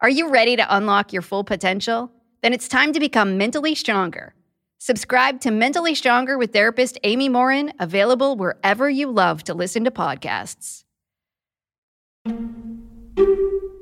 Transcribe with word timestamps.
Are 0.00 0.10
you 0.10 0.28
ready 0.28 0.56
to 0.56 0.76
unlock 0.76 1.14
your 1.14 1.22
full 1.22 1.42
potential? 1.42 2.12
Then 2.42 2.52
it's 2.52 2.68
time 2.68 2.92
to 2.92 3.00
become 3.00 3.38
mentally 3.38 3.74
stronger. 3.74 4.34
Subscribe 4.76 5.40
to 5.40 5.50
Mentally 5.50 5.94
Stronger 5.94 6.36
with 6.36 6.52
therapist 6.52 6.98
Amy 7.02 7.30
Morin, 7.30 7.72
available 7.80 8.36
wherever 8.36 8.90
you 8.90 9.10
love 9.10 9.42
to 9.44 9.54
listen 9.54 9.84
to 9.84 9.90
podcasts. 9.90 10.84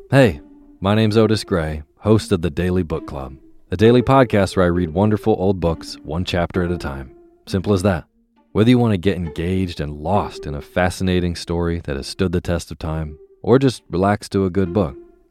Hey, 0.08 0.40
my 0.78 0.94
name's 0.94 1.16
Otis 1.16 1.42
Gray, 1.42 1.82
host 1.98 2.30
of 2.30 2.42
the 2.42 2.50
Daily 2.50 2.84
Book 2.84 3.08
Club, 3.08 3.36
a 3.72 3.76
daily 3.76 4.00
podcast 4.00 4.56
where 4.56 4.66
I 4.66 4.68
read 4.68 4.90
wonderful 4.90 5.34
old 5.36 5.58
books 5.58 5.94
one 6.04 6.24
chapter 6.24 6.62
at 6.62 6.70
a 6.70 6.78
time. 6.78 7.12
Simple 7.46 7.72
as 7.72 7.82
that. 7.82 8.04
Whether 8.52 8.70
you 8.70 8.78
want 8.78 8.92
to 8.92 8.98
get 8.98 9.16
engaged 9.16 9.80
and 9.80 10.00
lost 10.00 10.46
in 10.46 10.54
a 10.54 10.62
fascinating 10.62 11.34
story 11.34 11.80
that 11.80 11.96
has 11.96 12.06
stood 12.06 12.30
the 12.30 12.40
test 12.40 12.70
of 12.70 12.78
time, 12.78 13.18
or 13.42 13.58
just 13.58 13.82
relax 13.90 14.28
to 14.28 14.44
a 14.44 14.50
good 14.50 14.72
book, 14.72 14.96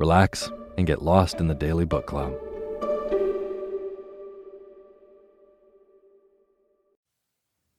relax, 0.00 0.50
and 0.78 0.86
get 0.86 1.02
lost 1.02 1.38
in 1.38 1.46
the 1.46 1.54
Daily 1.54 1.84
Book 1.84 2.06
Club. 2.06 2.34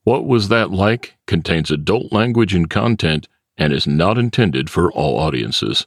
What 0.03 0.25
Was 0.25 0.47
That 0.47 0.71
Like 0.71 1.15
contains 1.27 1.71
adult 1.71 2.13
language 2.13 2.53
and 2.53 2.69
content 2.69 3.27
and 3.57 3.73
is 3.73 3.85
not 3.85 4.17
intended 4.17 4.69
for 4.69 4.91
all 4.91 5.19
audiences. 5.19 5.85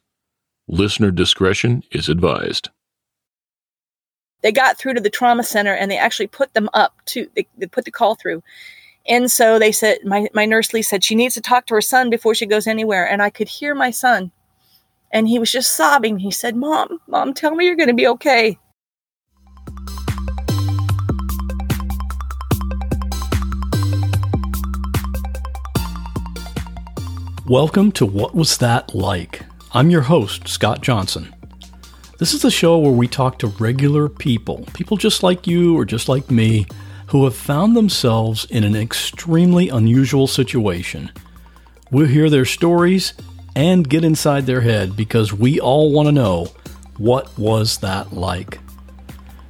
Listener 0.68 1.10
discretion 1.10 1.82
is 1.90 2.08
advised. 2.08 2.70
They 4.42 4.52
got 4.52 4.76
through 4.76 4.94
to 4.94 5.00
the 5.00 5.10
trauma 5.10 5.42
center 5.42 5.74
and 5.74 5.90
they 5.90 5.96
actually 5.96 6.26
put 6.26 6.52
them 6.54 6.68
up 6.74 6.94
to, 7.06 7.28
they, 7.34 7.46
they 7.56 7.66
put 7.66 7.84
the 7.84 7.90
call 7.90 8.14
through. 8.14 8.42
And 9.06 9.30
so 9.30 9.58
they 9.58 9.72
said, 9.72 9.98
my, 10.04 10.28
my 10.32 10.46
nurse 10.46 10.72
Lee 10.72 10.82
said 10.82 11.02
she 11.02 11.14
needs 11.14 11.34
to 11.34 11.40
talk 11.40 11.66
to 11.66 11.74
her 11.74 11.80
son 11.80 12.10
before 12.10 12.34
she 12.34 12.46
goes 12.46 12.66
anywhere. 12.66 13.08
And 13.08 13.22
I 13.22 13.30
could 13.30 13.48
hear 13.48 13.74
my 13.74 13.90
son. 13.90 14.30
And 15.14 15.28
he 15.28 15.38
was 15.38 15.52
just 15.52 15.76
sobbing. 15.76 16.18
He 16.18 16.32
said, 16.32 16.56
Mom, 16.56 16.98
Mom, 17.06 17.34
tell 17.34 17.54
me 17.54 17.66
you're 17.66 17.76
going 17.76 17.86
to 17.86 17.94
be 17.94 18.08
okay. 18.08 18.58
Welcome 27.46 27.92
to 27.92 28.04
What 28.04 28.34
Was 28.34 28.58
That 28.58 28.92
Like? 28.92 29.46
I'm 29.72 29.88
your 29.88 30.02
host, 30.02 30.48
Scott 30.48 30.80
Johnson. 30.80 31.32
This 32.18 32.34
is 32.34 32.42
the 32.42 32.50
show 32.50 32.80
where 32.80 32.90
we 32.90 33.06
talk 33.06 33.38
to 33.38 33.46
regular 33.46 34.08
people, 34.08 34.66
people 34.74 34.96
just 34.96 35.22
like 35.22 35.46
you 35.46 35.78
or 35.78 35.84
just 35.84 36.08
like 36.08 36.28
me, 36.28 36.66
who 37.06 37.22
have 37.22 37.36
found 37.36 37.76
themselves 37.76 38.46
in 38.46 38.64
an 38.64 38.74
extremely 38.74 39.68
unusual 39.68 40.26
situation. 40.26 41.12
We'll 41.92 42.08
hear 42.08 42.28
their 42.28 42.44
stories 42.44 43.14
and 43.56 43.88
get 43.88 44.04
inside 44.04 44.46
their 44.46 44.60
head 44.60 44.96
because 44.96 45.32
we 45.32 45.60
all 45.60 45.92
want 45.92 46.06
to 46.06 46.12
know 46.12 46.46
what 46.98 47.36
was 47.38 47.78
that 47.78 48.12
like. 48.12 48.58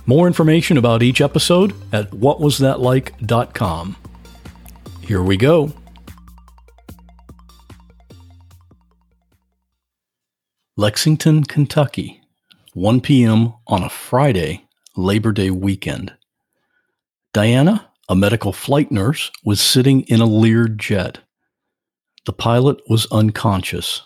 More 0.06 0.26
information 0.26 0.76
about 0.76 1.02
each 1.02 1.20
episode 1.20 1.74
at 1.92 2.10
whatwasthatlike.com. 2.10 3.96
Here 5.00 5.22
we 5.22 5.36
go. 5.36 5.72
Lexington, 10.76 11.44
Kentucky, 11.44 12.20
1 12.74 13.00
p.m. 13.00 13.54
on 13.66 13.84
a 13.84 13.88
Friday, 13.88 14.66
Labor 14.96 15.30
Day 15.30 15.50
weekend. 15.50 16.12
Diana, 17.32 17.90
a 18.08 18.16
medical 18.16 18.52
flight 18.52 18.90
nurse, 18.90 19.30
was 19.44 19.60
sitting 19.60 20.02
in 20.02 20.20
a 20.20 20.26
Lear 20.26 20.66
jet. 20.66 21.20
The 22.26 22.32
pilot 22.32 22.80
was 22.88 23.06
unconscious. 23.12 24.02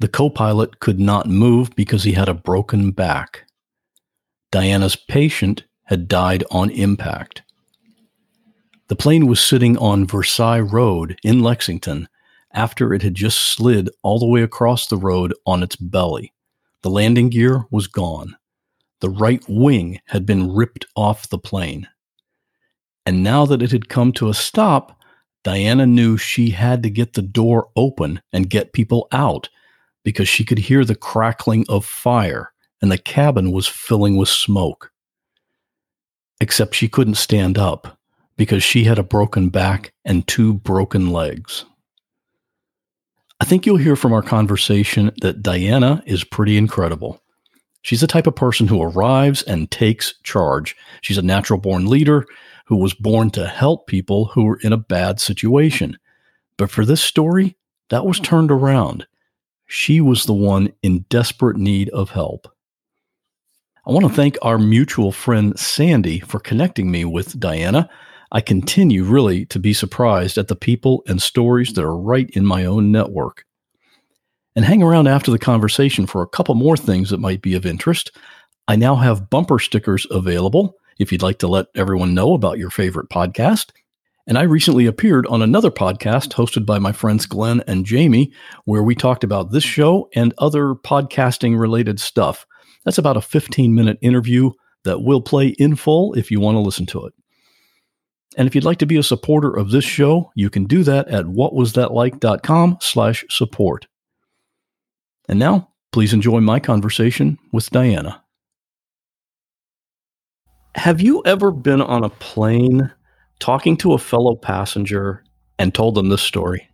The 0.00 0.08
co 0.08 0.30
pilot 0.30 0.80
could 0.80 0.98
not 0.98 1.28
move 1.28 1.74
because 1.76 2.04
he 2.04 2.12
had 2.12 2.28
a 2.28 2.34
broken 2.34 2.90
back. 2.90 3.44
Diana's 4.50 4.96
patient 4.96 5.64
had 5.84 6.08
died 6.08 6.44
on 6.50 6.70
impact. 6.70 7.42
The 8.88 8.96
plane 8.96 9.26
was 9.26 9.40
sitting 9.40 9.76
on 9.76 10.06
Versailles 10.06 10.60
Road 10.60 11.18
in 11.22 11.42
Lexington 11.42 12.08
after 12.52 12.92
it 12.92 13.02
had 13.02 13.14
just 13.14 13.38
slid 13.38 13.90
all 14.02 14.18
the 14.18 14.26
way 14.26 14.42
across 14.42 14.86
the 14.86 14.96
road 14.96 15.34
on 15.46 15.62
its 15.62 15.76
belly. 15.76 16.32
The 16.82 16.90
landing 16.90 17.28
gear 17.28 17.66
was 17.70 17.86
gone. 17.86 18.36
The 19.00 19.10
right 19.10 19.44
wing 19.48 20.00
had 20.06 20.26
been 20.26 20.52
ripped 20.52 20.86
off 20.96 21.28
the 21.28 21.38
plane. 21.38 21.86
And 23.06 23.22
now 23.22 23.46
that 23.46 23.62
it 23.62 23.70
had 23.70 23.88
come 23.88 24.12
to 24.14 24.28
a 24.28 24.34
stop, 24.34 24.99
Diana 25.44 25.86
knew 25.86 26.16
she 26.16 26.50
had 26.50 26.82
to 26.82 26.90
get 26.90 27.14
the 27.14 27.22
door 27.22 27.68
open 27.76 28.20
and 28.32 28.50
get 28.50 28.72
people 28.72 29.08
out 29.12 29.48
because 30.04 30.28
she 30.28 30.44
could 30.44 30.58
hear 30.58 30.84
the 30.84 30.94
crackling 30.94 31.64
of 31.68 31.84
fire 31.84 32.52
and 32.82 32.90
the 32.92 32.98
cabin 32.98 33.52
was 33.52 33.66
filling 33.66 34.16
with 34.16 34.28
smoke. 34.28 34.92
except 36.40 36.74
she 36.74 36.88
couldn't 36.88 37.16
stand 37.16 37.58
up 37.58 37.98
because 38.36 38.62
she 38.62 38.84
had 38.84 38.98
a 38.98 39.02
broken 39.02 39.48
back 39.50 39.92
and 40.04 40.26
two 40.26 40.54
broken 40.54 41.10
legs. 41.12 41.64
I 43.40 43.44
think 43.44 43.64
you'll 43.66 43.76
hear 43.76 43.96
from 43.96 44.12
our 44.12 44.22
conversation 44.22 45.10
that 45.22 45.42
Diana 45.42 46.02
is 46.06 46.24
pretty 46.24 46.56
incredible. 46.56 47.22
She's 47.82 48.02
the 48.02 48.06
type 48.06 48.26
of 48.26 48.36
person 48.36 48.68
who 48.68 48.82
arrives 48.82 49.42
and 49.42 49.70
takes 49.70 50.14
charge. 50.22 50.76
She's 51.00 51.18
a 51.18 51.22
natural 51.22 51.58
born 51.58 51.86
leader 51.86 52.26
who 52.70 52.76
was 52.76 52.94
born 52.94 53.28
to 53.28 53.48
help 53.48 53.88
people 53.88 54.26
who 54.26 54.44
were 54.44 54.60
in 54.62 54.72
a 54.72 54.76
bad 54.76 55.18
situation. 55.18 55.98
But 56.56 56.70
for 56.70 56.84
this 56.86 57.02
story, 57.02 57.56
that 57.88 58.06
was 58.06 58.20
turned 58.20 58.52
around. 58.52 59.08
She 59.66 60.00
was 60.00 60.24
the 60.24 60.34
one 60.34 60.72
in 60.80 61.04
desperate 61.08 61.56
need 61.56 61.88
of 61.88 62.10
help. 62.10 62.46
I 63.84 63.90
want 63.90 64.06
to 64.06 64.12
thank 64.12 64.38
our 64.40 64.56
mutual 64.56 65.10
friend 65.10 65.58
Sandy 65.58 66.20
for 66.20 66.38
connecting 66.38 66.92
me 66.92 67.04
with 67.04 67.40
Diana. 67.40 67.90
I 68.30 68.40
continue 68.40 69.02
really 69.02 69.46
to 69.46 69.58
be 69.58 69.72
surprised 69.72 70.38
at 70.38 70.46
the 70.46 70.54
people 70.54 71.02
and 71.08 71.20
stories 71.20 71.72
that 71.72 71.82
are 71.82 71.96
right 71.96 72.30
in 72.30 72.46
my 72.46 72.66
own 72.66 72.92
network. 72.92 73.44
And 74.54 74.64
hang 74.64 74.80
around 74.80 75.08
after 75.08 75.32
the 75.32 75.40
conversation 75.40 76.06
for 76.06 76.22
a 76.22 76.28
couple 76.28 76.54
more 76.54 76.76
things 76.76 77.10
that 77.10 77.18
might 77.18 77.42
be 77.42 77.54
of 77.54 77.66
interest. 77.66 78.12
I 78.68 78.76
now 78.76 78.94
have 78.94 79.28
bumper 79.28 79.58
stickers 79.58 80.06
available 80.08 80.76
if 81.00 81.10
you'd 81.10 81.22
like 81.22 81.38
to 81.38 81.48
let 81.48 81.66
everyone 81.74 82.14
know 82.14 82.34
about 82.34 82.58
your 82.58 82.70
favorite 82.70 83.08
podcast. 83.08 83.70
And 84.26 84.36
I 84.38 84.42
recently 84.42 84.84
appeared 84.86 85.26
on 85.26 85.40
another 85.42 85.70
podcast 85.70 86.34
hosted 86.34 86.66
by 86.66 86.78
my 86.78 86.92
friends 86.92 87.24
Glenn 87.26 87.64
and 87.66 87.86
Jamie, 87.86 88.32
where 88.66 88.82
we 88.82 88.94
talked 88.94 89.24
about 89.24 89.50
this 89.50 89.64
show 89.64 90.08
and 90.14 90.34
other 90.38 90.74
podcasting 90.74 91.58
related 91.58 91.98
stuff. 91.98 92.46
That's 92.84 92.98
about 92.98 93.16
a 93.16 93.22
15 93.22 93.74
minute 93.74 93.98
interview 94.02 94.50
that 94.84 95.02
will 95.02 95.22
play 95.22 95.48
in 95.58 95.74
full 95.74 96.12
if 96.12 96.30
you 96.30 96.38
want 96.38 96.56
to 96.56 96.60
listen 96.60 96.86
to 96.86 97.06
it. 97.06 97.14
And 98.36 98.46
if 98.46 98.54
you'd 98.54 98.64
like 98.64 98.78
to 98.78 98.86
be 98.86 98.98
a 98.98 99.02
supporter 99.02 99.56
of 99.56 99.70
this 99.70 99.84
show, 99.84 100.30
you 100.36 100.50
can 100.50 100.66
do 100.66 100.84
that 100.84 101.08
at 101.08 101.24
whatwasthatlike.com 101.24 102.78
slash 102.80 103.24
support. 103.28 103.88
And 105.28 105.38
now, 105.38 105.70
please 105.92 106.12
enjoy 106.12 106.40
my 106.40 106.60
conversation 106.60 107.38
with 107.52 107.70
Diana. 107.70 108.22
Have 110.76 111.00
you 111.00 111.22
ever 111.24 111.50
been 111.50 111.80
on 111.80 112.04
a 112.04 112.10
plane 112.10 112.90
talking 113.38 113.76
to 113.78 113.92
a 113.92 113.98
fellow 113.98 114.36
passenger 114.36 115.24
and 115.58 115.74
told 115.74 115.94
them 115.94 116.08
this 116.08 116.22
story? 116.22 116.68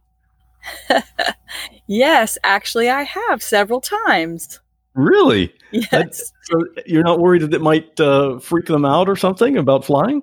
yes, 1.87 2.39
actually, 2.45 2.91
I 2.91 3.03
have 3.05 3.43
several 3.43 3.81
times. 3.81 4.61
Really? 4.95 5.53
Yes. 5.71 5.91
That, 5.91 6.15
so 6.15 6.65
you're 6.87 7.05
not 7.05 7.21
worried 7.21 7.43
that 7.43 7.55
it 7.55 7.61
might 7.61 7.99
uh, 8.01 8.39
freak 8.39 8.67
them 8.67 8.85
out 8.85 9.09
or 9.09 9.17
something 9.17 9.57
about 9.57 9.85
flying? 9.85 10.23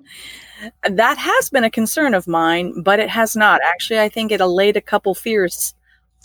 That 0.88 1.18
has 1.18 1.50
been 1.50 1.64
a 1.64 1.70
concern 1.70 2.14
of 2.14 2.26
mine, 2.26 2.82
but 2.82 2.98
it 2.98 3.08
has 3.08 3.36
not. 3.36 3.60
Actually, 3.64 4.00
I 4.00 4.08
think 4.08 4.32
it 4.32 4.40
allayed 4.40 4.76
a 4.76 4.80
couple 4.80 5.14
fears, 5.14 5.74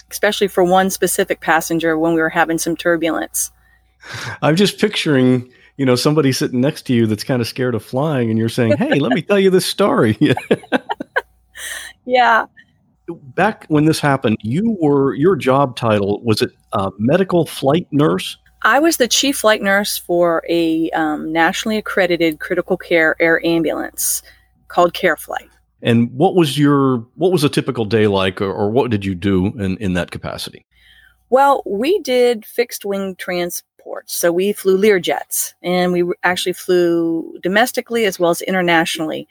especially 0.09 0.47
for 0.47 0.63
one 0.63 0.89
specific 0.89 1.41
passenger 1.41 1.97
when 1.97 2.13
we 2.13 2.21
were 2.21 2.29
having 2.29 2.57
some 2.57 2.75
turbulence. 2.75 3.51
I'm 4.41 4.55
just 4.55 4.79
picturing, 4.79 5.51
you 5.79 5.85
know, 5.85 5.95
somebody 5.95 6.33
sitting 6.33 6.59
next 6.59 6.81
to 6.87 6.93
you 6.93 7.07
that's 7.07 7.23
kind 7.23 7.41
of 7.41 7.47
scared 7.47 7.73
of 7.73 7.81
flying, 7.81 8.29
and 8.29 8.37
you're 8.37 8.49
saying, 8.49 8.75
"Hey, 8.75 8.99
let 8.99 9.13
me 9.13 9.21
tell 9.21 9.39
you 9.39 9.49
this 9.49 9.65
story." 9.65 10.17
yeah. 12.05 12.47
Back 13.07 13.65
when 13.69 13.85
this 13.85 14.01
happened, 14.01 14.39
you 14.41 14.77
were 14.81 15.13
your 15.13 15.37
job 15.37 15.77
title 15.77 16.21
was 16.21 16.41
it 16.41 16.51
uh, 16.73 16.91
medical 16.99 17.45
flight 17.45 17.87
nurse? 17.91 18.37
I 18.63 18.79
was 18.79 18.97
the 18.97 19.07
chief 19.07 19.37
flight 19.37 19.61
nurse 19.61 19.97
for 19.97 20.43
a 20.49 20.89
um, 20.89 21.31
nationally 21.31 21.77
accredited 21.77 22.41
critical 22.41 22.75
care 22.75 23.15
air 23.21 23.43
ambulance 23.45 24.21
called 24.67 24.93
CareFlight. 24.93 25.47
And 25.81 26.11
what 26.11 26.35
was 26.35 26.59
your 26.59 27.07
what 27.15 27.31
was 27.31 27.45
a 27.45 27.49
typical 27.49 27.85
day 27.85 28.07
like, 28.07 28.41
or, 28.41 28.51
or 28.51 28.69
what 28.69 28.91
did 28.91 29.05
you 29.05 29.15
do 29.15 29.45
in, 29.57 29.77
in 29.77 29.93
that 29.93 30.11
capacity? 30.11 30.65
Well, 31.29 31.63
we 31.65 31.99
did 31.99 32.45
fixed 32.45 32.83
wing 32.83 33.15
transports. 33.79 34.15
So 34.15 34.31
we 34.31 34.53
flew 34.53 34.77
Learjets 34.77 35.53
and 35.61 35.91
we 35.93 36.03
actually 36.23 36.53
flew 36.53 37.37
domestically 37.41 38.05
as 38.05 38.19
well 38.19 38.31
as 38.31 38.41
internationally. 38.41 39.27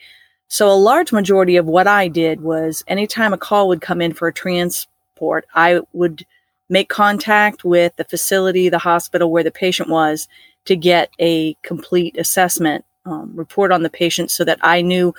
So 0.48 0.70
a 0.70 0.74
large 0.74 1.12
majority 1.12 1.56
of 1.56 1.66
what 1.66 1.86
I 1.86 2.08
did 2.08 2.40
was 2.40 2.84
anytime 2.86 3.32
a 3.32 3.38
call 3.38 3.68
would 3.68 3.80
come 3.80 4.00
in 4.00 4.14
for 4.14 4.28
a 4.28 4.32
transport, 4.32 5.46
I 5.54 5.80
would 5.92 6.24
make 6.70 6.88
contact 6.88 7.64
with 7.64 7.94
the 7.96 8.04
facility, 8.04 8.68
the 8.68 8.78
hospital 8.78 9.30
where 9.30 9.44
the 9.44 9.50
patient 9.50 9.88
was 9.88 10.28
to 10.64 10.76
get 10.76 11.10
a 11.18 11.54
complete 11.62 12.16
assessment 12.18 12.84
um, 13.04 13.32
report 13.34 13.72
on 13.72 13.82
the 13.82 13.90
patient 13.90 14.30
so 14.30 14.44
that 14.44 14.58
I 14.62 14.82
knew 14.82 15.14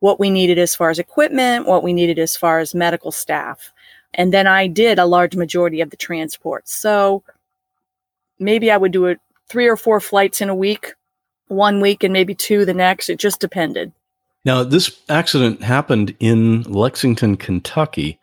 what 0.00 0.18
we 0.18 0.30
needed 0.30 0.58
as 0.58 0.74
far 0.74 0.90
as 0.90 0.98
equipment, 0.98 1.66
what 1.66 1.82
we 1.82 1.92
needed 1.92 2.18
as 2.18 2.36
far 2.36 2.58
as 2.58 2.74
medical 2.74 3.12
staff. 3.12 3.72
And 4.14 4.32
then 4.32 4.46
I 4.46 4.66
did 4.66 4.98
a 4.98 5.06
large 5.06 5.36
majority 5.36 5.80
of 5.80 5.90
the 5.90 5.96
transports. 5.96 6.74
So 6.74 7.22
maybe 8.42 8.70
I 8.70 8.76
would 8.76 8.92
do 8.92 9.06
it 9.06 9.20
three 9.48 9.68
or 9.68 9.76
four 9.76 10.00
flights 10.00 10.40
in 10.40 10.48
a 10.48 10.54
week, 10.54 10.94
one 11.48 11.80
week 11.80 12.02
and 12.04 12.12
maybe 12.12 12.34
two 12.34 12.64
the 12.64 12.74
next. 12.74 13.08
It 13.08 13.18
just 13.18 13.40
depended. 13.40 13.92
Now, 14.44 14.64
this 14.64 15.00
accident 15.08 15.62
happened 15.62 16.16
in 16.18 16.62
Lexington, 16.62 17.36
Kentucky, 17.36 18.18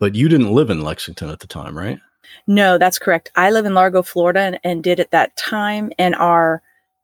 but 0.00 0.14
you 0.14 0.28
didn't 0.28 0.52
live 0.52 0.70
in 0.70 0.82
Lexington 0.82 1.28
at 1.28 1.40
the 1.40 1.46
time, 1.46 1.78
right? 1.78 2.00
No, 2.46 2.78
that's 2.78 2.98
correct. 2.98 3.30
I 3.36 3.50
live 3.50 3.66
in 3.66 3.74
Largo, 3.74 4.02
Florida, 4.02 4.40
and, 4.40 4.58
and 4.64 4.82
did 4.82 4.98
at 4.98 5.12
that 5.12 5.36
time, 5.36 5.92
and 5.98 6.14
our 6.16 6.62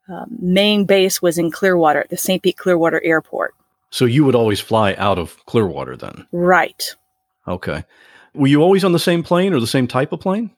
uh, 0.08 0.24
main 0.40 0.84
base 0.84 1.22
was 1.22 1.38
in 1.38 1.50
Clearwater, 1.50 2.00
at 2.00 2.10
the 2.10 2.16
St. 2.16 2.42
Pete 2.42 2.56
Clearwater 2.56 3.00
Airport. 3.04 3.54
So 3.90 4.04
you 4.04 4.24
would 4.24 4.34
always 4.34 4.60
fly 4.60 4.94
out 4.94 5.18
of 5.18 5.44
Clearwater 5.46 5.96
then? 5.96 6.26
Right. 6.32 6.94
Okay. 7.46 7.84
Were 8.34 8.46
you 8.46 8.62
always 8.62 8.84
on 8.84 8.92
the 8.92 8.98
same 8.98 9.22
plane 9.22 9.52
or 9.52 9.60
the 9.60 9.66
same 9.66 9.86
type 9.86 10.12
of 10.12 10.20
plane? 10.20 10.50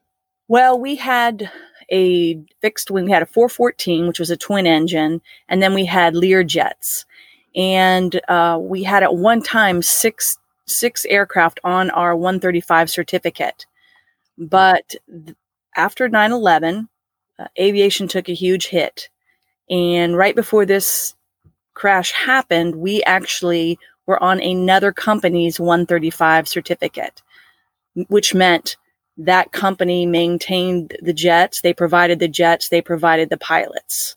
Well, 0.48 0.78
we 0.78 0.96
had 0.96 1.50
a 1.90 2.40
fixed 2.60 2.90
wing. 2.90 3.06
We 3.06 3.10
had 3.10 3.22
a 3.22 3.26
414, 3.26 4.06
which 4.06 4.18
was 4.18 4.30
a 4.30 4.36
twin 4.36 4.66
engine, 4.66 5.20
and 5.48 5.62
then 5.62 5.74
we 5.74 5.84
had 5.84 6.14
Lear 6.14 6.44
jets. 6.44 7.04
And 7.56 8.20
uh, 8.28 8.58
we 8.60 8.82
had 8.82 9.02
at 9.02 9.16
one 9.16 9.42
time 9.42 9.82
six 9.82 10.38
six 10.66 11.04
aircraft 11.06 11.60
on 11.64 11.90
our 11.90 12.14
135 12.16 12.88
certificate. 12.88 13.66
But 14.38 14.94
th- 15.08 15.36
after 15.76 16.08
9 16.08 16.32
11, 16.32 16.88
uh, 17.38 17.46
aviation 17.58 18.08
took 18.08 18.28
a 18.28 18.34
huge 18.34 18.68
hit. 18.68 19.08
And 19.68 20.16
right 20.16 20.34
before 20.34 20.66
this 20.66 21.14
crash 21.74 22.12
happened, 22.12 22.76
we 22.76 23.02
actually 23.04 23.78
were 24.06 24.22
on 24.22 24.40
another 24.40 24.92
company's 24.92 25.60
135 25.60 26.48
certificate, 26.48 27.22
which 28.08 28.34
meant 28.34 28.76
that 29.24 29.52
company 29.52 30.06
maintained 30.06 30.96
the 31.02 31.12
jets, 31.12 31.60
they 31.60 31.74
provided 31.74 32.18
the 32.18 32.28
jets, 32.28 32.68
they 32.68 32.80
provided 32.80 33.30
the 33.30 33.36
pilots. 33.36 34.16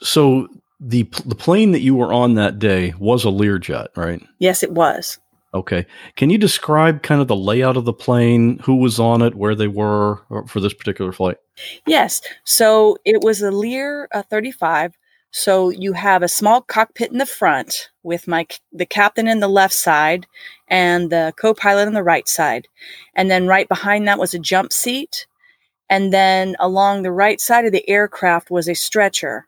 So 0.00 0.48
the 0.80 1.08
the 1.24 1.34
plane 1.34 1.72
that 1.72 1.80
you 1.80 1.94
were 1.94 2.12
on 2.12 2.34
that 2.34 2.58
day 2.58 2.94
was 2.98 3.24
a 3.24 3.28
Learjet, 3.28 3.88
right? 3.96 4.22
Yes, 4.38 4.62
it 4.62 4.72
was. 4.72 5.18
Okay. 5.54 5.86
Can 6.16 6.30
you 6.30 6.38
describe 6.38 7.04
kind 7.04 7.20
of 7.20 7.28
the 7.28 7.36
layout 7.36 7.76
of 7.76 7.84
the 7.84 7.92
plane, 7.92 8.58
who 8.64 8.74
was 8.74 8.98
on 8.98 9.22
it, 9.22 9.36
where 9.36 9.54
they 9.54 9.68
were 9.68 10.20
for 10.48 10.58
this 10.58 10.74
particular 10.74 11.12
flight? 11.12 11.36
Yes. 11.86 12.20
So 12.42 12.98
it 13.04 13.22
was 13.22 13.40
a 13.40 13.52
Lear 13.52 14.08
uh, 14.12 14.24
35. 14.24 14.98
So 15.30 15.70
you 15.70 15.92
have 15.92 16.22
a 16.22 16.28
small 16.28 16.60
cockpit 16.60 17.12
in 17.12 17.18
the 17.18 17.26
front 17.26 17.90
with 18.02 18.26
my 18.26 18.46
the 18.72 18.86
captain 18.86 19.28
in 19.28 19.38
the 19.38 19.48
left 19.48 19.74
side 19.74 20.26
and 20.74 21.08
the 21.08 21.32
co-pilot 21.36 21.86
on 21.86 21.94
the 21.94 22.02
right 22.02 22.26
side. 22.26 22.66
And 23.14 23.30
then 23.30 23.46
right 23.46 23.68
behind 23.68 24.08
that 24.08 24.18
was 24.18 24.34
a 24.34 24.40
jump 24.40 24.72
seat. 24.72 25.28
And 25.88 26.12
then 26.12 26.56
along 26.58 27.02
the 27.02 27.12
right 27.12 27.40
side 27.40 27.64
of 27.64 27.70
the 27.70 27.88
aircraft 27.88 28.50
was 28.50 28.68
a 28.68 28.74
stretcher 28.74 29.46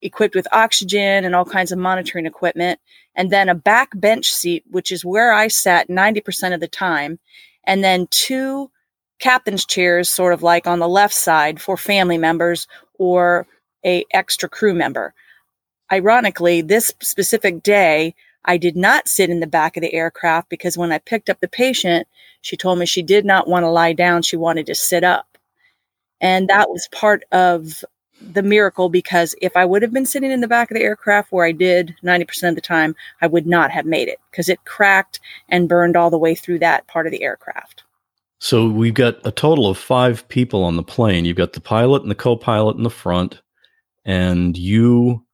equipped 0.00 0.36
with 0.36 0.46
oxygen 0.52 1.24
and 1.24 1.34
all 1.34 1.44
kinds 1.44 1.72
of 1.72 1.78
monitoring 1.78 2.24
equipment, 2.24 2.78
and 3.16 3.32
then 3.32 3.48
a 3.48 3.54
back 3.54 3.90
bench 3.96 4.30
seat, 4.30 4.62
which 4.70 4.92
is 4.92 5.04
where 5.04 5.32
I 5.32 5.48
sat 5.48 5.88
90% 5.88 6.54
of 6.54 6.60
the 6.60 6.68
time, 6.68 7.18
and 7.64 7.82
then 7.82 8.06
two 8.10 8.70
captain's 9.18 9.66
chairs, 9.66 10.08
sort 10.08 10.32
of 10.32 10.44
like 10.44 10.68
on 10.68 10.78
the 10.78 10.88
left 10.88 11.14
side 11.14 11.60
for 11.60 11.76
family 11.76 12.16
members 12.16 12.68
or 12.96 13.44
a 13.84 14.04
extra 14.12 14.48
crew 14.48 14.72
member. 14.72 15.14
Ironically, 15.92 16.62
this 16.62 16.94
specific 17.02 17.64
day, 17.64 18.14
I 18.44 18.56
did 18.56 18.76
not 18.76 19.08
sit 19.08 19.30
in 19.30 19.40
the 19.40 19.46
back 19.46 19.76
of 19.76 19.82
the 19.82 19.92
aircraft 19.92 20.48
because 20.48 20.78
when 20.78 20.92
I 20.92 20.98
picked 20.98 21.28
up 21.28 21.40
the 21.40 21.48
patient, 21.48 22.08
she 22.40 22.56
told 22.56 22.78
me 22.78 22.86
she 22.86 23.02
did 23.02 23.24
not 23.24 23.48
want 23.48 23.64
to 23.64 23.70
lie 23.70 23.92
down. 23.92 24.22
She 24.22 24.36
wanted 24.36 24.66
to 24.66 24.74
sit 24.74 25.04
up. 25.04 25.38
And 26.20 26.48
that 26.48 26.70
was 26.70 26.88
part 26.92 27.24
of 27.32 27.84
the 28.20 28.42
miracle 28.42 28.88
because 28.88 29.34
if 29.40 29.56
I 29.56 29.64
would 29.64 29.82
have 29.82 29.92
been 29.92 30.06
sitting 30.06 30.30
in 30.30 30.40
the 30.40 30.48
back 30.48 30.70
of 30.70 30.76
the 30.76 30.82
aircraft 30.82 31.32
where 31.32 31.46
I 31.46 31.52
did 31.52 31.96
90% 32.02 32.50
of 32.50 32.54
the 32.54 32.60
time, 32.60 32.94
I 33.22 33.26
would 33.26 33.46
not 33.46 33.70
have 33.70 33.86
made 33.86 34.08
it 34.08 34.18
because 34.30 34.48
it 34.48 34.64
cracked 34.64 35.20
and 35.48 35.68
burned 35.68 35.96
all 35.96 36.10
the 36.10 36.18
way 36.18 36.34
through 36.34 36.58
that 36.60 36.86
part 36.86 37.06
of 37.06 37.12
the 37.12 37.22
aircraft. 37.22 37.84
So 38.38 38.68
we've 38.68 38.94
got 38.94 39.24
a 39.26 39.30
total 39.30 39.68
of 39.68 39.78
five 39.78 40.26
people 40.28 40.64
on 40.64 40.76
the 40.76 40.82
plane. 40.82 41.24
You've 41.24 41.36
got 41.36 41.52
the 41.52 41.60
pilot 41.60 42.02
and 42.02 42.10
the 42.10 42.14
co 42.14 42.36
pilot 42.36 42.76
in 42.76 42.82
the 42.82 42.90
front, 42.90 43.42
and 44.04 44.56
you 44.56 45.24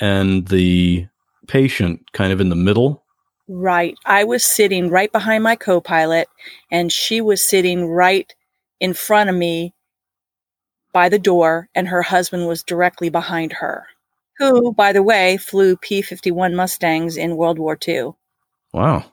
and 0.00 0.46
the 0.48 1.06
patient 1.52 2.10
kind 2.12 2.32
of 2.32 2.40
in 2.40 2.48
the 2.48 2.56
middle. 2.56 3.04
Right. 3.46 3.94
I 4.06 4.24
was 4.24 4.42
sitting 4.42 4.88
right 4.88 5.12
behind 5.12 5.44
my 5.44 5.54
co 5.54 5.82
pilot, 5.82 6.28
and 6.70 6.90
she 6.90 7.20
was 7.20 7.46
sitting 7.46 7.86
right 7.86 8.34
in 8.80 8.94
front 8.94 9.28
of 9.28 9.36
me 9.36 9.74
by 10.94 11.10
the 11.10 11.18
door, 11.18 11.68
and 11.74 11.88
her 11.88 12.00
husband 12.00 12.48
was 12.48 12.62
directly 12.62 13.10
behind 13.10 13.52
her, 13.52 13.86
who, 14.38 14.72
by 14.72 14.94
the 14.94 15.02
way, 15.02 15.36
flew 15.36 15.76
P 15.76 16.00
51 16.00 16.56
Mustangs 16.56 17.18
in 17.18 17.36
World 17.36 17.58
War 17.58 17.78
II. 17.86 18.12
Wow. 18.72 19.04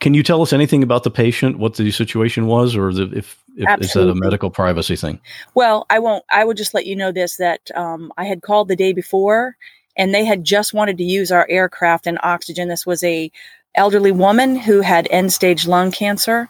Can 0.00 0.12
you 0.12 0.22
tell 0.22 0.42
us 0.42 0.52
anything 0.52 0.82
about 0.82 1.02
the 1.02 1.10
patient, 1.10 1.58
what 1.58 1.76
the 1.76 1.90
situation 1.90 2.46
was, 2.46 2.76
or 2.76 2.92
the, 2.92 3.10
if, 3.16 3.42
if 3.56 3.80
is 3.80 3.92
that 3.94 4.10
a 4.10 4.14
medical 4.14 4.50
privacy 4.50 4.96
thing? 4.96 5.18
Well, 5.54 5.86
I 5.88 5.98
won't. 6.00 6.24
I 6.30 6.44
would 6.44 6.58
just 6.58 6.74
let 6.74 6.84
you 6.84 6.94
know 6.94 7.12
this 7.12 7.38
that 7.38 7.70
um, 7.74 8.12
I 8.18 8.24
had 8.24 8.42
called 8.42 8.68
the 8.68 8.76
day 8.76 8.92
before, 8.92 9.56
and 9.96 10.14
they 10.14 10.24
had 10.24 10.44
just 10.44 10.74
wanted 10.74 10.98
to 10.98 11.04
use 11.04 11.30
our 11.30 11.46
aircraft 11.48 12.06
and 12.06 12.18
oxygen. 12.22 12.68
This 12.68 12.86
was 12.86 13.02
a 13.02 13.30
elderly 13.74 14.12
woman 14.12 14.56
who 14.56 14.80
had 14.80 15.08
end 15.10 15.32
stage 15.32 15.66
lung 15.66 15.90
cancer, 15.90 16.48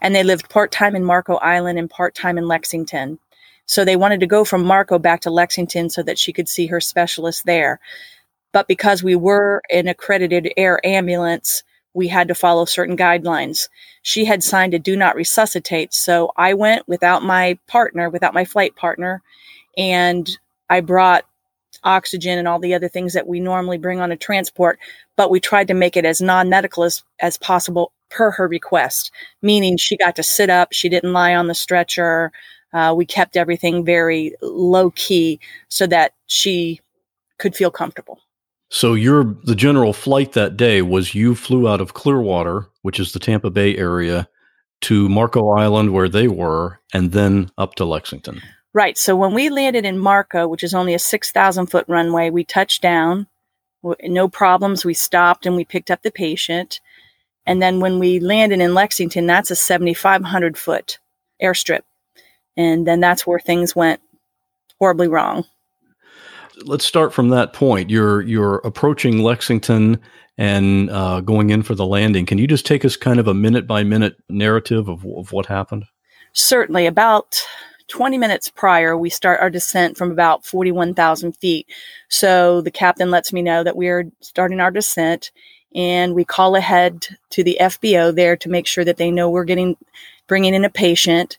and 0.00 0.14
they 0.14 0.22
lived 0.22 0.48
part 0.48 0.72
time 0.72 0.96
in 0.96 1.04
Marco 1.04 1.36
Island 1.36 1.78
and 1.78 1.90
part 1.90 2.14
time 2.14 2.38
in 2.38 2.48
Lexington. 2.48 3.18
So 3.66 3.84
they 3.84 3.96
wanted 3.96 4.20
to 4.20 4.26
go 4.26 4.44
from 4.44 4.64
Marco 4.64 4.98
back 4.98 5.20
to 5.22 5.30
Lexington 5.30 5.90
so 5.90 6.02
that 6.02 6.18
she 6.18 6.32
could 6.32 6.48
see 6.48 6.66
her 6.66 6.80
specialist 6.80 7.44
there. 7.44 7.80
But 8.52 8.66
because 8.66 9.02
we 9.02 9.14
were 9.14 9.60
an 9.70 9.88
accredited 9.88 10.50
air 10.56 10.84
ambulance, 10.86 11.62
we 11.92 12.08
had 12.08 12.28
to 12.28 12.34
follow 12.34 12.64
certain 12.64 12.96
guidelines. 12.96 13.68
She 14.02 14.24
had 14.24 14.42
signed 14.42 14.72
a 14.72 14.78
do 14.78 14.96
not 14.96 15.16
resuscitate. 15.16 15.92
So 15.92 16.32
I 16.36 16.54
went 16.54 16.88
without 16.88 17.22
my 17.22 17.58
partner, 17.66 18.08
without 18.08 18.34
my 18.34 18.44
flight 18.44 18.74
partner, 18.74 19.22
and 19.76 20.28
I 20.70 20.80
brought 20.80 21.24
oxygen 21.88 22.38
and 22.38 22.46
all 22.46 22.58
the 22.58 22.74
other 22.74 22.88
things 22.88 23.14
that 23.14 23.26
we 23.26 23.40
normally 23.40 23.78
bring 23.78 24.00
on 24.00 24.12
a 24.12 24.16
transport, 24.16 24.78
but 25.16 25.30
we 25.30 25.40
tried 25.40 25.68
to 25.68 25.74
make 25.74 25.96
it 25.96 26.04
as 26.04 26.20
non 26.20 26.48
medical 26.48 26.84
as, 26.84 27.02
as 27.20 27.36
possible 27.38 27.92
per 28.10 28.30
her 28.30 28.46
request, 28.46 29.10
meaning 29.42 29.76
she 29.76 29.96
got 29.96 30.16
to 30.16 30.22
sit 30.22 30.50
up, 30.50 30.72
she 30.72 30.88
didn't 30.88 31.12
lie 31.12 31.34
on 31.34 31.48
the 31.48 31.54
stretcher. 31.54 32.30
Uh, 32.72 32.94
we 32.96 33.06
kept 33.06 33.36
everything 33.36 33.84
very 33.84 34.34
low 34.42 34.90
key 34.90 35.40
so 35.68 35.86
that 35.86 36.12
she 36.26 36.80
could 37.38 37.56
feel 37.56 37.70
comfortable. 37.70 38.20
So 38.70 38.92
your 38.92 39.24
the 39.44 39.54
general 39.54 39.94
flight 39.94 40.32
that 40.32 40.56
day 40.56 40.82
was 40.82 41.14
you 41.14 41.34
flew 41.34 41.66
out 41.66 41.80
of 41.80 41.94
Clearwater, 41.94 42.66
which 42.82 43.00
is 43.00 43.12
the 43.12 43.18
Tampa 43.18 43.50
Bay 43.50 43.76
area, 43.76 44.28
to 44.82 45.08
Marco 45.08 45.50
Island 45.50 45.92
where 45.94 46.08
they 46.08 46.28
were, 46.28 46.78
and 46.92 47.12
then 47.12 47.50
up 47.56 47.74
to 47.76 47.86
Lexington. 47.86 48.42
Right. 48.78 48.96
So 48.96 49.16
when 49.16 49.34
we 49.34 49.48
landed 49.48 49.84
in 49.84 49.98
Marco, 49.98 50.46
which 50.46 50.62
is 50.62 50.72
only 50.72 50.94
a 50.94 51.00
6,000 51.00 51.66
foot 51.66 51.84
runway, 51.88 52.30
we 52.30 52.44
touched 52.44 52.80
down, 52.80 53.26
no 54.04 54.28
problems. 54.28 54.84
We 54.84 54.94
stopped 54.94 55.46
and 55.46 55.56
we 55.56 55.64
picked 55.64 55.90
up 55.90 56.02
the 56.02 56.12
patient. 56.12 56.80
And 57.44 57.60
then 57.60 57.80
when 57.80 57.98
we 57.98 58.20
landed 58.20 58.60
in 58.60 58.74
Lexington, 58.74 59.26
that's 59.26 59.50
a 59.50 59.56
7,500 59.56 60.56
foot 60.56 61.00
airstrip. 61.42 61.80
And 62.56 62.86
then 62.86 63.00
that's 63.00 63.26
where 63.26 63.40
things 63.40 63.74
went 63.74 64.00
horribly 64.78 65.08
wrong 65.08 65.44
let's 66.64 66.84
start 66.84 67.12
from 67.12 67.28
that 67.28 67.52
point. 67.52 67.88
You're 67.88 68.20
you're 68.22 68.56
approaching 68.64 69.22
Lexington 69.22 70.00
and 70.36 70.90
uh, 70.90 71.20
going 71.20 71.50
in 71.50 71.62
for 71.62 71.76
the 71.76 71.86
landing. 71.86 72.26
Can 72.26 72.38
you 72.38 72.48
just 72.48 72.66
take 72.66 72.84
us 72.84 72.96
kind 72.96 73.20
of 73.20 73.28
a 73.28 73.34
minute 73.34 73.64
by 73.68 73.84
minute 73.84 74.16
narrative 74.28 74.88
of, 74.88 75.04
of 75.04 75.30
what 75.30 75.46
happened? 75.46 75.84
Certainly. 76.32 76.86
About 76.86 77.40
20 77.88 78.18
minutes 78.18 78.48
prior, 78.48 78.96
we 78.96 79.10
start 79.10 79.40
our 79.40 79.50
descent 79.50 79.96
from 79.96 80.10
about 80.10 80.44
41,000 80.44 81.32
feet. 81.36 81.66
So 82.08 82.60
the 82.60 82.70
captain 82.70 83.10
lets 83.10 83.32
me 83.32 83.42
know 83.42 83.64
that 83.64 83.76
we 83.76 83.88
are 83.88 84.04
starting 84.20 84.60
our 84.60 84.70
descent 84.70 85.32
and 85.74 86.14
we 86.14 86.24
call 86.24 86.54
ahead 86.54 87.06
to 87.30 87.44
the 87.44 87.58
FBO 87.60 88.14
there 88.14 88.36
to 88.36 88.48
make 88.48 88.66
sure 88.66 88.84
that 88.84 88.96
they 88.96 89.10
know 89.10 89.28
we're 89.28 89.44
getting 89.44 89.76
bringing 90.26 90.54
in 90.54 90.64
a 90.64 90.70
patient. 90.70 91.38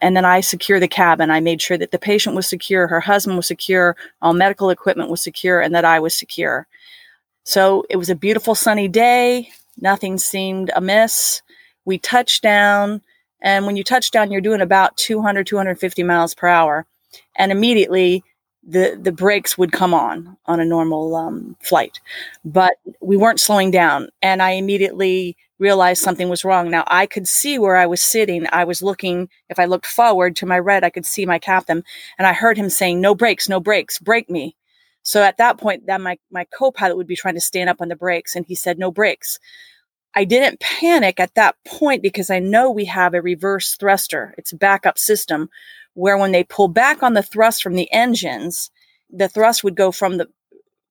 And 0.00 0.16
then 0.16 0.26
I 0.26 0.40
secure 0.40 0.78
the 0.78 0.88
cabin. 0.88 1.30
I 1.30 1.40
made 1.40 1.62
sure 1.62 1.78
that 1.78 1.90
the 1.90 1.98
patient 1.98 2.36
was 2.36 2.46
secure, 2.46 2.86
her 2.86 3.00
husband 3.00 3.36
was 3.36 3.46
secure, 3.46 3.96
all 4.20 4.34
medical 4.34 4.70
equipment 4.70 5.10
was 5.10 5.22
secure, 5.22 5.60
and 5.60 5.74
that 5.74 5.86
I 5.86 6.00
was 6.00 6.14
secure. 6.14 6.66
So 7.44 7.86
it 7.88 7.96
was 7.96 8.10
a 8.10 8.14
beautiful 8.14 8.54
sunny 8.54 8.88
day. 8.88 9.50
Nothing 9.78 10.18
seemed 10.18 10.70
amiss. 10.74 11.42
We 11.84 11.98
touched 11.98 12.42
down. 12.42 13.00
And 13.42 13.66
when 13.66 13.76
you 13.76 13.84
touch 13.84 14.10
down, 14.10 14.30
you're 14.30 14.40
doing 14.40 14.60
about 14.60 14.96
200, 14.96 15.46
250 15.46 16.02
miles 16.02 16.34
per 16.34 16.48
hour. 16.48 16.86
And 17.36 17.52
immediately 17.52 18.24
the, 18.66 18.98
the 19.00 19.12
brakes 19.12 19.56
would 19.56 19.72
come 19.72 19.94
on 19.94 20.36
on 20.46 20.60
a 20.60 20.64
normal 20.64 21.14
um, 21.14 21.56
flight. 21.60 22.00
But 22.44 22.74
we 23.00 23.16
weren't 23.16 23.40
slowing 23.40 23.70
down. 23.70 24.08
And 24.22 24.42
I 24.42 24.52
immediately 24.52 25.36
realized 25.58 26.02
something 26.02 26.28
was 26.28 26.44
wrong. 26.44 26.70
Now 26.70 26.84
I 26.86 27.06
could 27.06 27.28
see 27.28 27.58
where 27.58 27.76
I 27.76 27.86
was 27.86 28.02
sitting. 28.02 28.46
I 28.52 28.64
was 28.64 28.82
looking, 28.82 29.28
if 29.48 29.58
I 29.58 29.64
looked 29.66 29.86
forward 29.86 30.36
to 30.36 30.46
my 30.46 30.58
right, 30.58 30.84
I 30.84 30.90
could 30.90 31.06
see 31.06 31.26
my 31.26 31.38
captain. 31.38 31.84
And 32.18 32.26
I 32.26 32.32
heard 32.32 32.56
him 32.56 32.68
saying, 32.68 33.00
No 33.00 33.14
brakes, 33.14 33.48
no 33.48 33.60
brakes, 33.60 33.98
brake 33.98 34.28
me. 34.28 34.56
So 35.02 35.22
at 35.22 35.36
that 35.36 35.58
point, 35.58 35.86
then 35.86 36.02
my, 36.02 36.18
my 36.32 36.46
co 36.52 36.72
pilot 36.72 36.96
would 36.96 37.06
be 37.06 37.14
trying 37.14 37.34
to 37.34 37.40
stand 37.40 37.70
up 37.70 37.80
on 37.80 37.88
the 37.88 37.94
brakes, 37.94 38.34
and 38.34 38.44
he 38.44 38.56
said, 38.56 38.76
No 38.76 38.90
brakes. 38.90 39.38
I 40.16 40.24
didn't 40.24 40.60
panic 40.60 41.20
at 41.20 41.34
that 41.34 41.56
point 41.66 42.02
because 42.02 42.30
I 42.30 42.38
know 42.38 42.70
we 42.70 42.86
have 42.86 43.12
a 43.12 43.20
reverse 43.20 43.76
thruster. 43.76 44.34
It's 44.38 44.52
a 44.52 44.56
backup 44.56 44.98
system 44.98 45.50
where 45.92 46.16
when 46.16 46.32
they 46.32 46.42
pull 46.42 46.68
back 46.68 47.02
on 47.02 47.12
the 47.12 47.22
thrust 47.22 47.62
from 47.62 47.74
the 47.74 47.92
engines, 47.92 48.70
the 49.10 49.28
thrust 49.28 49.62
would 49.62 49.76
go 49.76 49.92
from 49.92 50.16
the 50.16 50.26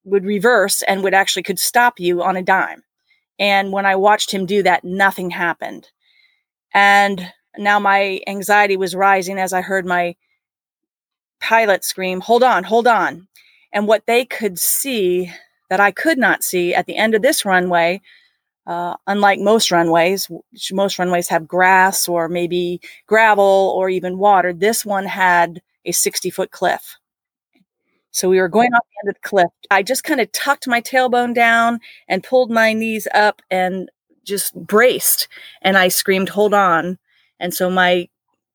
would 0.04 0.24
reverse 0.24 0.82
and 0.82 1.02
would 1.02 1.14
actually 1.14 1.42
could 1.42 1.58
stop 1.58 1.98
you 1.98 2.22
on 2.22 2.36
a 2.36 2.42
dime. 2.42 2.84
And 3.40 3.72
when 3.72 3.84
I 3.84 3.96
watched 3.96 4.30
him 4.30 4.46
do 4.46 4.62
that, 4.62 4.84
nothing 4.84 5.30
happened. 5.30 5.88
And 6.72 7.32
now 7.58 7.80
my 7.80 8.20
anxiety 8.28 8.76
was 8.76 8.94
rising 8.94 9.38
as 9.38 9.52
I 9.52 9.60
heard 9.60 9.84
my 9.84 10.14
pilot 11.40 11.84
scream, 11.84 12.20
Hold 12.20 12.44
on, 12.44 12.62
hold 12.62 12.86
on. 12.86 13.26
And 13.72 13.88
what 13.88 14.06
they 14.06 14.24
could 14.24 14.60
see 14.60 15.32
that 15.68 15.80
I 15.80 15.90
could 15.90 16.16
not 16.16 16.44
see 16.44 16.72
at 16.72 16.86
the 16.86 16.96
end 16.96 17.16
of 17.16 17.22
this 17.22 17.44
runway, 17.44 18.00
uh, 18.66 18.96
unlike 19.06 19.38
most 19.38 19.70
runways, 19.70 20.28
most 20.72 20.98
runways 20.98 21.28
have 21.28 21.46
grass 21.46 22.08
or 22.08 22.28
maybe 22.28 22.80
gravel 23.06 23.72
or 23.76 23.88
even 23.88 24.18
water. 24.18 24.52
This 24.52 24.84
one 24.84 25.06
had 25.06 25.62
a 25.84 25.92
60 25.92 26.30
foot 26.30 26.50
cliff. 26.50 26.96
So 28.10 28.28
we 28.30 28.40
were 28.40 28.48
going 28.48 28.72
off 28.72 28.82
the 28.82 29.06
end 29.06 29.14
of 29.14 29.22
the 29.22 29.28
cliff. 29.28 29.50
I 29.70 29.82
just 29.82 30.02
kind 30.02 30.20
of 30.20 30.32
tucked 30.32 30.66
my 30.66 30.80
tailbone 30.80 31.34
down 31.34 31.80
and 32.08 32.24
pulled 32.24 32.50
my 32.50 32.72
knees 32.72 33.06
up 33.14 33.42
and 33.50 33.90
just 34.24 34.54
braced. 34.54 35.28
And 35.62 35.76
I 35.76 35.88
screamed, 35.88 36.30
hold 36.30 36.54
on. 36.54 36.98
And 37.38 37.52
so 37.52 37.70
my 37.70 38.08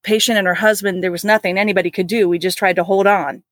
patient 0.03 0.39
and 0.39 0.47
her 0.47 0.55
husband, 0.55 1.03
there 1.03 1.11
was 1.11 1.23
nothing 1.23 1.57
anybody 1.57 1.91
could 1.91 2.07
do. 2.07 2.27
We 2.27 2.39
just 2.39 2.57
tried 2.57 2.75
to 2.77 2.83
hold 2.83 3.05
on. 3.05 3.43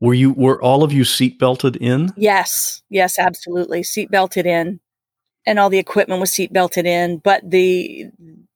Were 0.00 0.14
you, 0.14 0.32
were 0.32 0.60
all 0.62 0.82
of 0.82 0.92
you 0.92 1.04
seat 1.04 1.38
belted 1.38 1.76
in? 1.76 2.10
Yes. 2.16 2.82
Yes, 2.88 3.18
absolutely. 3.18 3.82
Seat 3.82 4.10
belted 4.10 4.46
in. 4.46 4.80
And 5.46 5.58
all 5.58 5.70
the 5.70 5.78
equipment 5.78 6.20
was 6.20 6.32
seat 6.32 6.52
belted 6.52 6.86
in. 6.86 7.18
But 7.18 7.48
the, 7.48 8.10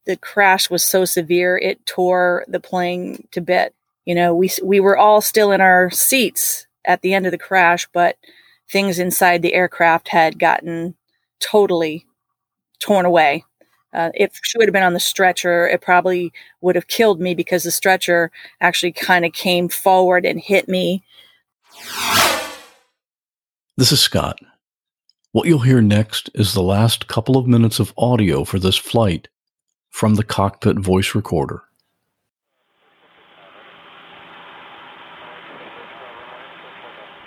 the 0.07 0.17
crash 0.17 0.71
was 0.71 0.85
so 0.85 1.05
severe, 1.05 1.59
it 1.59 1.85
tore 1.87 2.45
the 2.49 2.61
plane 2.61 3.27
to 3.33 3.41
bit. 3.41 3.75
You 4.05 4.15
know, 4.15 4.35
we, 4.35 4.51
we 4.63 4.81
were 4.81 4.97
all 4.97 5.21
still 5.21 5.53
in 5.53 5.61
our 5.61 5.91
seats 5.91 6.67
at 6.85 7.03
the 7.03 7.13
end 7.13 7.27
of 7.27 7.33
the 7.33 7.39
crash, 7.39 7.87
but 7.93 8.17
things 8.71 8.99
inside 8.99 9.43
the 9.43 9.55
aircraft 9.55 10.09
had 10.09 10.39
gotten 10.39 10.95
totally 11.41 12.07
torn 12.81 13.05
away. 13.05 13.45
Uh, 13.93 14.11
if 14.15 14.39
she 14.43 14.59
would 14.59 14.69
have 14.69 14.73
been 14.73 14.83
on 14.83 14.93
the 14.93 15.01
stretcher, 15.01 15.67
it 15.67 15.81
probably 15.81 16.33
would 16.61 16.75
have 16.75 16.87
killed 16.89 17.21
me 17.21 17.35
because 17.35 17.63
the 17.63 17.71
stretcher 17.71 18.31
actually 18.61 18.93
kind 18.93 19.25
of 19.25 19.33
came 19.33 19.69
forward 19.69 20.27
and 20.27 20.41
hit 20.41 20.69
me. 20.69 21.03
This 23.77 23.93
is 23.93 24.01
Scott. 24.01 24.39
What 25.39 25.47
you'll 25.47 25.61
hear 25.61 25.81
next 25.81 26.31
is 26.35 26.53
the 26.53 26.63
last 26.65 27.07
couple 27.07 27.37
of 27.37 27.47
minutes 27.47 27.79
of 27.79 27.95
audio 27.97 28.43
for 28.43 28.59
this 28.59 28.77
flight 28.77 29.29
from 29.89 30.17
the 30.17 30.25
cockpit 30.25 30.81
voice 30.81 31.15
recorder. 31.15 31.63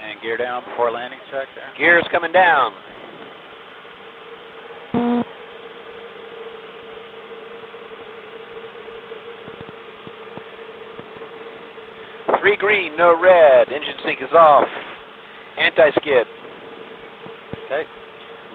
And 0.01 0.21
Gear 0.21 0.35
down 0.35 0.65
before 0.65 0.91
landing 0.91 1.21
check 1.31 1.47
there. 1.55 1.71
Gear's 1.77 2.03
coming 2.11 2.33
down. 2.33 2.73
Three 12.41 12.57
green, 12.57 12.97
no 12.97 13.17
red. 13.17 13.69
Engine 13.69 13.95
sync 14.03 14.21
is 14.21 14.33
off. 14.33 14.67
Anti-skid. 15.57 16.27
Okay. 17.67 17.87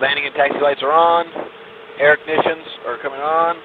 Landing 0.00 0.26
and 0.26 0.34
taxi 0.34 0.60
lights 0.60 0.82
are 0.82 0.92
on. 0.92 1.26
Air 1.98 2.18
ignitions 2.18 2.64
are 2.86 2.98
coming 3.00 3.20
on. 3.20 3.56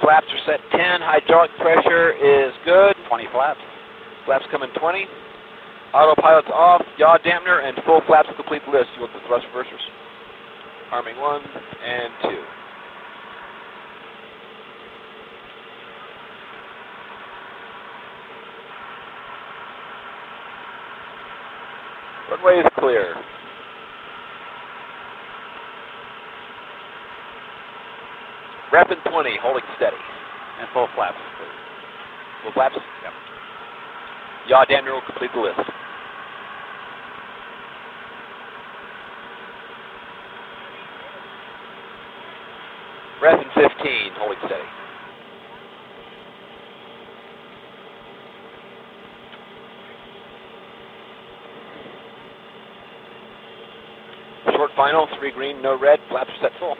Flaps 0.00 0.26
are 0.30 0.42
set 0.46 0.60
10. 0.70 1.00
Hydraulic 1.02 1.50
pressure 1.58 2.14
is 2.14 2.54
good. 2.64 2.94
20 3.08 3.26
flaps. 3.32 3.60
Flaps 4.24 4.44
coming 4.52 4.70
20. 4.78 5.06
Autopilot's 5.94 6.48
off, 6.52 6.82
yaw 6.98 7.16
dampener, 7.18 7.66
and 7.66 7.76
full 7.84 8.02
flaps 8.06 8.28
complete 8.36 8.62
the 8.66 8.70
list. 8.70 8.86
You 8.94 9.02
want 9.02 9.12
the 9.14 9.20
thrust 9.26 9.46
reversers. 9.52 9.80
Arming 10.92 11.16
one 11.16 11.42
and 11.42 12.12
two. 12.22 12.44
Runway 22.30 22.60
is 22.60 22.66
clear. 22.78 23.16
Rapid 28.70 28.98
20, 29.10 29.38
holding 29.40 29.64
steady. 29.76 29.96
And 30.60 30.68
full 30.74 30.88
flaps. 30.94 31.16
Full 32.42 32.52
flaps? 32.52 32.76
Yep. 32.76 33.12
Yaw 34.48 34.64
dampener 34.66 34.92
will 34.92 35.02
complete 35.06 35.30
the 35.34 35.40
list. 35.40 35.60
Rep 43.22 43.40
in 43.40 43.48
15, 43.54 44.12
holding 44.16 44.38
steady. 44.46 44.62
Short 54.54 54.70
final, 54.76 55.08
three 55.18 55.30
green, 55.30 55.62
no 55.62 55.78
red, 55.78 56.00
flaps 56.10 56.30
set 56.42 56.52
full. 56.58 56.76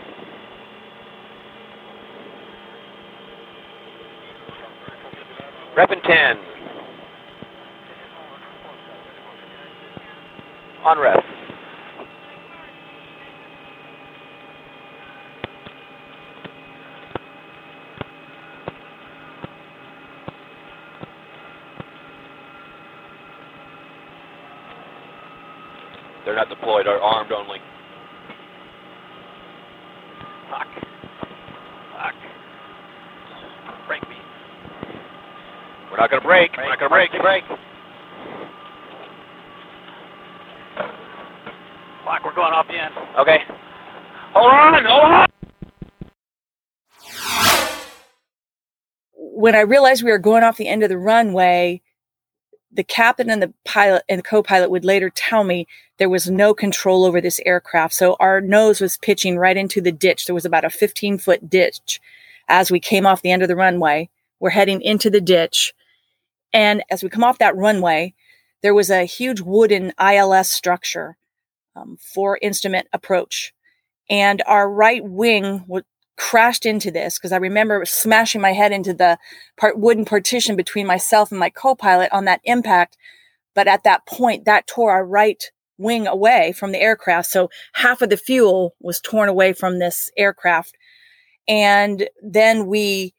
Rep 5.79 5.93
in 5.93 6.01
10. 6.01 6.37
On 10.85 10.99
ref. 10.99 11.25
They're 26.25 26.35
not 26.35 26.49
deployed, 26.49 26.89
are 26.89 27.01
armed 27.01 27.31
only. 27.31 27.59
Fuck. 30.51 30.67
Fuck. 31.95 32.15
Break 33.87 34.03
me. 34.09 34.17
We're 35.91 35.97
not 35.97 36.11
gonna 36.11 36.23
break. 36.23 36.57
We're 36.57 36.69
not 36.69 36.79
gonna 36.79 36.91
break. 36.91 37.11
Break. 37.21 37.43
Fuck, 42.05 42.25
we're 42.25 42.35
going 42.35 42.53
off 42.53 42.69
the 42.69 42.75
end. 42.75 42.95
Okay. 43.19 43.39
Hold 44.33 44.53
on, 44.53 44.85
hold 44.85 45.05
on. 45.13 45.27
When 49.38 49.54
I 49.54 49.61
realized 49.61 50.02
we 50.02 50.11
were 50.11 50.18
going 50.18 50.42
off 50.42 50.57
the 50.57 50.66
end 50.66 50.83
of 50.83 50.88
the 50.88 50.99
runway, 50.99 51.80
the 52.73 52.83
captain 52.83 53.30
and 53.30 53.40
the 53.40 53.54
pilot 53.64 54.02
and 54.09 54.18
the 54.18 54.25
co-pilot 54.25 54.68
would 54.68 54.85
later 54.85 55.11
tell 55.11 55.45
me 55.45 55.68
there 55.99 56.09
was 56.09 56.28
no 56.28 56.52
control 56.52 57.04
over 57.04 57.21
this 57.21 57.40
aircraft. 57.47 57.95
So 57.95 58.16
our 58.18 58.40
nose 58.40 58.80
was 58.80 58.97
pitching 58.97 59.38
right 59.38 59.57
into 59.57 59.80
the 59.80 59.92
ditch. 59.92 60.26
There 60.26 60.35
was 60.35 60.45
about 60.45 60.64
a 60.64 60.71
15 60.71 61.18
foot 61.18 61.49
ditch 61.49 62.00
as 62.49 62.73
we 62.73 62.80
came 62.80 63.07
off 63.07 63.23
the 63.23 63.30
end 63.30 63.42
of 63.42 63.49
the 63.49 63.54
runway. 63.54 64.11
We're 64.40 64.50
heading 64.50 64.83
into 64.83 65.09
the 65.09 65.21
ditch. 65.21 65.73
And 66.52 66.83
as 66.90 67.04
we 67.04 67.09
come 67.09 67.23
off 67.23 67.38
that 67.38 67.57
runway, 67.57 68.14
there 68.62 68.75
was 68.75 68.90
a 68.90 69.04
huge 69.04 69.40
wooden 69.40 69.92
ILS 70.00 70.50
structure 70.50 71.16
um, 71.76 71.97
for 72.00 72.40
instrument 72.42 72.88
approach. 72.92 73.54
And 74.11 74.42
our 74.49 74.68
right 74.68 75.04
wing 75.04 75.62
crashed 76.18 76.66
into 76.66 76.90
this 76.90 77.18
because 77.18 77.33
I 77.33 77.37
remember 77.37 77.85
smashing 77.85 78.40
my 78.40 78.52
head 78.52 78.72
into 78.72 78.92
the 78.92 79.18
part 79.57 79.78
wooden 79.78 80.04
partition 80.04 80.57
between 80.57 80.87
myself 80.87 81.31
and 81.31 81.40
my 81.40 81.48
co-pilot 81.48 82.11
on 82.12 82.26
that 82.26 82.40
impact. 82.44 82.98
But 83.54 83.68
at 83.68 83.85
that 83.85 84.07
point, 84.07 84.44
that 84.44 84.66
tore 84.66 84.90
our 84.90 85.07
right 85.07 85.42
wing 85.78 86.07
away 86.07 86.52
from 86.52 86.72
the 86.72 86.81
aircraft. 86.81 87.31
So 87.31 87.50
half 87.72 88.02
of 88.02 88.11
the 88.11 88.16
fuel 88.16 88.74
was 88.81 89.00
torn 89.00 89.28
away 89.28 89.52
from 89.52 89.78
this 89.78 90.11
aircraft. 90.16 90.76
And 91.46 92.09
then 92.22 92.66
we 92.66 93.14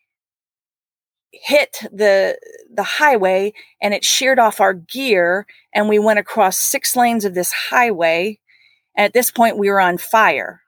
hit 1.31 1.79
the 1.91 2.37
the 2.71 2.83
highway 2.83 3.53
and 3.81 3.93
it 3.93 4.03
sheared 4.03 4.39
off 4.39 4.59
our 4.59 4.73
gear 4.73 5.45
and 5.73 5.87
we 5.87 5.99
went 5.99 6.19
across 6.19 6.57
six 6.57 6.95
lanes 6.95 7.23
of 7.23 7.33
this 7.33 7.51
highway. 7.51 8.39
And 8.95 9.05
at 9.05 9.13
this 9.13 9.31
point 9.31 9.57
we 9.57 9.69
were 9.69 9.79
on 9.79 9.97
fire. 9.97 10.61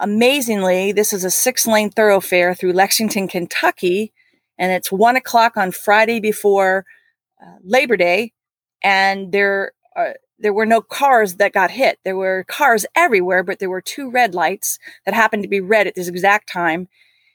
Amazingly, 0.00 0.92
this 0.92 1.12
is 1.12 1.24
a 1.24 1.30
six 1.30 1.66
lane 1.66 1.90
thoroughfare 1.90 2.54
through 2.54 2.72
Lexington, 2.72 3.26
Kentucky, 3.26 4.12
and 4.56 4.70
it's 4.70 4.92
one 4.92 5.16
o'clock 5.16 5.56
on 5.56 5.72
Friday 5.72 6.20
before 6.20 6.84
uh, 7.42 7.56
Labor 7.64 7.96
Day, 7.96 8.32
and 8.82 9.32
there 9.32 9.72
uh, 9.96 10.12
there 10.38 10.52
were 10.52 10.66
no 10.66 10.80
cars 10.80 11.36
that 11.36 11.52
got 11.52 11.72
hit. 11.72 11.98
There 12.04 12.16
were 12.16 12.44
cars 12.46 12.86
everywhere, 12.94 13.42
but 13.42 13.58
there 13.58 13.70
were 13.70 13.80
two 13.80 14.08
red 14.08 14.34
lights 14.34 14.78
that 15.04 15.14
happened 15.14 15.42
to 15.42 15.48
be 15.48 15.60
red 15.60 15.88
at 15.88 15.96
this 15.96 16.06
exact 16.06 16.48
time, 16.48 16.86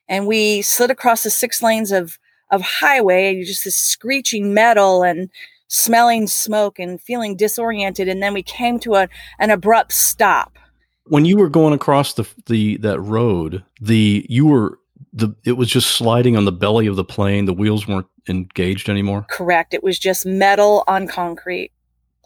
and 0.08 0.26
we 0.26 0.62
slid 0.62 0.90
across 0.90 1.24
the 1.24 1.30
six 1.30 1.62
lanes 1.62 1.92
of 1.92 2.18
of 2.50 2.62
highway, 2.62 3.44
just 3.44 3.66
this 3.66 3.76
screeching 3.76 4.54
metal 4.54 5.04
and 5.04 5.30
smelling 5.68 6.28
smoke 6.28 6.80
and 6.80 7.02
feeling 7.02 7.36
disoriented, 7.36 8.08
and 8.08 8.24
then 8.24 8.34
we 8.34 8.44
came 8.44 8.80
to 8.80 8.96
a, 8.96 9.10
an 9.40 9.50
abrupt 9.50 9.92
stop 9.92 10.58
when 11.06 11.26
you 11.26 11.38
were 11.38 11.50
going 11.50 11.74
across 11.74 12.14
the 12.14 12.28
the 12.46 12.78
that 12.78 13.00
road, 13.00 13.64
the 13.82 14.26
you 14.30 14.46
were 14.46 14.80
the 15.12 15.36
it 15.46 15.54
was 15.54 15.70
just 15.70 15.92
sliding 15.92 16.36
on 16.38 16.46
the 16.46 16.52
belly 16.52 16.88
of 16.88 16.96
the 16.96 17.04
plane. 17.04 17.46
The 17.46 17.54
wheels 17.54 17.88
weren't 17.88 18.08
engaged 18.28 18.90
anymore. 18.90 19.26
Correct. 19.30 19.74
It 19.74 19.84
was 19.84 20.00
just 20.00 20.26
metal 20.26 20.84
on 20.88 21.08
concrete. 21.08 21.72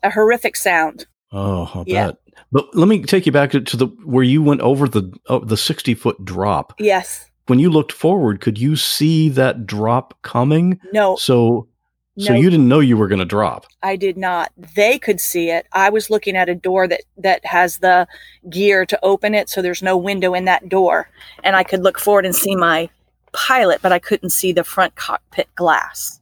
A 0.04 0.12
horrific 0.12 0.56
sound. 0.56 1.06
Oh, 1.32 1.70
I 1.74 1.84
Yeah. 1.88 2.06
bet. 2.08 2.18
But 2.52 2.76
let 2.76 2.88
me 2.88 3.02
take 3.04 3.26
you 3.26 3.32
back 3.32 3.52
to, 3.52 3.62
to 3.62 3.76
the 3.78 3.88
where 4.06 4.24
you 4.24 4.42
went 4.44 4.62
over 4.62 4.88
the 4.88 5.12
oh, 5.28 5.40
the 5.40 5.58
sixty 5.58 5.94
foot 5.96 6.24
drop. 6.24 6.74
Yes. 6.80 7.30
When 7.48 7.60
you 7.60 7.70
looked 7.70 7.92
forward, 7.92 8.42
could 8.42 8.58
you 8.60 8.76
see 8.76 9.30
that 9.30 9.66
drop 9.66 10.22
coming? 10.22 10.80
No. 10.94 11.16
So 11.16 11.68
so 12.18 12.34
no, 12.34 12.40
you 12.40 12.50
didn't 12.50 12.68
know 12.68 12.80
you 12.80 12.98
were 12.98 13.08
going 13.08 13.20
to 13.20 13.26
drop. 13.26 13.68
I 13.84 13.96
did 13.96 14.18
not. 14.18 14.52
They 14.76 14.98
could 14.98 15.22
see 15.22 15.50
it. 15.50 15.68
I 15.74 15.90
was 15.90 16.10
looking 16.10 16.36
at 16.36 16.50
a 16.50 16.56
door 16.56 16.88
that 16.88 17.02
that 17.18 17.46
has 17.46 17.78
the 17.78 18.08
gear 18.50 18.86
to 18.88 19.00
open 19.04 19.36
it, 19.36 19.50
so 19.50 19.62
there's 19.62 19.84
no 19.84 19.96
window 19.96 20.34
in 20.34 20.46
that 20.46 20.68
door, 20.68 21.10
and 21.44 21.56
I 21.56 21.64
could 21.64 21.84
look 21.84 22.00
forward 22.00 22.26
and 22.26 22.36
see 22.36 22.56
my 22.56 22.90
pilot, 23.34 23.82
but 23.82 23.92
I 23.92 24.00
couldn't 24.00 24.32
see 24.32 24.52
the 24.52 24.64
front 24.64 24.96
cockpit 24.96 25.48
glass. 25.56 26.20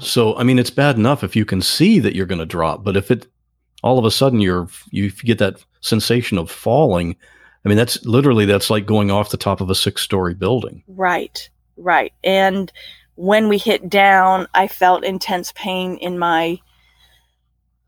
So 0.00 0.36
I 0.36 0.42
mean, 0.42 0.58
it's 0.58 0.70
bad 0.70 0.96
enough 0.96 1.22
if 1.22 1.36
you 1.36 1.44
can 1.44 1.62
see 1.62 2.00
that 2.00 2.16
you're 2.16 2.26
going 2.26 2.40
to 2.40 2.46
drop, 2.46 2.82
but 2.82 2.96
if 2.96 3.10
it 3.10 3.26
all 3.84 3.98
of 3.98 4.04
a 4.04 4.10
sudden 4.10 4.40
you're 4.40 4.68
you 4.90 5.10
get 5.10 5.38
that 5.38 5.64
sensation 5.80 6.38
of 6.38 6.50
falling, 6.50 7.14
I 7.64 7.68
mean, 7.68 7.78
that's 7.78 8.04
literally 8.04 8.46
that's 8.46 8.70
like 8.70 8.86
going 8.86 9.10
off 9.10 9.30
the 9.30 9.36
top 9.36 9.60
of 9.60 9.70
a 9.70 9.74
six 9.74 10.02
story 10.02 10.34
building. 10.34 10.82
Right, 10.88 11.48
right. 11.76 12.12
And 12.24 12.72
when 13.16 13.48
we 13.48 13.58
hit 13.58 13.88
down, 13.88 14.48
I 14.54 14.68
felt 14.68 15.04
intense 15.04 15.52
pain 15.52 15.96
in 15.96 16.18
my 16.18 16.60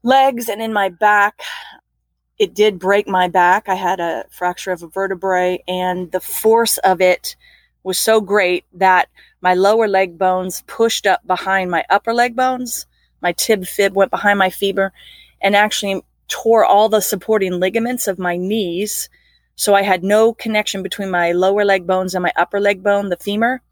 legs 0.02 0.48
and 0.48 0.62
in 0.62 0.72
my 0.72 0.88
back. 0.88 1.40
It 2.38 2.54
did 2.54 2.78
break 2.78 3.08
my 3.08 3.28
back. 3.28 3.68
I 3.68 3.74
had 3.74 3.98
a 3.98 4.24
fracture 4.30 4.70
of 4.70 4.82
a 4.82 4.88
vertebrae, 4.88 5.62
and 5.66 6.12
the 6.12 6.20
force 6.20 6.78
of 6.78 7.00
it 7.00 7.34
was 7.82 7.98
so 7.98 8.20
great 8.20 8.64
that 8.74 9.08
my 9.40 9.54
lower 9.54 9.88
leg 9.88 10.18
bones 10.18 10.62
pushed 10.66 11.06
up 11.06 11.26
behind 11.26 11.70
my 11.70 11.84
upper 11.88 12.12
leg 12.12 12.36
bones. 12.36 12.86
My 13.22 13.32
tib 13.32 13.66
fib 13.66 13.94
went 13.94 14.10
behind 14.10 14.38
my 14.38 14.50
femur 14.50 14.92
and 15.40 15.56
actually 15.56 16.02
tore 16.28 16.64
all 16.64 16.88
the 16.88 17.00
supporting 17.00 17.52
ligaments 17.52 18.08
of 18.08 18.18
my 18.18 18.36
knees. 18.36 19.08
So 19.54 19.74
I 19.74 19.82
had 19.82 20.02
no 20.02 20.34
connection 20.34 20.82
between 20.82 21.10
my 21.10 21.32
lower 21.32 21.64
leg 21.64 21.86
bones 21.86 22.14
and 22.14 22.22
my 22.22 22.32
upper 22.36 22.60
leg 22.60 22.82
bone, 22.82 23.08
the 23.08 23.16
femur. 23.16 23.62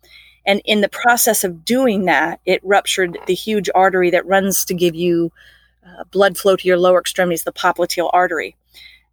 And 0.47 0.61
in 0.65 0.81
the 0.81 0.89
process 0.89 1.45
of 1.45 1.65
doing 1.65 2.05
that, 2.05 2.41
it 2.45 2.61
ruptured 2.65 3.19
the 3.27 3.35
huge 3.35 3.71
artery 3.75 4.11
that 4.11 4.27
runs 4.27 4.65
to 4.67 4.75
give 4.75 4.95
you 4.95 5.33
uh, 5.87 6.05
blood 6.11 6.37
flow 6.37 6.57
to 6.57 6.69
your 6.69 6.79
lower 6.79 7.01
extremities, 7.01 7.45
the 7.45 7.53
popliteal 7.53 8.11
artery. 8.13 8.57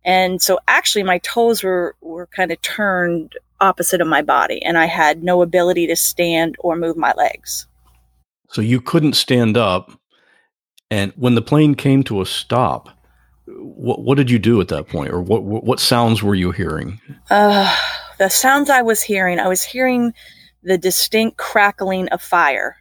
And 0.03 0.41
so 0.41 0.59
actually 0.67 1.03
my 1.03 1.19
toes 1.19 1.63
were, 1.63 1.95
were 2.01 2.27
kind 2.27 2.51
of 2.51 2.61
turned 2.61 3.37
opposite 3.59 4.01
of 4.01 4.07
my 4.07 4.21
body 4.21 4.61
and 4.63 4.77
I 4.77 4.85
had 4.85 5.23
no 5.23 5.41
ability 5.41 5.85
to 5.87 5.95
stand 5.95 6.55
or 6.59 6.75
move 6.75 6.97
my 6.97 7.13
legs. 7.13 7.67
So 8.49 8.61
you 8.61 8.81
couldn't 8.81 9.13
stand 9.13 9.55
up, 9.55 9.91
and 10.89 11.13
when 11.15 11.35
the 11.35 11.41
plane 11.41 11.75
came 11.75 12.03
to 12.03 12.19
a 12.19 12.25
stop, 12.25 12.89
what 13.45 14.01
what 14.01 14.17
did 14.17 14.29
you 14.29 14.39
do 14.39 14.59
at 14.59 14.67
that 14.67 14.89
point, 14.89 15.13
or 15.13 15.21
what 15.21 15.43
what, 15.43 15.63
what 15.63 15.79
sounds 15.79 16.21
were 16.21 16.35
you 16.35 16.51
hearing? 16.51 16.99
Uh, 17.29 17.73
the 18.17 18.29
sounds 18.29 18.69
I 18.69 18.81
was 18.81 19.01
hearing, 19.01 19.39
I 19.39 19.47
was 19.47 19.63
hearing 19.63 20.13
the 20.63 20.77
distinct 20.77 21.37
crackling 21.37 22.07
of 22.09 22.21
fire. 22.21 22.77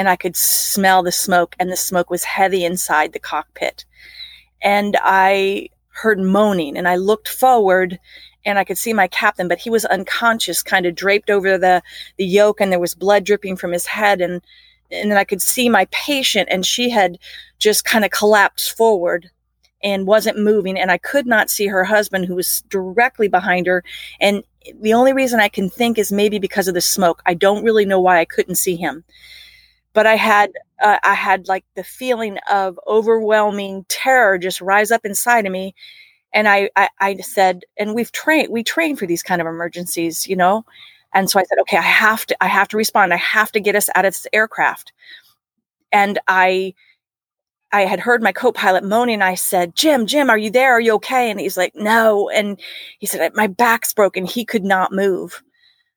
and 0.00 0.08
I 0.08 0.16
could 0.16 0.34
smell 0.34 1.02
the 1.02 1.12
smoke, 1.12 1.54
and 1.58 1.70
the 1.70 1.76
smoke 1.76 2.08
was 2.08 2.24
heavy 2.24 2.64
inside 2.64 3.12
the 3.12 3.18
cockpit. 3.18 3.84
And 4.62 4.96
I 5.02 5.68
heard 5.88 6.18
moaning, 6.18 6.78
and 6.78 6.88
I 6.88 6.96
looked 6.96 7.28
forward 7.28 7.98
and 8.46 8.58
I 8.58 8.64
could 8.64 8.78
see 8.78 8.94
my 8.94 9.06
captain, 9.08 9.46
but 9.48 9.58
he 9.58 9.68
was 9.68 9.84
unconscious, 9.84 10.62
kind 10.62 10.86
of 10.86 10.94
draped 10.94 11.28
over 11.28 11.58
the, 11.58 11.82
the 12.16 12.24
yoke, 12.24 12.62
and 12.62 12.72
there 12.72 12.78
was 12.80 12.94
blood 12.94 13.24
dripping 13.24 13.56
from 13.56 13.72
his 13.72 13.84
head. 13.84 14.22
And, 14.22 14.40
and 14.90 15.10
then 15.10 15.18
I 15.18 15.24
could 15.24 15.42
see 15.42 15.68
my 15.68 15.86
patient, 15.90 16.48
and 16.50 16.64
she 16.64 16.88
had 16.88 17.18
just 17.58 17.84
kind 17.84 18.02
of 18.02 18.10
collapsed 18.10 18.74
forward 18.74 19.28
and 19.82 20.06
wasn't 20.06 20.38
moving. 20.38 20.78
And 20.78 20.90
I 20.90 20.96
could 20.96 21.26
not 21.26 21.50
see 21.50 21.66
her 21.66 21.84
husband, 21.84 22.24
who 22.24 22.36
was 22.36 22.62
directly 22.70 23.28
behind 23.28 23.66
her. 23.66 23.84
And 24.18 24.42
the 24.80 24.92
only 24.94 25.12
reason 25.12 25.40
I 25.40 25.48
can 25.48 25.70
think 25.70 25.98
is 25.98 26.12
maybe 26.12 26.38
because 26.38 26.68
of 26.68 26.74
the 26.74 26.80
smoke. 26.80 27.22
I 27.26 27.34
don't 27.34 27.64
really 27.64 27.84
know 27.84 28.00
why 28.00 28.18
I 28.20 28.24
couldn't 28.24 28.56
see 28.56 28.76
him 28.76 29.04
but 29.92 30.06
I 30.06 30.16
had 30.16 30.52
uh, 30.82 30.98
I 31.02 31.14
had 31.14 31.48
like 31.48 31.64
the 31.76 31.84
feeling 31.84 32.38
of 32.50 32.78
overwhelming 32.86 33.84
terror 33.88 34.38
just 34.38 34.60
rise 34.60 34.90
up 34.90 35.04
inside 35.04 35.46
of 35.46 35.52
me, 35.52 35.74
and 36.32 36.48
I, 36.48 36.70
I 36.76 36.88
I 37.00 37.16
said, 37.16 37.64
and 37.78 37.94
we've 37.94 38.12
trained 38.12 38.48
we 38.50 38.62
train 38.62 38.96
for 38.96 39.06
these 39.06 39.22
kind 39.22 39.40
of 39.40 39.46
emergencies, 39.46 40.26
you 40.26 40.36
know, 40.36 40.64
and 41.14 41.30
so 41.30 41.40
I 41.40 41.44
said, 41.44 41.58
okay, 41.62 41.76
I 41.78 41.82
have 41.82 42.26
to 42.26 42.36
I 42.42 42.48
have 42.48 42.68
to 42.68 42.76
respond. 42.76 43.12
I 43.12 43.18
have 43.18 43.52
to 43.52 43.60
get 43.60 43.76
us 43.76 43.90
out 43.94 44.04
of 44.04 44.12
this 44.14 44.26
aircraft, 44.32 44.92
and 45.92 46.18
I. 46.28 46.74
I 47.72 47.82
had 47.82 48.00
heard 48.00 48.22
my 48.22 48.32
co-pilot 48.32 48.84
moaning. 48.84 49.22
I 49.22 49.34
said, 49.34 49.76
"Jim, 49.76 50.06
Jim, 50.06 50.30
are 50.30 50.38
you 50.38 50.50
there? 50.50 50.72
Are 50.72 50.80
you 50.80 50.94
okay?" 50.94 51.30
And 51.30 51.38
he's 51.40 51.56
like, 51.56 51.74
"No." 51.74 52.28
And 52.30 52.60
he 52.98 53.06
said, 53.06 53.34
"My 53.34 53.46
back's 53.46 53.92
broken." 53.92 54.24
He 54.24 54.44
could 54.44 54.64
not 54.64 54.92
move. 54.92 55.42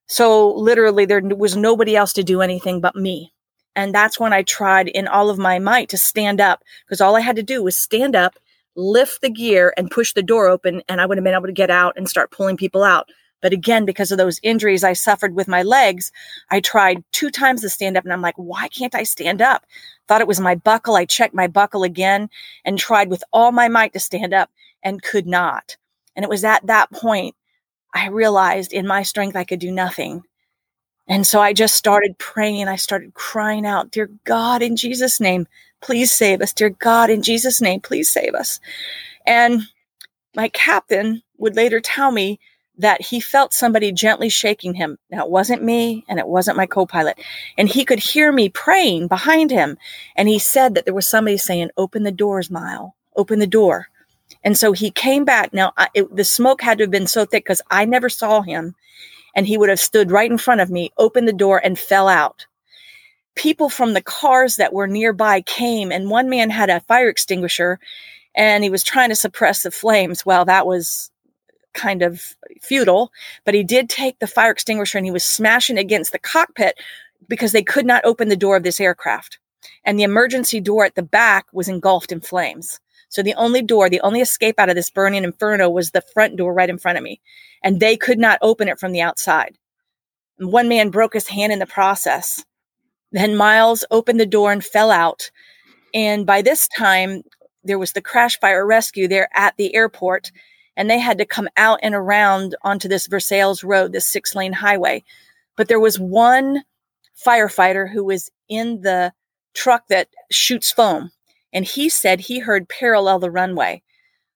So 0.08 0.52
literally, 0.54 1.06
there 1.06 1.22
was 1.22 1.56
nobody 1.56 1.96
else 1.96 2.14
to 2.14 2.24
do 2.24 2.42
anything 2.42 2.82
but 2.82 2.96
me. 2.96 3.34
And 3.76 3.94
that's 3.94 4.20
when 4.20 4.34
I 4.34 4.44
tried 4.44 4.88
in 4.88 5.08
all 5.08 5.30
of 5.30 5.40
my 5.40 5.58
might 5.60 5.90
to 5.90 5.98
stand 5.98 6.40
up 6.40 6.64
because 6.86 7.02
all 7.02 7.16
I 7.16 7.22
had 7.22 7.38
to 7.38 7.44
do 7.44 7.64
was 7.64 7.78
stand 7.78 8.16
up, 8.16 8.36
lift 8.76 9.22
the 9.22 9.30
gear, 9.30 9.74
and 9.78 9.90
push 9.90 10.14
the 10.14 10.22
door 10.22 10.48
open, 10.48 10.84
and 10.88 11.02
I 11.02 11.06
would 11.06 11.18
have 11.18 11.24
been 11.24 11.34
able 11.34 11.48
to 11.48 11.52
get 11.54 11.72
out 11.72 11.94
and 11.98 12.08
start 12.08 12.32
pulling 12.32 12.58
people 12.58 12.84
out. 12.84 13.10
But 13.43 13.53
again, 13.53 13.84
because 13.84 14.10
of 14.10 14.17
those 14.17 14.39
injuries 14.41 14.86
I 14.86 14.93
suffered 14.93 15.36
with 15.36 15.49
my 15.49 15.63
legs, 15.63 16.13
I 16.49 16.62
tried 16.62 17.03
two 17.12 17.29
times 17.29 17.62
to 17.62 17.69
stand 17.69 17.97
up, 17.97 18.06
and 18.06 18.13
I'm 18.13 18.21
like, 18.21 18.38
why 18.38 18.69
can't 18.69 18.95
I 18.95 19.03
stand 19.03 19.41
up? 19.41 19.65
Thought 20.08 20.21
it 20.21 20.27
was 20.27 20.39
my 20.39 20.56
buckle. 20.56 20.95
I 20.95 21.03
checked 21.03 21.36
my 21.36 21.47
buckle 21.47 21.84
again 21.84 22.29
and 22.63 22.79
tried 22.79 23.10
with 23.10 23.21
all 23.34 23.51
my 23.51 23.67
might 23.67 23.91
to 23.93 23.99
stand 23.99 24.34
up 24.34 24.49
and 24.82 25.03
could 25.03 25.27
not. 25.27 25.75
And 26.15 26.23
it 26.23 26.29
was 26.29 26.45
at 26.45 26.65
that 26.67 26.89
point 26.91 27.36
I 27.93 28.08
realized 28.08 28.71
in 28.71 28.88
my 28.88 29.03
strength 29.03 29.36
I 29.36 29.43
could 29.43 29.60
do 29.60 29.71
nothing. 29.71 30.23
And 31.08 31.27
so 31.27 31.41
I 31.41 31.51
just 31.51 31.75
started 31.75 32.17
praying. 32.17 32.69
I 32.69 32.77
started 32.77 33.13
crying 33.13 33.65
out, 33.65 33.91
Dear 33.91 34.10
God, 34.23 34.62
in 34.62 34.77
Jesus' 34.77 35.19
name, 35.19 35.47
please 35.82 36.13
save 36.13 36.41
us. 36.41 36.53
Dear 36.53 36.69
God, 36.69 37.10
in 37.10 37.21
Jesus' 37.21 37.60
name, 37.60 37.82
please 37.82 38.10
save 38.10 38.36
us. 38.36 38.62
And 39.25 39.63
my 40.34 40.47
captain 40.47 41.23
would 41.38 41.58
later 41.58 41.82
tell 41.82 42.12
me 42.12 42.39
that 42.78 43.02
he 43.02 43.20
felt 43.20 43.54
somebody 43.54 43.92
gently 43.92 44.30
shaking 44.30 44.74
him. 44.74 44.98
Now, 45.12 45.26
it 45.26 45.32
wasn't 45.32 45.64
me 45.64 46.04
and 46.08 46.20
it 46.20 46.28
wasn't 46.28 46.58
my 46.58 46.66
co 46.66 46.86
pilot. 46.86 47.20
And 47.58 47.70
he 47.70 47.86
could 47.86 48.00
hear 48.00 48.32
me 48.32 48.50
praying 48.50 49.08
behind 49.08 49.52
him. 49.52 49.78
And 50.16 50.28
he 50.28 50.40
said 50.40 50.76
that 50.76 50.86
there 50.86 50.94
was 50.94 51.08
somebody 51.08 51.38
saying, 51.38 51.70
Open 51.78 52.04
the 52.04 52.12
doors, 52.12 52.50
Mile, 52.50 52.96
open 53.16 53.40
the 53.40 53.48
door. 53.48 53.88
And 54.44 54.58
so 54.58 54.72
he 54.72 54.92
came 54.92 55.26
back. 55.26 55.54
Now, 55.54 55.74
I, 55.78 55.90
it, 55.94 56.16
the 56.16 56.24
smoke 56.24 56.62
had 56.62 56.80
to 56.80 56.86
have 56.86 56.92
been 56.92 57.08
so 57.08 57.26
thick 57.26 57.46
because 57.46 57.62
I 57.70 57.86
never 57.86 58.10
saw 58.10 58.42
him 58.42 58.76
and 59.36 59.48
he 59.48 59.58
would 59.58 59.70
have 59.70 59.80
stood 59.80 60.12
right 60.12 60.30
in 60.30 60.38
front 60.38 60.62
of 60.62 60.70
me, 60.70 60.92
opened 60.98 61.28
the 61.28 61.34
door, 61.34 61.60
and 61.64 61.78
fell 61.78 62.08
out. 62.08 62.46
People 63.36 63.70
from 63.70 63.94
the 63.94 64.02
cars 64.02 64.58
that 64.58 64.74
were 64.74 64.86
nearby 64.86 65.42
came, 65.42 65.92
and 65.92 66.10
one 66.10 66.30
man 66.30 66.52
had 66.52 66.70
a 66.70 66.82
fire 66.82 67.10
extinguisher 67.10 67.80
and 68.36 68.64
he 68.64 68.70
was 68.70 68.84
trying 68.84 69.10
to 69.10 69.16
suppress 69.16 69.64
the 69.64 69.72
flames. 69.72 70.26
Well, 70.26 70.46
that 70.46 70.66
was 70.66 71.12
kind 71.74 72.02
of 72.02 72.36
futile, 72.62 73.12
but 73.46 73.54
he 73.54 73.64
did 73.64 73.90
take 73.90 74.20
the 74.20 74.28
fire 74.28 74.52
extinguisher 74.52 74.98
and 74.98 75.06
he 75.06 75.12
was 75.12 75.24
smashing 75.24 75.78
against 75.78 76.12
the 76.12 76.20
cockpit 76.20 76.80
because 77.28 77.52
they 77.52 77.64
could 77.64 77.86
not 77.86 78.06
open 78.06 78.30
the 78.30 78.36
door 78.36 78.56
of 78.56 78.64
this 78.64 78.80
aircraft. 78.80 79.40
And 79.86 79.98
the 79.98 80.04
emergency 80.04 80.60
door 80.60 80.86
at 80.86 80.96
the 80.96 81.04
back 81.04 81.46
was 81.54 81.70
engulfed 81.70 82.12
in 82.12 82.22
flames. 82.22 82.80
So 83.10 83.22
the 83.22 83.36
only 83.36 83.62
door, 83.62 83.90
the 83.90 84.02
only 84.02 84.22
escape 84.22 84.60
out 84.60 84.70
of 84.70 84.76
this 84.76 84.90
burning 84.90 85.24
inferno 85.24 85.70
was 85.70 85.92
the 85.92 86.04
front 86.14 86.36
door 86.36 86.54
right 86.54 86.70
in 86.70 86.80
front 86.80 86.98
of 86.98 87.04
me. 87.04 87.22
And 87.62 87.80
they 87.80 87.96
could 87.96 88.18
not 88.18 88.40
open 88.42 88.68
it 88.68 88.80
from 88.80 88.92
the 88.92 89.02
outside. 89.02 89.58
And 90.40 90.52
one 90.52 90.68
man 90.68 90.90
broke 90.90 91.14
his 91.14 91.28
hand 91.28 91.54
in 91.54 91.60
the 91.60 91.66
process. 91.66 92.44
Then 93.12 93.36
Miles 93.36 93.86
opened 93.92 94.20
the 94.20 94.26
door 94.26 94.52
and 94.52 94.66
fell 94.66 94.90
out. 94.90 95.30
And 95.94 96.26
by 96.26 96.42
this 96.42 96.68
time, 96.68 97.22
there 97.64 97.80
was 97.80 97.94
the 97.94 98.02
crash 98.02 98.40
fire 98.40 98.66
rescue 98.66 99.08
there 99.08 99.30
at 99.34 99.56
the 99.58 99.76
airport. 99.76 100.32
And 100.76 100.90
they 100.90 101.00
had 101.00 101.20
to 101.20 101.26
come 101.26 101.48
out 101.56 101.80
and 101.84 101.94
around 101.94 102.56
onto 102.64 102.88
this 102.88 103.08
Versailles 103.08 103.64
Road, 103.64 103.92
this 103.92 104.08
six 104.08 104.36
lane 104.36 104.54
highway. 104.54 105.04
But 105.56 105.68
there 105.68 105.80
was 105.80 106.00
one 106.00 106.64
firefighter 107.26 107.90
who 107.90 108.04
was 108.04 108.32
in 108.50 108.82
the 108.82 109.14
truck 109.54 109.88
that 109.88 110.10
shoots 110.32 110.72
foam 110.72 111.12
and 111.54 111.64
he 111.64 111.88
said 111.88 112.20
he 112.20 112.40
heard 112.40 112.68
parallel 112.68 113.20
the 113.20 113.32
runway. 113.32 113.84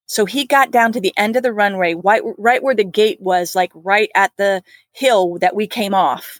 So 0.06 0.26
he 0.26 0.46
got 0.46 0.72
down 0.72 0.94
to 0.94 1.02
the 1.02 1.14
end 1.18 1.36
of 1.36 1.44
the 1.44 1.52
runway, 1.52 1.96
right, 1.96 2.22
right 2.38 2.64
where 2.64 2.76
the 2.76 2.86
gate 2.86 3.20
was, 3.20 3.56
like 3.56 3.72
right 3.74 4.10
at 4.16 4.32
the 4.38 4.64
hill 4.94 5.38
that 5.40 5.56
we 5.56 5.68
came 5.68 5.94
off. 5.94 6.40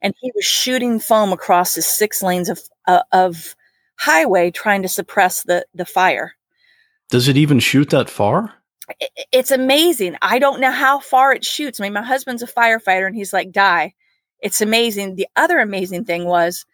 And 0.00 0.14
he 0.20 0.30
was 0.36 0.44
shooting 0.44 1.00
foam 1.00 1.32
across 1.32 1.74
the 1.74 1.82
six 1.82 2.22
lanes 2.22 2.48
of, 2.48 2.60
uh, 2.86 3.02
of 3.10 3.56
highway 3.98 4.52
trying 4.52 4.82
to 4.82 4.88
suppress 4.88 5.42
the, 5.42 5.66
the 5.74 5.86
fire. 5.86 6.34
Does 7.10 7.26
it 7.26 7.36
even 7.36 7.58
shoot 7.58 7.90
that 7.90 8.08
far? 8.08 8.54
It's 9.32 9.50
amazing. 9.50 10.16
I 10.22 10.38
don't 10.38 10.60
know 10.60 10.70
how 10.70 11.00
far 11.00 11.32
it 11.32 11.44
shoots. 11.44 11.80
I 11.80 11.84
mean, 11.84 11.92
my 11.92 12.02
husband's 12.02 12.42
a 12.42 12.46
firefighter 12.46 13.06
and 13.06 13.14
he's 13.14 13.32
like, 13.32 13.52
die. 13.52 13.94
It's 14.40 14.60
amazing. 14.60 15.16
The 15.16 15.28
other 15.36 15.58
amazing 15.58 16.04
thing 16.04 16.24
was 16.24 16.64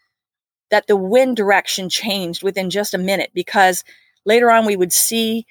that 0.70 0.86
the 0.86 0.96
wind 0.96 1.36
direction 1.36 1.88
changed 1.88 2.42
within 2.42 2.70
just 2.70 2.94
a 2.94 2.98
minute 2.98 3.30
because 3.34 3.84
later 4.24 4.50
on 4.50 4.66
we 4.66 4.76
would 4.76 4.92
see 4.92 5.46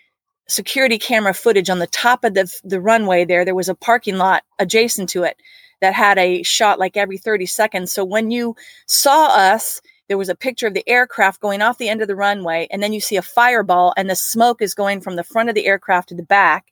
security 0.48 0.98
camera 0.98 1.34
footage 1.34 1.70
on 1.70 1.80
the 1.80 1.88
top 1.88 2.24
of 2.24 2.34
the, 2.34 2.54
the 2.64 2.82
runway 2.82 3.26
there. 3.26 3.46
There 3.46 3.56
was 3.56 3.70
a 3.70 3.76
parking 3.76 4.18
lot 4.18 4.44
adjacent 4.60 5.10
to 5.10 5.24
it 5.24 5.38
that 5.82 5.94
had 5.94 6.18
a 6.18 6.44
shot 6.44 6.80
like 6.80 6.98
every 6.98 7.18
30 7.18 7.46
seconds. 7.46 7.92
So 7.92 8.04
when 8.06 8.32
you 8.32 8.56
saw 8.86 9.28
us, 9.28 9.82
there 10.14 10.18
was 10.20 10.30
a 10.30 10.36
picture 10.36 10.68
of 10.68 10.76
the 10.76 10.88
aircraft 10.88 11.42
going 11.42 11.64
off 11.64 11.80
the 11.80 11.90
end 11.90 12.04
of 12.04 12.08
the 12.08 12.16
runway, 12.16 12.68
and 12.70 12.84
then 12.84 12.94
you 12.94 13.02
see 13.02 13.18
a 13.18 13.24
fireball, 13.24 13.96
and 13.98 14.08
the 14.08 14.16
smoke 14.16 14.62
is 14.62 14.76
going 14.76 15.02
from 15.02 15.16
the 15.16 15.24
front 15.24 15.50
of 15.50 15.56
the 15.56 15.66
aircraft 15.66 16.10
to 16.10 16.16
the 16.16 16.22
back. 16.22 16.68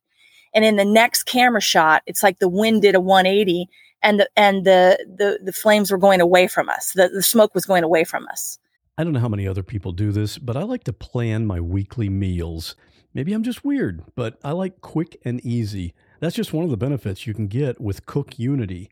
And 0.54 0.63
in 0.63 0.75
the 0.75 0.86
next 0.86 1.23
camera 1.23 1.60
shot, 1.60 2.04
it's 2.06 2.21
like 2.21 2.38
the 2.38 2.47
wind 2.47 2.84
did 2.84 2.93
a 2.93 2.99
180 2.99 3.67
and 4.04 4.19
the 4.19 4.30
and 4.38 4.63
the 4.63 5.04
the, 5.17 5.39
the 5.43 5.54
flames 5.54 5.89
were 5.89 5.97
going 5.97 6.21
away 6.21 6.45
from 6.45 6.69
us. 6.69 6.93
The, 6.93 7.10
the 7.10 7.23
smoke 7.23 7.56
was 7.56 7.65
going 7.65 7.84
away 7.84 8.04
from 8.04 8.27
us. 8.27 8.60
I 8.95 9.04
don't 9.04 9.13
know 9.13 9.19
how 9.19 9.27
many 9.27 9.47
other 9.47 9.63
people 9.63 9.91
do 9.91 10.12
this, 10.12 10.38
but 10.38 10.56
I 10.56 10.62
like 10.62 10.84
to 10.84 10.93
plan 10.93 11.47
my 11.47 11.60
weekly 11.60 12.10
meals. 12.10 12.75
Maybe 13.12 13.34
I'm 13.34 13.41
just 13.41 13.65
weird, 13.65 14.04
but 14.15 14.38
I 14.43 14.51
like 14.51 14.82
quick 14.82 15.19
and 15.25 15.43
easy. 15.43 15.95
That's 16.19 16.36
just 16.36 16.54
one 16.54 16.63
of 16.63 16.69
the 16.69 16.77
benefits 16.77 17.25
you 17.25 17.34
can 17.34 17.47
get 17.47 17.82
with 17.82 18.06
Cook 18.06 18.38
Unity. 18.38 18.91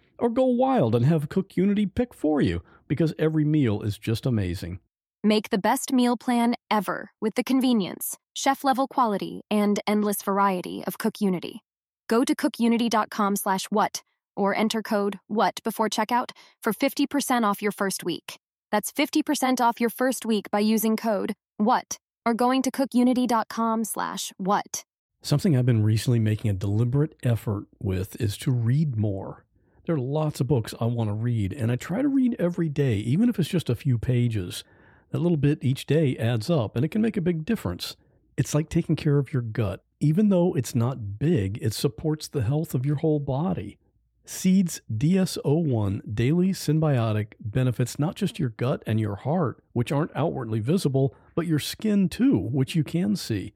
or 0.21 0.29
go 0.29 0.45
wild 0.45 0.95
and 0.95 1.05
have 1.05 1.29
Cook 1.29 1.57
Unity 1.57 1.85
pick 1.85 2.13
for 2.13 2.41
you 2.41 2.61
because 2.87 3.13
every 3.17 3.43
meal 3.43 3.81
is 3.81 3.97
just 3.97 4.25
amazing. 4.25 4.79
Make 5.23 5.49
the 5.49 5.57
best 5.57 5.91
meal 5.91 6.17
plan 6.17 6.55
ever 6.69 7.11
with 7.19 7.35
the 7.35 7.43
convenience, 7.43 8.17
chef 8.33 8.63
level 8.63 8.87
quality, 8.87 9.41
and 9.51 9.79
endless 9.85 10.21
variety 10.21 10.83
of 10.85 10.97
Cook 10.97 11.21
Unity. 11.21 11.61
Go 12.07 12.23
to 12.23 12.35
cookunity.com 12.35 13.35
slash 13.35 13.65
what 13.65 14.03
or 14.35 14.55
enter 14.55 14.81
code 14.81 15.19
WHAT 15.27 15.61
before 15.63 15.89
checkout 15.89 16.31
for 16.61 16.73
50% 16.73 17.43
off 17.43 17.61
your 17.61 17.71
first 17.71 18.03
week. 18.03 18.39
That's 18.71 18.91
50% 18.91 19.61
off 19.61 19.79
your 19.79 19.89
first 19.89 20.25
week 20.25 20.49
by 20.51 20.59
using 20.59 20.97
code 20.97 21.33
WHAT 21.57 21.97
or 22.25 22.33
going 22.33 22.61
to 22.63 22.71
cookunity.com 22.71 23.83
slash 23.85 24.33
what. 24.37 24.83
Something 25.21 25.55
I've 25.55 25.65
been 25.65 25.83
recently 25.83 26.19
making 26.19 26.49
a 26.49 26.55
deliberate 26.55 27.15
effort 27.21 27.65
with 27.79 28.19
is 28.19 28.37
to 28.37 28.51
read 28.51 28.97
more. 28.97 29.45
There 29.85 29.95
are 29.95 29.99
lots 29.99 30.39
of 30.39 30.47
books 30.47 30.73
I 30.79 30.85
want 30.85 31.09
to 31.09 31.13
read, 31.13 31.53
and 31.53 31.71
I 31.71 31.75
try 31.75 32.01
to 32.01 32.07
read 32.07 32.35
every 32.37 32.69
day, 32.69 32.97
even 32.97 33.29
if 33.29 33.39
it's 33.39 33.49
just 33.49 33.69
a 33.69 33.75
few 33.75 33.97
pages. 33.97 34.63
That 35.09 35.19
little 35.19 35.37
bit 35.37 35.63
each 35.63 35.85
day 35.85 36.15
adds 36.17 36.49
up, 36.49 36.75
and 36.75 36.85
it 36.85 36.89
can 36.89 37.01
make 37.01 37.17
a 37.17 37.21
big 37.21 37.45
difference. 37.45 37.95
It's 38.37 38.53
like 38.53 38.69
taking 38.69 38.95
care 38.95 39.17
of 39.17 39.33
your 39.33 39.41
gut. 39.41 39.83
Even 39.99 40.29
though 40.29 40.53
it's 40.53 40.75
not 40.75 41.19
big, 41.19 41.57
it 41.61 41.73
supports 41.73 42.27
the 42.27 42.43
health 42.43 42.73
of 42.73 42.85
your 42.85 42.97
whole 42.97 43.19
body. 43.19 43.77
Seeds 44.23 44.81
DS01 44.95 46.15
Daily 46.15 46.49
Synbiotic 46.49 47.33
benefits 47.39 47.99
not 47.99 48.15
just 48.15 48.39
your 48.39 48.49
gut 48.49 48.83
and 48.85 48.99
your 48.99 49.15
heart, 49.15 49.63
which 49.73 49.91
aren't 49.91 50.15
outwardly 50.15 50.59
visible, 50.59 51.15
but 51.35 51.47
your 51.47 51.59
skin 51.59 52.07
too, 52.07 52.37
which 52.37 52.75
you 52.75 52.83
can 52.83 53.15
see. 53.15 53.53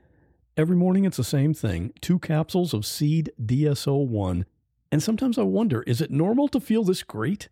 Every 0.58 0.76
morning 0.76 1.06
it's 1.06 1.18
the 1.18 1.24
same 1.24 1.54
thing 1.54 1.94
two 2.02 2.20
capsules 2.20 2.74
of 2.74 2.86
Seed 2.86 3.32
DS01. 3.42 4.46
And 4.92 5.02
sometimes 5.02 5.38
I 5.38 5.44
wonder 5.44 5.84
is 5.84 6.02
it 6.02 6.12
normal 6.12 6.48
to 6.50 6.60
feel 6.60 6.84
this 6.84 7.04
great? 7.04 7.50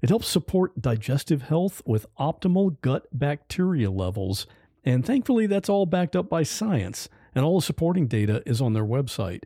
It 0.00 0.10
helps 0.10 0.28
support 0.28 0.80
digestive 0.80 1.42
health 1.42 1.82
with 1.84 2.06
optimal 2.18 2.80
gut 2.82 3.06
bacteria 3.12 3.90
levels. 3.90 4.46
And 4.84 5.04
thankfully, 5.04 5.46
that's 5.46 5.68
all 5.68 5.86
backed 5.86 6.14
up 6.14 6.30
by 6.30 6.44
science, 6.44 7.08
and 7.34 7.44
all 7.44 7.58
the 7.58 7.66
supporting 7.66 8.06
data 8.06 8.42
is 8.46 8.60
on 8.60 8.74
their 8.74 8.84
website. 8.84 9.42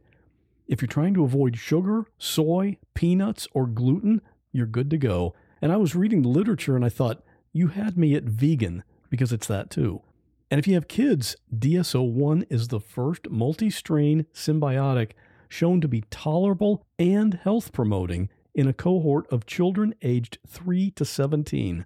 If 0.68 0.80
you're 0.80 0.88
trying 0.88 1.14
to 1.14 1.24
avoid 1.24 1.58
sugar, 1.58 2.06
soy, 2.18 2.76
peanuts, 2.94 3.48
or 3.52 3.66
gluten, 3.66 4.20
you're 4.52 4.66
good 4.66 4.90
to 4.90 4.98
go. 4.98 5.34
And 5.60 5.72
I 5.72 5.76
was 5.76 5.94
reading 5.94 6.22
the 6.22 6.28
literature 6.28 6.76
and 6.76 6.84
I 6.84 6.88
thought, 6.88 7.24
you 7.52 7.68
had 7.68 7.96
me 7.96 8.14
at 8.14 8.24
vegan 8.24 8.84
because 9.10 9.32
it's 9.32 9.46
that 9.46 9.70
too. 9.70 10.02
And 10.50 10.58
if 10.58 10.66
you 10.66 10.74
have 10.74 10.88
kids, 10.88 11.36
DS01 11.56 12.46
is 12.50 12.68
the 12.68 12.80
first 12.80 13.30
multi 13.30 13.70
strain 13.70 14.26
synbiotic 14.34 15.12
shown 15.52 15.80
to 15.82 15.88
be 15.88 16.02
tolerable 16.10 16.86
and 16.98 17.34
health 17.34 17.72
promoting 17.72 18.30
in 18.54 18.66
a 18.66 18.72
cohort 18.72 19.30
of 19.30 19.46
children 19.46 19.94
aged 20.02 20.38
3 20.46 20.90
to 20.92 21.04
17. 21.04 21.84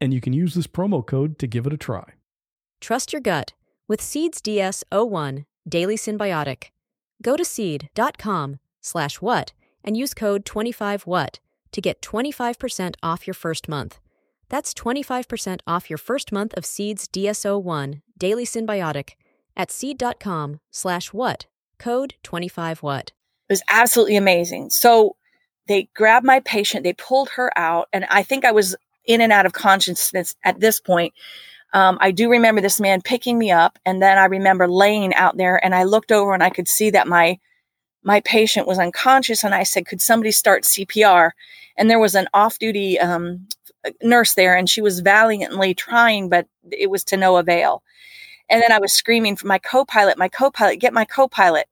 And 0.00 0.12
you 0.12 0.20
can 0.20 0.32
use 0.32 0.54
this 0.54 0.66
promo 0.66 1.06
code 1.06 1.38
to 1.38 1.46
give 1.46 1.66
it 1.66 1.72
a 1.72 1.76
try. 1.76 2.14
Trust 2.80 3.12
your 3.12 3.22
gut 3.22 3.54
with 3.88 4.02
Seeds 4.02 4.42
DS01 4.42 5.44
Daily 5.68 5.96
Synbiotic. 5.96 6.70
Go 7.22 7.36
to 7.36 7.44
seed.com 7.44 8.58
slash 8.80 9.20
what 9.20 9.52
and 9.84 9.96
use 9.96 10.12
code 10.12 10.44
25what 10.44 11.38
to 11.72 11.80
get 11.80 12.02
25% 12.02 12.94
off 13.02 13.26
your 13.26 13.34
first 13.34 13.68
month. 13.68 14.00
That's 14.48 14.74
25% 14.74 15.60
off 15.66 15.88
your 15.88 15.98
first 15.98 16.32
month 16.32 16.54
of 16.54 16.66
Seeds 16.66 17.08
DS01 17.08 18.02
Daily 18.18 18.44
Synbiotic 18.44 19.10
at 19.56 19.70
seed.com 19.70 20.60
slash 20.70 21.12
what, 21.12 21.46
code 21.78 22.14
25what. 22.24 23.08
It 23.08 23.12
was 23.52 23.62
absolutely 23.68 24.16
amazing. 24.16 24.70
So 24.70 25.16
they 25.68 25.88
grabbed 25.94 26.26
my 26.26 26.40
patient, 26.40 26.84
they 26.84 26.92
pulled 26.92 27.30
her 27.30 27.56
out, 27.56 27.88
and 27.92 28.04
I 28.06 28.22
think 28.22 28.44
I 28.44 28.52
was 28.52 28.76
in 29.04 29.20
and 29.20 29.32
out 29.32 29.46
of 29.46 29.52
consciousness 29.52 30.34
at 30.44 30.60
this 30.60 30.80
point. 30.80 31.14
Um, 31.72 31.98
I 32.00 32.10
do 32.10 32.30
remember 32.30 32.60
this 32.60 32.80
man 32.80 33.02
picking 33.02 33.38
me 33.38 33.50
up, 33.50 33.78
and 33.84 34.00
then 34.00 34.18
I 34.18 34.26
remember 34.26 34.68
laying 34.68 35.14
out 35.14 35.36
there, 35.36 35.62
and 35.64 35.74
I 35.74 35.84
looked 35.84 36.12
over 36.12 36.32
and 36.32 36.42
I 36.42 36.50
could 36.50 36.68
see 36.68 36.90
that 36.90 37.08
my 37.08 37.38
my 38.02 38.20
patient 38.20 38.68
was 38.68 38.78
unconscious, 38.78 39.42
and 39.42 39.54
I 39.54 39.64
said, 39.64 39.86
"Could 39.86 40.00
somebody 40.00 40.30
start 40.30 40.64
CPR?" 40.64 41.32
And 41.76 41.90
there 41.90 41.98
was 41.98 42.14
an 42.14 42.28
off-duty 42.32 42.98
um, 43.00 43.48
nurse 44.02 44.34
there, 44.34 44.56
and 44.56 44.70
she 44.70 44.80
was 44.80 45.00
valiantly 45.00 45.74
trying, 45.74 46.28
but 46.28 46.46
it 46.70 46.88
was 46.88 47.04
to 47.04 47.16
no 47.16 47.36
avail. 47.36 47.82
And 48.48 48.62
then 48.62 48.72
I 48.72 48.78
was 48.78 48.92
screaming 48.92 49.36
for 49.36 49.46
my 49.46 49.58
co-pilot, 49.58 50.18
my 50.18 50.28
co-pilot, 50.28 50.76
get 50.76 50.92
my 50.92 51.04
co-pilot 51.04 51.66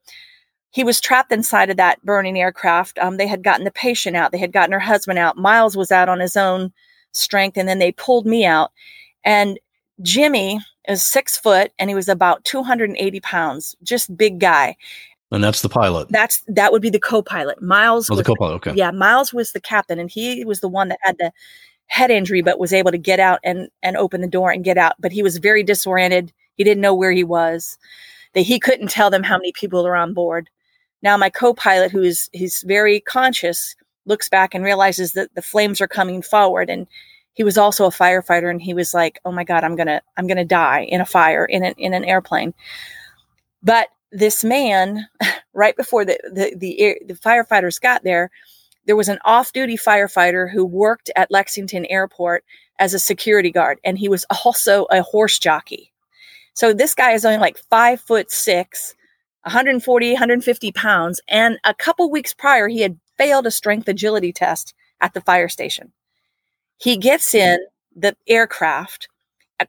he 0.74 0.82
was 0.82 1.00
trapped 1.00 1.30
inside 1.30 1.70
of 1.70 1.76
that 1.76 2.04
burning 2.04 2.36
aircraft. 2.36 2.98
Um, 2.98 3.16
they 3.16 3.28
had 3.28 3.44
gotten 3.44 3.64
the 3.64 3.70
patient 3.70 4.16
out, 4.16 4.32
they 4.32 4.38
had 4.38 4.52
gotten 4.52 4.72
her 4.72 4.80
husband 4.80 5.20
out. 5.20 5.36
Miles 5.36 5.76
was 5.76 5.92
out 5.92 6.08
on 6.08 6.18
his 6.18 6.36
own 6.36 6.72
strength, 7.12 7.56
and 7.56 7.68
then 7.68 7.78
they 7.78 7.92
pulled 7.92 8.26
me 8.26 8.44
out. 8.44 8.72
And 9.22 9.60
Jimmy 10.02 10.58
is 10.88 11.00
six 11.00 11.38
foot, 11.38 11.70
and 11.78 11.88
he 11.88 11.94
was 11.94 12.08
about 12.08 12.42
280 12.42 13.20
pounds, 13.20 13.76
just 13.84 14.16
big 14.16 14.40
guy. 14.40 14.76
And 15.30 15.44
that's 15.44 15.62
the 15.62 15.68
pilot. 15.68 16.08
That's 16.10 16.42
that 16.48 16.72
would 16.72 16.82
be 16.82 16.90
the 16.90 16.98
co-pilot. 16.98 17.62
Miles. 17.62 18.10
Oh, 18.10 18.16
the 18.16 18.24
co-pilot. 18.24 18.54
Okay. 18.54 18.74
Yeah, 18.74 18.90
Miles 18.90 19.32
was 19.32 19.52
the 19.52 19.60
captain, 19.60 20.00
and 20.00 20.10
he 20.10 20.44
was 20.44 20.58
the 20.58 20.68
one 20.68 20.88
that 20.88 20.98
had 21.02 21.18
the 21.18 21.30
head 21.86 22.10
injury, 22.10 22.42
but 22.42 22.58
was 22.58 22.72
able 22.72 22.90
to 22.90 22.98
get 22.98 23.20
out 23.20 23.38
and 23.44 23.68
and 23.84 23.96
open 23.96 24.22
the 24.22 24.26
door 24.26 24.50
and 24.50 24.64
get 24.64 24.76
out. 24.76 24.94
But 24.98 25.12
he 25.12 25.22
was 25.22 25.38
very 25.38 25.62
disoriented. 25.62 26.32
He 26.56 26.64
didn't 26.64 26.80
know 26.80 26.94
where 26.94 27.12
he 27.12 27.24
was. 27.24 27.78
That 28.34 28.42
he 28.42 28.58
couldn't 28.58 28.90
tell 28.90 29.10
them 29.10 29.22
how 29.22 29.36
many 29.36 29.52
people 29.52 29.86
are 29.86 29.96
on 29.96 30.12
board. 30.12 30.50
Now 31.02 31.16
my 31.16 31.30
co-pilot, 31.30 31.92
who 31.92 32.02
is 32.02 32.30
he's 32.32 32.62
very 32.66 33.00
conscious, 33.00 33.76
looks 34.06 34.28
back 34.28 34.54
and 34.54 34.64
realizes 34.64 35.12
that 35.12 35.34
the 35.34 35.42
flames 35.42 35.80
are 35.80 35.88
coming 35.88 36.22
forward. 36.22 36.68
And 36.68 36.86
he 37.34 37.44
was 37.44 37.58
also 37.58 37.86
a 37.86 37.90
firefighter, 37.90 38.50
and 38.50 38.62
he 38.62 38.74
was 38.74 38.94
like, 38.94 39.20
"Oh 39.24 39.32
my 39.32 39.44
God, 39.44 39.64
I'm 39.64 39.76
gonna 39.76 40.02
I'm 40.16 40.26
gonna 40.26 40.44
die 40.44 40.82
in 40.84 41.00
a 41.00 41.06
fire 41.06 41.44
in 41.44 41.64
an 41.64 41.74
in 41.76 41.92
an 41.94 42.04
airplane." 42.04 42.54
But 43.62 43.88
this 44.12 44.44
man, 44.44 45.08
right 45.54 45.76
before 45.76 46.04
the 46.04 46.18
the 46.32 46.54
the, 46.56 46.98
the 47.06 47.14
firefighters 47.14 47.80
got 47.80 48.04
there, 48.04 48.30
there 48.86 48.96
was 48.96 49.08
an 49.08 49.18
off-duty 49.24 49.76
firefighter 49.76 50.50
who 50.50 50.64
worked 50.64 51.10
at 51.16 51.30
Lexington 51.30 51.86
Airport 51.86 52.44
as 52.78 52.94
a 52.94 52.98
security 52.98 53.50
guard, 53.50 53.78
and 53.84 53.98
he 53.98 54.08
was 54.08 54.24
also 54.44 54.86
a 54.90 55.02
horse 55.02 55.38
jockey. 55.38 55.92
So 56.54 56.72
this 56.72 56.94
guy 56.94 57.12
is 57.12 57.24
only 57.24 57.38
like 57.38 57.58
five 57.58 58.00
foot 58.00 58.30
six 58.30 58.94
140, 59.44 60.12
150 60.12 60.72
pounds. 60.72 61.20
And 61.28 61.58
a 61.64 61.74
couple 61.74 62.10
weeks 62.10 62.32
prior, 62.32 62.66
he 62.66 62.80
had 62.80 62.98
failed 63.18 63.46
a 63.46 63.50
strength 63.50 63.88
agility 63.88 64.32
test 64.32 64.74
at 65.00 65.14
the 65.14 65.20
fire 65.20 65.48
station. 65.48 65.92
He 66.78 66.96
gets 66.96 67.34
in 67.34 67.58
the 67.94 68.16
aircraft, 68.26 69.08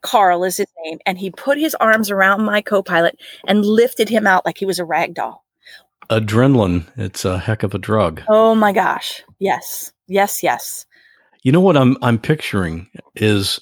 Carl 0.02 0.44
is 0.44 0.58
his 0.58 0.66
name, 0.84 0.98
and 1.06 1.16
he 1.16 1.30
put 1.30 1.56
his 1.56 1.74
arms 1.76 2.10
around 2.10 2.44
my 2.44 2.60
co 2.60 2.82
pilot 2.82 3.18
and 3.46 3.64
lifted 3.64 4.08
him 4.08 4.26
out 4.26 4.44
like 4.44 4.58
he 4.58 4.66
was 4.66 4.78
a 4.78 4.84
rag 4.84 5.14
doll. 5.14 5.44
Adrenaline, 6.10 6.86
it's 6.96 7.24
a 7.24 7.38
heck 7.38 7.62
of 7.62 7.74
a 7.74 7.78
drug. 7.78 8.22
Oh 8.28 8.54
my 8.54 8.72
gosh. 8.72 9.22
Yes. 9.38 9.92
Yes, 10.06 10.42
yes. 10.42 10.84
You 11.42 11.52
know 11.52 11.60
what 11.60 11.76
I'm 11.76 11.96
I'm 12.02 12.18
picturing 12.18 12.88
is 13.14 13.60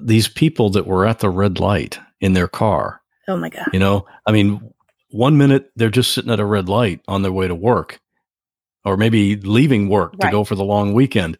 these 0.00 0.28
people 0.28 0.70
that 0.70 0.86
were 0.86 1.06
at 1.06 1.18
the 1.18 1.28
red 1.28 1.60
light 1.60 1.98
in 2.22 2.32
their 2.32 2.48
car. 2.48 3.02
Oh 3.28 3.36
my 3.36 3.50
god. 3.50 3.68
You 3.74 3.80
know, 3.80 4.06
I 4.24 4.32
mean, 4.32 4.72
one 5.10 5.36
minute 5.36 5.70
they're 5.76 5.90
just 5.90 6.14
sitting 6.14 6.30
at 6.30 6.40
a 6.40 6.44
red 6.44 6.68
light 6.68 7.00
on 7.06 7.20
their 7.20 7.32
way 7.32 7.46
to 7.46 7.54
work 7.54 8.00
or 8.84 8.96
maybe 8.96 9.36
leaving 9.36 9.88
work 9.88 10.12
right. 10.12 10.28
to 10.28 10.32
go 10.32 10.44
for 10.44 10.54
the 10.54 10.64
long 10.64 10.94
weekend 10.94 11.36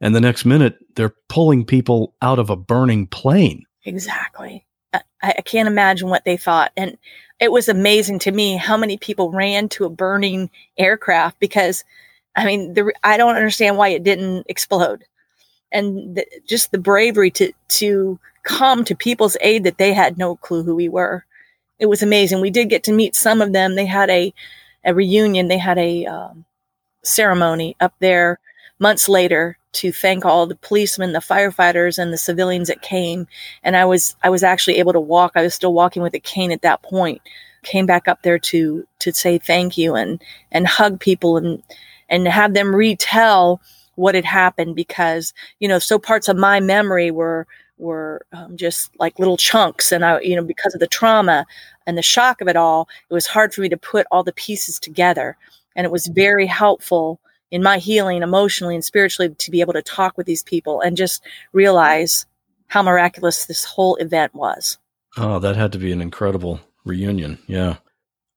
and 0.00 0.14
the 0.14 0.20
next 0.20 0.44
minute 0.44 0.78
they're 0.94 1.14
pulling 1.28 1.64
people 1.64 2.14
out 2.22 2.38
of 2.38 2.50
a 2.50 2.56
burning 2.56 3.06
plane 3.06 3.64
exactly 3.84 4.64
I, 4.92 5.02
I, 5.22 5.42
can't 5.42 5.68
imagine 5.68 6.08
what 6.08 6.24
they 6.24 6.36
thought 6.36 6.72
and 6.76 6.96
it 7.40 7.52
was 7.52 7.68
amazing 7.68 8.20
to 8.20 8.32
me 8.32 8.56
how 8.56 8.76
many 8.76 8.96
people 8.96 9.30
ran 9.30 9.68
to 9.70 9.84
a 9.84 9.90
burning 9.90 10.48
aircraft 10.78 11.38
because 11.40 11.84
i 12.36 12.46
mean 12.46 12.74
the, 12.74 12.92
i 13.02 13.16
don't 13.16 13.36
understand 13.36 13.76
why 13.76 13.88
it 13.88 14.04
didn't 14.04 14.46
explode 14.48 15.04
and 15.72 16.16
the, 16.16 16.26
just 16.46 16.70
the 16.70 16.78
bravery 16.78 17.30
to 17.32 17.52
to 17.68 18.18
come 18.42 18.84
to 18.84 18.94
people's 18.94 19.36
aid 19.40 19.64
that 19.64 19.78
they 19.78 19.92
had 19.92 20.18
no 20.18 20.36
clue 20.36 20.62
who 20.62 20.74
we 20.74 20.88
were 20.88 21.24
it 21.80 21.86
was 21.86 22.02
amazing. 22.02 22.40
We 22.40 22.50
did 22.50 22.68
get 22.68 22.84
to 22.84 22.92
meet 22.92 23.16
some 23.16 23.40
of 23.40 23.52
them. 23.52 23.74
They 23.74 23.86
had 23.86 24.10
a, 24.10 24.32
a 24.84 24.94
reunion. 24.94 25.48
They 25.48 25.58
had 25.58 25.78
a 25.78 26.04
um, 26.06 26.44
ceremony 27.02 27.74
up 27.80 27.94
there 27.98 28.38
months 28.78 29.08
later 29.08 29.56
to 29.72 29.90
thank 29.90 30.24
all 30.24 30.46
the 30.46 30.56
policemen, 30.56 31.12
the 31.12 31.20
firefighters, 31.20 31.98
and 31.98 32.12
the 32.12 32.18
civilians 32.18 32.68
that 32.68 32.82
came. 32.82 33.26
And 33.62 33.76
I 33.76 33.86
was 33.86 34.14
I 34.22 34.28
was 34.30 34.42
actually 34.42 34.76
able 34.76 34.92
to 34.92 35.00
walk. 35.00 35.32
I 35.34 35.42
was 35.42 35.54
still 35.54 35.72
walking 35.72 36.02
with 36.02 36.14
a 36.14 36.20
cane 36.20 36.52
at 36.52 36.62
that 36.62 36.82
point. 36.82 37.22
Came 37.62 37.86
back 37.86 38.06
up 38.06 38.22
there 38.22 38.38
to 38.38 38.86
to 39.00 39.12
say 39.12 39.38
thank 39.38 39.78
you 39.78 39.94
and 39.94 40.22
and 40.52 40.66
hug 40.66 41.00
people 41.00 41.38
and 41.38 41.62
and 42.10 42.28
have 42.28 42.52
them 42.52 42.74
retell 42.74 43.60
what 43.94 44.14
had 44.14 44.24
happened 44.24 44.76
because 44.76 45.32
you 45.60 45.68
know 45.68 45.78
so 45.78 45.98
parts 45.98 46.28
of 46.28 46.36
my 46.36 46.58
memory 46.58 47.10
were 47.10 47.46
were 47.80 48.24
um, 48.32 48.56
just 48.56 48.90
like 48.98 49.18
little 49.18 49.36
chunks 49.36 49.92
and 49.92 50.04
i 50.04 50.20
you 50.20 50.36
know 50.36 50.44
because 50.44 50.74
of 50.74 50.80
the 50.80 50.86
trauma 50.86 51.46
and 51.86 51.96
the 51.96 52.02
shock 52.02 52.40
of 52.40 52.48
it 52.48 52.56
all 52.56 52.88
it 53.08 53.14
was 53.14 53.26
hard 53.26 53.52
for 53.52 53.60
me 53.60 53.68
to 53.68 53.76
put 53.76 54.06
all 54.10 54.22
the 54.22 54.32
pieces 54.32 54.78
together 54.78 55.36
and 55.76 55.84
it 55.84 55.90
was 55.90 56.06
very 56.08 56.46
helpful 56.46 57.20
in 57.50 57.62
my 57.62 57.78
healing 57.78 58.22
emotionally 58.22 58.74
and 58.74 58.84
spiritually 58.84 59.34
to 59.34 59.50
be 59.50 59.60
able 59.60 59.72
to 59.72 59.82
talk 59.82 60.16
with 60.16 60.26
these 60.26 60.42
people 60.42 60.80
and 60.80 60.96
just 60.96 61.22
realize 61.52 62.26
how 62.68 62.82
miraculous 62.82 63.46
this 63.46 63.64
whole 63.64 63.96
event 63.96 64.34
was. 64.34 64.78
Oh, 65.16 65.40
that 65.40 65.56
had 65.56 65.72
to 65.72 65.78
be 65.78 65.90
an 65.90 66.00
incredible 66.00 66.60
reunion. 66.84 67.38
Yeah. 67.46 67.76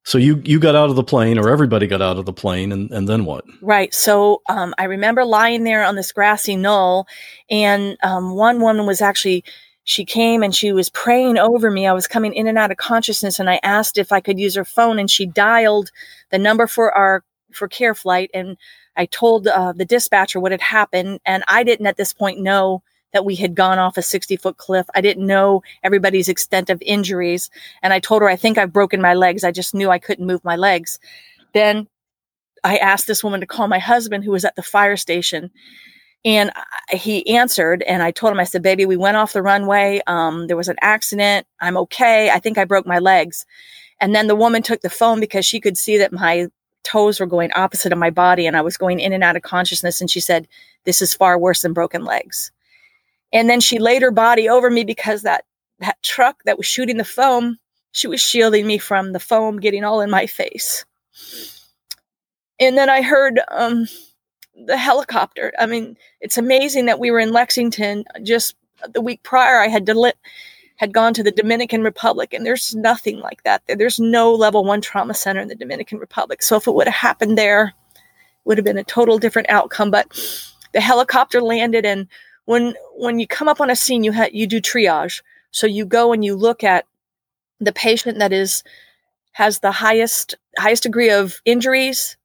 So 0.05 0.17
you 0.17 0.41
you 0.43 0.59
got 0.59 0.75
out 0.75 0.89
of 0.89 0.95
the 0.95 1.03
plane, 1.03 1.37
or 1.37 1.49
everybody 1.49 1.87
got 1.87 2.01
out 2.01 2.17
of 2.17 2.25
the 2.25 2.33
plane, 2.33 2.71
and 2.71 2.91
and 2.91 3.07
then 3.07 3.25
what? 3.25 3.45
Right. 3.61 3.93
So 3.93 4.41
um, 4.49 4.73
I 4.77 4.85
remember 4.85 5.23
lying 5.23 5.63
there 5.63 5.83
on 5.83 5.95
this 5.95 6.11
grassy 6.11 6.55
knoll, 6.55 7.07
and 7.49 7.97
um, 8.03 8.35
one 8.35 8.59
woman 8.59 8.85
was 8.85 9.01
actually 9.01 9.45
she 9.85 10.05
came 10.05 10.43
and 10.43 10.55
she 10.55 10.71
was 10.71 10.89
praying 10.89 11.37
over 11.37 11.69
me. 11.69 11.87
I 11.87 11.93
was 11.93 12.07
coming 12.07 12.33
in 12.33 12.47
and 12.47 12.57
out 12.57 12.71
of 12.71 12.77
consciousness, 12.77 13.39
and 13.39 13.49
I 13.49 13.59
asked 13.63 13.97
if 13.97 14.11
I 14.11 14.19
could 14.19 14.39
use 14.39 14.55
her 14.55 14.65
phone, 14.65 14.99
and 14.99 15.09
she 15.09 15.25
dialed 15.25 15.89
the 16.31 16.39
number 16.39 16.67
for 16.67 16.91
our 16.91 17.23
for 17.53 17.69
care 17.69 17.95
flight, 17.95 18.29
and 18.33 18.57
I 18.97 19.05
told 19.05 19.47
uh, 19.47 19.71
the 19.71 19.85
dispatcher 19.85 20.39
what 20.39 20.51
had 20.51 20.61
happened, 20.61 21.21
and 21.25 21.43
I 21.47 21.63
didn't 21.63 21.87
at 21.87 21.97
this 21.97 22.11
point 22.11 22.39
know 22.39 22.83
that 23.13 23.25
we 23.25 23.35
had 23.35 23.55
gone 23.55 23.79
off 23.79 23.97
a 23.97 24.01
60 24.01 24.35
foot 24.37 24.57
cliff. 24.57 24.87
I 24.93 25.01
didn't 25.01 25.25
know 25.25 25.63
everybody's 25.83 26.27
extent 26.27 26.69
of 26.69 26.81
injuries. 26.81 27.49
And 27.81 27.93
I 27.93 27.99
told 27.99 28.21
her, 28.21 28.29
I 28.29 28.35
think 28.35 28.57
I've 28.57 28.73
broken 28.73 29.01
my 29.01 29.13
legs. 29.13 29.43
I 29.43 29.51
just 29.51 29.73
knew 29.73 29.89
I 29.89 29.99
couldn't 29.99 30.27
move 30.27 30.43
my 30.43 30.55
legs. 30.55 30.99
Then 31.53 31.87
I 32.63 32.77
asked 32.77 33.07
this 33.07 33.23
woman 33.23 33.39
to 33.41 33.45
call 33.45 33.67
my 33.67 33.79
husband, 33.79 34.23
who 34.23 34.31
was 34.31 34.45
at 34.45 34.55
the 34.55 34.63
fire 34.63 34.97
station. 34.97 35.51
And 36.25 36.51
he 36.89 37.35
answered, 37.35 37.83
and 37.83 38.01
I 38.01 38.11
told 38.11 38.31
him, 38.31 38.39
I 38.39 38.45
said, 38.45 38.63
Baby, 38.63 38.85
we 38.85 38.95
went 38.95 39.17
off 39.17 39.33
the 39.33 39.41
runway. 39.41 40.01
Um, 40.07 40.47
there 40.47 40.57
was 40.57 40.69
an 40.69 40.77
accident. 40.81 41.45
I'm 41.59 41.77
okay. 41.77 42.29
I 42.29 42.39
think 42.39 42.57
I 42.57 42.65
broke 42.65 42.87
my 42.87 42.99
legs. 42.99 43.45
And 43.99 44.15
then 44.15 44.27
the 44.27 44.35
woman 44.35 44.63
took 44.63 44.81
the 44.81 44.89
phone 44.89 45.19
because 45.19 45.45
she 45.45 45.59
could 45.59 45.77
see 45.77 45.97
that 45.97 46.13
my 46.13 46.47
toes 46.83 47.19
were 47.19 47.25
going 47.25 47.51
opposite 47.55 47.91
of 47.91 47.99
my 47.99 48.09
body 48.09 48.47
and 48.47 48.55
I 48.55 48.61
was 48.61 48.77
going 48.77 48.99
in 48.99 49.13
and 49.13 49.23
out 49.23 49.35
of 49.35 49.41
consciousness. 49.41 49.99
And 50.01 50.09
she 50.09 50.21
said, 50.21 50.47
This 50.85 51.01
is 51.01 51.13
far 51.13 51.37
worse 51.37 51.61
than 51.61 51.73
broken 51.73 52.05
legs. 52.05 52.51
And 53.33 53.49
then 53.49 53.59
she 53.59 53.79
laid 53.79 54.03
her 54.03 54.11
body 54.11 54.47
over 54.47 54.69
me 54.69 54.85
because 54.85 55.23
that 55.23 55.43
that 55.79 56.01
truck 56.03 56.43
that 56.45 56.57
was 56.57 56.67
shooting 56.67 56.97
the 56.97 57.03
foam, 57.03 57.57
she 57.91 58.07
was 58.07 58.21
shielding 58.21 58.65
me 58.65 58.77
from 58.77 59.11
the 59.11 59.19
foam 59.19 59.59
getting 59.59 59.83
all 59.83 59.99
in 59.99 60.09
my 60.09 60.27
face. 60.27 60.85
And 62.59 62.77
then 62.77 62.89
I 62.89 63.01
heard 63.01 63.41
um, 63.49 63.87
the 64.65 64.77
helicopter. 64.77 65.51
I 65.59 65.65
mean, 65.65 65.97
it's 66.21 66.37
amazing 66.37 66.85
that 66.85 66.99
we 66.99 67.11
were 67.11 67.19
in 67.19 67.31
Lexington 67.31 68.05
just 68.21 68.55
the 68.93 69.01
week 69.01 69.23
prior. 69.23 69.59
I 69.59 69.67
had 69.67 69.83
deli- 69.83 70.13
had 70.75 70.93
gone 70.93 71.13
to 71.15 71.23
the 71.23 71.31
Dominican 71.31 71.83
Republic, 71.83 72.33
and 72.33 72.45
there's 72.45 72.75
nothing 72.75 73.19
like 73.19 73.43
that. 73.43 73.63
There's 73.67 73.99
no 73.99 74.33
level 74.33 74.63
one 74.63 74.81
trauma 74.81 75.13
center 75.13 75.41
in 75.41 75.47
the 75.47 75.55
Dominican 75.55 75.97
Republic. 75.97 76.43
So 76.43 76.57
if 76.57 76.67
it 76.67 76.73
would 76.73 76.87
have 76.87 76.95
happened 76.95 77.37
there, 77.37 77.73
it 77.95 78.01
would 78.45 78.57
have 78.57 78.65
been 78.65 78.77
a 78.77 78.83
total 78.83 79.17
different 79.17 79.49
outcome. 79.49 79.91
But 79.91 80.07
the 80.73 80.81
helicopter 80.81 81.41
landed, 81.41 81.85
and 81.85 82.07
when 82.45 82.75
when 82.95 83.19
you 83.19 83.27
come 83.27 83.47
up 83.47 83.61
on 83.61 83.69
a 83.69 83.75
scene, 83.75 84.03
you 84.03 84.13
ha- 84.13 84.29
you 84.31 84.47
do 84.47 84.61
triage. 84.61 85.21
So 85.51 85.67
you 85.67 85.85
go 85.85 86.13
and 86.13 86.23
you 86.25 86.35
look 86.35 86.63
at 86.63 86.85
the 87.59 87.73
patient 87.73 88.19
that 88.19 88.33
is 88.33 88.63
has 89.33 89.59
the 89.59 89.71
highest 89.71 90.35
highest 90.57 90.83
degree 90.83 91.09
of 91.09 91.41
injuries, 91.45 92.17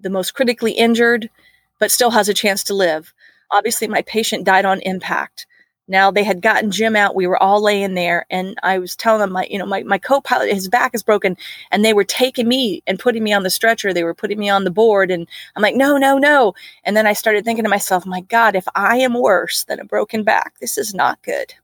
the 0.00 0.10
most 0.10 0.34
critically 0.34 0.72
injured, 0.72 1.30
but 1.78 1.90
still 1.90 2.10
has 2.10 2.28
a 2.28 2.34
chance 2.34 2.64
to 2.64 2.74
live. 2.74 3.14
Obviously, 3.50 3.88
my 3.88 4.02
patient 4.02 4.44
died 4.44 4.64
on 4.64 4.80
impact. 4.80 5.46
Now 5.86 6.10
they 6.10 6.24
had 6.24 6.40
gotten 6.40 6.70
Jim 6.70 6.96
out. 6.96 7.14
We 7.14 7.26
were 7.26 7.42
all 7.42 7.62
laying 7.62 7.94
there, 7.94 8.24
and 8.30 8.56
I 8.62 8.78
was 8.78 8.96
telling 8.96 9.20
them, 9.20 9.32
my, 9.32 9.46
you 9.50 9.58
know, 9.58 9.66
my, 9.66 9.82
my 9.82 9.98
co-pilot, 9.98 10.52
his 10.52 10.68
back 10.68 10.94
is 10.94 11.02
broken, 11.02 11.36
and 11.70 11.84
they 11.84 11.92
were 11.92 12.04
taking 12.04 12.48
me 12.48 12.82
and 12.86 12.98
putting 12.98 13.22
me 13.22 13.32
on 13.32 13.42
the 13.42 13.50
stretcher. 13.50 13.92
They 13.92 14.04
were 14.04 14.14
putting 14.14 14.38
me 14.38 14.48
on 14.48 14.64
the 14.64 14.70
board, 14.70 15.10
and 15.10 15.28
I'm 15.54 15.62
like, 15.62 15.76
no, 15.76 15.98
no, 15.98 16.16
no. 16.16 16.54
And 16.84 16.96
then 16.96 17.06
I 17.06 17.12
started 17.12 17.44
thinking 17.44 17.64
to 17.64 17.70
myself, 17.70 18.06
my 18.06 18.22
God, 18.22 18.56
if 18.56 18.66
I 18.74 18.96
am 18.96 19.14
worse 19.14 19.64
than 19.64 19.78
a 19.78 19.84
broken 19.84 20.24
back, 20.24 20.58
this 20.58 20.78
is 20.78 20.94
not 20.94 21.22
good. 21.22 21.54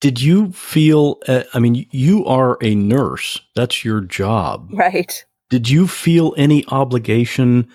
Did 0.00 0.20
you 0.20 0.52
feel? 0.52 1.18
Uh, 1.26 1.44
I 1.54 1.58
mean, 1.58 1.86
you 1.90 2.26
are 2.26 2.58
a 2.60 2.74
nurse. 2.74 3.40
That's 3.54 3.84
your 3.84 4.00
job, 4.00 4.68
right? 4.72 5.24
Did 5.50 5.70
you 5.70 5.86
feel 5.86 6.34
any 6.36 6.66
obligation 6.66 7.68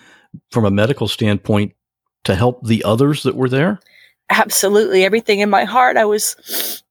from 0.50 0.64
a 0.64 0.70
medical 0.70 1.08
standpoint 1.08 1.72
to 2.24 2.34
help 2.34 2.64
the 2.66 2.84
others 2.84 3.22
that 3.22 3.34
were 3.34 3.48
there? 3.48 3.80
Absolutely 4.32 5.04
everything 5.04 5.40
in 5.40 5.50
my 5.50 5.64
heart. 5.64 5.96
I 5.96 6.04
was, 6.04 6.82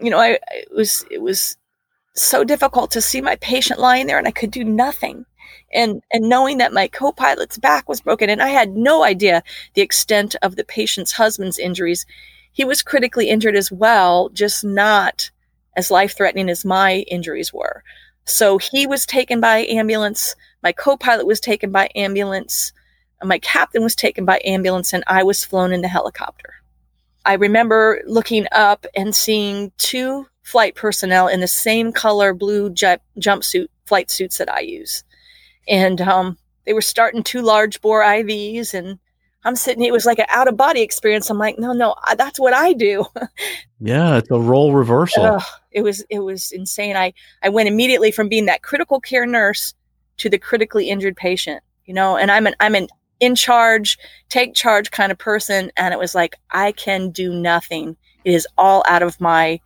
you 0.00 0.10
know, 0.10 0.18
I 0.18 0.38
it 0.50 0.74
was 0.74 1.04
it 1.10 1.22
was 1.22 1.56
so 2.14 2.44
difficult 2.44 2.90
to 2.92 3.02
see 3.02 3.20
my 3.20 3.36
patient 3.36 3.78
lying 3.78 4.06
there 4.06 4.18
and 4.18 4.26
I 4.26 4.32
could 4.32 4.50
do 4.50 4.64
nothing. 4.64 5.26
And 5.72 6.02
and 6.12 6.28
knowing 6.28 6.58
that 6.58 6.72
my 6.72 6.88
co-pilot's 6.88 7.58
back 7.58 7.88
was 7.88 8.00
broken 8.00 8.30
and 8.30 8.42
I 8.42 8.48
had 8.48 8.76
no 8.76 9.04
idea 9.04 9.42
the 9.74 9.82
extent 9.82 10.34
of 10.42 10.56
the 10.56 10.64
patient's 10.64 11.12
husband's 11.12 11.58
injuries. 11.58 12.06
He 12.52 12.64
was 12.64 12.82
critically 12.82 13.28
injured 13.28 13.56
as 13.56 13.70
well, 13.70 14.30
just 14.30 14.64
not 14.64 15.30
as 15.76 15.90
life-threatening 15.90 16.48
as 16.48 16.64
my 16.64 17.04
injuries 17.08 17.52
were. 17.52 17.82
So 18.24 18.58
he 18.58 18.86
was 18.86 19.04
taken 19.04 19.40
by 19.40 19.66
ambulance, 19.66 20.34
my 20.62 20.72
co-pilot 20.72 21.26
was 21.26 21.38
taken 21.38 21.70
by 21.70 21.90
ambulance, 21.94 22.72
my 23.22 23.38
captain 23.38 23.82
was 23.82 23.94
taken 23.94 24.24
by 24.24 24.40
ambulance 24.44 24.92
and 24.92 25.04
I 25.06 25.22
was 25.22 25.44
flown 25.44 25.72
in 25.72 25.82
the 25.82 25.88
helicopter. 25.88 26.54
I 27.26 27.34
remember 27.34 28.00
looking 28.06 28.46
up 28.52 28.86
and 28.94 29.14
seeing 29.14 29.72
two 29.78 30.26
flight 30.42 30.76
personnel 30.76 31.26
in 31.26 31.40
the 31.40 31.48
same 31.48 31.92
color 31.92 32.32
blue 32.32 32.70
j- 32.70 32.98
jumpsuit 33.18 33.66
flight 33.84 34.12
suits 34.12 34.38
that 34.38 34.50
I 34.50 34.60
use. 34.60 35.02
And 35.66 36.00
um, 36.00 36.38
they 36.64 36.72
were 36.72 36.80
starting 36.80 37.24
two 37.24 37.42
large 37.42 37.80
bore 37.80 38.02
IVs 38.02 38.74
and 38.74 39.00
I'm 39.42 39.56
sitting 39.56 39.84
it 39.84 39.92
was 39.92 40.06
like 40.06 40.20
an 40.20 40.26
out 40.28 40.46
of 40.46 40.56
body 40.56 40.82
experience. 40.82 41.28
I'm 41.28 41.38
like, 41.38 41.58
no, 41.58 41.72
no, 41.72 41.96
I, 42.04 42.14
that's 42.14 42.38
what 42.38 42.52
I 42.52 42.72
do. 42.72 43.04
yeah, 43.80 44.18
it's 44.18 44.30
a 44.30 44.38
role 44.38 44.72
reversal. 44.72 45.24
Ugh, 45.24 45.42
it 45.72 45.82
was 45.82 46.04
it 46.10 46.20
was 46.20 46.52
insane. 46.52 46.96
I 46.96 47.12
I 47.42 47.48
went 47.48 47.68
immediately 47.68 48.10
from 48.12 48.28
being 48.28 48.46
that 48.46 48.62
critical 48.62 49.00
care 49.00 49.26
nurse 49.26 49.74
to 50.18 50.28
the 50.28 50.38
critically 50.38 50.90
injured 50.90 51.16
patient, 51.16 51.62
you 51.84 51.94
know, 51.94 52.16
and 52.16 52.30
I'm 52.30 52.46
an 52.46 52.54
I'm 52.58 52.74
an 52.74 52.88
in 53.20 53.34
charge, 53.34 53.98
take 54.28 54.54
charge 54.54 54.90
kind 54.90 55.10
of 55.10 55.18
person. 55.18 55.70
And 55.76 55.92
it 55.92 55.98
was 55.98 56.14
like, 56.14 56.36
I 56.50 56.72
can 56.72 57.10
do 57.10 57.32
nothing. 57.32 57.96
It 58.24 58.34
is 58.34 58.46
all 58.58 58.82
out 58.86 59.02
of 59.02 59.20
my, 59.20 59.60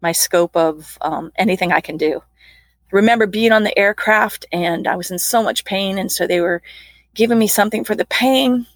my 0.00 0.12
scope 0.12 0.56
of 0.56 0.98
um, 1.00 1.32
anything 1.36 1.72
I 1.72 1.80
can 1.80 1.96
do. 1.96 2.20
I 2.20 2.96
remember 2.96 3.26
being 3.26 3.52
on 3.52 3.64
the 3.64 3.78
aircraft 3.78 4.46
and 4.52 4.86
I 4.86 4.96
was 4.96 5.10
in 5.10 5.18
so 5.18 5.42
much 5.42 5.64
pain. 5.64 5.98
And 5.98 6.10
so 6.10 6.26
they 6.26 6.40
were 6.40 6.62
giving 7.14 7.38
me 7.38 7.46
something 7.46 7.84
for 7.84 7.94
the 7.94 8.06
pain. 8.06 8.66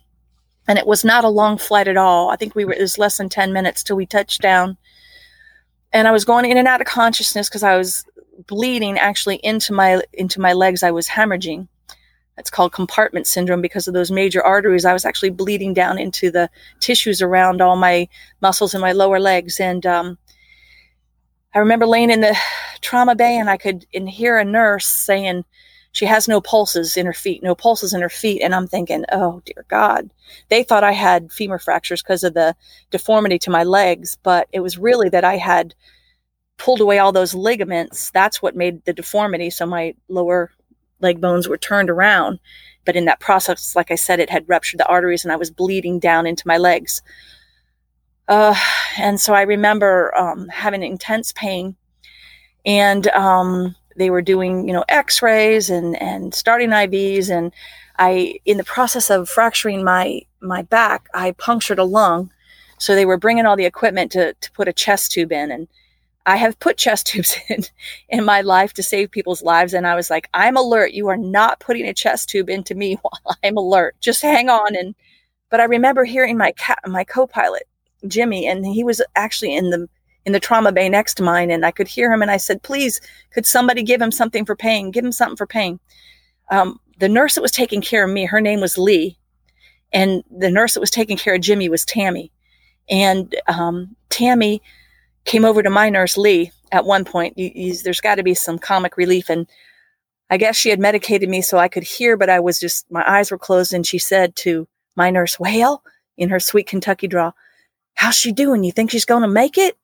And 0.68 0.78
it 0.78 0.86
was 0.86 1.04
not 1.04 1.24
a 1.24 1.28
long 1.28 1.58
flight 1.58 1.88
at 1.88 1.96
all. 1.96 2.30
I 2.30 2.36
think 2.36 2.54
we 2.54 2.64
were, 2.64 2.72
it 2.72 2.80
was 2.80 2.98
less 2.98 3.16
than 3.16 3.28
10 3.28 3.52
minutes 3.52 3.82
till 3.82 3.96
we 3.96 4.06
touched 4.06 4.40
down. 4.40 4.76
And 5.92 6.06
I 6.06 6.12
was 6.12 6.24
going 6.24 6.48
in 6.48 6.56
and 6.56 6.68
out 6.68 6.80
of 6.80 6.86
consciousness 6.86 7.48
because 7.48 7.64
I 7.64 7.76
was 7.76 8.04
bleeding 8.46 8.96
actually 8.96 9.36
into 9.36 9.72
my, 9.72 10.00
into 10.12 10.40
my 10.40 10.52
legs. 10.52 10.84
I 10.84 10.92
was 10.92 11.08
hemorrhaging 11.08 11.66
it's 12.40 12.50
called 12.50 12.72
compartment 12.72 13.26
syndrome 13.26 13.60
because 13.60 13.86
of 13.86 13.94
those 13.94 14.10
major 14.10 14.42
arteries. 14.42 14.86
I 14.86 14.94
was 14.94 15.04
actually 15.04 15.30
bleeding 15.30 15.74
down 15.74 15.98
into 15.98 16.30
the 16.30 16.50
tissues 16.80 17.20
around 17.22 17.60
all 17.60 17.76
my 17.76 18.08
muscles 18.40 18.74
in 18.74 18.80
my 18.80 18.92
lower 18.92 19.20
legs. 19.20 19.60
And 19.60 19.84
um, 19.84 20.18
I 21.54 21.58
remember 21.58 21.86
laying 21.86 22.10
in 22.10 22.22
the 22.22 22.36
trauma 22.80 23.14
bay 23.14 23.36
and 23.36 23.50
I 23.50 23.58
could 23.58 23.86
hear 23.92 24.38
a 24.38 24.44
nurse 24.44 24.86
saying, 24.86 25.44
she 25.92 26.06
has 26.06 26.28
no 26.28 26.40
pulses 26.40 26.96
in 26.96 27.04
her 27.04 27.12
feet, 27.12 27.42
no 27.42 27.54
pulses 27.54 27.92
in 27.92 28.00
her 28.00 28.08
feet. 28.08 28.40
And 28.42 28.54
I'm 28.54 28.66
thinking, 28.66 29.04
oh, 29.12 29.42
dear 29.44 29.66
God. 29.68 30.08
They 30.48 30.62
thought 30.62 30.84
I 30.84 30.92
had 30.92 31.32
femur 31.32 31.58
fractures 31.58 32.02
because 32.02 32.24
of 32.24 32.34
the 32.34 32.54
deformity 32.90 33.38
to 33.40 33.50
my 33.50 33.64
legs, 33.64 34.16
but 34.22 34.48
it 34.52 34.60
was 34.60 34.78
really 34.78 35.08
that 35.10 35.24
I 35.24 35.36
had 35.36 35.74
pulled 36.58 36.80
away 36.80 36.98
all 36.98 37.12
those 37.12 37.34
ligaments. 37.34 38.10
That's 38.12 38.40
what 38.40 38.56
made 38.56 38.84
the 38.84 38.92
deformity. 38.92 39.50
So 39.50 39.66
my 39.66 39.94
lower 40.08 40.52
leg 41.00 41.20
bones 41.20 41.48
were 41.48 41.58
turned 41.58 41.90
around. 41.90 42.38
But 42.84 42.96
in 42.96 43.04
that 43.04 43.20
process, 43.20 43.76
like 43.76 43.90
I 43.90 43.94
said, 43.94 44.20
it 44.20 44.30
had 44.30 44.48
ruptured 44.48 44.80
the 44.80 44.86
arteries 44.86 45.24
and 45.24 45.32
I 45.32 45.36
was 45.36 45.50
bleeding 45.50 45.98
down 45.98 46.26
into 46.26 46.46
my 46.46 46.56
legs. 46.56 47.02
Uh, 48.28 48.54
and 48.98 49.20
so 49.20 49.34
I 49.34 49.42
remember 49.42 50.16
um, 50.16 50.48
having 50.48 50.82
intense 50.82 51.32
pain. 51.32 51.76
And 52.64 53.06
um, 53.08 53.74
they 53.96 54.10
were 54.10 54.22
doing, 54.22 54.66
you 54.66 54.72
know, 54.72 54.84
x 54.88 55.20
rays 55.22 55.68
and, 55.70 56.00
and 56.00 56.34
starting 56.34 56.70
IVs. 56.70 57.30
And 57.30 57.52
I, 57.98 58.38
in 58.44 58.56
the 58.56 58.64
process 58.64 59.10
of 59.10 59.28
fracturing 59.28 59.84
my, 59.84 60.22
my 60.40 60.62
back, 60.62 61.08
I 61.12 61.32
punctured 61.32 61.78
a 61.78 61.84
lung. 61.84 62.32
So 62.78 62.94
they 62.94 63.04
were 63.04 63.18
bringing 63.18 63.46
all 63.46 63.56
the 63.56 63.66
equipment 63.66 64.12
to, 64.12 64.32
to 64.34 64.52
put 64.52 64.68
a 64.68 64.72
chest 64.72 65.12
tube 65.12 65.32
in. 65.32 65.50
And 65.50 65.68
I 66.26 66.36
have 66.36 66.58
put 66.60 66.76
chest 66.76 67.06
tubes 67.08 67.36
in 67.48 67.64
in 68.08 68.24
my 68.24 68.40
life 68.40 68.72
to 68.74 68.82
save 68.82 69.10
people's 69.10 69.42
lives. 69.42 69.74
And 69.74 69.86
I 69.86 69.94
was 69.94 70.10
like, 70.10 70.28
I'm 70.34 70.56
alert. 70.56 70.92
You 70.92 71.08
are 71.08 71.16
not 71.16 71.60
putting 71.60 71.86
a 71.86 71.94
chest 71.94 72.28
tube 72.28 72.50
into 72.50 72.74
me 72.74 72.94
while 73.02 73.36
I'm 73.42 73.56
alert. 73.56 73.96
Just 74.00 74.22
hang 74.22 74.48
on. 74.48 74.76
And, 74.76 74.94
but 75.50 75.60
I 75.60 75.64
remember 75.64 76.04
hearing 76.04 76.36
my 76.36 76.52
cat, 76.52 76.78
my 76.86 77.04
co-pilot, 77.04 77.64
Jimmy, 78.06 78.46
and 78.46 78.64
he 78.64 78.84
was 78.84 79.02
actually 79.16 79.54
in 79.54 79.70
the, 79.70 79.88
in 80.26 80.32
the 80.32 80.40
trauma 80.40 80.72
bay 80.72 80.88
next 80.88 81.14
to 81.14 81.22
mine. 81.22 81.50
And 81.50 81.64
I 81.64 81.70
could 81.70 81.88
hear 81.88 82.12
him. 82.12 82.22
And 82.22 82.30
I 82.30 82.36
said, 82.36 82.62
please, 82.62 83.00
could 83.32 83.46
somebody 83.46 83.82
give 83.82 84.00
him 84.00 84.12
something 84.12 84.44
for 84.44 84.56
pain? 84.56 84.90
Give 84.90 85.04
him 85.04 85.12
something 85.12 85.36
for 85.36 85.46
pain. 85.46 85.80
Um, 86.50 86.80
the 86.98 87.08
nurse 87.08 87.34
that 87.34 87.42
was 87.42 87.52
taking 87.52 87.80
care 87.80 88.04
of 88.04 88.10
me, 88.10 88.26
her 88.26 88.40
name 88.40 88.60
was 88.60 88.76
Lee. 88.76 89.16
And 89.92 90.22
the 90.30 90.50
nurse 90.50 90.74
that 90.74 90.80
was 90.80 90.90
taking 90.90 91.16
care 91.16 91.34
of 91.34 91.40
Jimmy 91.40 91.68
was 91.68 91.84
Tammy. 91.84 92.30
And 92.88 93.34
um, 93.48 93.96
Tammy, 94.08 94.62
came 95.24 95.44
over 95.44 95.62
to 95.62 95.70
my 95.70 95.88
nurse 95.88 96.16
Lee 96.16 96.52
at 96.72 96.84
one 96.84 97.04
point. 97.04 97.36
You, 97.36 97.50
you, 97.54 97.76
there's 97.76 98.00
got 98.00 98.16
to 98.16 98.22
be 98.22 98.34
some 98.34 98.58
comic 98.58 98.96
relief, 98.96 99.28
and 99.28 99.46
I 100.28 100.36
guess 100.36 100.56
she 100.56 100.70
had 100.70 100.78
medicated 100.78 101.28
me 101.28 101.42
so 101.42 101.58
I 101.58 101.68
could 101.68 101.82
hear, 101.82 102.16
but 102.16 102.30
I 102.30 102.40
was 102.40 102.58
just 102.58 102.90
my 102.90 103.04
eyes 103.08 103.30
were 103.30 103.38
closed. 103.38 103.72
And 103.72 103.86
she 103.86 103.98
said 103.98 104.36
to 104.36 104.68
my 104.96 105.10
nurse 105.10 105.38
Whale 105.38 105.82
in 106.16 106.28
her 106.30 106.40
sweet 106.40 106.66
Kentucky 106.66 107.08
draw, 107.08 107.32
"How's 107.94 108.16
she 108.16 108.32
doing? 108.32 108.64
You 108.64 108.72
think 108.72 108.90
she's 108.90 109.04
going 109.04 109.22
to 109.22 109.28
make 109.28 109.58
it?" 109.58 109.76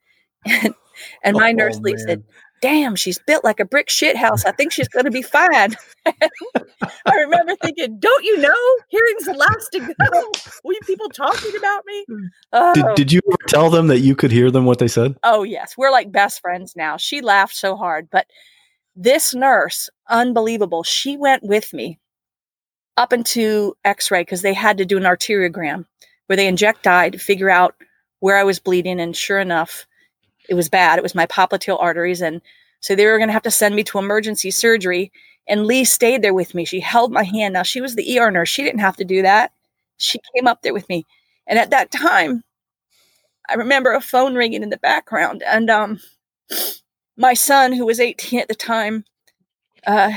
And, 1.23 1.37
and 1.37 1.37
my 1.37 1.51
oh, 1.51 1.53
nurse 1.53 1.79
Lee 1.81 1.99
said, 1.99 2.25
damn, 2.61 2.97
she's 2.97 3.19
built 3.19 3.45
like 3.45 3.61
a 3.61 3.65
brick 3.65 3.91
shit 3.91 4.17
house. 4.17 4.45
I 4.45 4.53
think 4.53 4.73
she's 4.73 4.89
going 4.89 5.05
to 5.05 5.11
be 5.11 5.23
fine. 5.23 5.77
I 6.07 7.15
remember 7.21 7.55
thinking, 7.63 7.99
don't 7.99 8.25
you 8.25 8.39
know? 8.39 8.77
Hearing's 8.89 9.25
the 9.25 9.35
last 9.35 9.71
to 9.73 9.81
go. 9.81 10.33
Were 10.65 10.73
you 10.73 10.81
people 10.85 11.09
talking 11.09 11.57
about 11.57 11.85
me? 11.87 12.07
Oh. 12.53 12.75
Did, 12.75 12.85
did 12.95 13.13
you 13.13 13.21
tell 13.49 13.71
them 13.71 13.89
that 13.89 14.01
you 14.01 14.17
could 14.17 14.33
hear 14.33 14.51
them 14.51 14.65
what 14.65 14.79
they 14.79 14.89
said? 14.89 15.17
Oh, 15.23 15.43
yes. 15.43 15.77
We're 15.77 15.91
like 15.91 16.13
best 16.13 16.41
friends 16.41 16.75
now. 16.77 16.97
She 16.97 17.21
laughed 17.21 17.57
so 17.57 17.77
hard. 17.77 18.09
But 18.11 18.27
this 18.95 19.35
nurse, 19.35 19.91
unbelievable, 20.09 20.83
she 20.83 21.17
went 21.17 21.43
with 21.43 21.73
me 21.73 21.99
up 22.97 23.13
into 23.13 23.77
x 23.85 24.11
ray 24.11 24.23
because 24.23 24.43
they 24.43 24.55
had 24.55 24.79
to 24.79 24.87
do 24.87 24.97
an 24.97 25.03
arteriogram 25.03 25.85
where 26.27 26.37
they 26.37 26.47
inject 26.47 26.83
dye 26.83 27.11
to 27.11 27.19
figure 27.19 27.51
out 27.51 27.75
where 28.21 28.39
I 28.39 28.45
was 28.45 28.59
bleeding. 28.59 29.01
And 29.01 29.15
sure 29.15 29.39
enough, 29.39 29.87
it 30.49 30.55
was 30.55 30.69
bad. 30.69 30.99
It 30.99 31.03
was 31.03 31.15
my 31.15 31.27
popliteal 31.27 31.81
arteries. 31.81 32.21
And 32.21 32.41
so 32.81 32.95
they 32.95 33.07
were 33.07 33.19
going 33.19 33.29
to 33.29 33.33
have 33.35 33.43
to 33.43 33.51
send 33.51 33.75
me 33.75 33.85
to 33.85 33.99
emergency 33.99 34.51
surgery. 34.51 35.13
And 35.49 35.67
Lee 35.67 35.85
stayed 35.85 36.23
there 36.23 36.35
with 36.35 36.55
me. 36.55 36.65
She 36.65 36.81
held 36.81 37.13
my 37.13 37.25
hand. 37.25 37.55
Now, 37.55 37.63
she 37.63 37.81
was 37.81 37.95
the 37.95 38.19
ER 38.19 38.31
nurse. 38.31 38.49
She 38.49 38.63
didn't 38.63 38.81
have 38.81 38.97
to 38.97 39.05
do 39.05 39.23
that. 39.23 39.53
She 39.99 40.21
came 40.35 40.47
up 40.47 40.63
there 40.63 40.75
with 40.75 40.89
me. 40.89 41.07
And 41.47 41.59
at 41.59 41.71
that 41.71 41.91
time, 41.91 42.43
I 43.49 43.55
remember 43.55 43.93
a 43.93 44.01
phone 44.01 44.35
ringing 44.35 44.63
in 44.63 44.71
the 44.71 44.77
background. 44.79 45.43
And 45.47 45.71
um, 45.71 46.01
my 47.17 47.35
son, 47.35 47.73
who 47.73 47.87
was 47.87 48.01
18 48.01 48.41
at 48.41 48.49
the 48.49 48.55
time, 48.55 49.05
uh, 49.87 50.13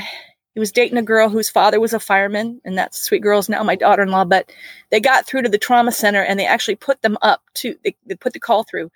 he 0.54 0.60
was 0.60 0.72
dating 0.72 0.98
a 0.98 1.02
girl 1.02 1.28
whose 1.28 1.48
father 1.48 1.78
was 1.78 1.92
a 1.92 2.00
fireman, 2.00 2.60
and 2.64 2.76
that 2.76 2.94
sweet 2.94 3.22
girl 3.22 3.38
is 3.38 3.48
now 3.48 3.62
my 3.62 3.76
daughter 3.76 4.02
in 4.02 4.10
law. 4.10 4.24
But 4.24 4.52
they 4.90 5.00
got 5.00 5.24
through 5.26 5.42
to 5.42 5.48
the 5.48 5.58
trauma 5.58 5.92
center 5.92 6.22
and 6.22 6.38
they 6.38 6.46
actually 6.46 6.74
put 6.74 7.02
them 7.02 7.16
up 7.22 7.42
to, 7.54 7.76
they, 7.84 7.96
they 8.06 8.16
put 8.16 8.32
the 8.32 8.40
call 8.40 8.64
through. 8.64 8.90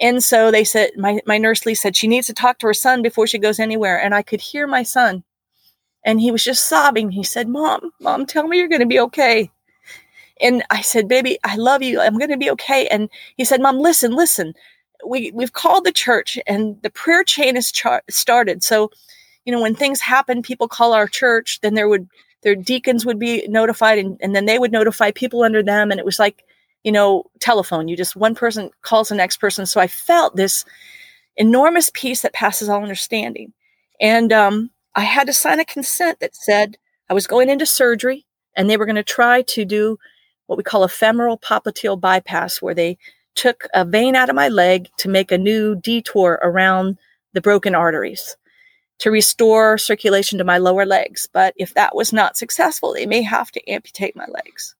And 0.00 0.22
so 0.22 0.50
they 0.50 0.64
said, 0.64 0.90
my, 0.96 1.20
my 1.26 1.38
nurse 1.38 1.64
Lee 1.66 1.74
said 1.74 1.96
she 1.96 2.08
needs 2.08 2.26
to 2.26 2.32
talk 2.34 2.58
to 2.58 2.66
her 2.66 2.74
son 2.74 3.02
before 3.02 3.26
she 3.26 3.38
goes 3.38 3.60
anywhere. 3.60 4.00
And 4.00 4.14
I 4.14 4.22
could 4.22 4.40
hear 4.40 4.66
my 4.66 4.82
son. 4.82 5.22
And 6.04 6.20
he 6.20 6.30
was 6.30 6.44
just 6.44 6.66
sobbing. 6.66 7.10
He 7.10 7.22
said, 7.22 7.48
Mom, 7.48 7.92
Mom, 8.00 8.26
tell 8.26 8.46
me 8.46 8.58
you're 8.58 8.68
going 8.68 8.80
to 8.80 8.86
be 8.86 9.00
okay. 9.00 9.50
And 10.40 10.64
I 10.70 10.82
said, 10.82 11.08
Baby, 11.08 11.38
I 11.44 11.56
love 11.56 11.82
you. 11.82 12.00
I'm 12.00 12.18
going 12.18 12.30
to 12.30 12.36
be 12.36 12.50
okay. 12.50 12.86
And 12.88 13.08
he 13.36 13.44
said, 13.44 13.60
Mom, 13.60 13.78
listen, 13.78 14.12
listen. 14.12 14.54
We, 15.06 15.30
we've 15.32 15.52
called 15.52 15.84
the 15.84 15.92
church 15.92 16.38
and 16.46 16.80
the 16.82 16.90
prayer 16.90 17.24
chain 17.24 17.54
has 17.54 17.70
char- 17.70 18.02
started. 18.10 18.62
So, 18.62 18.90
you 19.44 19.52
know, 19.52 19.60
when 19.60 19.74
things 19.74 20.00
happen, 20.00 20.42
people 20.42 20.66
call 20.66 20.92
our 20.92 21.06
church, 21.06 21.60
then 21.60 21.74
there 21.74 21.88
would, 21.88 22.08
their 22.42 22.54
deacons 22.54 23.04
would 23.04 23.18
be 23.18 23.46
notified 23.48 23.98
and, 23.98 24.18
and 24.20 24.34
then 24.34 24.46
they 24.46 24.58
would 24.58 24.72
notify 24.72 25.10
people 25.10 25.42
under 25.42 25.62
them. 25.62 25.90
And 25.90 26.00
it 26.00 26.06
was 26.06 26.18
like, 26.18 26.44
you 26.84 26.92
know, 26.92 27.24
telephone. 27.40 27.88
You 27.88 27.96
just 27.96 28.14
one 28.14 28.34
person 28.34 28.70
calls 28.82 29.08
the 29.08 29.14
next 29.14 29.38
person. 29.38 29.66
So 29.66 29.80
I 29.80 29.86
felt 29.86 30.36
this 30.36 30.64
enormous 31.36 31.90
peace 31.92 32.22
that 32.22 32.32
passes 32.32 32.68
all 32.68 32.82
understanding. 32.82 33.52
And 34.00 34.32
um, 34.32 34.70
I 34.94 35.00
had 35.00 35.26
to 35.26 35.32
sign 35.32 35.58
a 35.58 35.64
consent 35.64 36.20
that 36.20 36.36
said 36.36 36.76
I 37.08 37.14
was 37.14 37.26
going 37.26 37.48
into 37.48 37.66
surgery 37.66 38.26
and 38.56 38.70
they 38.70 38.76
were 38.76 38.86
going 38.86 38.96
to 38.96 39.02
try 39.02 39.42
to 39.42 39.64
do 39.64 39.98
what 40.46 40.58
we 40.58 40.62
call 40.62 40.84
a 40.84 40.88
femoral 40.88 41.38
popliteal 41.38 41.98
bypass, 41.98 42.60
where 42.60 42.74
they 42.74 42.98
took 43.34 43.66
a 43.74 43.84
vein 43.84 44.14
out 44.14 44.28
of 44.28 44.36
my 44.36 44.48
leg 44.48 44.88
to 44.98 45.08
make 45.08 45.32
a 45.32 45.38
new 45.38 45.74
detour 45.74 46.38
around 46.42 46.98
the 47.32 47.40
broken 47.40 47.74
arteries 47.74 48.36
to 48.98 49.10
restore 49.10 49.76
circulation 49.78 50.38
to 50.38 50.44
my 50.44 50.58
lower 50.58 50.86
legs. 50.86 51.28
But 51.32 51.54
if 51.56 51.74
that 51.74 51.96
was 51.96 52.12
not 52.12 52.36
successful, 52.36 52.92
they 52.92 53.06
may 53.06 53.22
have 53.22 53.50
to 53.52 53.70
amputate 53.70 54.14
my 54.14 54.26
legs. 54.26 54.76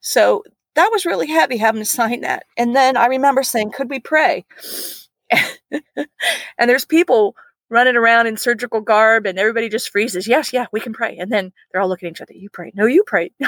So 0.00 0.44
that 0.74 0.90
was 0.92 1.06
really 1.06 1.26
heavy 1.26 1.56
having 1.56 1.80
to 1.80 1.86
sign 1.86 2.22
that. 2.22 2.44
And 2.56 2.74
then 2.74 2.96
I 2.96 3.06
remember 3.06 3.42
saying, 3.42 3.72
Could 3.72 3.90
we 3.90 4.00
pray? 4.00 4.44
and 5.70 5.80
there's 6.58 6.84
people 6.84 7.34
running 7.72 7.96
around 7.96 8.26
in 8.26 8.36
surgical 8.36 8.82
garb 8.82 9.26
and 9.26 9.38
everybody 9.38 9.68
just 9.68 9.90
freezes. 9.90 10.28
Yes, 10.28 10.52
yeah, 10.52 10.66
we 10.72 10.80
can 10.80 10.92
pray. 10.92 11.16
And 11.16 11.32
then 11.32 11.52
they're 11.70 11.80
all 11.80 11.88
looking 11.88 12.08
at 12.08 12.12
each 12.12 12.20
other. 12.20 12.34
You 12.34 12.50
pray. 12.50 12.70
No, 12.74 12.84
you 12.84 13.02
pray. 13.06 13.32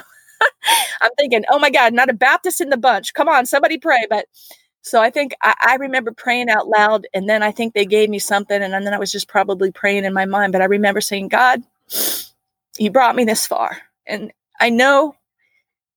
I'm 1.03 1.11
thinking, 1.19 1.45
oh 1.51 1.59
my 1.59 1.71
God, 1.71 1.93
not 1.93 2.09
a 2.09 2.15
Baptist 2.15 2.61
in 2.63 2.71
the 2.71 2.79
bunch. 2.79 3.13
Come 3.13 3.29
on, 3.29 3.45
somebody 3.45 3.77
pray. 3.77 4.07
But 4.09 4.27
so 4.81 5.01
I 5.01 5.11
think 5.11 5.35
I, 5.43 5.55
I, 5.61 5.75
remember 5.77 6.13
praying 6.13 6.49
out 6.49 6.69
loud. 6.69 7.07
And 7.13 7.29
then 7.29 7.43
I 7.43 7.53
think 7.53 7.75
they 7.75 7.85
gave 7.85 8.09
me 8.09 8.19
something. 8.19 8.63
And 8.63 8.73
then 8.73 8.95
I 8.95 8.99
was 8.99 9.13
just 9.13 9.29
probably 9.29 9.71
praying 9.71 10.05
in 10.05 10.15
my 10.15 10.25
mind. 10.25 10.53
But 10.53 10.63
I 10.63 10.67
remember 10.67 11.03
saying, 11.03 11.29
God, 11.29 11.63
you 12.79 12.91
brought 12.91 13.17
me 13.17 13.25
this 13.25 13.47
far. 13.47 13.77
And 14.07 14.33
I 14.59 14.71
know 14.71 15.17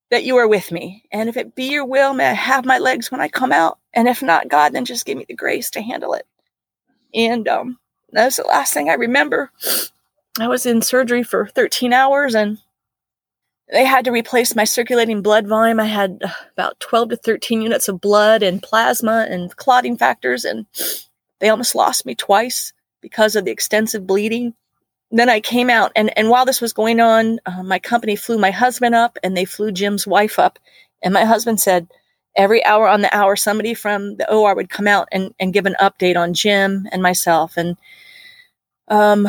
that 0.10 0.24
you 0.24 0.38
are 0.38 0.47
with 0.47 0.72
me. 0.72 1.03
And 1.12 1.30
if 1.30 1.38
it 1.38 1.55
be 1.55 1.72
your 1.72 1.86
will, 1.86 2.14
may 2.14 2.28
I 2.28 2.34
have 2.34 2.66
my 2.66 2.78
legs 2.78 3.12
when 3.12 3.22
I 3.22 3.28
come 3.28 3.51
out. 3.51 3.78
And 3.93 4.08
if 4.08 4.22
not, 4.22 4.47
God, 4.47 4.74
then 4.74 4.86
just 4.86 5.05
give 5.05 5.18
me 5.18 5.26
the 5.28 5.36
grace 5.36 5.70
to 5.72 5.82
handle 5.82 6.14
it. 6.14 6.26
And 7.14 7.47
um, 7.47 7.80
that 8.12 8.26
was 8.26 8.38
the 8.38 8.43
last 8.43 8.74
thing 8.74 8.89
I 8.89 8.93
remember. 8.93 9.51
I 10.39 10.47
was 10.47 10.66
in 10.66 10.82
surgery 10.82 11.24
for 11.24 11.47
13 11.47 11.93
hours 11.93 12.36
and 12.36 12.60
they 13.70 13.86
had 13.86 14.05
to 14.05 14.12
replace 14.12 14.55
my 14.55 14.64
circulating 14.64 15.22
blood 15.22 15.47
volume. 15.47 15.80
I 15.80 15.86
had 15.86 16.22
uh, 16.24 16.30
about 16.53 16.80
12 16.80 17.10
to 17.10 17.18
13 17.18 17.62
units 17.62 17.88
of 17.88 17.99
blood 17.99 18.41
and 18.43 18.64
plasma 18.64 19.28
and 19.30 19.53
clotting 19.55 19.97
factors, 19.97 20.45
and 20.45 20.66
they 21.39 21.49
almost 21.49 21.76
lost 21.76 22.05
me 22.05 22.16
twice 22.16 22.72
because 23.01 23.36
of 23.36 23.45
the 23.45 23.51
extensive 23.51 24.08
bleeding 24.08 24.53
then 25.12 25.30
I 25.30 25.39
came 25.39 25.70
out, 25.70 25.91
and, 25.95 26.16
and 26.18 26.30
while 26.30 26.45
this 26.45 26.60
was 26.60 26.74
going 26.74 26.99
on, 26.99 27.39
uh, 27.45 27.64
my 27.64 27.80
company 27.80 28.16
flew 28.16 28.38
my 28.38 28.51
husband 28.51 28.93
up 28.93 29.18
and 29.24 29.38
they 29.38 29.45
flew 29.45 29.72
Jim's 29.72 30.05
wife 30.05 30.38
up. 30.38 30.60
And 31.01 31.14
my 31.14 31.24
husband 31.24 31.62
said, 31.62 31.88
every 32.36 32.64
hour 32.66 32.88
on 32.88 33.01
the 33.01 33.16
hour, 33.16 33.36
somebody 33.36 33.74
from 33.74 34.18
the 34.18 34.32
OR 34.32 34.55
would 34.55 34.70
come 34.70 34.88
out 34.88 35.08
and, 35.12 35.34
and 35.39 35.53
give 35.53 35.66
an 35.66 35.76
update 35.82 36.18
on 36.18 36.34
Jim 36.34 36.88
and 36.91 37.01
myself. 37.01 37.58
And 37.58 37.78
um, 38.89 39.28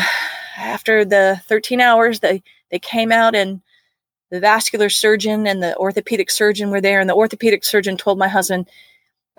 after 0.56 1.04
the 1.04 1.40
13 1.46 1.80
hours, 1.80 2.20
they, 2.20 2.42
they 2.70 2.78
came 2.78 3.10
out 3.10 3.34
and 3.34 3.62
the 4.30 4.40
vascular 4.40 4.90
surgeon 4.90 5.46
and 5.46 5.62
the 5.62 5.76
orthopedic 5.78 6.30
surgeon 6.30 6.70
were 6.70 6.80
there. 6.82 7.00
And 7.00 7.08
the 7.08 7.14
orthopedic 7.14 7.64
surgeon 7.64 7.96
told 7.96 8.18
my 8.18 8.28
husband, 8.28 8.68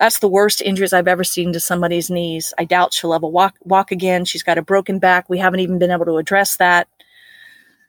that's 0.00 0.18
the 0.18 0.28
worst 0.28 0.62
injuries 0.62 0.94
I've 0.94 1.06
ever 1.06 1.22
seen 1.24 1.52
to 1.52 1.60
somebody's 1.60 2.10
knees. 2.10 2.54
I 2.58 2.64
doubt 2.64 2.94
she'll 2.94 3.14
ever 3.14 3.28
walk 3.28 3.56
walk 3.60 3.92
again. 3.92 4.24
She's 4.24 4.42
got 4.42 4.58
a 4.58 4.62
broken 4.62 4.98
back. 4.98 5.28
We 5.28 5.38
haven't 5.38 5.60
even 5.60 5.78
been 5.78 5.90
able 5.90 6.06
to 6.06 6.16
address 6.16 6.56
that. 6.56 6.88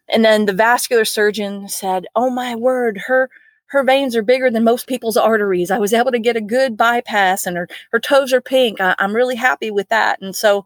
And 0.10 0.26
then 0.26 0.46
the 0.46 0.54
vascular 0.54 1.06
surgeon 1.06 1.70
said, 1.70 2.08
"Oh 2.16 2.30
my 2.30 2.54
word, 2.56 3.00
her 3.08 3.30
her 3.68 3.84
veins 3.84 4.16
are 4.18 4.24
bigger 4.24 4.52
than 4.52 4.66
most 4.66 4.88
people's 4.88 5.16
arteries. 5.16 5.72
I 5.72 5.80
was 5.80 5.94
able 5.94 6.12
to 6.12 6.20
get 6.20 6.36
a 6.36 6.42
good 6.42 6.76
bypass, 6.76 7.48
and 7.48 7.56
her 7.56 7.70
her 7.94 8.00
toes 8.00 8.34
are 8.34 8.42
pink. 8.42 8.82
I, 8.82 8.94
I'm 9.00 9.16
really 9.16 9.38
happy 9.38 9.72
with 9.72 9.88
that." 9.90 10.22
And 10.22 10.36
so 10.36 10.66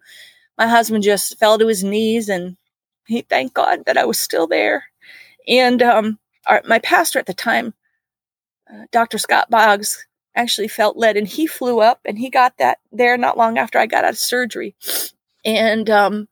my 0.57 0.67
husband 0.67 1.03
just 1.03 1.37
fell 1.37 1.59
to 1.59 1.67
his 1.67 1.83
knees 1.83 2.29
and 2.29 2.57
he 3.07 3.21
thanked 3.21 3.53
God 3.53 3.85
that 3.85 3.97
I 3.97 4.05
was 4.05 4.19
still 4.19 4.47
there. 4.47 4.85
And 5.47 5.81
um, 5.83 6.19
our, 6.47 6.61
my 6.65 6.79
pastor 6.79 7.19
at 7.19 7.27
the 7.27 7.33
time, 7.33 7.73
uh, 8.71 8.85
Dr. 8.91 9.17
Scott 9.17 9.49
Boggs, 9.49 10.07
actually 10.35 10.67
felt 10.67 10.97
led 10.97 11.17
and 11.17 11.27
he 11.27 11.47
flew 11.47 11.79
up 11.79 12.01
and 12.05 12.17
he 12.17 12.29
got 12.29 12.57
that 12.57 12.79
there 12.91 13.17
not 13.17 13.37
long 13.37 13.57
after 13.57 13.79
I 13.79 13.85
got 13.85 14.03
out 14.03 14.11
of 14.11 14.17
surgery. 14.17 14.75
And 15.43 15.89
um, 15.89 16.27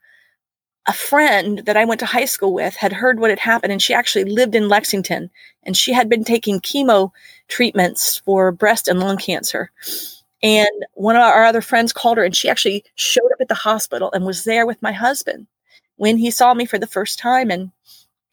a 0.88 0.94
friend 0.94 1.60
that 1.66 1.78
I 1.78 1.86
went 1.86 2.00
to 2.00 2.06
high 2.06 2.26
school 2.26 2.54
with 2.54 2.76
had 2.76 2.92
heard 2.92 3.20
what 3.20 3.30
had 3.30 3.40
happened 3.40 3.72
and 3.72 3.82
she 3.82 3.94
actually 3.94 4.26
lived 4.26 4.56
in 4.56 4.68
Lexington 4.68 5.30
and 5.64 5.78
she 5.78 5.94
had 5.94 6.10
been 6.10 6.24
taking 6.24 6.60
chemo 6.60 7.12
treatments 7.48 8.18
for 8.18 8.52
breast 8.52 8.88
and 8.88 9.00
lung 9.00 9.18
cancer. 9.18 9.72
And 10.42 10.86
one 10.94 11.16
of 11.16 11.22
our 11.22 11.46
other 11.46 11.62
friends 11.62 11.94
called 11.94 12.18
her 12.18 12.26
and 12.26 12.36
she 12.36 12.50
actually 12.50 12.84
showed 12.96 13.32
up 13.32 13.40
at 13.40 13.48
the 13.48 13.56
hospital 13.56 14.12
and 14.12 14.26
was 14.26 14.44
there 14.44 14.66
with 14.66 14.82
my 14.82 14.92
husband 14.92 15.48
when 15.96 16.18
he 16.18 16.32
saw 16.32 16.54
me 16.54 16.66
for 16.66 16.78
the 16.78 16.88
first 16.88 17.18
time. 17.18 17.50
And 17.50 17.72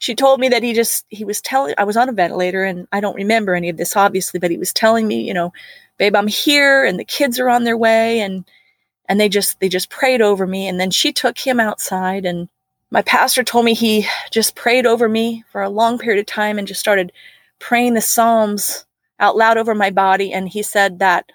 she 0.01 0.15
told 0.15 0.41
me 0.41 0.49
that 0.49 0.63
he 0.63 0.73
just 0.73 1.05
he 1.11 1.27
was 1.27 1.43
telling 1.43 1.75
I 1.77 1.85
was 1.85 1.97
on 1.97 2.09
a 2.09 2.13
ventilator 2.13 2.65
and 2.65 2.89
I 2.91 3.01
don't 3.01 3.15
remember 3.17 3.55
any 3.55 3.69
of 3.69 3.77
this 3.77 3.95
obviously, 3.97 4.41
but 4.41 4.51
he 4.51 4.57
was 4.57 4.73
telling 4.73 5.07
me, 5.07 5.21
you 5.21 5.35
know, 5.35 5.53
babe, 5.99 6.17
I'm 6.17 6.27
here 6.27 6.85
and 6.85 6.99
the 6.99 7.05
kids 7.05 7.39
are 7.39 7.51
on 7.51 7.65
their 7.65 7.77
way 7.77 8.21
and 8.21 8.45
and 9.11 9.21
they 9.21 9.29
just 9.29 9.61
they 9.61 9.69
just 9.69 9.91
prayed 9.91 10.23
over 10.23 10.47
me. 10.47 10.67
And 10.67 10.81
then 10.81 10.91
she 10.91 11.13
took 11.13 11.39
him 11.39 11.61
outside 11.61 12.25
and 12.25 12.49
my 12.91 13.03
pastor 13.03 13.45
told 13.45 13.67
me 13.67 13.75
he 13.75 14.07
just 14.31 14.55
prayed 14.55 14.87
over 14.87 15.07
me 15.07 15.45
for 15.53 15.63
a 15.63 15.69
long 15.69 15.99
period 15.99 16.19
of 16.19 16.27
time 16.27 16.59
and 16.59 16.67
just 16.67 16.81
started 16.81 17.13
praying 17.59 17.93
the 17.93 18.01
psalms 18.01 18.87
out 19.21 19.37
loud 19.37 19.59
over 19.59 19.75
my 19.75 19.91
body. 19.91 20.33
And 20.33 20.49
he 20.49 20.63
said 20.63 20.99
that 21.01 21.31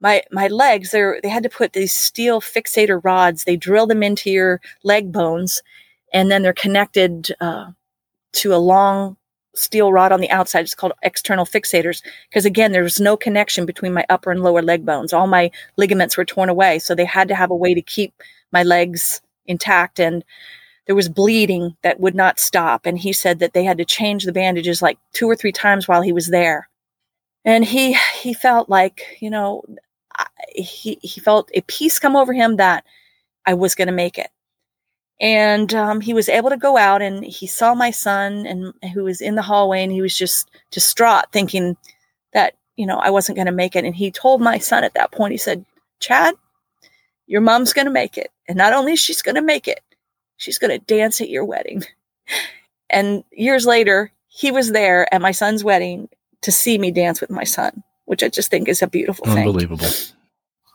my 0.00 0.22
my 0.30 0.48
legs 0.48 0.90
they 0.90 1.02
they 1.22 1.30
had 1.30 1.44
to 1.44 1.48
put 1.48 1.72
these 1.72 1.94
steel 1.94 2.42
fixator 2.42 3.02
rods. 3.02 3.44
They 3.44 3.56
drill 3.56 3.86
them 3.86 4.02
into 4.02 4.30
your 4.30 4.60
leg 4.82 5.10
bones 5.10 5.62
and 6.12 6.30
then 6.30 6.42
they're 6.42 6.52
connected 6.52 7.34
uh, 7.40 7.70
to 8.34 8.54
a 8.54 8.56
long 8.56 9.16
steel 9.54 9.92
rod 9.92 10.12
on 10.12 10.20
the 10.20 10.30
outside. 10.30 10.60
It's 10.60 10.74
called 10.74 10.92
external 11.02 11.44
fixators 11.44 12.02
because 12.28 12.44
again, 12.44 12.72
there 12.72 12.82
was 12.82 13.00
no 13.00 13.16
connection 13.16 13.66
between 13.66 13.92
my 13.92 14.04
upper 14.08 14.30
and 14.30 14.42
lower 14.42 14.62
leg 14.62 14.84
bones. 14.84 15.12
All 15.12 15.26
my 15.26 15.50
ligaments 15.76 16.16
were 16.16 16.24
torn 16.24 16.48
away, 16.48 16.78
so 16.78 16.94
they 16.94 17.04
had 17.04 17.28
to 17.28 17.34
have 17.34 17.50
a 17.50 17.56
way 17.56 17.74
to 17.74 17.82
keep 17.82 18.12
my 18.52 18.62
legs 18.62 19.20
intact 19.46 20.00
and 20.00 20.24
there 20.86 20.96
was 20.96 21.08
bleeding 21.08 21.76
that 21.82 22.00
would 22.00 22.14
not 22.14 22.38
stop 22.38 22.86
and 22.86 22.98
he 22.98 23.12
said 23.12 23.38
that 23.38 23.52
they 23.52 23.64
had 23.64 23.78
to 23.78 23.84
change 23.84 24.24
the 24.24 24.32
bandages 24.32 24.80
like 24.80 24.98
two 25.12 25.28
or 25.28 25.36
three 25.36 25.52
times 25.52 25.86
while 25.86 26.02
he 26.02 26.12
was 26.12 26.28
there 26.28 26.68
and 27.44 27.64
he 27.64 27.94
he 28.20 28.32
felt 28.32 28.68
like 28.68 29.18
you 29.20 29.28
know 29.28 29.62
he 30.54 30.98
he 31.02 31.20
felt 31.20 31.50
a 31.54 31.60
peace 31.62 31.98
come 31.98 32.16
over 32.16 32.32
him 32.32 32.56
that 32.56 32.84
I 33.46 33.54
was 33.54 33.74
going 33.74 33.88
to 33.88 33.92
make 33.92 34.18
it 34.18 34.30
and 35.20 35.72
um, 35.74 36.00
he 36.00 36.12
was 36.12 36.28
able 36.28 36.50
to 36.50 36.56
go 36.56 36.76
out 36.76 37.02
and 37.02 37.24
he 37.24 37.46
saw 37.46 37.74
my 37.74 37.90
son 37.90 38.46
and 38.46 38.74
who 38.92 39.04
was 39.04 39.20
in 39.20 39.36
the 39.36 39.42
hallway 39.42 39.82
and 39.82 39.92
he 39.92 40.02
was 40.02 40.16
just 40.16 40.50
distraught 40.70 41.26
thinking 41.32 41.76
that 42.32 42.54
you 42.76 42.86
know 42.86 42.98
i 42.98 43.10
wasn't 43.10 43.36
going 43.36 43.46
to 43.46 43.52
make 43.52 43.76
it. 43.76 43.84
And 43.84 43.94
he 43.94 44.10
told 44.10 44.40
my 44.40 44.58
son 44.58 44.84
at 44.84 44.94
that 44.94 45.12
point 45.12 45.32
he 45.32 45.38
said 45.38 45.64
chad 46.00 46.34
your 47.26 47.40
mom's 47.40 47.72
going 47.72 47.86
to 47.86 47.92
make 47.92 48.18
it. 48.18 48.30
And 48.48 48.58
not 48.58 48.74
only 48.74 48.92
is 48.92 49.00
she's 49.00 49.22
going 49.22 49.36
to 49.36 49.42
make 49.42 49.68
it 49.68 49.80
she's 50.36 50.58
going 50.58 50.78
to 50.78 50.84
dance 50.84 51.20
at 51.20 51.30
your 51.30 51.44
wedding. 51.44 51.84
And 52.90 53.24
years 53.32 53.66
later 53.66 54.12
he 54.28 54.52
was 54.52 54.70
there 54.70 55.12
at 55.12 55.20
my 55.20 55.32
son's 55.32 55.64
wedding 55.64 56.08
to 56.42 56.52
see 56.52 56.78
me 56.78 56.90
dance 56.90 57.20
with 57.20 57.30
my 57.30 57.42
son 57.42 57.82
which 58.04 58.22
i 58.22 58.28
just 58.28 58.50
think 58.50 58.68
is 58.68 58.82
a 58.82 58.86
beautiful 58.86 59.24
thing. 59.24 59.38
Unbelievable. 59.38 59.88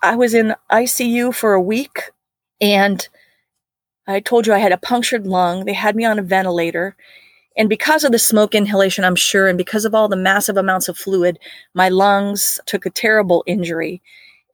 i 0.02 0.16
was 0.16 0.34
in 0.34 0.56
icu 0.72 1.34
for 1.34 1.54
a 1.54 1.62
week 1.62 2.12
and 2.60 3.08
I 4.10 4.20
told 4.22 4.48
you 4.48 4.54
I 4.54 4.58
had 4.58 4.72
a 4.72 4.78
punctured 4.78 5.28
lung. 5.28 5.66
They 5.66 5.74
had 5.74 5.96
me 5.96 6.04
on 6.04 6.18
a 6.18 6.24
ventilator. 6.24 6.96
And 7.56 7.70
because 7.70 8.04
of 8.04 8.12
the 8.12 8.18
smoke 8.18 8.56
inhalation, 8.56 9.04
I'm 9.04 9.16
sure, 9.16 9.48
and 9.48 9.58
because 9.58 9.86
of 9.86 9.94
all 9.94 10.08
the 10.08 10.16
massive 10.16 10.58
amounts 10.58 10.88
of 10.88 10.98
fluid, 10.98 11.38
my 11.76 11.90
lungs 11.90 12.60
took 12.66 12.88
a 12.88 12.90
terrible 12.90 13.44
injury. 13.46 14.02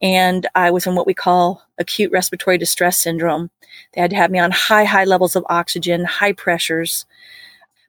And 0.01 0.45
I 0.55 0.71
was 0.71 0.85
in 0.85 0.95
what 0.95 1.07
we 1.07 1.13
call 1.13 1.63
acute 1.77 2.11
respiratory 2.11 2.57
distress 2.57 2.97
syndrome. 2.97 3.49
They 3.93 4.01
had 4.01 4.09
to 4.09 4.17
have 4.17 4.29
me 4.29 4.39
on 4.39 4.51
high, 4.51 4.83
high 4.83 5.05
levels 5.05 5.37
of 5.37 5.45
oxygen, 5.49 6.03
high 6.03 6.33
pressures. 6.33 7.05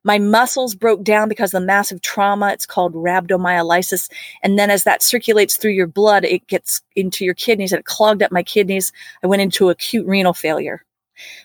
My 0.05 0.21
muscles 0.21 0.77
broke 0.77 1.03
down 1.03 1.29
because 1.29 1.53
of 1.53 1.61
the 1.61 1.67
massive 1.67 2.01
trauma. 2.01 2.53
It's 2.53 2.65
called 2.65 2.95
rhabdomyolysis. 2.95 4.09
And 4.41 4.57
then 4.57 4.71
as 4.71 4.85
that 4.85 5.03
circulates 5.03 5.57
through 5.57 5.73
your 5.73 5.89
blood, 5.89 6.25
it 6.25 6.47
gets 6.47 6.83
into 6.95 7.25
your 7.25 7.35
kidneys 7.35 7.73
and 7.73 7.81
it 7.81 7.87
clogged 7.87 8.23
up 8.23 8.31
my 8.31 8.45
kidneys. 8.45 8.93
I 9.25 9.27
went 9.27 9.43
into 9.43 9.69
acute 9.69 10.07
renal 10.07 10.33
failure. 10.33 10.85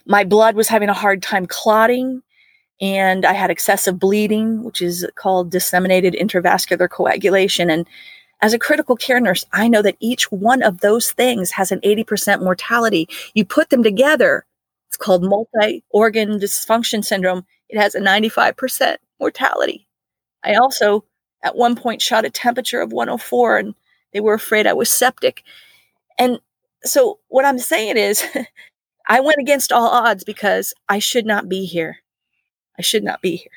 My 0.06 0.24
blood 0.24 0.54
was 0.56 0.68
having 0.68 0.88
a 0.88 0.94
hard 0.94 1.22
time 1.22 1.46
clotting, 1.46 2.22
and 2.80 3.24
I 3.24 3.32
had 3.32 3.50
excessive 3.50 3.98
bleeding, 3.98 4.64
which 4.64 4.82
is 4.82 5.06
called 5.14 5.50
disseminated 5.50 6.14
intravascular 6.14 6.90
coagulation. 6.90 7.70
And 7.70 7.86
as 8.40 8.52
a 8.52 8.58
critical 8.58 8.96
care 8.96 9.20
nurse, 9.20 9.44
I 9.52 9.68
know 9.68 9.82
that 9.82 9.96
each 10.00 10.30
one 10.32 10.62
of 10.62 10.80
those 10.80 11.12
things 11.12 11.52
has 11.52 11.70
an 11.70 11.80
80% 11.80 12.42
mortality. 12.42 13.08
You 13.34 13.44
put 13.44 13.70
them 13.70 13.82
together, 13.84 14.44
it's 14.88 14.96
called 14.96 15.22
multi 15.22 15.82
organ 15.90 16.38
dysfunction 16.38 17.04
syndrome. 17.04 17.46
It 17.68 17.78
has 17.78 17.94
a 17.94 18.00
95% 18.00 18.96
mortality. 19.18 19.86
I 20.44 20.54
also, 20.54 21.04
at 21.42 21.56
one 21.56 21.76
point, 21.76 22.02
shot 22.02 22.24
a 22.26 22.30
temperature 22.30 22.80
of 22.80 22.92
104, 22.92 23.56
and 23.58 23.74
they 24.12 24.20
were 24.20 24.34
afraid 24.34 24.66
I 24.66 24.74
was 24.74 24.90
septic. 24.90 25.44
And 26.18 26.40
so, 26.84 27.20
what 27.28 27.44
I'm 27.44 27.58
saying 27.58 27.96
is, 27.96 28.22
I 29.08 29.20
went 29.20 29.38
against 29.38 29.72
all 29.72 29.88
odds 29.88 30.24
because 30.24 30.74
I 30.88 30.98
should 30.98 31.26
not 31.26 31.48
be 31.48 31.64
here. 31.64 31.98
I 32.78 32.82
should 32.82 33.04
not 33.04 33.20
be 33.22 33.36
here. 33.36 33.52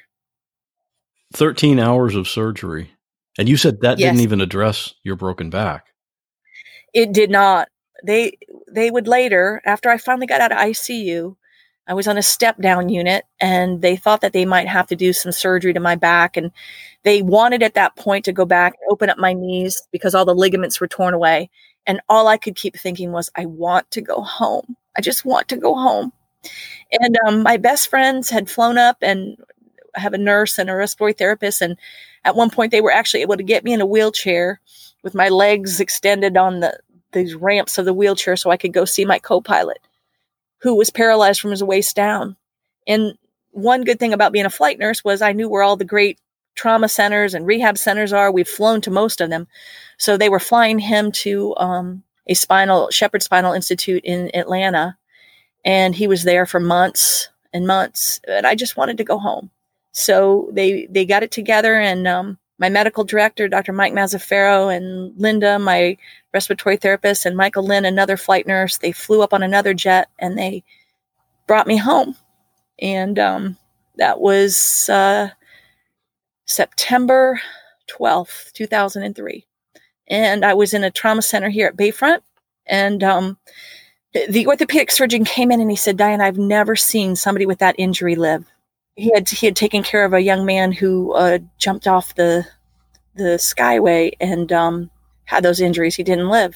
13 1.34 1.80
hours 1.80 2.16
of 2.16 2.28
surgery. 2.28 2.92
And 3.38 3.50
you 3.50 3.58
said 3.58 3.82
that 3.82 4.00
Yes. 4.00 4.12
didn't 4.12 4.24
even 4.24 4.42
address 4.42 4.94
your 5.04 5.16
broken 5.16 5.50
back. 5.50 5.88
It 6.94 7.12
did 7.12 7.30
not. 7.30 7.68
They 8.06 8.38
they 8.72 8.92
would 8.92 9.08
later, 9.08 9.62
after 9.66 9.90
I 9.90 9.98
finally 9.98 10.28
got 10.28 10.42
out 10.42 10.52
of 10.52 10.58
ICU, 10.58 11.36
I 11.88 11.94
was 11.94 12.08
on 12.08 12.18
a 12.18 12.24
step 12.24 12.60
down 12.62 12.90
unit 12.90 13.26
and 13.40 13.82
they 13.82 13.96
thought 13.96 14.22
that 14.22 14.34
they 14.34 14.46
might 14.46 14.68
have 14.68 14.88
to 14.88 14.96
do 14.96 15.14
some 15.14 15.32
surgery 15.32 15.74
to 15.74 15.80
my 15.80 15.96
back 15.96 16.36
and 16.36 16.52
they 17.04 17.22
wanted 17.22 17.62
at 17.62 17.76
that 17.76 17.96
point 17.96 18.26
to 18.26 18.34
go 18.34 18.46
back 18.46 18.74
and 18.74 18.92
open 18.92 19.10
up 19.10 19.18
my 19.18 19.34
knees 19.34 19.82
because 19.92 20.16
all 20.16 20.26
the 20.26 20.34
ligaments 20.34 20.82
were 20.82 20.88
torn 20.88 21.14
away 21.14 21.50
and 21.86 22.02
all 22.10 22.28
I 22.28 22.38
could 22.38 22.56
keep 22.56 22.76
thinking 22.76 23.12
was 23.12 23.30
I 23.36 23.46
want 23.46 23.92
to 23.92 24.02
go 24.02 24.22
home. 24.22 24.76
I 24.98 25.02
just 25.02 25.26
want 25.26 25.48
to 25.50 25.58
go 25.58 25.76
home. 25.76 26.12
And 26.92 27.18
um, 27.28 27.44
my 27.44 27.58
best 27.58 27.90
friends 27.90 28.30
had 28.30 28.50
flown 28.50 28.78
up 28.78 28.98
and 29.02 29.38
have 29.96 30.14
a 30.14 30.18
nurse 30.18 30.58
and 30.58 30.70
a 30.70 30.76
respiratory 30.76 31.14
therapist 31.14 31.62
and 31.62 31.78
at 32.26 32.36
one 32.36 32.50
point 32.50 32.72
they 32.72 32.82
were 32.82 32.92
actually 32.92 33.22
able 33.22 33.38
to 33.38 33.44
get 33.44 33.64
me 33.64 33.72
in 33.72 33.80
a 33.80 33.86
wheelchair 33.86 34.60
with 35.04 35.16
my 35.16 35.30
legs 35.30 35.80
extended 35.80 36.36
on 36.36 36.60
the 36.60 36.78
these 37.14 37.34
ramps 37.34 37.78
of 37.78 37.86
the 37.86 37.94
wheelchair 37.94 38.36
so 38.36 38.50
I 38.50 38.58
could 38.58 38.74
go 38.74 38.84
see 38.84 39.06
my 39.06 39.20
co-pilot 39.20 39.80
who 40.60 40.76
was 40.76 40.90
paralyzed 40.90 41.40
from 41.40 41.52
his 41.52 41.64
waist 41.64 41.96
down. 41.96 42.36
And 42.88 43.18
one 43.52 43.84
good 43.84 44.00
thing 44.00 44.14
about 44.14 44.34
being 44.34 44.46
a 44.46 44.50
flight 44.50 44.80
nurse 44.80 45.04
was 45.04 45.22
I 45.22 45.32
knew 45.32 45.48
where 45.48 45.64
all 45.64 45.78
the 45.78 45.86
great 45.86 46.20
trauma 46.56 46.90
centers 46.90 47.34
and 47.34 47.46
rehab 47.46 47.78
centers 47.78 48.12
are. 48.12 48.32
We've 48.32 48.48
flown 48.48 48.82
to 48.82 48.92
most 48.92 49.22
of 49.22 49.30
them. 49.30 49.48
So 49.98 50.18
they 50.18 50.30
were 50.30 50.40
flying 50.40 50.80
him 50.80 51.12
to 51.14 51.56
um, 51.58 52.04
a 52.28 52.34
spinal 52.34 52.90
Shepherd 52.92 53.24
Spinal 53.24 53.54
Institute 53.54 54.04
in 54.04 54.36
Atlanta. 54.36 54.98
And 55.64 55.96
he 55.96 56.08
was 56.08 56.24
there 56.24 56.46
for 56.46 56.60
months 56.60 57.30
and 57.54 57.66
months. 57.66 58.20
And 58.28 58.46
I 58.46 58.56
just 58.56 58.78
wanted 58.78 58.98
to 58.98 59.04
go 59.04 59.18
home. 59.18 59.50
So 59.92 60.50
they 60.52 60.88
they 60.88 61.06
got 61.06 61.24
it 61.24 61.32
together 61.32 61.76
and 61.76 62.08
um, 62.08 62.38
my 62.58 62.70
medical 62.70 63.04
director, 63.04 63.48
Dr. 63.48 63.74
Mike 63.74 63.94
Mazzaferro, 63.94 64.76
and 64.76 65.14
Linda, 65.20 65.60
my 65.60 65.98
respiratory 66.34 66.78
therapist, 66.78 67.26
and 67.26 67.36
Michael 67.36 67.64
Lynn, 67.64 67.86
another 67.86 68.18
flight 68.18 68.48
nurse, 68.48 68.78
they 68.78 68.92
flew 68.92 69.22
up 69.22 69.34
on 69.34 69.44
another 69.44 69.74
jet 69.74 70.10
and 70.20 70.38
they 70.38 70.64
brought 71.48 71.68
me 71.68 71.78
home. 71.78 72.16
And 72.80 73.20
um, 73.20 73.58
that 73.96 74.20
was 74.20 74.90
uh, 74.90 75.30
September 76.46 77.40
12th, 77.90 78.52
2003. 78.54 79.34
And 79.34 79.46
I 80.10 80.54
was 80.54 80.74
in 80.74 80.84
a 80.84 80.92
trauma 80.92 81.22
center 81.22 81.50
here 81.50 81.68
at 81.68 81.78
Bayfront. 81.78 82.22
And 82.68 83.04
um, 83.04 83.38
the- 84.14 84.28
the 84.30 84.48
orthopedic 84.48 84.92
surgeon 84.92 85.26
came 85.26 85.52
in 85.52 85.62
and 85.62 85.70
he 85.70 85.76
said, 85.76 85.98
Diane, 85.98 86.22
I've 86.22 86.38
never 86.38 86.76
seen 86.76 87.16
somebody 87.16 87.46
with 87.46 87.60
that 87.60 87.76
injury 87.78 88.16
live. 88.16 88.46
He 88.96 89.12
had 89.14 89.28
he 89.30 89.46
had 89.46 89.56
taken 89.58 89.84
care 89.84 90.06
of 90.06 90.14
a 90.14 90.22
young 90.22 90.46
man 90.46 90.72
who 90.72 91.14
uh, 91.14 91.40
jumped 91.58 91.88
off 91.88 92.16
the 92.16 92.46
the 93.16 93.38
skyway 93.38 94.14
and 94.20 94.52
um, 94.54 94.90
had 95.26 95.44
those 95.44 95.60
injuries. 95.60 95.96
He 95.96 96.04
didn't 96.04 96.30
live. 96.30 96.56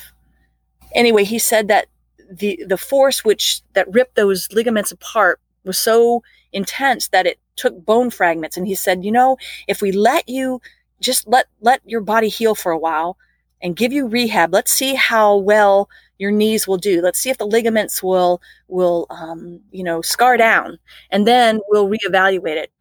Anyway, 0.94 1.24
he 1.26 1.40
said 1.40 1.68
that 1.68 1.88
the 2.32 2.64
the 2.68 2.78
force 2.78 3.26
which 3.26 3.62
that 3.74 3.92
ripped 3.92 4.16
those 4.16 4.52
ligaments 4.54 4.92
apart 4.92 5.40
was 5.66 5.78
so 5.78 6.24
intense 6.54 7.10
that 7.10 7.28
it 7.28 7.40
took 7.56 7.86
bone 7.86 8.10
fragments. 8.10 8.56
And 8.56 8.68
he 8.68 8.76
said, 8.76 9.04
you 9.04 9.12
know, 9.12 9.38
if 9.68 9.82
we 9.82 9.92
let 9.92 10.30
you 10.30 10.62
just 11.02 11.28
let 11.28 11.48
let 11.62 11.82
your 11.86 12.02
body 12.02 12.30
heal 12.30 12.56
for 12.56 12.72
a 12.72 12.78
while 12.78 13.18
and 13.62 13.76
give 13.76 13.92
you 13.92 14.08
rehab, 14.08 14.54
let's 14.54 14.72
see 14.72 14.96
how 14.96 15.38
well 15.38 15.90
your 16.18 16.32
knees 16.32 16.68
will 16.68 16.78
do. 16.78 17.02
Let's 17.02 17.20
see 17.20 17.30
if 17.30 17.38
the 17.38 17.48
ligaments 17.48 18.04
will 18.04 18.42
will 18.68 19.08
um, 19.10 19.60
you 19.72 19.84
know 19.84 20.02
scar 20.02 20.38
down, 20.38 20.78
and 21.12 21.26
then 21.26 21.60
we'll 21.70 21.90
reevaluate 21.90 22.58
it. 22.58 22.72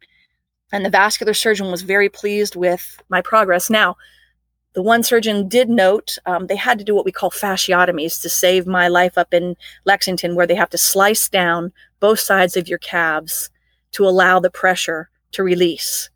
And 0.71 0.85
the 0.85 0.89
vascular 0.89 1.33
surgeon 1.33 1.71
was 1.71 1.81
very 1.81 2.09
pleased 2.09 2.55
with 2.55 3.01
my 3.09 3.21
progress. 3.21 3.69
Now, 3.69 3.97
the 4.73 4.83
one 4.83 5.01
surgeon 5.01 5.47
did 5.47 5.67
note 5.67 6.17
um, 6.25 6.45
they 6.45 6.55
had 6.55 6.77
to 6.77 6.85
do 6.85 6.93
what 6.93 7.05
we 7.05 7.11
call 7.11 7.31
fasciotomies 7.31 8.21
to 8.21 8.29
save 8.29 8.67
my 8.67 8.87
life 8.87 9.17
up 9.17 9.33
in 9.33 9.55
Lexington, 9.85 10.35
where 10.35 10.45
they 10.45 10.55
have 10.55 10.69
to 10.69 10.77
slice 10.77 11.27
down 11.27 11.71
both 11.99 12.19
sides 12.19 12.55
of 12.55 12.67
your 12.67 12.77
calves 12.79 13.49
to 13.93 14.05
allow 14.05 14.39
the 14.39 14.51
pressure 14.51 15.09
to 15.31 15.43
release. 15.43 16.09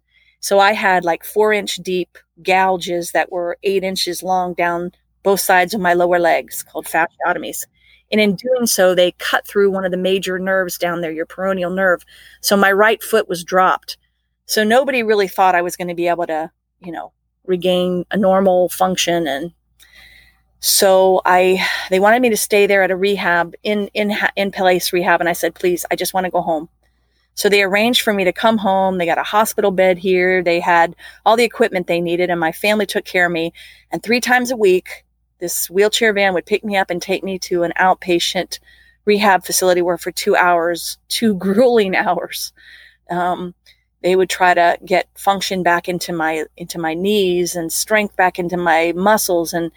So 0.44 0.60
I 0.60 0.74
had 0.74 1.06
like 1.06 1.24
four 1.24 1.54
inch 1.54 1.78
deep 1.78 2.18
gouges 2.44 3.14
that 3.14 3.32
were 3.32 3.58
eight 3.64 3.82
inches 3.82 4.22
long 4.22 4.54
down 4.54 4.92
both 5.24 5.40
sides 5.40 5.74
of 5.74 5.80
my 5.80 5.94
lower 5.94 6.20
legs 6.20 6.64
called 6.64 6.86
fasciotomies. 6.86 7.64
And 8.12 8.20
in 8.20 8.36
doing 8.36 8.66
so, 8.66 8.94
they 8.94 9.14
cut 9.20 9.48
through 9.48 9.72
one 9.72 9.86
of 9.86 9.92
the 9.92 9.98
major 9.98 10.38
nerves 10.38 10.78
down 10.78 11.00
there, 11.00 11.14
your 11.14 11.26
peroneal 11.26 11.74
nerve. 11.74 12.04
So 12.42 12.58
my 12.58 12.74
right 12.74 13.02
foot 13.02 13.30
was 13.30 13.46
dropped. 13.46 13.98
So 14.46 14.66
nobody 14.66 15.02
really 15.02 15.30
thought 15.30 15.56
I 15.56 15.62
was 15.62 15.78
going 15.78 15.88
to 15.88 15.96
be 15.96 16.10
able 16.10 16.28
to, 16.28 16.52
you 16.82 16.92
know, 16.92 17.14
regain 17.46 18.04
a 18.12 18.18
normal 18.18 18.68
function. 18.68 19.26
And 19.28 19.54
so 20.60 21.22
I, 21.24 21.66
they 21.90 22.02
wanted 22.02 22.22
me 22.22 22.30
to 22.32 22.38
stay 22.38 22.68
there 22.68 22.84
at 22.84 22.92
a 22.92 22.98
rehab 22.98 23.56
in, 23.64 23.88
in, 23.94 24.14
in 24.36 24.52
place 24.52 24.92
rehab. 24.92 25.22
And 25.22 25.30
I 25.30 25.34
said, 25.34 25.56
please, 25.56 25.86
I 25.90 25.96
just 25.96 26.14
want 26.14 26.26
to 26.26 26.32
go 26.32 26.42
home. 26.42 26.68
So 27.36 27.50
they 27.50 27.64
arranged 27.64 28.02
for 28.02 28.14
me 28.14 28.24
to 28.24 28.34
come 28.34 28.58
home. 28.58 28.98
They 28.98 29.06
got 29.06 29.18
a 29.18 29.24
hospital 29.24 29.72
bed 29.72 29.98
here. 29.98 30.44
They 30.44 30.60
had 30.60 30.96
all 31.26 31.36
the 31.36 31.44
equipment 31.44 31.88
they 31.88 32.02
needed, 32.02 32.30
and 32.30 32.40
my 32.40 32.52
family 32.52 32.86
took 32.86 33.06
care 33.06 33.26
of 33.26 33.32
me. 33.32 33.54
And 33.92 34.02
three 34.02 34.22
times 34.22 34.52
a 34.52 34.58
week, 34.58 35.06
this 35.40 35.70
wheelchair 35.70 36.14
van 36.14 36.34
would 36.34 36.46
pick 36.46 36.64
me 36.64 36.78
up 36.78 36.90
and 36.90 37.02
take 37.02 37.24
me 37.24 37.40
to 37.40 37.64
an 37.64 37.74
outpatient 37.80 38.60
rehab 39.06 39.44
facility 39.44 39.82
where 39.82 39.98
for 39.98 40.12
two 40.12 40.36
hours, 40.36 40.98
two 41.08 41.34
grueling 41.36 41.96
hours, 41.96 42.54
um, 43.10 43.54
they 44.04 44.16
would 44.16 44.30
try 44.30 44.54
to 44.54 44.78
get 44.86 45.08
function 45.16 45.64
back 45.64 45.88
into 45.90 46.14
my 46.14 46.46
into 46.58 46.78
my 46.78 46.94
knees 46.94 47.56
and 47.56 47.72
strength 47.72 48.16
back 48.16 48.38
into 48.38 48.58
my 48.58 48.94
muscles 48.96 49.54
and 49.54 49.72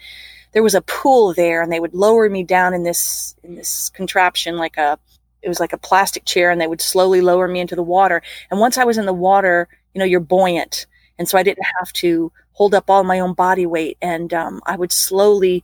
there 0.51 0.63
was 0.63 0.75
a 0.75 0.81
pool 0.81 1.33
there 1.33 1.61
and 1.61 1.71
they 1.71 1.79
would 1.79 1.93
lower 1.93 2.29
me 2.29 2.43
down 2.43 2.73
in 2.73 2.83
this 2.83 3.35
in 3.43 3.55
this 3.55 3.89
contraption 3.89 4.57
like 4.57 4.77
a 4.77 4.99
it 5.47 5.49
was 5.49 5.59
like 5.59 5.73
a 5.73 5.77
plastic 5.77 6.25
chair 6.25 6.51
and 6.51 6.61
they 6.61 6.67
would 6.67 6.81
slowly 6.81 7.21
lower 7.21 7.47
me 7.47 7.59
into 7.59 7.75
the 7.75 7.83
water 7.83 8.21
and 8.51 8.59
once 8.59 8.77
i 8.77 8.83
was 8.83 8.97
in 8.97 9.05
the 9.05 9.13
water 9.13 9.67
you 9.93 9.99
know 9.99 10.05
you're 10.05 10.19
buoyant 10.19 10.85
and 11.17 11.27
so 11.27 11.37
i 11.37 11.43
didn't 11.43 11.65
have 11.79 11.91
to 11.93 12.31
hold 12.51 12.75
up 12.75 12.89
all 12.89 13.03
my 13.03 13.19
own 13.19 13.33
body 13.33 13.65
weight 13.65 13.97
and 14.01 14.33
um, 14.33 14.61
i 14.65 14.75
would 14.75 14.91
slowly 14.91 15.63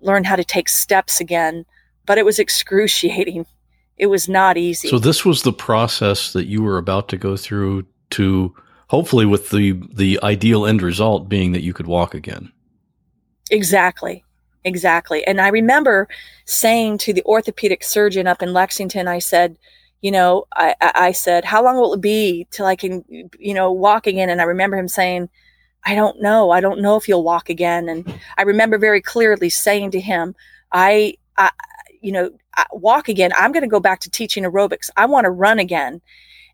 learn 0.00 0.24
how 0.24 0.36
to 0.36 0.44
take 0.44 0.68
steps 0.68 1.20
again 1.20 1.66
but 2.06 2.16
it 2.16 2.24
was 2.24 2.38
excruciating 2.38 3.44
it 3.98 4.06
was 4.06 4.28
not 4.28 4.56
easy. 4.56 4.88
So 4.88 4.98
this 4.98 5.24
was 5.24 5.42
the 5.42 5.52
process 5.52 6.32
that 6.32 6.46
you 6.46 6.62
were 6.62 6.78
about 6.78 7.08
to 7.08 7.16
go 7.16 7.36
through 7.36 7.86
to 8.10 8.54
hopefully 8.88 9.26
with 9.26 9.50
the 9.50 9.80
the 9.92 10.18
ideal 10.22 10.64
end 10.64 10.82
result 10.82 11.28
being 11.28 11.52
that 11.52 11.62
you 11.62 11.72
could 11.72 11.86
walk 11.86 12.14
again. 12.14 12.52
Exactly. 13.50 14.24
Exactly. 14.68 15.26
And 15.26 15.40
I 15.40 15.48
remember 15.48 16.08
saying 16.44 16.98
to 16.98 17.14
the 17.14 17.24
orthopedic 17.24 17.82
surgeon 17.82 18.26
up 18.26 18.42
in 18.42 18.52
Lexington, 18.52 19.08
I 19.08 19.18
said, 19.18 19.56
you 20.02 20.10
know, 20.10 20.44
I, 20.54 20.74
I 20.80 21.12
said, 21.12 21.44
how 21.44 21.64
long 21.64 21.76
will 21.76 21.94
it 21.94 22.02
be 22.02 22.46
till 22.50 22.66
I 22.66 22.76
can, 22.76 23.02
you 23.38 23.54
know, 23.54 23.72
walk 23.72 24.06
again? 24.06 24.28
And 24.28 24.40
I 24.42 24.44
remember 24.44 24.76
him 24.76 24.86
saying, 24.86 25.30
I 25.84 25.94
don't 25.94 26.20
know. 26.20 26.50
I 26.50 26.60
don't 26.60 26.82
know 26.82 26.96
if 26.96 27.08
you'll 27.08 27.24
walk 27.24 27.48
again. 27.48 27.88
And 27.88 28.20
I 28.36 28.42
remember 28.42 28.76
very 28.76 29.00
clearly 29.00 29.48
saying 29.48 29.92
to 29.92 30.00
him, 30.00 30.34
I, 30.70 31.14
I 31.38 31.50
you 32.02 32.12
know, 32.12 32.30
walk 32.72 33.08
again. 33.08 33.32
I'm 33.36 33.52
going 33.52 33.62
to 33.62 33.68
go 33.68 33.80
back 33.80 34.00
to 34.00 34.10
teaching 34.10 34.44
aerobics. 34.44 34.90
I 34.98 35.06
want 35.06 35.24
to 35.24 35.30
run 35.30 35.58
again. 35.58 36.02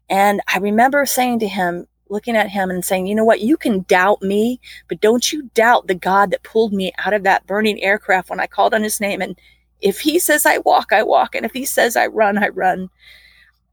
And 0.08 0.40
I 0.46 0.58
remember 0.58 1.04
saying 1.04 1.40
to 1.40 1.48
him, 1.48 1.86
looking 2.14 2.36
at 2.36 2.48
him 2.48 2.70
and 2.70 2.84
saying, 2.84 3.06
you 3.06 3.14
know 3.14 3.24
what, 3.24 3.40
you 3.40 3.56
can 3.56 3.82
doubt 3.82 4.22
me, 4.22 4.60
but 4.88 5.00
don't 5.00 5.30
you 5.30 5.50
doubt 5.54 5.86
the 5.86 5.94
God 5.94 6.30
that 6.30 6.42
pulled 6.42 6.72
me 6.72 6.92
out 7.04 7.12
of 7.12 7.24
that 7.24 7.46
burning 7.46 7.82
aircraft 7.82 8.30
when 8.30 8.40
I 8.40 8.46
called 8.46 8.72
on 8.72 8.82
his 8.82 9.00
name. 9.00 9.20
And 9.20 9.38
if 9.82 10.00
he 10.00 10.18
says 10.18 10.46
I 10.46 10.58
walk, 10.58 10.92
I 10.92 11.02
walk. 11.02 11.34
And 11.34 11.44
if 11.44 11.52
he 11.52 11.66
says 11.66 11.96
I 11.96 12.06
run, 12.06 12.38
I 12.38 12.48
run. 12.48 12.88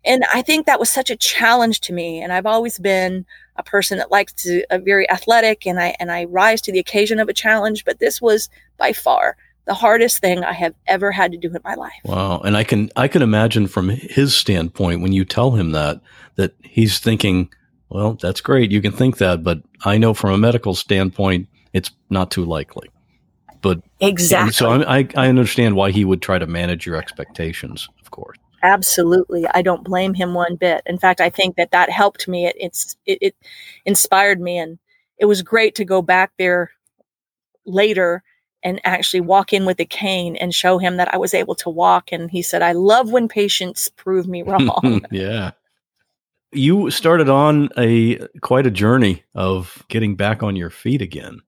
And 0.03 0.25
I 0.33 0.41
think 0.41 0.65
that 0.65 0.79
was 0.79 0.89
such 0.89 1.09
a 1.09 1.15
challenge 1.15 1.79
to 1.81 1.93
me. 1.93 2.21
And 2.21 2.33
I've 2.33 2.47
always 2.47 2.79
been 2.79 3.25
a 3.55 3.63
person 3.63 3.97
that 3.99 4.11
likes 4.11 4.33
to, 4.33 4.65
uh, 4.71 4.79
very 4.79 5.09
athletic 5.09 5.65
and 5.65 5.79
I, 5.79 5.95
and 5.99 6.11
I 6.11 6.25
rise 6.25 6.61
to 6.63 6.71
the 6.71 6.79
occasion 6.79 7.19
of 7.19 7.29
a 7.29 7.33
challenge, 7.33 7.85
but 7.85 7.99
this 7.99 8.19
was 8.19 8.49
by 8.77 8.91
far 8.91 9.37
the 9.65 9.73
hardest 9.73 10.19
thing 10.19 10.43
I 10.43 10.53
have 10.53 10.73
ever 10.87 11.11
had 11.11 11.31
to 11.31 11.37
do 11.37 11.47
in 11.47 11.61
my 11.63 11.75
life. 11.75 11.93
Wow. 12.03 12.39
And 12.39 12.57
I 12.57 12.63
can 12.63 12.89
I 12.95 13.07
can 13.07 13.21
imagine 13.21 13.67
from 13.67 13.89
his 13.89 14.35
standpoint 14.35 15.01
when 15.01 15.13
you 15.13 15.23
tell 15.23 15.51
him 15.51 15.71
that 15.71 16.01
that 16.35 16.53
he's 16.61 16.99
thinking, 16.99 17.49
well, 17.91 18.17
that's 18.21 18.39
great. 18.39 18.71
You 18.71 18.81
can 18.81 18.93
think 18.93 19.17
that, 19.17 19.43
but 19.43 19.61
I 19.83 19.97
know 19.97 20.13
from 20.13 20.31
a 20.31 20.37
medical 20.37 20.73
standpoint 20.73 21.47
it's 21.73 21.91
not 22.09 22.31
too 22.31 22.45
likely. 22.45 22.89
But 23.61 23.81
Exactly. 23.99 24.53
So 24.53 24.71
I 24.71 25.07
I 25.15 25.27
understand 25.27 25.75
why 25.75 25.91
he 25.91 26.05
would 26.05 26.21
try 26.21 26.39
to 26.39 26.47
manage 26.47 26.85
your 26.85 26.95
expectations, 26.95 27.89
of 28.01 28.09
course. 28.09 28.37
Absolutely. 28.63 29.45
I 29.53 29.61
don't 29.61 29.83
blame 29.83 30.13
him 30.13 30.33
one 30.33 30.55
bit. 30.55 30.81
In 30.85 30.97
fact, 30.97 31.19
I 31.19 31.29
think 31.29 31.57
that 31.57 31.71
that 31.71 31.89
helped 31.89 32.27
me. 32.27 32.47
It 32.47 32.55
it's 32.59 32.95
it, 33.05 33.17
it 33.21 33.35
inspired 33.85 34.39
me 34.39 34.57
and 34.57 34.79
it 35.17 35.25
was 35.25 35.41
great 35.41 35.75
to 35.75 35.85
go 35.85 36.01
back 36.01 36.31
there 36.37 36.71
later 37.65 38.23
and 38.63 38.79
actually 38.83 39.21
walk 39.21 39.53
in 39.53 39.65
with 39.65 39.79
a 39.79 39.85
cane 39.85 40.35
and 40.35 40.53
show 40.53 40.77
him 40.77 40.97
that 40.97 41.13
I 41.13 41.17
was 41.17 41.33
able 41.33 41.55
to 41.55 41.69
walk. 41.69 42.11
And 42.11 42.29
he 42.31 42.41
said, 42.41 42.61
I 42.61 42.71
love 42.71 43.11
when 43.11 43.27
patients 43.27 43.89
prove 43.89 44.27
me 44.27 44.43
wrong. 44.45 45.05
yeah. 45.11 45.51
You 46.51 46.91
started 46.91 47.29
on 47.29 47.69
a 47.77 48.17
quite 48.41 48.67
a 48.67 48.71
journey 48.71 49.23
of 49.35 49.83
getting 49.87 50.15
back 50.15 50.43
on 50.43 50.55
your 50.55 50.69
feet 50.69 51.01
again. 51.01 51.39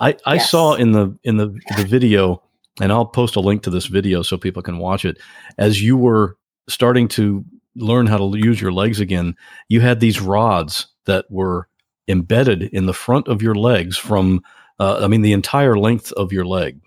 I, 0.00 0.16
I 0.24 0.34
yes. 0.34 0.50
saw 0.50 0.74
in 0.74 0.92
the 0.92 1.16
in 1.24 1.36
the, 1.36 1.48
the 1.76 1.84
video, 1.84 2.42
and 2.80 2.92
I'll 2.92 3.06
post 3.06 3.36
a 3.36 3.40
link 3.40 3.62
to 3.64 3.70
this 3.70 3.86
video 3.86 4.22
so 4.22 4.36
people 4.36 4.62
can 4.62 4.78
watch 4.78 5.04
it. 5.04 5.18
As 5.58 5.82
you 5.82 5.96
were 5.96 6.36
starting 6.68 7.08
to 7.08 7.44
learn 7.76 8.06
how 8.06 8.18
to 8.18 8.38
use 8.38 8.60
your 8.60 8.72
legs 8.72 9.00
again, 9.00 9.36
you 9.68 9.80
had 9.80 10.00
these 10.00 10.20
rods 10.20 10.86
that 11.06 11.26
were 11.30 11.68
embedded 12.08 12.62
in 12.62 12.86
the 12.86 12.94
front 12.94 13.28
of 13.28 13.42
your 13.42 13.54
legs 13.54 13.96
from 13.96 14.42
uh, 14.82 14.98
I 15.00 15.06
mean, 15.06 15.22
the 15.22 15.32
entire 15.32 15.78
length 15.78 16.12
of 16.12 16.32
your 16.32 16.44
leg. 16.44 16.80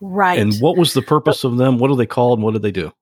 Right. 0.00 0.38
And 0.38 0.54
what 0.60 0.76
was 0.76 0.94
the 0.94 1.02
purpose 1.02 1.42
of 1.42 1.56
them? 1.56 1.78
What 1.78 1.90
are 1.90 1.96
they 1.96 2.06
called? 2.06 2.38
And 2.38 2.44
what 2.44 2.52
did 2.52 2.62
they 2.62 2.70
do? 2.70 2.92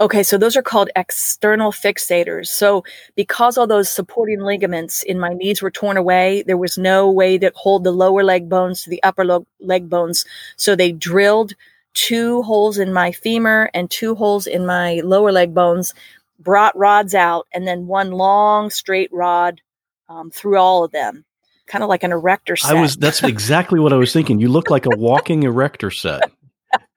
Okay, 0.00 0.22
so 0.22 0.38
those 0.38 0.56
are 0.56 0.62
called 0.62 0.88
external 0.96 1.72
fixators. 1.72 2.46
So, 2.46 2.84
because 3.16 3.58
all 3.58 3.66
those 3.66 3.90
supporting 3.90 4.40
ligaments 4.40 5.02
in 5.02 5.20
my 5.20 5.34
knees 5.34 5.60
were 5.60 5.70
torn 5.70 5.98
away, 5.98 6.42
there 6.46 6.56
was 6.56 6.78
no 6.78 7.10
way 7.10 7.36
to 7.36 7.52
hold 7.54 7.84
the 7.84 7.92
lower 7.92 8.24
leg 8.24 8.48
bones 8.48 8.82
to 8.82 8.90
the 8.90 9.02
upper 9.02 9.26
lo- 9.26 9.46
leg 9.60 9.90
bones. 9.90 10.24
So, 10.56 10.74
they 10.74 10.90
drilled 10.92 11.52
two 11.92 12.40
holes 12.42 12.78
in 12.78 12.94
my 12.94 13.12
femur 13.12 13.68
and 13.74 13.90
two 13.90 14.14
holes 14.14 14.46
in 14.46 14.64
my 14.64 15.00
lower 15.04 15.32
leg 15.32 15.52
bones, 15.52 15.92
brought 16.38 16.78
rods 16.78 17.14
out, 17.14 17.46
and 17.52 17.66
then 17.66 17.86
one 17.86 18.10
long 18.10 18.70
straight 18.70 19.12
rod 19.12 19.60
um, 20.08 20.30
through 20.30 20.56
all 20.56 20.82
of 20.82 20.92
them 20.92 21.26
kind 21.66 21.84
of 21.84 21.88
like 21.88 22.02
an 22.02 22.10
erector 22.10 22.56
set. 22.56 22.76
I 22.76 22.80
was 22.80 22.96
that's 22.96 23.22
exactly 23.22 23.78
what 23.78 23.92
I 23.92 23.96
was 23.96 24.12
thinking. 24.12 24.40
You 24.40 24.48
look 24.48 24.70
like 24.70 24.86
a 24.86 24.96
walking 24.96 25.44
erector 25.44 25.92
set. 25.92 26.22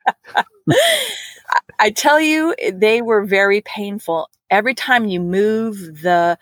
I 1.79 1.91
tell 1.91 2.19
you, 2.19 2.55
they 2.71 3.01
were 3.01 3.25
very 3.25 3.61
painful. 3.61 4.29
Every 4.49 4.73
time 4.73 5.05
you 5.05 5.19
move, 5.19 6.01
the 6.01 6.37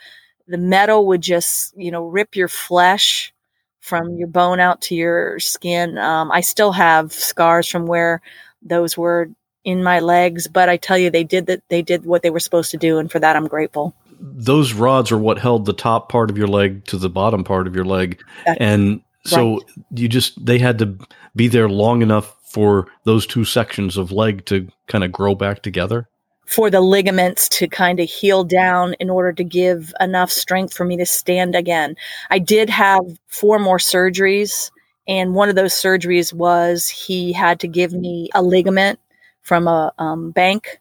the 0.47 0.57
metal 0.57 1.07
would 1.07 1.21
just, 1.21 1.73
you 1.77 1.91
know, 1.91 2.03
rip 2.03 2.35
your 2.35 2.49
flesh 2.49 3.33
from 3.79 4.17
your 4.17 4.27
bone 4.27 4.59
out 4.59 4.81
to 4.81 4.95
your 4.95 5.39
skin. 5.39 5.97
Um, 5.97 6.31
I 6.31 6.41
still 6.41 6.73
have 6.73 7.13
scars 7.13 7.67
from 7.67 7.85
where 7.85 8.21
those 8.61 8.97
were 8.97 9.29
in 9.63 9.83
my 9.83 9.99
legs, 9.99 10.47
but 10.47 10.67
I 10.67 10.77
tell 10.77 10.97
you, 10.97 11.09
they 11.09 11.23
did 11.23 11.45
that. 11.45 11.63
They 11.69 11.81
did 11.81 12.05
what 12.05 12.21
they 12.21 12.29
were 12.29 12.39
supposed 12.39 12.71
to 12.71 12.77
do, 12.77 12.97
and 12.97 13.11
for 13.11 13.19
that, 13.19 13.35
I'm 13.35 13.47
grateful 13.47 13.95
those 14.21 14.73
rods 14.73 15.11
are 15.11 15.17
what 15.17 15.39
held 15.39 15.65
the 15.65 15.73
top 15.73 16.09
part 16.09 16.29
of 16.29 16.37
your 16.37 16.47
leg 16.47 16.85
to 16.85 16.97
the 16.97 17.09
bottom 17.09 17.43
part 17.43 17.65
of 17.65 17.75
your 17.75 17.85
leg. 17.85 18.21
and 18.45 19.01
so 19.25 19.53
right. 19.53 19.61
you 19.95 20.07
just, 20.07 20.43
they 20.43 20.59
had 20.59 20.79
to 20.79 20.97
be 21.35 21.47
there 21.47 21.69
long 21.69 22.01
enough 22.01 22.35
for 22.51 22.87
those 23.05 23.25
two 23.25 23.45
sections 23.45 23.97
of 23.97 24.11
leg 24.11 24.45
to 24.45 24.67
kind 24.87 25.03
of 25.03 25.11
grow 25.11 25.35
back 25.35 25.61
together? 25.61 26.07
For 26.45 26.69
the 26.69 26.81
ligaments 26.81 27.47
to 27.49 27.67
kind 27.67 27.99
of 27.99 28.09
heal 28.09 28.43
down 28.43 28.93
in 28.99 29.09
order 29.09 29.31
to 29.33 29.43
give 29.43 29.93
enough 30.01 30.31
strength 30.31 30.73
for 30.73 30.83
me 30.83 30.97
to 30.97 31.05
stand 31.05 31.55
again. 31.55 31.95
I 32.29 32.39
did 32.39 32.69
have 32.69 33.03
four 33.27 33.57
more 33.57 33.77
surgeries, 33.77 34.69
and 35.07 35.33
one 35.33 35.49
of 35.49 35.55
those 35.55 35.73
surgeries 35.73 36.33
was 36.33 36.89
he 36.89 37.31
had 37.31 37.59
to 37.61 37.67
give 37.67 37.93
me 37.93 38.29
a 38.33 38.41
ligament 38.41 38.99
from 39.41 39.67
a 39.67 39.93
um, 39.97 40.31
bank 40.31 40.80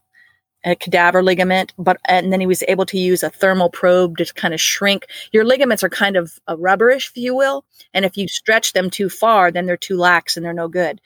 a 0.65 0.77
cadaver 0.77 1.23
ligament, 1.23 1.73
but 1.79 1.99
and 2.05 2.33
then 2.33 2.41
he 2.41 2.47
was 2.47 2.63
able 2.69 2.85
to 2.87 2.99
use 2.99 3.23
a 3.23 3.31
thermal 3.31 3.71
probe 3.71 4.19
to 4.19 4.27
kind 4.35 4.53
of 4.53 4.61
shrink. 4.61 5.07
Your 5.33 5.45
ligaments 5.45 5.83
are 5.83 5.89
kind 5.89 6.17
of 6.17 6.39
a 6.47 6.57
rubberish, 6.57 7.11
if 7.11 7.17
you 7.17 7.35
will, 7.35 7.65
and 7.95 8.05
if 8.05 8.17
you 8.17 8.29
stretch 8.29 8.73
them 8.73 8.91
too 8.91 9.09
far, 9.09 9.51
then 9.51 9.67
they're 9.67 9.77
too 9.77 9.97
lax 9.97 10.37
and 10.37 10.45
they're 10.45 10.53
no 10.53 10.69
good. 10.69 11.01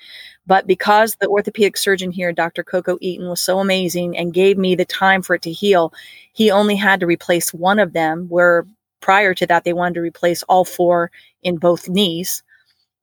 But 0.46 0.66
because 0.66 1.16
the 1.16 1.28
orthopedic 1.28 1.76
surgeon 1.76 2.11
here, 2.11 2.32
Dr. 2.32 2.64
Koco 2.64 2.98
Eaton, 3.00 3.28
was 3.28 3.40
so 3.40 3.61
amazing 3.61 4.16
and 4.16 4.34
gave 4.34 4.59
me 4.59 4.74
the 4.74 4.84
time 4.84 5.22
for 5.22 5.34
it 5.34 5.42
to 5.42 5.52
heal, 5.52 5.92
he 6.32 6.50
only 6.50 6.76
had 6.76 7.00
to 7.00 7.07
replace 7.07 7.55
one 7.55 7.78
of 7.78 7.92
them. 7.92 8.26
Where 8.28 8.66
prior 9.00 9.34
to 9.34 9.46
that, 9.46 9.64
they 9.64 9.72
wanted 9.72 9.94
to 9.94 10.00
replace 10.00 10.42
all 10.44 10.64
four 10.64 11.11
in 11.42 11.59
both 11.59 11.88
knees, 11.88 12.42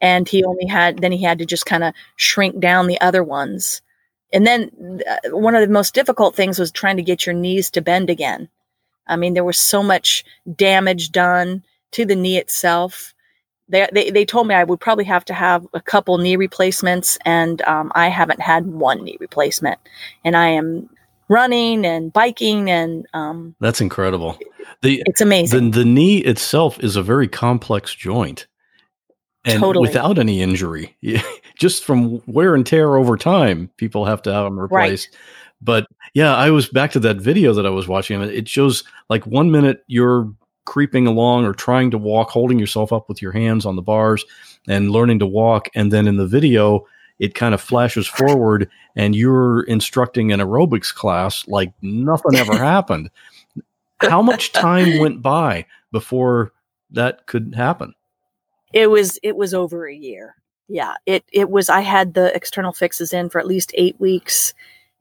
and 0.02 0.28
he 0.28 0.43
only 0.43 0.66
had 0.66 0.99
then 0.99 1.14
he 1.14 1.24
had 1.24 1.39
to 1.39 1.45
just 1.45 1.66
kind 1.66 1.84
of 1.84 1.93
shrink 2.18 2.60
down 2.60 2.88
the 2.88 2.99
other 2.99 3.24
ones 3.24 3.82
and 4.34 4.46
then 4.48 5.02
uh, 5.10 5.38
one 5.38 5.56
of 5.56 5.62
the 5.62 5.74
most 5.74 5.94
difficult 5.94 6.36
things 6.36 6.60
was 6.60 6.72
trying 6.72 6.98
to 6.98 7.04
get 7.04 7.26
your 7.26 7.36
knees 7.36 7.70
to 7.72 7.82
bend 7.82 8.10
again. 8.10 8.50
I 9.08 9.16
mean, 9.16 9.34
there 9.34 9.44
was 9.44 9.60
so 9.60 9.84
much 9.84 10.24
damage 10.56 11.12
done 11.12 11.64
to 11.92 12.06
the 12.06 12.16
knee 12.16 12.38
itself. 12.38 13.14
They, 13.68 13.88
they, 13.92 14.10
they 14.10 14.26
told 14.26 14.48
me 14.48 14.56
I 14.56 14.64
would 14.64 14.80
probably 14.80 15.06
have 15.06 15.26
to 15.26 15.34
have 15.34 15.68
a 15.74 15.82
couple 15.82 16.18
knee 16.18 16.36
replacements, 16.36 17.18
and 17.26 17.62
um, 17.64 17.92
I 17.96 18.10
haven't 18.10 18.42
had 18.42 18.68
one 18.68 19.04
knee 19.04 19.18
replacement. 19.20 19.80
And 20.24 20.36
I 20.36 20.48
am 20.50 20.90
running 21.30 21.86
and 21.86 22.12
biking, 22.12 22.70
and 22.70 23.06
um, 23.14 23.56
that's 23.60 23.82
incredible. 23.82 24.38
The, 24.82 25.02
it's 25.06 25.22
amazing. 25.22 25.72
The, 25.72 25.80
the 25.80 25.86
knee 25.86 26.18
itself 26.20 26.80
is 26.80 26.96
a 26.96 27.04
very 27.04 27.28
complex 27.28 27.94
joint 27.96 28.48
and 29.46 29.60
totally. 29.60 29.88
without 29.88 30.20
any 30.20 30.42
injury, 30.42 30.96
just 31.58 31.84
from 31.84 32.22
wear 32.28 32.56
and 32.56 32.66
tear 32.66 32.96
over 32.96 33.18
time, 33.18 33.70
people 33.78 34.06
have 34.06 34.22
to 34.24 34.34
have 34.34 34.46
them 34.46 34.60
replaced. 34.60 35.10
Right. 35.12 35.20
But 35.62 35.88
yeah, 36.14 36.36
I 36.36 36.50
was 36.50 36.68
back 36.68 36.92
to 36.92 37.00
that 37.02 37.18
video 37.18 37.54
that 37.54 37.66
I 37.66 37.70
was 37.70 37.88
watching. 37.88 38.22
It 38.22 38.48
shows 38.48 38.84
like 39.10 39.26
one 39.28 39.52
minute 39.52 39.84
you're 39.88 40.32
creeping 40.66 41.08
along 41.08 41.46
or 41.46 41.54
trying 41.54 41.92
to 41.92 41.98
walk, 41.98 42.30
holding 42.30 42.60
yourself 42.60 42.92
up 42.92 43.08
with 43.10 43.22
your 43.22 43.32
hands 43.32 43.66
on 43.66 43.76
the 43.76 43.82
bars 43.82 44.26
and 44.68 44.92
learning 44.92 45.20
to 45.20 45.26
walk. 45.26 45.70
And 45.76 45.92
then 45.92 46.08
in 46.08 46.18
the 46.18 46.28
video, 46.28 46.86
it 47.20 47.36
kind 47.36 47.54
of 47.54 47.62
flashes 47.62 48.08
forward 48.08 48.70
and 48.96 49.16
you're 49.16 49.62
instructing 49.64 50.32
an 50.32 50.39
aerobics 50.39 50.94
class 50.94 51.48
like 51.48 51.72
nothing 51.82 52.36
ever 52.36 52.58
happened. 52.58 53.10
how 54.00 54.22
much 54.22 54.52
time 54.52 55.00
went 55.00 55.22
by 55.22 55.66
before 55.92 56.52
that 56.89 57.28
could 57.28 57.54
happen? 57.56 57.94
It 58.74 58.88
was 58.88 59.19
it 59.24 59.36
was 59.36 59.53
over 59.53 59.88
a 59.88 59.95
year. 59.95 60.36
Yeah, 60.67 60.95
it 61.05 61.26
it 61.32 61.49
was. 61.49 61.69
I 61.69 61.82
had 61.82 62.13
the 62.13 62.34
external 62.36 62.72
fixes 62.72 63.13
in 63.13 63.30
for 63.30 63.39
at 63.39 63.47
least 63.47 63.72
eight 63.76 63.99
weeks, 63.99 64.53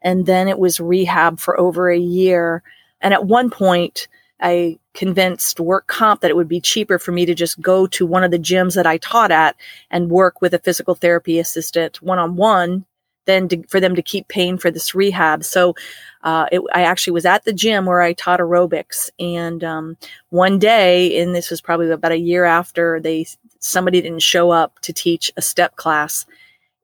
and 0.02 0.26
then 0.26 0.48
it 0.48 0.58
was 0.58 0.80
rehab 0.80 1.38
for 1.38 1.58
over 1.58 1.90
a 1.90 1.98
year. 1.98 2.62
And 3.00 3.14
at 3.14 3.26
one 3.26 3.50
point, 3.50 4.08
I 4.40 4.78
convinced 4.94 5.60
work 5.60 5.86
comp 5.86 6.20
that 6.20 6.30
it 6.30 6.36
would 6.36 6.48
be 6.48 6.60
cheaper 6.60 6.98
for 6.98 7.12
me 7.12 7.24
to 7.26 7.34
just 7.34 7.60
go 7.60 7.86
to 7.88 8.06
one 8.06 8.24
of 8.24 8.30
the 8.30 8.38
gyms 8.38 8.74
that 8.74 8.86
I 8.86 8.98
taught 8.98 9.30
at 9.30 9.56
and 9.90 10.10
work 10.10 10.40
with 10.40 10.54
a 10.54 10.58
physical 10.58 10.94
therapy 10.94 11.38
assistant 11.38 12.02
one 12.02 12.18
on 12.18 12.36
one 12.36 12.84
than 13.26 13.48
to, 13.48 13.62
for 13.68 13.80
them 13.80 13.94
to 13.94 14.02
keep 14.02 14.28
paying 14.28 14.58
for 14.58 14.70
this 14.70 14.94
rehab. 14.94 15.44
So 15.44 15.74
uh, 16.22 16.46
it, 16.50 16.62
I 16.72 16.82
actually 16.82 17.12
was 17.12 17.26
at 17.26 17.44
the 17.44 17.52
gym 17.52 17.86
where 17.86 18.00
I 18.00 18.12
taught 18.12 18.40
aerobics, 18.40 19.10
and 19.18 19.62
um, 19.62 19.96
one 20.30 20.58
day, 20.58 21.20
and 21.20 21.34
this 21.34 21.50
was 21.50 21.60
probably 21.60 21.90
about 21.90 22.12
a 22.12 22.18
year 22.18 22.44
after 22.44 23.00
they 23.00 23.26
somebody 23.60 24.00
didn't 24.02 24.22
show 24.22 24.50
up 24.50 24.80
to 24.80 24.92
teach 24.92 25.32
a 25.36 25.42
step 25.42 25.76
class, 25.76 26.26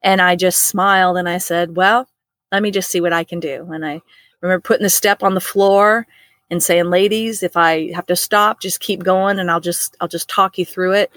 and 0.02 0.20
I 0.20 0.36
just 0.36 0.64
smiled 0.64 1.16
and 1.18 1.28
I 1.28 1.38
said, 1.38 1.76
"Well, 1.76 2.08
let 2.52 2.62
me 2.62 2.70
just 2.70 2.90
see 2.90 3.00
what 3.00 3.12
I 3.12 3.24
can 3.24 3.40
do." 3.40 3.68
And 3.72 3.84
I 3.86 4.00
remember 4.40 4.62
putting 4.62 4.84
the 4.84 4.90
step 4.90 5.22
on 5.22 5.34
the 5.34 5.40
floor 5.40 6.06
and 6.50 6.62
saying, 6.62 6.86
"Ladies, 6.90 7.42
if 7.42 7.56
I 7.56 7.92
have 7.92 8.06
to 8.06 8.16
stop, 8.16 8.60
just 8.60 8.80
keep 8.80 9.02
going, 9.04 9.38
and 9.38 9.50
I'll 9.50 9.60
just 9.60 9.96
I'll 10.00 10.08
just 10.08 10.28
talk 10.28 10.58
you 10.58 10.64
through 10.66 10.92
it." 10.94 11.10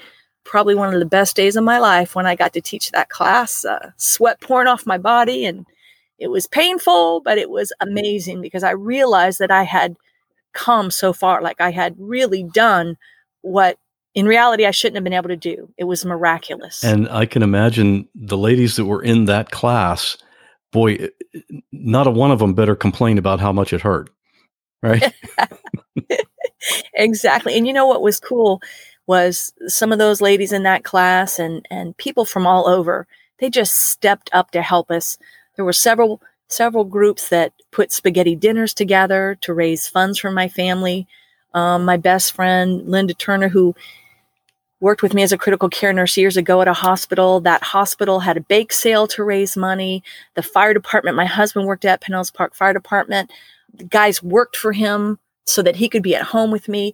Probably 0.46 0.76
one 0.76 0.94
of 0.94 1.00
the 1.00 1.06
best 1.06 1.36
days 1.36 1.56
of 1.56 1.64
my 1.64 1.80
life 1.80 2.16
when 2.16 2.26
I 2.26 2.36
got 2.36 2.54
to 2.54 2.62
teach 2.62 2.92
that 2.92 3.10
class. 3.10 3.66
Uh, 3.66 3.92
sweat 3.98 4.42
pouring 4.42 4.68
off 4.68 4.86
my 4.88 4.98
body, 4.98 5.46
and 5.46 5.66
it 6.20 6.30
was 6.30 6.48
painful, 6.48 7.22
but 7.22 7.38
it 7.38 7.50
was 7.50 7.72
amazing 7.82 8.42
because 8.42 8.64
I 8.64 8.72
realized 8.72 9.40
that 9.40 9.52
I 9.52 9.64
had 9.64 9.96
come 10.54 10.92
so 10.92 11.14
far. 11.14 11.42
Like 11.42 11.62
I 11.62 11.72
had 11.72 11.96
really 11.98 12.44
done 12.44 12.98
what 13.42 13.78
in 14.14 14.26
reality 14.26 14.66
I 14.66 14.72
shouldn't 14.72 14.96
have 14.96 15.04
been 15.04 15.14
able 15.14 15.30
to 15.30 15.38
do. 15.38 15.72
It 15.78 15.86
was 15.86 16.06
miraculous. 16.06 16.84
And 16.84 17.10
I 17.10 17.26
can 17.26 17.44
imagine 17.44 18.08
the 18.16 18.38
ladies 18.38 18.76
that 18.76 18.86
were 18.86 19.02
in 19.02 19.26
that 19.26 19.52
class, 19.52 20.18
boy, 20.72 21.10
not 21.72 22.08
a 22.08 22.12
one 22.12 22.32
of 22.32 22.40
them 22.40 22.54
better 22.54 22.76
complain 22.76 23.18
about 23.18 23.40
how 23.40 23.52
much 23.52 23.74
it 23.74 23.82
hurt 23.82 24.10
right? 24.82 25.14
exactly. 26.94 27.58
And 27.58 27.68
you 27.68 27.74
know 27.74 27.88
what 27.88 28.02
was 28.02 28.20
cool 28.20 28.62
was 29.08 29.54
some 29.68 29.92
of 29.92 30.00
those 30.00 30.22
ladies 30.22 30.52
in 30.52 30.64
that 30.64 30.84
class 30.84 31.40
and 31.40 31.66
and 31.70 31.98
people 31.98 32.26
from 32.26 32.46
all 32.46 32.68
over. 32.68 33.08
They 33.40 33.50
just 33.50 33.76
stepped 33.76 34.30
up 34.34 34.52
to 34.52 34.62
help 34.62 34.92
us. 34.92 35.18
There 35.56 35.66
were 35.66 35.74
several 35.74 36.22
several 36.48 36.84
groups 36.84 37.30
that 37.30 37.54
put 37.72 37.92
spaghetti 37.92 38.36
dinners 38.36 38.74
together 38.74 39.38
to 39.42 39.54
raise 39.54 39.88
funds 39.88 40.20
for 40.20 40.32
my 40.32 40.48
family. 40.48 41.08
Um, 41.54 41.86
my 41.86 41.98
best 41.98 42.34
friend 42.34 42.88
Linda 42.88 43.14
Turner, 43.14 43.50
who 43.50 43.76
worked 44.80 45.02
with 45.02 45.14
me 45.14 45.24
as 45.24 45.32
a 45.32 45.38
critical 45.38 45.70
care 45.70 45.92
nurse 45.92 46.16
years 46.16 46.38
ago 46.38 46.62
at 46.62 46.68
a 46.68 46.74
hospital. 46.74 47.40
That 47.42 47.64
hospital 47.64 48.22
had 48.22 48.38
a 48.38 48.42
bake 48.42 48.72
sale 48.72 49.08
to 49.08 49.24
raise 49.24 49.58
money. 49.58 50.04
The 50.36 50.44
fire 50.44 50.74
department, 50.74 51.18
my 51.18 51.26
husband 51.26 51.66
worked 51.66 51.86
at 51.86 52.02
Pinellas 52.02 52.34
Park 52.34 52.56
Fire 52.56 52.74
Department, 52.74 53.32
the 53.74 53.84
guys 53.84 54.24
worked 54.24 54.56
for 54.56 54.72
him 54.72 55.20
so 55.46 55.62
that 55.62 55.76
he 55.76 55.90
could 55.90 56.04
be 56.04 56.16
at 56.16 56.24
home 56.24 56.52
with 56.52 56.68
me. 56.68 56.94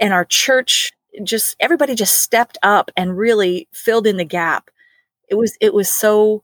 And 0.00 0.12
our 0.12 0.24
church 0.24 0.92
just 1.22 1.56
everybody 1.60 1.94
just 1.94 2.18
stepped 2.20 2.58
up 2.62 2.90
and 2.96 3.18
really 3.18 3.68
filled 3.72 4.06
in 4.06 4.16
the 4.16 4.24
gap. 4.24 4.70
It 5.28 5.34
was 5.34 5.56
it 5.60 5.74
was 5.74 5.90
so 5.90 6.42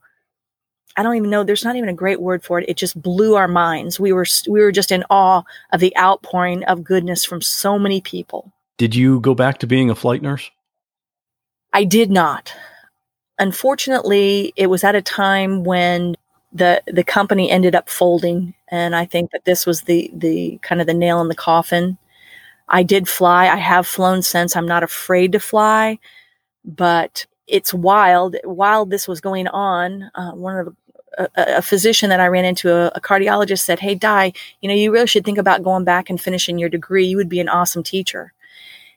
I 0.98 1.02
don't 1.04 1.14
even 1.14 1.30
know 1.30 1.44
there's 1.44 1.64
not 1.64 1.76
even 1.76 1.88
a 1.88 1.94
great 1.94 2.20
word 2.20 2.42
for 2.42 2.58
it. 2.58 2.68
It 2.68 2.76
just 2.76 3.00
blew 3.00 3.36
our 3.36 3.46
minds. 3.46 4.00
We 4.00 4.12
were 4.12 4.26
we 4.48 4.60
were 4.60 4.72
just 4.72 4.90
in 4.90 5.04
awe 5.10 5.44
of 5.72 5.78
the 5.78 5.96
outpouring 5.96 6.64
of 6.64 6.82
goodness 6.82 7.24
from 7.24 7.40
so 7.40 7.78
many 7.78 8.00
people. 8.00 8.52
Did 8.78 8.96
you 8.96 9.20
go 9.20 9.32
back 9.32 9.58
to 9.58 9.68
being 9.68 9.90
a 9.90 9.94
flight 9.94 10.22
nurse? 10.22 10.50
I 11.72 11.84
did 11.84 12.10
not. 12.10 12.52
Unfortunately, 13.38 14.52
it 14.56 14.66
was 14.66 14.82
at 14.82 14.96
a 14.96 15.02
time 15.02 15.62
when 15.62 16.16
the 16.52 16.82
the 16.88 17.04
company 17.04 17.48
ended 17.48 17.74
up 17.74 17.90
folding 17.90 18.54
and 18.68 18.96
i 18.96 19.04
think 19.04 19.30
that 19.32 19.44
this 19.44 19.66
was 19.66 19.82
the 19.82 20.10
the 20.14 20.58
kind 20.62 20.80
of 20.80 20.86
the 20.86 20.94
nail 20.94 21.20
in 21.20 21.28
the 21.28 21.34
coffin 21.34 21.98
i 22.68 22.82
did 22.82 23.06
fly 23.06 23.48
i 23.48 23.56
have 23.56 23.86
flown 23.86 24.22
since 24.22 24.56
i'm 24.56 24.66
not 24.66 24.82
afraid 24.82 25.30
to 25.32 25.38
fly 25.38 25.98
but 26.64 27.26
it's 27.46 27.74
wild 27.74 28.36
while 28.44 28.86
this 28.86 29.06
was 29.06 29.20
going 29.20 29.46
on 29.48 30.10
uh, 30.14 30.32
one 30.32 30.56
of 30.56 30.64
the 30.64 30.74
a, 31.18 31.28
a, 31.58 31.62
physician 31.62 32.10
that 32.10 32.20
I 32.20 32.28
ran 32.28 32.44
into, 32.44 32.72
a, 32.72 32.88
a, 32.94 33.00
cardiologist, 33.00 33.60
said, 33.60 33.80
"Hey, 33.80 33.94
Di, 33.94 34.32
you 34.60 34.68
know, 34.68 34.74
you 34.74 34.92
really 34.92 35.06
should 35.06 35.24
think 35.24 35.38
about 35.38 35.62
going 35.62 35.84
back 35.84 36.08
and 36.08 36.20
finishing 36.20 36.58
your 36.58 36.68
degree. 36.68 37.06
You 37.06 37.16
would 37.16 37.28
be 37.28 37.40
an 37.40 37.48
awesome 37.48 37.82
teacher." 37.82 38.32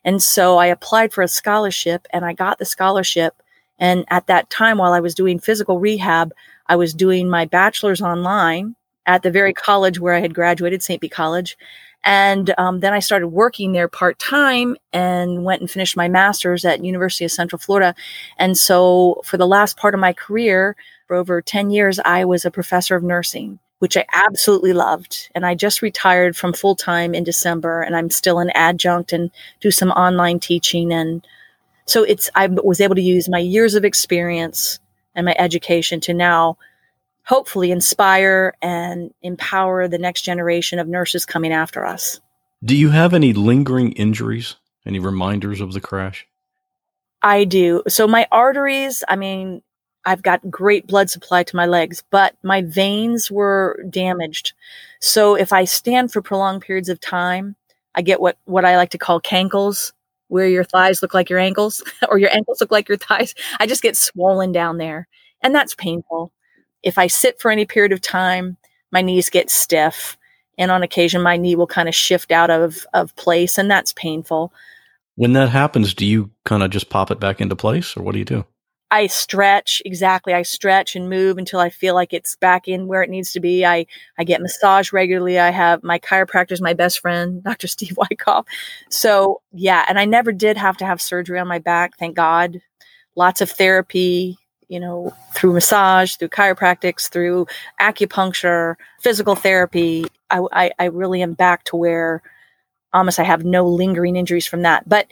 And 0.04 0.22
so 0.22 0.58
I 0.58 0.68
applied 0.68 1.14
for 1.14 1.22
a 1.22 1.28
scholarship, 1.28 2.08
and 2.12 2.26
I 2.26 2.34
got 2.34 2.58
the 2.58 2.66
scholarship. 2.66 3.42
And 3.80 4.06
at 4.10 4.28
that 4.28 4.50
time, 4.50 4.78
while 4.78 4.94
I 4.94 5.00
was 5.00 5.16
doing 5.16 5.40
physical 5.40 5.80
rehab, 5.80 6.34
I 6.68 6.76
was 6.76 6.94
doing 6.94 7.30
my 7.30 7.46
bachelor's 7.46 8.02
online 8.02 8.76
at 9.06 9.24
the 9.24 9.32
very 9.32 9.54
college 9.54 10.00
where 10.00 10.14
I 10.14 10.20
had 10.20 10.34
graduated, 10.34 10.84
St. 10.84 11.02
Pete 11.02 11.12
College. 11.12 11.58
And 12.04 12.54
um, 12.58 12.80
then 12.80 12.94
I 12.94 13.00
started 13.00 13.28
working 13.28 13.74
there 13.74 13.88
part 13.88 14.18
time 14.18 14.76
and 14.92 15.44
went 15.44 15.62
and 15.62 15.70
finished 15.70 15.96
my 15.96 16.08
master's 16.08 16.66
at 16.66 16.84
University 16.84 17.26
of 17.26 17.32
Central 17.32 17.60
Florida. 17.60 17.94
And 18.38 18.58
so 18.58 19.22
for 19.24 19.38
the 19.38 19.48
last 19.48 19.78
part 19.78 19.94
of 19.94 20.00
my 20.00 20.14
career, 20.14 20.76
for 21.12 21.18
over 21.18 21.42
10 21.42 21.72
years, 21.72 22.00
I 22.00 22.24
was 22.24 22.46
a 22.46 22.52
professor 22.52 22.96
of 22.96 23.04
nursing, 23.04 23.60
which 23.80 23.98
I 23.98 24.06
absolutely 24.14 24.72
loved. 24.72 25.30
And 25.36 25.46
I 25.46 25.56
just 25.56 25.82
retired 25.82 26.38
from 26.38 26.54
full 26.54 26.74
time 26.74 27.14
in 27.14 27.26
December 27.26 27.82
and 27.82 27.98
I'm 27.98 28.10
still 28.10 28.40
an 28.40 28.50
adjunct 28.52 29.12
and 29.12 29.30
do 29.60 29.72
some 29.72 29.90
online 29.90 30.40
teaching. 30.40 30.94
And 30.94 31.28
so 31.84 32.04
it's, 32.04 32.30
I 32.34 32.48
was 32.48 32.80
able 32.80 32.96
to 32.96 33.02
use 33.02 33.28
my 33.28 33.40
years 33.40 33.76
of 33.76 33.84
experience 33.84 34.80
and 35.14 35.26
my 35.26 35.36
education 35.38 36.00
to 36.00 36.14
now 36.14 36.58
hopefully 37.26 37.72
inspire 37.72 38.54
and 38.62 39.14
empower 39.22 39.90
the 39.90 40.00
next 40.00 40.22
generation 40.22 40.80
of 40.80 40.88
nurses 40.88 41.26
coming 41.26 41.52
after 41.52 41.86
us. 41.86 42.22
Do 42.64 42.74
you 42.74 42.92
have 42.92 43.14
any 43.14 43.34
lingering 43.34 43.92
injuries? 43.92 44.56
Any 44.86 45.00
reminders 45.00 45.60
of 45.60 45.74
the 45.74 45.82
crash? 45.82 46.26
I 47.22 47.44
do. 47.44 47.84
So 47.90 48.08
my 48.08 48.30
arteries, 48.32 49.04
I 49.10 49.18
mean, 49.18 49.62
I've 50.06 50.24
got 50.24 50.50
great 50.50 50.88
blood 50.88 51.10
supply 51.10 51.44
to 51.44 51.56
my 51.56 51.66
legs, 51.66 52.04
but 52.10 52.36
my 52.44 52.62
veins 52.62 53.30
were 53.30 53.84
damaged. 53.90 54.54
So 55.00 55.36
if 55.36 55.54
I 55.54 55.66
stand 55.66 56.12
for 56.12 56.22
prolonged 56.22 56.64
periods 56.64 56.90
of 56.90 57.00
time, 57.00 57.56
I 57.94 58.02
get 58.02 58.22
what 58.22 58.38
what 58.46 58.66
I 58.66 58.78
like 58.78 58.92
to 58.92 58.98
call 58.98 59.22
cankles, 59.22 59.94
where 60.32 60.48
your 60.48 60.64
thighs 60.64 61.02
look 61.02 61.14
like 61.14 61.30
your 61.30 61.40
ankles 61.40 61.84
or 62.10 62.18
your 62.18 62.34
ankles 62.34 62.62
look 62.62 62.72
like 62.72 62.88
your 62.88 62.98
thighs. 62.98 63.36
I 63.60 63.68
just 63.68 63.84
get 63.84 63.98
swollen 63.98 64.52
down 64.52 64.78
there 64.78 65.08
and 65.42 65.54
that's 65.54 65.76
painful. 65.76 66.32
If 66.84 66.98
I 66.98 67.08
sit 67.08 67.40
for 67.40 67.52
any 67.52 67.66
period 67.66 67.92
of 67.92 68.02
time, 68.02 68.58
my 68.92 69.02
knees 69.02 69.30
get 69.30 69.50
stiff 69.52 70.18
and 70.58 70.72
on 70.72 70.84
occasion 70.84 71.22
my 71.22 71.38
knee 71.38 71.56
will 71.56 71.68
kind 71.68 71.90
of 71.90 71.96
shift 71.96 72.32
out 72.32 72.50
of, 72.50 72.86
of 72.94 73.16
place 73.18 73.58
and 73.58 73.70
that's 73.70 73.94
painful. 73.94 74.54
When 75.16 75.34
that 75.34 75.50
happens, 75.50 75.94
do 75.94 76.06
you 76.06 76.32
kind 76.46 76.64
of 76.64 76.72
just 76.72 76.90
pop 76.90 77.12
it 77.12 77.20
back 77.20 77.42
into 77.42 77.56
place 77.56 77.98
or 77.98 78.02
what 78.02 78.14
do 78.14 78.20
you 78.20 78.26
do? 78.26 78.46
I 78.92 79.08
stretch 79.08 79.82
exactly. 79.86 80.34
I 80.34 80.42
stretch 80.42 80.98
and 80.98 81.10
move 81.10 81.38
until 81.38 81.62
I 81.62 81.70
feel 81.70 81.96
like 81.96 82.12
it's 82.12 82.36
back 82.36 82.68
in 82.68 82.88
where 82.88 83.02
it 83.02 83.10
needs 83.10 83.32
to 83.32 83.40
be. 83.40 83.66
I 83.66 83.88
I 84.20 84.26
get 84.26 84.42
massage 84.42 84.92
regularly. 84.92 85.40
I 85.40 85.50
have 85.50 85.82
my 85.82 85.98
chiropractor 85.98 86.52
is 86.52 86.62
my 86.62 86.74
best 86.74 87.00
friend, 87.00 87.42
Dr. 87.46 87.68
Steve 87.68 87.98
Wyckoff. 87.98 88.46
So 88.90 89.42
yeah, 89.54 89.86
and 89.88 89.98
I 89.98 90.06
never 90.06 90.34
did 90.34 90.58
have 90.58 90.76
to 90.78 90.86
have 90.86 91.02
surgery 91.02 91.40
on 91.40 91.48
my 91.48 91.60
back. 91.60 91.98
Thank 91.98 92.18
God. 92.18 92.62
Lots 93.16 93.40
of 93.42 93.50
therapy, 93.50 94.38
you 94.68 94.80
know, 94.80 95.14
through 95.34 95.54
massage, 95.54 96.16
through 96.16 96.30
chiropractics, 96.30 97.10
through 97.10 97.48
acupuncture, 97.80 98.76
physical 99.02 99.36
therapy. 99.36 100.06
I, 100.30 100.42
I, 100.52 100.72
I 100.80 100.86
really 100.86 101.22
am 101.22 101.34
back 101.34 101.64
to 101.66 101.76
where 101.78 102.22
almost 102.94 103.20
I 103.20 103.24
have 103.24 103.46
no 103.46 103.66
lingering 103.68 104.16
injuries 104.16 104.46
from 104.46 104.64
that. 104.64 104.88
But 104.88 105.08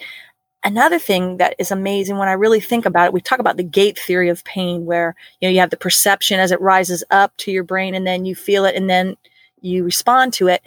another 0.63 0.99
thing 0.99 1.37
that 1.37 1.55
is 1.57 1.71
amazing 1.71 2.17
when 2.17 2.27
I 2.27 2.33
really 2.33 2.59
think 2.59 2.85
about 2.85 3.07
it, 3.07 3.13
we 3.13 3.21
talk 3.21 3.39
about 3.39 3.57
the 3.57 3.63
gate 3.63 3.97
theory 3.97 4.29
of 4.29 4.43
pain, 4.43 4.85
where 4.85 5.15
you 5.39 5.47
know 5.47 5.51
you 5.51 5.59
have 5.59 5.69
the 5.69 5.77
perception 5.77 6.39
as 6.39 6.51
it 6.51 6.61
rises 6.61 7.03
up 7.11 7.35
to 7.37 7.51
your 7.51 7.63
brain, 7.63 7.95
and 7.95 8.05
then 8.05 8.25
you 8.25 8.35
feel 8.35 8.65
it, 8.65 8.75
and 8.75 8.89
then 8.89 9.17
you 9.61 9.83
respond 9.83 10.33
to 10.33 10.47
it. 10.47 10.61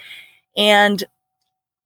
And 0.56 1.02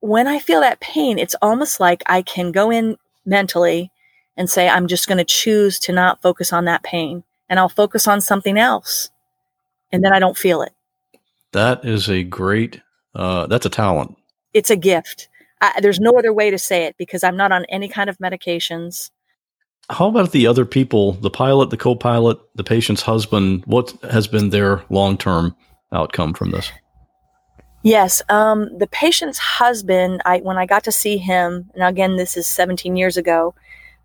when 0.00 0.26
I 0.26 0.38
feel 0.38 0.60
that 0.60 0.80
pain, 0.80 1.18
it's 1.18 1.36
almost 1.42 1.80
like 1.80 2.02
I 2.06 2.22
can 2.22 2.52
go 2.52 2.70
in 2.70 2.96
mentally 3.24 3.90
and 4.36 4.50
say, 4.50 4.68
I'm 4.68 4.86
just 4.86 5.08
going 5.08 5.18
to 5.18 5.24
choose 5.24 5.78
to 5.80 5.92
not 5.92 6.20
focus 6.22 6.52
on 6.52 6.66
that 6.66 6.82
pain, 6.82 7.24
and 7.48 7.58
I'll 7.58 7.68
focus 7.68 8.06
on 8.06 8.20
something 8.20 8.58
else, 8.58 9.10
and 9.92 10.04
then 10.04 10.12
I 10.12 10.18
don't 10.18 10.38
feel 10.38 10.62
it. 10.62 10.72
That 11.52 11.84
is 11.84 12.08
a 12.08 12.22
great. 12.22 12.80
Uh, 13.14 13.46
that's 13.46 13.66
a 13.66 13.70
talent. 13.70 14.16
It's 14.52 14.70
a 14.70 14.76
gift 14.76 15.28
I, 15.60 15.80
there's 15.80 16.00
no 16.00 16.12
other 16.18 16.32
way 16.32 16.50
to 16.50 16.58
say 16.58 16.84
it 16.84 16.96
because 16.98 17.24
I'm 17.24 17.36
not 17.36 17.52
on 17.52 17.64
any 17.66 17.88
kind 17.88 18.10
of 18.10 18.18
medications. 18.18 19.10
How 19.88 20.08
about 20.08 20.32
the 20.32 20.46
other 20.46 20.64
people, 20.64 21.12
the 21.12 21.30
pilot, 21.30 21.70
the 21.70 21.76
co 21.76 21.94
pilot, 21.94 22.38
the 22.54 22.64
patient's 22.64 23.02
husband? 23.02 23.64
What 23.66 23.92
has 24.10 24.26
been 24.26 24.50
their 24.50 24.82
long 24.90 25.16
term 25.16 25.54
outcome 25.92 26.34
from 26.34 26.50
this? 26.50 26.70
Yes, 27.82 28.20
um, 28.28 28.76
the 28.76 28.88
patient's 28.88 29.38
husband. 29.38 30.20
I 30.24 30.38
when 30.38 30.58
I 30.58 30.66
got 30.66 30.82
to 30.84 30.92
see 30.92 31.18
him, 31.18 31.70
and 31.74 31.84
again, 31.84 32.16
this 32.16 32.36
is 32.36 32.46
17 32.46 32.96
years 32.96 33.16
ago. 33.16 33.54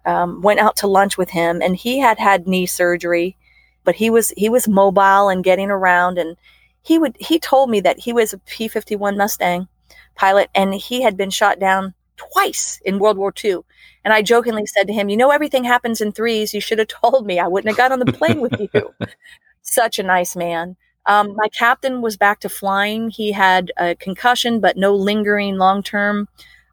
Um, 0.05 0.41
went 0.41 0.59
out 0.59 0.75
to 0.77 0.87
lunch 0.87 1.17
with 1.17 1.29
him, 1.29 1.61
and 1.61 1.75
he 1.75 1.99
had 1.99 2.19
had 2.19 2.47
knee 2.47 2.65
surgery, 2.67 3.35
but 3.83 3.95
he 3.95 4.09
was 4.11 4.33
he 4.37 4.49
was 4.49 4.67
mobile 4.67 5.29
and 5.29 5.43
getting 5.43 5.71
around, 5.71 6.19
and 6.19 6.37
he 6.83 6.99
would 6.99 7.15
he 7.19 7.39
told 7.39 7.71
me 7.71 7.81
that 7.81 7.99
he 7.99 8.13
was 8.13 8.33
a 8.33 8.37
P-51 8.37 9.17
Mustang 9.17 9.67
pilot, 10.15 10.49
and 10.55 10.73
he 10.73 11.01
had 11.01 11.17
been 11.17 11.29
shot 11.29 11.59
down 11.59 11.93
twice 12.17 12.79
in 12.85 12.99
World 12.99 13.17
War 13.17 13.33
II. 13.43 13.59
And 14.03 14.13
I 14.13 14.21
jokingly 14.21 14.65
said 14.65 14.87
to 14.87 14.93
him, 14.93 15.09
"You 15.09 15.17
know, 15.17 15.31
everything 15.31 15.63
happens 15.63 16.01
in 16.01 16.11
threes. 16.11 16.53
You 16.53 16.61
should 16.61 16.79
have 16.79 16.87
told 16.87 17.25
me. 17.25 17.39
I 17.39 17.47
wouldn't 17.47 17.69
have 17.69 17.77
got 17.77 17.91
on 17.91 17.99
the 17.99 18.13
plane 18.13 18.41
with 18.41 18.59
you." 18.59 18.93
Such 19.61 19.99
a 19.99 20.03
nice 20.03 20.35
man. 20.35 20.75
Um, 21.05 21.35
my 21.35 21.47
captain 21.49 22.01
was 22.01 22.17
back 22.17 22.39
to 22.41 22.49
flying. 22.49 23.09
He 23.09 23.31
had 23.31 23.71
a 23.77 23.95
concussion, 23.95 24.59
but 24.59 24.77
no 24.77 24.93
lingering 24.93 25.57
long 25.57 25.83
term 25.83 26.27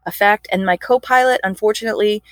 effect. 0.05 0.47
And 0.51 0.65
my 0.65 0.77
co 0.77 0.99
pilot, 0.99 1.39
unfortunately, 1.43 2.23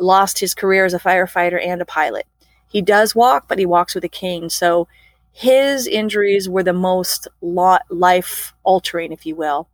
lost 0.00 0.38
his 0.38 0.54
career 0.54 0.84
as 0.84 0.94
a 0.94 0.98
firefighter 0.98 1.64
and 1.64 1.80
a 1.80 1.86
pilot. 1.86 2.26
He 2.68 2.82
does 2.82 3.14
walk, 3.14 3.46
but 3.48 3.58
he 3.58 3.66
walks 3.66 3.94
with 3.94 4.04
a 4.04 4.08
cane. 4.08 4.50
So 4.50 4.88
his 5.32 5.86
injuries 5.86 6.48
were 6.48 6.62
the 6.62 6.72
most 6.72 7.28
life 7.40 8.52
altering, 8.64 9.12
if 9.12 9.24
you 9.24 9.34
will. 9.34 9.68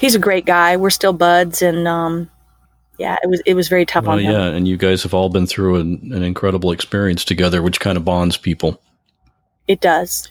He's 0.00 0.14
a 0.14 0.18
great 0.18 0.46
guy. 0.46 0.78
We're 0.78 0.88
still 0.88 1.12
buds, 1.12 1.60
and 1.60 1.86
um, 1.86 2.30
yeah, 2.98 3.18
it 3.22 3.28
was 3.28 3.42
it 3.44 3.52
was 3.52 3.68
very 3.68 3.84
tough 3.84 4.04
well, 4.04 4.12
on 4.12 4.20
him. 4.20 4.32
Yeah, 4.32 4.46
and 4.46 4.66
you 4.66 4.78
guys 4.78 5.02
have 5.02 5.12
all 5.12 5.28
been 5.28 5.46
through 5.46 5.76
an, 5.76 6.10
an 6.14 6.22
incredible 6.22 6.72
experience 6.72 7.22
together, 7.22 7.62
which 7.62 7.80
kind 7.80 7.98
of 7.98 8.04
bonds 8.04 8.38
people. 8.38 8.80
It 9.68 9.82
does. 9.82 10.26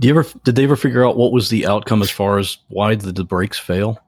Do 0.00 0.08
you 0.08 0.18
ever 0.18 0.28
did 0.42 0.56
they 0.56 0.64
ever 0.64 0.74
figure 0.74 1.06
out 1.06 1.16
what 1.16 1.30
was 1.30 1.48
the 1.48 1.64
outcome 1.64 2.02
as 2.02 2.10
far 2.10 2.38
as 2.38 2.58
why 2.68 2.96
did 2.96 3.14
the 3.14 3.22
brakes 3.22 3.56
fail? 3.56 4.00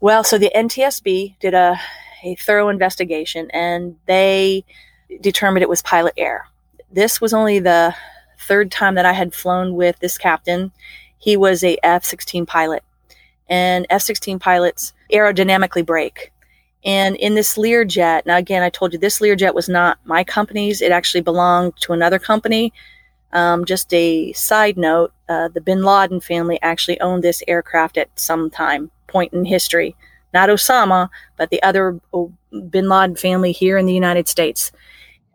Well, 0.00 0.24
so 0.24 0.38
the 0.38 0.50
NTSB 0.56 1.38
did 1.38 1.52
a 1.52 1.78
a 2.24 2.36
thorough 2.36 2.70
investigation 2.70 3.50
and 3.50 3.96
they 4.06 4.64
determined 5.20 5.62
it 5.62 5.68
was 5.68 5.82
pilot 5.82 6.14
error. 6.16 6.46
This 6.90 7.20
was 7.20 7.34
only 7.34 7.58
the 7.58 7.94
third 8.40 8.70
time 8.70 8.94
that 8.94 9.04
I 9.04 9.12
had 9.12 9.34
flown 9.34 9.74
with 9.74 9.98
this 9.98 10.16
captain. 10.16 10.72
He 11.18 11.36
was 11.36 11.62
a 11.62 11.78
F-16 11.82 12.46
pilot. 12.46 12.82
And 13.48 13.86
F-16 13.90 14.40
pilots 14.40 14.92
aerodynamically 15.12 15.86
brake. 15.86 16.32
And 16.84 17.16
in 17.16 17.34
this 17.34 17.56
Learjet, 17.56 18.26
now 18.26 18.36
again, 18.36 18.62
I 18.62 18.70
told 18.70 18.92
you 18.92 18.98
this 18.98 19.20
Learjet 19.20 19.54
was 19.54 19.68
not 19.68 19.98
my 20.04 20.24
company's. 20.24 20.80
It 20.80 20.92
actually 20.92 21.20
belonged 21.20 21.76
to 21.78 21.92
another 21.92 22.18
company 22.18 22.72
um, 23.32 23.64
just 23.64 23.92
a 23.92 24.32
side 24.32 24.76
note 24.76 25.12
uh, 25.28 25.48
the 25.48 25.60
bin 25.60 25.82
Laden 25.82 26.20
family 26.20 26.58
actually 26.62 27.00
owned 27.00 27.22
this 27.22 27.42
aircraft 27.46 27.98
at 27.98 28.08
some 28.18 28.50
time, 28.50 28.90
point 29.08 29.32
in 29.32 29.44
history. 29.44 29.96
Not 30.32 30.48
Osama, 30.48 31.08
but 31.36 31.50
the 31.50 31.62
other 31.62 32.00
oh, 32.12 32.32
bin 32.70 32.88
Laden 32.88 33.16
family 33.16 33.52
here 33.52 33.76
in 33.76 33.86
the 33.86 33.92
United 33.92 34.28
States. 34.28 34.72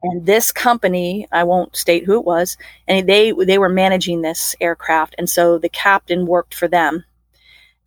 And 0.03 0.25
this 0.25 0.51
company, 0.51 1.27
I 1.31 1.43
won't 1.43 1.75
state 1.75 2.05
who 2.05 2.15
it 2.15 2.25
was, 2.25 2.57
and 2.87 3.07
they 3.07 3.33
they 3.33 3.59
were 3.59 3.69
managing 3.69 4.21
this 4.21 4.55
aircraft, 4.59 5.13
and 5.19 5.29
so 5.29 5.59
the 5.59 5.69
captain 5.69 6.25
worked 6.25 6.55
for 6.55 6.67
them. 6.67 7.05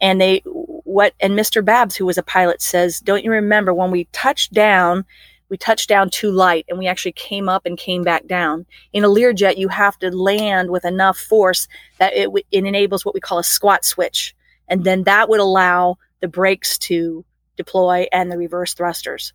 And 0.05 0.21
they 0.21 0.43
what 0.45 1.15
and 1.19 1.33
Mr. 1.33 1.65
Babs, 1.65 1.97
who 1.97 2.05
was 2.05 2.19
a 2.19 2.23
pilot, 2.23 2.61
says, 2.61 3.01
"Don't 3.01 3.25
you 3.25 3.31
remember 3.31 3.73
when 3.73 3.91
we 3.91 4.05
touched 4.13 4.53
down?" 4.53 5.07
we 5.51 5.59
touched 5.59 5.89
down 5.89 6.11
too 6.11 6.31
light 6.31 6.65
and 6.69 6.79
we 6.79 6.89
actually 6.89 7.13
came 7.13 7.49
up 7.49 7.65
and 7.65 7.79
came 7.79 8.03
back 8.03 8.27
down. 8.27 8.67
In 8.93 9.05
a 9.05 9.09
Learjet, 9.09 9.57
you 9.57 9.69
have 9.69 9.97
to 9.99 10.11
land 10.11 10.71
with 10.71 10.85
enough 10.85 11.19
force 11.19 11.69
that 11.99 12.13
it, 12.15 12.29
it 12.51 12.65
enables 12.65 13.05
what 13.05 13.15
we 13.15 13.21
call 13.21 13.39
a 13.39 13.45
squat 13.45 13.85
switch. 13.85 14.35
And 14.69 14.83
then 14.83 15.05
that 15.05 15.29
would 15.29 15.41
allow 15.41 15.99
the 16.21 16.29
brakes 16.29 16.79
to 16.79 17.25
deploy 17.57 18.07
and 18.11 18.33
the 18.33 18.39
reverse 18.39 18.75
thrusters. 18.75 19.33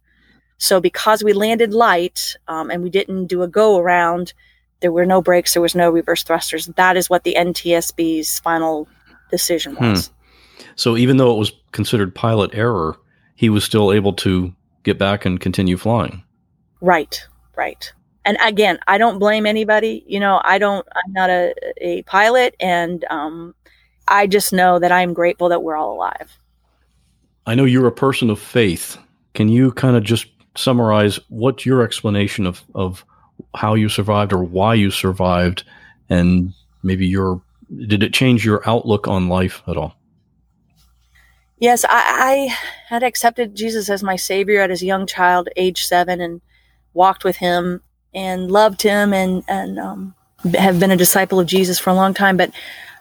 So 0.58 0.82
because 0.82 1.24
we 1.24 1.32
landed 1.32 1.74
light 1.74 2.36
um, 2.48 2.70
and 2.70 2.84
we 2.84 2.90
didn't 2.90 3.28
do 3.28 3.44
a 3.44 3.48
go 3.48 3.78
around, 3.78 4.34
there 4.82 4.92
were 4.92 5.06
no 5.06 5.22
brakes, 5.22 5.54
there 5.54 5.62
was 5.62 5.76
no 5.76 5.90
reverse 5.90 6.24
thrusters. 6.24 6.66
That 6.76 6.98
is 6.98 7.10
what 7.10 7.24
the 7.24 7.36
NTSB's 7.38 8.40
final 8.40 8.90
decision 9.30 9.76
was. 9.76 10.08
Hmm. 10.08 10.14
So 10.76 10.98
even 10.98 11.18
though 11.18 11.34
it 11.34 11.38
was 11.38 11.52
considered 11.72 12.16
pilot 12.16 12.52
error, 12.54 12.98
he 13.36 13.50
was 13.50 13.64
still 13.64 13.92
able 13.92 14.14
to 14.14 14.54
get 14.84 14.98
back 14.98 15.26
and 15.26 15.40
continue 15.40 15.78
flying. 15.78 16.24
Right, 16.82 17.26
right. 17.56 17.92
And 18.26 18.38
again, 18.44 18.80
I 18.88 18.98
don't 18.98 19.20
blame 19.20 19.46
anybody. 19.46 20.04
You 20.08 20.20
know, 20.20 20.42
I 20.44 20.58
don't, 20.58 20.86
I'm 20.94 21.14
not 21.14 21.30
a, 21.30 21.54
a 21.78 22.04
pilot, 22.04 22.56
and 22.60 23.06
um, 23.10 23.56
I 24.08 24.28
just 24.28 24.54
know 24.54 24.80
that 24.80 24.92
I'm 24.92 25.14
grateful 25.14 25.50
that 25.50 25.64
we're 25.64 25.78
all 25.78 25.94
alive. 25.94 26.38
I 27.46 27.56
know 27.56 27.66
you're 27.66 27.88
a 27.88 27.92
person 27.92 28.30
of 28.30 28.40
faith. 28.40 28.98
Can 29.34 29.50
you 29.50 29.72
kind 29.72 29.96
of 29.96 30.04
just 30.04 30.28
summarize 30.56 31.20
what's 31.30 31.66
your 31.66 31.82
explanation 31.82 32.46
of, 32.46 32.64
of 32.76 33.06
how 33.56 33.74
you 33.74 33.90
survived 33.90 34.34
or 34.34 34.44
why 34.44 34.74
you 34.74 34.92
survived? 34.92 35.64
And 36.10 36.54
maybe 36.84 37.08
your, 37.08 37.42
did 37.88 38.04
it 38.04 38.14
change 38.14 38.46
your 38.46 38.68
outlook 38.70 39.08
on 39.08 39.30
life 39.30 39.64
at 39.68 39.78
all? 39.78 39.96
Yes, 41.60 41.84
I, 41.84 41.90
I, 41.92 42.58
had 42.88 43.04
accepted 43.04 43.54
Jesus 43.54 43.90
as 43.90 44.02
my 44.02 44.16
Savior 44.16 44.62
at 44.62 44.72
as 44.72 44.82
a 44.82 44.86
young 44.86 45.06
child, 45.06 45.50
age 45.58 45.84
seven, 45.86 46.22
and 46.22 46.42
walked 46.94 47.26
with 47.26 47.36
Him 47.36 47.82
and 48.14 48.50
loved 48.50 48.82
Him 48.82 49.14
and 49.14 49.44
and 49.48 49.78
um, 49.78 50.16
have 50.54 50.80
been 50.80 50.92
a 50.92 50.98
disciple 50.98 51.40
of 51.40 51.48
Jesus 51.48 51.78
for 51.78 51.90
a 51.90 51.96
long 51.96 52.14
time. 52.14 52.38
But 52.38 52.52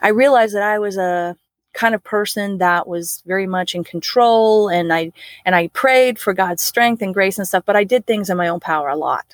I 0.01 0.09
realized 0.09 0.55
that 0.55 0.63
I 0.63 0.77
was 0.77 0.97
a 0.97 1.37
kind 1.73 1.95
of 1.95 2.03
person 2.03 2.57
that 2.57 2.85
was 2.85 3.23
very 3.25 3.47
much 3.47 3.75
in 3.75 3.85
control, 3.85 4.67
and 4.67 4.91
I 4.91 5.13
and 5.45 5.55
I 5.55 5.69
prayed 5.69 6.19
for 6.19 6.33
God's 6.33 6.61
strength 6.61 7.01
and 7.01 7.13
grace 7.13 7.37
and 7.37 7.47
stuff. 7.47 7.63
But 7.65 7.77
I 7.77 7.85
did 7.85 8.05
things 8.05 8.29
in 8.29 8.35
my 8.35 8.49
own 8.49 8.59
power 8.59 8.89
a 8.89 8.95
lot. 8.97 9.25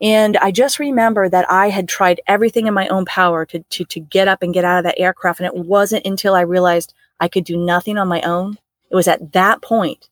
And 0.00 0.36
I 0.38 0.50
just 0.50 0.80
remember 0.80 1.28
that 1.28 1.48
I 1.48 1.68
had 1.68 1.88
tried 1.88 2.20
everything 2.26 2.66
in 2.66 2.74
my 2.74 2.88
own 2.88 3.04
power 3.04 3.46
to, 3.46 3.60
to, 3.60 3.84
to 3.84 4.00
get 4.00 4.26
up 4.26 4.42
and 4.42 4.52
get 4.52 4.64
out 4.64 4.78
of 4.78 4.84
that 4.84 4.98
aircraft. 4.98 5.38
And 5.38 5.46
it 5.46 5.54
wasn't 5.54 6.04
until 6.04 6.34
I 6.34 6.40
realized 6.40 6.92
I 7.22 7.28
could 7.28 7.44
do 7.44 7.56
nothing 7.56 7.98
on 7.98 8.08
my 8.08 8.20
own. 8.22 8.58
It 8.90 8.96
was 8.96 9.06
at 9.06 9.32
that 9.32 9.62
point 9.62 10.10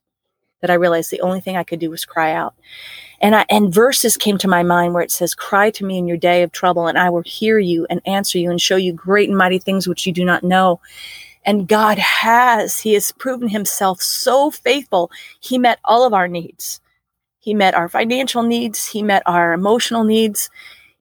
that 0.60 0.70
I 0.70 0.74
realized 0.74 1.10
the 1.10 1.22
only 1.22 1.40
thing 1.40 1.56
I 1.56 1.64
could 1.64 1.80
do 1.80 1.90
was 1.90 2.04
cry 2.04 2.32
out. 2.32 2.54
And 3.20 3.34
I, 3.34 3.44
and 3.50 3.74
verses 3.74 4.16
came 4.16 4.38
to 4.38 4.46
my 4.46 4.62
mind 4.62 4.94
where 4.94 5.02
it 5.02 5.10
says, 5.10 5.34
cry 5.34 5.70
to 5.72 5.84
me 5.84 5.98
in 5.98 6.06
your 6.06 6.16
day 6.16 6.44
of 6.44 6.52
trouble 6.52 6.86
and 6.86 6.96
I 6.96 7.10
will 7.10 7.22
hear 7.22 7.58
you 7.58 7.84
and 7.90 8.00
answer 8.06 8.38
you 8.38 8.48
and 8.48 8.60
show 8.60 8.76
you 8.76 8.92
great 8.92 9.28
and 9.28 9.36
mighty 9.36 9.58
things 9.58 9.88
which 9.88 10.06
you 10.06 10.12
do 10.12 10.24
not 10.24 10.44
know. 10.44 10.80
And 11.44 11.66
God 11.66 11.98
has, 11.98 12.78
he 12.78 12.92
has 12.92 13.10
proven 13.10 13.48
himself 13.48 14.00
so 14.00 14.52
faithful. 14.52 15.10
He 15.40 15.58
met 15.58 15.80
all 15.84 16.06
of 16.06 16.14
our 16.14 16.28
needs. 16.28 16.80
He 17.40 17.54
met 17.54 17.74
our 17.74 17.88
financial 17.88 18.44
needs. 18.44 18.86
He 18.86 19.02
met 19.02 19.24
our 19.26 19.52
emotional 19.52 20.04
needs. 20.04 20.48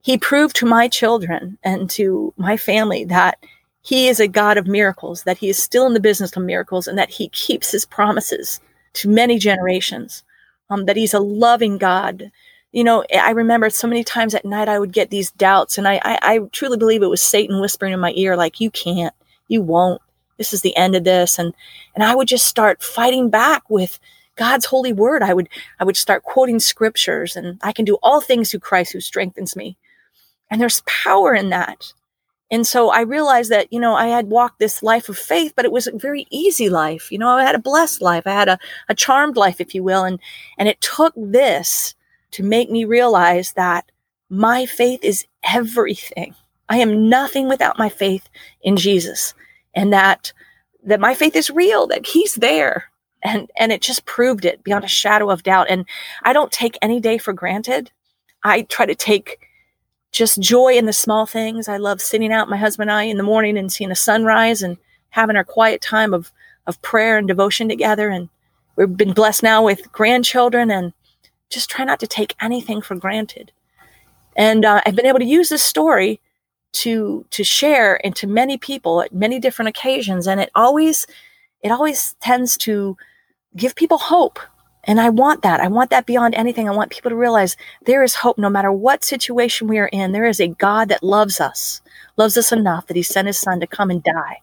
He 0.02 0.18
proved 0.18 0.56
to 0.56 0.66
my 0.66 0.88
children 0.88 1.56
and 1.62 1.88
to 1.90 2.34
my 2.36 2.56
family 2.56 3.04
that 3.04 3.38
he 3.82 4.08
is 4.08 4.20
a 4.20 4.28
God 4.28 4.58
of 4.58 4.66
miracles, 4.66 5.22
that 5.24 5.38
he 5.38 5.48
is 5.48 5.62
still 5.62 5.86
in 5.86 5.94
the 5.94 6.00
business 6.00 6.36
of 6.36 6.42
miracles, 6.42 6.86
and 6.86 6.98
that 6.98 7.10
he 7.10 7.28
keeps 7.28 7.70
his 7.70 7.86
promises 7.86 8.60
to 8.94 9.08
many 9.08 9.38
generations, 9.38 10.22
um, 10.68 10.84
that 10.86 10.96
he's 10.96 11.14
a 11.14 11.20
loving 11.20 11.78
God. 11.78 12.30
You 12.72 12.84
know, 12.84 13.04
I 13.12 13.30
remember 13.30 13.70
so 13.70 13.88
many 13.88 14.04
times 14.04 14.34
at 14.34 14.44
night 14.44 14.68
I 14.68 14.78
would 14.78 14.92
get 14.92 15.10
these 15.10 15.30
doubts, 15.32 15.78
and 15.78 15.88
I, 15.88 16.00
I, 16.04 16.18
I 16.22 16.38
truly 16.52 16.76
believe 16.76 17.02
it 17.02 17.08
was 17.08 17.22
Satan 17.22 17.60
whispering 17.60 17.92
in 17.92 18.00
my 18.00 18.12
ear, 18.14 18.36
like, 18.36 18.60
you 18.60 18.70
can't, 18.70 19.14
you 19.48 19.62
won't, 19.62 20.00
this 20.36 20.52
is 20.52 20.62
the 20.62 20.76
end 20.76 20.94
of 20.94 21.04
this. 21.04 21.38
And, 21.38 21.54
and 21.94 22.04
I 22.04 22.14
would 22.14 22.28
just 22.28 22.46
start 22.46 22.82
fighting 22.82 23.30
back 23.30 23.68
with 23.68 23.98
God's 24.36 24.66
holy 24.66 24.92
word. 24.92 25.22
I 25.22 25.34
would, 25.34 25.48
I 25.80 25.84
would 25.84 25.96
start 25.96 26.22
quoting 26.22 26.60
scriptures, 26.60 27.34
and 27.34 27.58
I 27.62 27.72
can 27.72 27.84
do 27.84 27.98
all 28.02 28.20
things 28.20 28.50
through 28.50 28.60
Christ 28.60 28.92
who 28.92 29.00
strengthens 29.00 29.56
me. 29.56 29.76
And 30.50 30.60
there's 30.60 30.82
power 30.86 31.34
in 31.34 31.50
that. 31.50 31.92
And 32.50 32.66
so 32.66 32.90
I 32.90 33.02
realized 33.02 33.50
that, 33.50 33.72
you 33.72 33.78
know, 33.78 33.94
I 33.94 34.08
had 34.08 34.28
walked 34.28 34.58
this 34.58 34.82
life 34.82 35.08
of 35.08 35.16
faith, 35.16 35.52
but 35.54 35.64
it 35.64 35.72
was 35.72 35.86
a 35.86 35.96
very 35.96 36.26
easy 36.30 36.68
life. 36.68 37.12
You 37.12 37.18
know, 37.18 37.28
I 37.28 37.44
had 37.44 37.54
a 37.54 37.60
blessed 37.60 38.02
life. 38.02 38.26
I 38.26 38.32
had 38.32 38.48
a, 38.48 38.58
a 38.88 38.94
charmed 38.94 39.36
life, 39.36 39.60
if 39.60 39.74
you 39.74 39.84
will. 39.84 40.04
And, 40.04 40.18
and 40.58 40.68
it 40.68 40.80
took 40.80 41.14
this 41.16 41.94
to 42.32 42.42
make 42.42 42.70
me 42.70 42.84
realize 42.84 43.52
that 43.52 43.90
my 44.28 44.66
faith 44.66 45.04
is 45.04 45.26
everything. 45.44 46.34
I 46.68 46.78
am 46.78 47.08
nothing 47.08 47.48
without 47.48 47.78
my 47.78 47.88
faith 47.88 48.28
in 48.62 48.76
Jesus 48.76 49.34
and 49.74 49.92
that, 49.92 50.32
that 50.84 51.00
my 51.00 51.14
faith 51.14 51.36
is 51.36 51.50
real, 51.50 51.86
that 51.88 52.06
he's 52.06 52.34
there. 52.34 52.90
And, 53.22 53.50
and 53.58 53.70
it 53.70 53.82
just 53.82 54.06
proved 54.06 54.44
it 54.44 54.64
beyond 54.64 54.84
a 54.84 54.88
shadow 54.88 55.30
of 55.30 55.42
doubt. 55.42 55.66
And 55.68 55.84
I 56.22 56.32
don't 56.32 56.50
take 56.50 56.78
any 56.80 57.00
day 57.00 57.18
for 57.18 57.32
granted. 57.32 57.90
I 58.42 58.62
try 58.62 58.86
to 58.86 58.94
take 58.94 59.38
just 60.12 60.40
joy 60.40 60.74
in 60.74 60.86
the 60.86 60.92
small 60.92 61.26
things. 61.26 61.68
I 61.68 61.76
love 61.76 62.00
sitting 62.00 62.32
out, 62.32 62.48
my 62.48 62.56
husband 62.56 62.90
and 62.90 62.98
I, 62.98 63.04
in 63.04 63.16
the 63.16 63.22
morning 63.22 63.56
and 63.56 63.72
seeing 63.72 63.90
a 63.90 63.96
sunrise 63.96 64.62
and 64.62 64.76
having 65.10 65.36
our 65.36 65.44
quiet 65.44 65.80
time 65.80 66.12
of, 66.12 66.32
of 66.66 66.80
prayer 66.82 67.18
and 67.18 67.28
devotion 67.28 67.68
together. 67.68 68.08
And 68.10 68.28
we've 68.76 68.96
been 68.96 69.12
blessed 69.12 69.42
now 69.42 69.64
with 69.64 69.92
grandchildren 69.92 70.70
and 70.70 70.92
just 71.48 71.70
try 71.70 71.84
not 71.84 72.00
to 72.00 72.06
take 72.06 72.34
anything 72.40 72.82
for 72.82 72.94
granted. 72.94 73.52
And 74.36 74.64
uh, 74.64 74.80
I've 74.86 74.96
been 74.96 75.06
able 75.06 75.18
to 75.18 75.24
use 75.24 75.48
this 75.48 75.62
story 75.62 76.20
to 76.72 77.26
to 77.30 77.42
share 77.42 78.04
and 78.04 78.14
to 78.16 78.26
many 78.26 78.56
people 78.56 79.02
at 79.02 79.12
many 79.12 79.40
different 79.40 79.68
occasions 79.68 80.28
and 80.28 80.40
it 80.40 80.50
always 80.54 81.04
it 81.62 81.70
always 81.72 82.14
tends 82.20 82.56
to 82.56 82.96
give 83.56 83.74
people 83.74 83.98
hope 83.98 84.38
and 84.90 85.00
i 85.00 85.08
want 85.08 85.42
that. 85.42 85.60
I 85.60 85.68
want 85.68 85.90
that 85.90 86.06
beyond 86.06 86.34
anything. 86.34 86.68
I 86.68 86.74
want 86.74 86.90
people 86.90 87.10
to 87.10 87.16
realize 87.16 87.56
there 87.86 88.02
is 88.02 88.16
hope 88.16 88.38
no 88.38 88.50
matter 88.50 88.72
what 88.72 89.04
situation 89.04 89.68
we 89.68 89.78
are 89.78 89.88
in. 89.92 90.12
There 90.12 90.26
is 90.26 90.40
a 90.40 90.48
god 90.48 90.88
that 90.88 91.02
loves 91.02 91.40
us 91.40 91.80
loves 92.16 92.36
us 92.36 92.50
enough 92.50 92.86
that 92.88 92.96
he 92.96 93.02
sent 93.02 93.28
his 93.28 93.38
son 93.38 93.60
to 93.60 93.66
come 93.66 93.90
and 93.90 94.02
die 94.02 94.38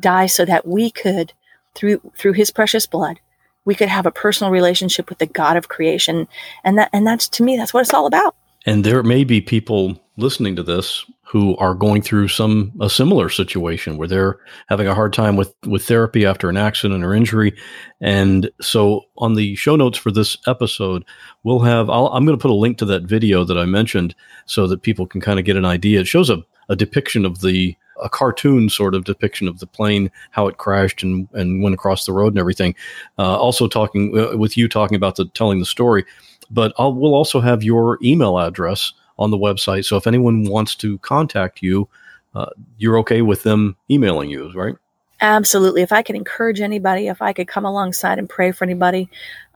die 0.00 0.26
so 0.26 0.44
that 0.44 0.66
we 0.66 0.90
could 0.90 1.32
through 1.74 2.00
through 2.16 2.34
his 2.34 2.50
precious 2.50 2.86
blood 2.86 3.18
we 3.64 3.74
could 3.74 3.88
have 3.88 4.06
a 4.06 4.10
personal 4.10 4.52
relationship 4.52 5.08
with 5.08 5.18
the 5.18 5.26
god 5.26 5.56
of 5.56 5.68
creation. 5.68 6.28
And 6.64 6.78
that 6.78 6.90
and 6.92 7.06
that's 7.06 7.28
to 7.30 7.42
me 7.42 7.56
that's 7.56 7.74
what 7.74 7.80
it's 7.80 7.94
all 7.94 8.06
about. 8.06 8.34
And 8.64 8.84
there 8.84 9.02
may 9.02 9.24
be 9.24 9.40
people 9.40 10.00
listening 10.16 10.56
to 10.56 10.62
this 10.62 11.04
who 11.32 11.56
are 11.56 11.74
going 11.74 12.02
through 12.02 12.28
some 12.28 12.70
a 12.82 12.90
similar 12.90 13.30
situation 13.30 13.96
where 13.96 14.06
they're 14.06 14.38
having 14.68 14.86
a 14.86 14.94
hard 14.94 15.14
time 15.14 15.34
with 15.34 15.54
with 15.66 15.82
therapy 15.82 16.26
after 16.26 16.50
an 16.50 16.58
accident 16.58 17.02
or 17.02 17.14
injury. 17.14 17.56
And 18.02 18.50
so 18.60 19.04
on 19.16 19.32
the 19.32 19.54
show 19.54 19.74
notes 19.74 19.96
for 19.96 20.12
this 20.12 20.36
episode, 20.46 21.06
we'll 21.42 21.60
have 21.60 21.88
I'll, 21.88 22.08
I'm 22.08 22.26
going 22.26 22.36
to 22.36 22.42
put 22.42 22.50
a 22.50 22.54
link 22.54 22.76
to 22.78 22.84
that 22.84 23.04
video 23.04 23.44
that 23.44 23.56
I 23.56 23.64
mentioned 23.64 24.14
so 24.44 24.66
that 24.66 24.82
people 24.82 25.06
can 25.06 25.22
kind 25.22 25.38
of 25.38 25.46
get 25.46 25.56
an 25.56 25.64
idea. 25.64 26.00
It 26.00 26.06
shows 26.06 26.28
a, 26.28 26.44
a 26.68 26.76
depiction 26.76 27.24
of 27.24 27.40
the 27.40 27.74
a 28.02 28.10
cartoon 28.10 28.68
sort 28.68 28.94
of 28.94 29.04
depiction 29.04 29.48
of 29.48 29.58
the 29.58 29.66
plane, 29.66 30.10
how 30.32 30.48
it 30.48 30.58
crashed 30.58 31.02
and, 31.02 31.28
and 31.32 31.62
went 31.62 31.74
across 31.74 32.04
the 32.04 32.12
road 32.12 32.34
and 32.34 32.38
everything. 32.38 32.74
Uh, 33.18 33.38
also 33.38 33.68
talking 33.68 34.18
uh, 34.18 34.36
with 34.36 34.58
you 34.58 34.68
talking 34.68 34.96
about 34.96 35.16
the 35.16 35.24
telling 35.28 35.60
the 35.60 35.64
story, 35.64 36.04
but 36.50 36.74
I'll, 36.76 36.92
we'll 36.92 37.14
also 37.14 37.40
have 37.40 37.62
your 37.62 37.98
email 38.02 38.38
address 38.38 38.92
on 39.22 39.30
the 39.30 39.38
website. 39.38 39.84
So 39.84 39.96
if 39.96 40.06
anyone 40.06 40.44
wants 40.44 40.74
to 40.76 40.98
contact 40.98 41.62
you, 41.62 41.88
uh, 42.34 42.50
you're 42.78 42.98
okay 42.98 43.22
with 43.22 43.42
them 43.42 43.76
emailing 43.90 44.30
you, 44.30 44.52
right? 44.52 44.74
Absolutely. 45.20 45.82
If 45.82 45.92
I 45.92 46.02
could 46.02 46.16
encourage 46.16 46.60
anybody, 46.60 47.06
if 47.06 47.22
I 47.22 47.32
could 47.32 47.46
come 47.46 47.64
alongside 47.64 48.18
and 48.18 48.28
pray 48.28 48.50
for 48.50 48.64
anybody, 48.64 49.08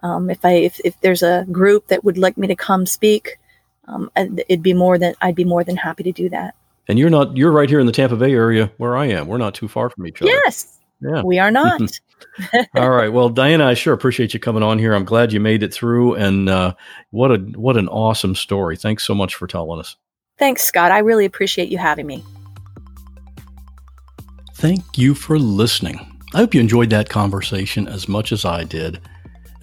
um, 0.02 0.30
if 0.30 0.44
I 0.44 0.52
if, 0.52 0.80
if 0.84 1.00
there's 1.00 1.22
a 1.22 1.44
group 1.50 1.88
that 1.88 2.04
would 2.04 2.16
like 2.16 2.36
me 2.36 2.46
to 2.46 2.54
come 2.54 2.86
speak, 2.86 3.38
um, 3.88 4.10
it'd 4.16 4.62
be 4.62 4.74
more 4.74 4.98
than 4.98 5.14
I'd 5.20 5.34
be 5.34 5.44
more 5.44 5.64
than 5.64 5.76
happy 5.76 6.04
to 6.04 6.12
do 6.12 6.28
that. 6.28 6.54
And 6.88 6.98
you're 6.98 7.10
not 7.10 7.36
you're 7.36 7.50
right 7.50 7.68
here 7.68 7.80
in 7.80 7.86
the 7.86 7.92
Tampa 7.92 8.14
Bay 8.14 8.32
area 8.32 8.70
where 8.76 8.96
I 8.96 9.06
am. 9.06 9.26
We're 9.26 9.38
not 9.38 9.54
too 9.54 9.66
far 9.66 9.90
from 9.90 10.06
each 10.06 10.22
other. 10.22 10.30
Yes, 10.30 10.75
Yeah. 11.00 11.22
we 11.22 11.38
are 11.38 11.50
not. 11.50 11.80
All 12.74 12.90
right. 12.90 13.08
Well, 13.08 13.28
Diana, 13.28 13.66
I 13.66 13.74
sure 13.74 13.92
appreciate 13.92 14.32
you 14.34 14.40
coming 14.40 14.62
on 14.62 14.78
here. 14.78 14.94
I'm 14.94 15.04
glad 15.04 15.32
you 15.32 15.40
made 15.40 15.62
it 15.62 15.72
through, 15.72 16.14
and 16.14 16.48
uh, 16.48 16.74
what 17.10 17.30
a 17.30 17.36
what 17.36 17.76
an 17.76 17.88
awesome 17.88 18.34
story. 18.34 18.76
Thanks 18.76 19.04
so 19.04 19.14
much 19.14 19.34
for 19.34 19.46
telling 19.46 19.78
us. 19.80 19.96
Thanks, 20.38 20.62
Scott. 20.62 20.92
I 20.92 20.98
really 20.98 21.24
appreciate 21.24 21.68
you 21.68 21.78
having 21.78 22.06
me. 22.06 22.24
Thank 24.54 24.96
you 24.96 25.14
for 25.14 25.38
listening. 25.38 25.98
I 26.34 26.38
hope 26.38 26.54
you 26.54 26.60
enjoyed 26.60 26.90
that 26.90 27.08
conversation 27.08 27.88
as 27.88 28.08
much 28.08 28.32
as 28.32 28.44
I 28.44 28.64
did. 28.64 29.00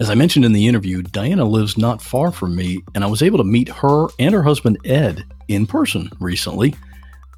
As 0.00 0.10
I 0.10 0.14
mentioned 0.14 0.44
in 0.44 0.52
the 0.52 0.66
interview, 0.66 1.02
Diana 1.02 1.44
lives 1.44 1.78
not 1.78 2.02
far 2.02 2.32
from 2.32 2.56
me, 2.56 2.80
and 2.94 3.04
I 3.04 3.06
was 3.06 3.22
able 3.22 3.38
to 3.38 3.44
meet 3.44 3.68
her 3.68 4.08
and 4.18 4.34
her 4.34 4.42
husband 4.42 4.78
Ed 4.84 5.24
in 5.48 5.66
person 5.66 6.10
recently. 6.20 6.74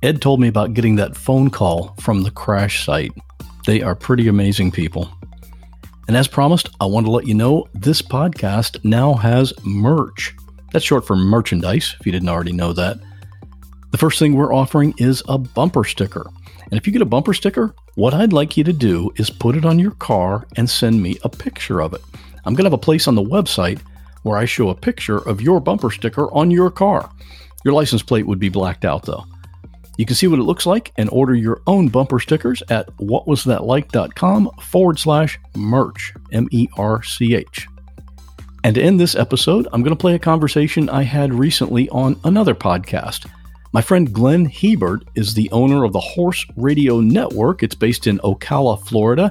Ed 0.03 0.23
told 0.23 0.41
me 0.41 0.49
about 0.49 0.75
getting 0.75 0.97
that 0.97 1.17
phone 1.17 1.51
call 1.51 1.95
from 2.01 2.23
the 2.23 2.31
crash 2.31 2.85
site. 2.85 3.13
They 3.67 3.83
are 3.83 3.97
pretty 3.97 4.29
amazing 4.29 4.71
people. 4.71 5.11
And 6.07 6.17
as 6.17 6.29
promised, 6.29 6.69
I 6.81 6.87
want 6.87 7.05
to 7.07 7.11
let 7.11 7.27
you 7.27 7.35
know 7.35 7.67
this 7.75 8.01
podcast 8.01 8.85
now 8.85 9.15
has 9.15 9.53
merch. 9.65 10.37
That's 10.73 10.85
short 10.85 11.05
for 11.05 11.17
merchandise, 11.17 11.97
if 11.99 12.07
you 12.07 12.13
didn't 12.13 12.29
already 12.29 12.53
know 12.53 12.73
that. 12.75 13.01
The 13.91 13.99
first 13.99 14.21
thing 14.21 14.35
we're 14.35 14.55
offering 14.55 14.95
is 14.99 15.21
a 15.27 15.37
bumper 15.37 15.83
sticker. 15.83 16.31
And 16.71 16.75
if 16.75 16.87
you 16.87 16.93
get 16.93 17.03
a 17.03 17.07
bumper 17.07 17.35
sticker, 17.35 17.75
what 17.97 18.15
I'd 18.15 18.33
like 18.33 18.57
you 18.57 18.63
to 18.63 18.73
do 18.73 19.11
is 19.17 19.31
put 19.31 19.57
it 19.57 19.65
on 19.65 19.81
your 19.81 19.93
car 19.93 20.47
and 20.57 20.71
send 20.71 21.03
me 21.03 21.19
a 21.25 21.29
picture 21.29 21.83
of 21.83 21.93
it. 21.93 22.03
I'm 22.45 22.55
going 22.55 22.65
to 22.65 22.71
have 22.71 22.73
a 22.73 22.79
place 22.79 23.09
on 23.09 23.17
the 23.17 23.23
website 23.23 23.81
where 24.23 24.39
I 24.39 24.45
show 24.45 24.69
a 24.69 24.77
picture 24.77 25.19
of 25.19 25.41
your 25.41 25.59
bumper 25.59 25.91
sticker 25.91 26.33
on 26.33 26.53
your 26.53 26.71
car. 26.71 27.11
Your 27.65 27.75
license 27.75 28.05
plate 28.05 28.29
would 28.29 28.39
be 28.39 28.49
blacked 28.49 28.85
out 28.85 29.07
though. 29.07 29.25
You 29.97 30.05
can 30.05 30.17
see 30.17 30.27
what 30.27 30.39
it 30.39 30.45
looks 30.45 30.67
like 30.67 30.93
and 30.97 31.09
order 31.11 31.35
your 31.35 31.63
own 31.67 31.89
bumper 31.89 32.21
stickers 32.21 32.63
at 32.69 32.87
whatwasthatlike.com 32.99 34.51
forward 34.63 34.99
slash 34.99 35.39
merch, 35.55 36.13
M 36.33 36.49
E 36.51 36.69
R 36.77 37.03
C 37.03 37.35
H. 37.35 37.67
And 38.63 38.75
to 38.75 38.83
end 38.83 38.99
this 38.99 39.15
episode, 39.15 39.69
I'm 39.73 39.83
going 39.83 39.97
to 39.97 40.01
play 40.01 40.15
a 40.15 40.19
conversation 40.19 40.89
I 40.89 41.03
had 41.03 41.33
recently 41.33 41.89
on 41.91 42.21
another 42.25 42.55
podcast. 42.55 43.31
My 43.73 43.81
friend 43.81 44.13
Glenn 44.13 44.45
Hebert 44.47 45.05
is 45.15 45.35
the 45.35 45.51
owner 45.51 45.85
of 45.85 45.93
the 45.93 46.01
Horse 46.01 46.45
Radio 46.57 47.01
Network. 47.01 47.63
It's 47.63 47.75
based 47.75 48.07
in 48.07 48.19
Ocala, 48.19 48.85
Florida. 48.87 49.31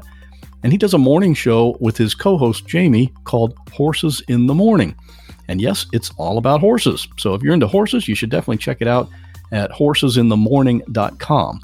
And 0.63 0.72
he 0.72 0.78
does 0.78 0.93
a 0.93 0.97
morning 0.97 1.34
show 1.34 1.78
with 1.80 1.97
his 1.97 2.16
co 2.16 2.38
host 2.38 2.66
Jamie 2.66 3.13
called 3.24 3.57
Horses 3.72 4.22
in 4.28 4.47
the 4.47 4.53
Morning. 4.53 4.95
And 5.47 5.61
yes, 5.61 5.86
it's 5.93 6.11
all 6.18 6.38
about 6.38 6.59
horses. 6.59 7.07
So 7.18 7.34
if 7.36 7.43
you're 7.43 7.53
into 7.53 7.68
horses, 7.68 8.07
you 8.07 8.16
should 8.16 8.32
definitely 8.32 8.57
check 8.57 8.78
it 8.82 8.88
out 8.88 9.09
at 9.52 9.72
horsesinthemorning.com. 9.72 11.62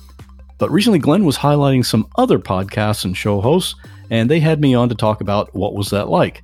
But 0.57 0.71
recently, 0.71 0.99
Glenn 0.99 1.25
was 1.25 1.37
highlighting 1.37 1.85
some 1.85 2.07
other 2.17 2.37
podcasts 2.37 3.03
and 3.03 3.17
show 3.17 3.41
hosts, 3.41 3.75
and 4.09 4.29
they 4.29 4.39
had 4.39 4.61
me 4.61 4.75
on 4.75 4.89
to 4.89 4.95
talk 4.95 5.21
about 5.21 5.53
what 5.55 5.73
was 5.73 5.89
that 5.89 6.09
like. 6.09 6.43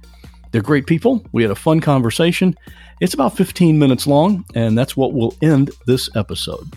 They're 0.52 0.62
great 0.62 0.88
people. 0.88 1.24
We 1.34 1.44
had 1.44 1.52
a 1.52 1.56
fun 1.56 1.82
conversation. 1.82 2.56
It's 3.00 3.14
about 3.14 3.38
15 3.38 3.78
minutes 3.78 4.08
long, 4.08 4.44
and 4.56 4.76
that's 4.78 4.98
what 4.98 5.14
will 5.14 5.36
end 5.42 5.70
this 5.86 6.10
episode. 6.16 6.68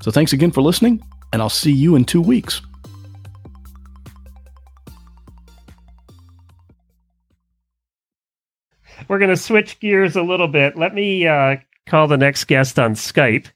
So 0.00 0.10
thanks 0.10 0.32
again 0.32 0.50
for 0.50 0.62
listening, 0.62 1.02
and 1.32 1.42
I'll 1.42 1.50
see 1.50 1.72
you 1.72 1.96
in 1.96 2.04
two 2.04 2.22
weeks. 2.22 2.62
We're 9.08 9.18
going 9.18 9.30
to 9.30 9.36
switch 9.36 9.78
gears 9.80 10.16
a 10.16 10.22
little 10.22 10.48
bit. 10.48 10.78
Let 10.78 10.94
me 10.94 11.26
uh, 11.26 11.56
call 11.86 12.08
the 12.08 12.16
next 12.16 12.44
guest 12.44 12.78
on 12.78 12.94
Skype. 12.94 13.48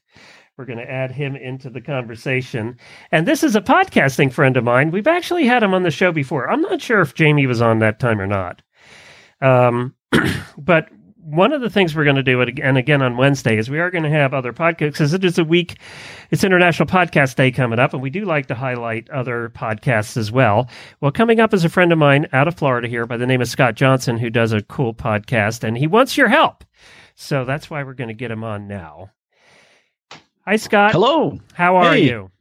We're 0.59 0.65
going 0.65 0.79
to 0.79 0.91
add 0.91 1.13
him 1.13 1.37
into 1.37 1.69
the 1.69 1.79
conversation. 1.79 2.75
And 3.13 3.25
this 3.25 3.45
is 3.45 3.55
a 3.55 3.61
podcasting 3.61 4.33
friend 4.33 4.57
of 4.57 4.65
mine. 4.65 4.91
We've 4.91 5.07
actually 5.07 5.45
had 5.45 5.63
him 5.63 5.73
on 5.73 5.83
the 5.83 5.89
show 5.89 6.11
before. 6.11 6.49
I'm 6.49 6.59
not 6.59 6.81
sure 6.81 6.99
if 6.99 7.13
Jamie 7.13 7.47
was 7.47 7.61
on 7.61 7.79
that 7.79 8.01
time 8.01 8.19
or 8.19 8.27
not. 8.27 8.61
Um, 9.39 9.95
but 10.57 10.89
one 11.15 11.53
of 11.53 11.61
the 11.61 11.69
things 11.69 11.95
we're 11.95 12.03
going 12.03 12.17
to 12.17 12.23
do, 12.23 12.41
and 12.41 12.77
again 12.77 13.01
on 13.01 13.15
Wednesday, 13.15 13.57
is 13.57 13.69
we 13.69 13.79
are 13.79 13.89
going 13.89 14.03
to 14.03 14.09
have 14.09 14.33
other 14.33 14.51
podcasts 14.51 14.91
because 14.91 15.13
it 15.13 15.23
is 15.23 15.37
a 15.37 15.45
week, 15.45 15.77
it's 16.29 16.43
International 16.43 16.89
Podcast 16.89 17.37
Day 17.37 17.51
coming 17.51 17.79
up, 17.79 17.93
and 17.93 18.01
we 18.01 18.09
do 18.09 18.25
like 18.25 18.47
to 18.47 18.55
highlight 18.55 19.09
other 19.11 19.53
podcasts 19.55 20.17
as 20.17 20.29
well. 20.29 20.69
Well, 20.99 21.13
coming 21.13 21.39
up 21.39 21.53
is 21.53 21.63
a 21.63 21.69
friend 21.69 21.93
of 21.93 21.99
mine 21.99 22.27
out 22.33 22.49
of 22.49 22.55
Florida 22.55 22.89
here 22.89 23.05
by 23.05 23.15
the 23.15 23.27
name 23.27 23.39
of 23.39 23.47
Scott 23.47 23.75
Johnson, 23.75 24.17
who 24.17 24.29
does 24.29 24.51
a 24.51 24.61
cool 24.63 24.93
podcast, 24.93 25.63
and 25.63 25.77
he 25.77 25.87
wants 25.87 26.17
your 26.17 26.27
help. 26.27 26.65
So 27.15 27.45
that's 27.45 27.69
why 27.69 27.81
we're 27.83 27.93
going 27.93 28.09
to 28.09 28.13
get 28.13 28.29
him 28.29 28.43
on 28.43 28.67
now. 28.67 29.11
Hi, 30.49 30.55
Scott. 30.55 30.93
Hello. 30.93 31.37
How 31.53 31.75
are 31.75 31.93
Hey. 31.93 32.05
you? 32.09 32.31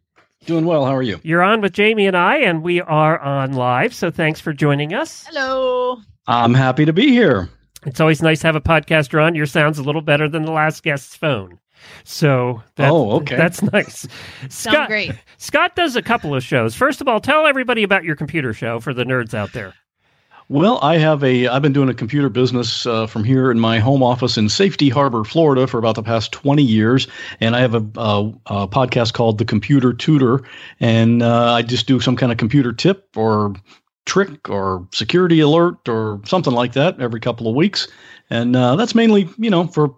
Doing 0.46 0.64
well. 0.64 0.86
How 0.86 0.96
are 0.96 1.02
you? 1.02 1.20
You're 1.24 1.42
on 1.42 1.60
with 1.60 1.74
Jamie 1.74 2.06
and 2.06 2.16
I, 2.16 2.36
and 2.38 2.62
we 2.62 2.80
are 2.80 3.18
on 3.18 3.52
live. 3.52 3.92
So 3.92 4.10
thanks 4.10 4.40
for 4.40 4.54
joining 4.54 4.94
us. 4.94 5.26
Hello. 5.28 5.98
I'm 6.26 6.54
happy 6.54 6.86
to 6.86 6.94
be 6.94 7.10
here. 7.10 7.50
It's 7.84 8.00
always 8.00 8.22
nice 8.22 8.40
to 8.40 8.46
have 8.46 8.56
a 8.56 8.62
podcaster 8.62 9.22
on. 9.22 9.34
Your 9.34 9.44
sound's 9.44 9.78
a 9.78 9.82
little 9.82 10.00
better 10.00 10.26
than 10.26 10.46
the 10.46 10.52
last 10.52 10.82
guest's 10.84 11.16
phone. 11.16 11.58
So 12.04 12.62
that's, 12.76 12.90
Oh, 12.90 13.10
okay. 13.16 13.36
that's 13.36 13.62
nice. 13.62 14.08
Sound 14.48 14.52
Scott, 14.52 14.88
great. 14.88 15.12
Scott 15.36 15.76
does 15.76 15.94
a 15.94 16.00
couple 16.00 16.34
of 16.34 16.42
shows. 16.42 16.74
First 16.74 17.02
of 17.02 17.08
all, 17.08 17.20
tell 17.20 17.44
everybody 17.46 17.82
about 17.82 18.04
your 18.04 18.16
computer 18.16 18.54
show 18.54 18.80
for 18.80 18.94
the 18.94 19.04
nerds 19.04 19.34
out 19.34 19.52
there. 19.52 19.74
Well, 20.50 20.78
I 20.80 20.96
have 20.96 21.22
a. 21.22 21.46
I've 21.46 21.60
been 21.60 21.74
doing 21.74 21.90
a 21.90 21.94
computer 21.94 22.30
business 22.30 22.86
uh, 22.86 23.06
from 23.06 23.22
here 23.22 23.50
in 23.50 23.60
my 23.60 23.80
home 23.80 24.02
office 24.02 24.38
in 24.38 24.48
Safety 24.48 24.88
Harbor, 24.88 25.22
Florida, 25.22 25.66
for 25.66 25.76
about 25.76 25.94
the 25.94 26.02
past 26.02 26.32
twenty 26.32 26.62
years, 26.62 27.06
and 27.38 27.54
I 27.54 27.60
have 27.60 27.74
a, 27.74 27.86
a, 27.96 28.32
a 28.46 28.68
podcast 28.68 29.12
called 29.12 29.36
The 29.36 29.44
Computer 29.44 29.92
Tutor, 29.92 30.42
and 30.80 31.22
uh, 31.22 31.52
I 31.52 31.60
just 31.60 31.86
do 31.86 32.00
some 32.00 32.16
kind 32.16 32.32
of 32.32 32.38
computer 32.38 32.72
tip 32.72 33.08
or 33.14 33.54
trick 34.06 34.48
or 34.48 34.88
security 34.90 35.40
alert 35.40 35.86
or 35.86 36.22
something 36.24 36.54
like 36.54 36.72
that 36.72 36.98
every 36.98 37.20
couple 37.20 37.46
of 37.46 37.54
weeks, 37.54 37.86
and 38.30 38.56
uh, 38.56 38.74
that's 38.74 38.94
mainly 38.94 39.28
you 39.36 39.50
know 39.50 39.66
for 39.66 39.94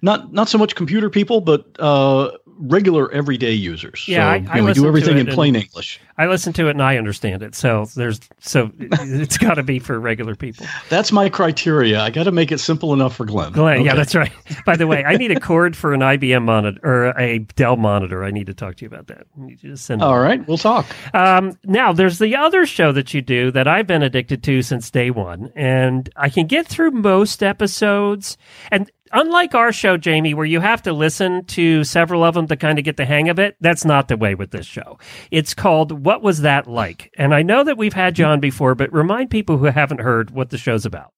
not 0.00 0.32
not 0.32 0.48
so 0.48 0.56
much 0.56 0.76
computer 0.76 1.10
people, 1.10 1.42
but 1.42 1.66
uh, 1.78 2.30
regular 2.60 3.10
everyday 3.12 3.52
users. 3.52 4.06
Yeah, 4.06 4.24
so, 4.24 4.52
I 4.52 4.56
you 4.56 4.62
know, 4.62 4.66
we 4.66 4.72
do 4.74 4.86
everything 4.86 5.18
in 5.18 5.26
plain 5.26 5.56
English. 5.56 6.00
I 6.18 6.26
listen 6.26 6.52
to 6.54 6.68
it 6.68 6.72
and 6.72 6.82
I 6.82 6.98
understand 6.98 7.42
it. 7.42 7.54
So 7.54 7.86
there's 7.96 8.20
so 8.40 8.70
it's 8.78 9.38
got 9.38 9.54
to 9.54 9.62
be 9.62 9.78
for 9.78 9.98
regular 9.98 10.34
people. 10.34 10.66
That's 10.90 11.12
my 11.12 11.28
criteria. 11.30 12.00
I 12.00 12.10
got 12.10 12.24
to 12.24 12.32
make 12.32 12.52
it 12.52 12.58
simple 12.58 12.92
enough 12.92 13.16
for 13.16 13.24
Glenn. 13.24 13.52
Glenn, 13.52 13.82
yeah, 13.82 13.94
that's 13.94 14.14
right. 14.14 14.32
By 14.66 14.76
the 14.76 14.86
way, 14.86 15.02
I 15.04 15.16
need 15.16 15.30
a 15.30 15.40
cord 15.40 15.74
for 15.74 15.94
an 15.94 16.00
IBM 16.00 16.44
monitor 16.44 16.80
or 16.84 17.18
a 17.18 17.38
Dell 17.38 17.76
monitor. 17.76 18.22
I 18.22 18.30
need 18.30 18.46
to 18.46 18.54
talk 18.54 18.76
to 18.76 18.84
you 18.84 18.88
about 18.88 19.06
that. 19.06 19.26
You 19.62 19.76
send. 19.76 20.02
All 20.02 20.20
right, 20.20 20.46
we'll 20.46 20.58
talk. 20.58 20.86
Um, 21.14 21.58
now, 21.64 21.92
there's 21.92 22.18
the 22.18 22.36
other 22.36 22.66
show 22.66 22.92
that 22.92 23.14
you 23.14 23.22
do 23.22 23.50
that 23.52 23.66
I've 23.66 23.86
been 23.86 24.02
addicted 24.02 24.42
to 24.44 24.62
since 24.62 24.90
day 24.90 25.10
one, 25.10 25.50
and 25.56 26.10
I 26.16 26.28
can 26.28 26.46
get 26.46 26.66
through 26.66 26.90
most 26.90 27.42
episodes. 27.42 28.36
And 28.70 28.90
unlike 29.12 29.54
our 29.54 29.72
show, 29.72 29.96
Jamie, 29.96 30.34
where 30.34 30.46
you 30.46 30.60
have 30.60 30.82
to 30.82 30.92
listen 30.92 31.44
to 31.46 31.84
several 31.84 32.24
of 32.24 32.34
them 32.34 32.46
to 32.48 32.56
kind 32.56 32.78
of 32.78 32.84
get 32.84 32.96
the 32.96 33.04
hang 33.04 33.28
of 33.28 33.38
it, 33.38 33.56
that's 33.60 33.84
not 33.84 34.08
the 34.08 34.16
way 34.16 34.34
with 34.34 34.50
this 34.50 34.66
show. 34.66 34.98
It's 35.30 35.54
called 35.54 36.04
What 36.04 36.22
Was 36.22 36.42
That 36.42 36.66
Like? 36.66 37.12
And 37.18 37.34
I 37.34 37.42
know 37.42 37.64
that 37.64 37.78
we've 37.78 37.92
had 37.92 38.18
you 38.18 38.24
on 38.24 38.40
before, 38.40 38.74
but 38.74 38.92
remind 38.92 39.30
people 39.30 39.58
who 39.58 39.66
haven't 39.66 40.00
heard 40.00 40.30
what 40.30 40.50
the 40.50 40.58
show's 40.58 40.86
about. 40.86 41.12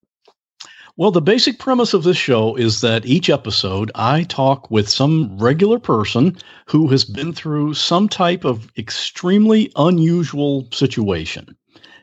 Well, 0.99 1.11
the 1.11 1.23
basic 1.23 1.59
premise 1.59 1.95
of 1.95 2.05
this 2.05 2.19
show 2.19 2.55
is 2.55 2.83
that 2.83 3.07
each 3.07 3.31
episode 3.31 3.91
I 3.95 4.25
talk 4.25 4.71
with 4.71 4.91
some 4.91 5.39
regular 5.39 5.79
person 5.79 6.37
who 6.67 6.87
has 6.89 7.03
been 7.03 7.33
through 7.33 7.73
some 7.75 8.11
type 8.11 8.45
of 8.45 8.71
extremely 8.77 9.73
unusual 9.77 10.69
situation. 10.71 11.57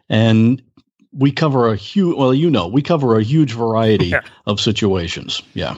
And 0.10 0.64
we 1.12 1.32
cover 1.32 1.72
a 1.72 1.76
huge, 1.76 2.16
well, 2.18 2.34
you 2.34 2.50
know, 2.50 2.68
we 2.68 2.82
cover 2.82 3.18
a 3.18 3.24
huge 3.24 3.54
variety 3.54 4.08
Yeah. 4.08 4.22
of 4.46 4.60
situations. 4.60 5.42
Yeah. 5.54 5.78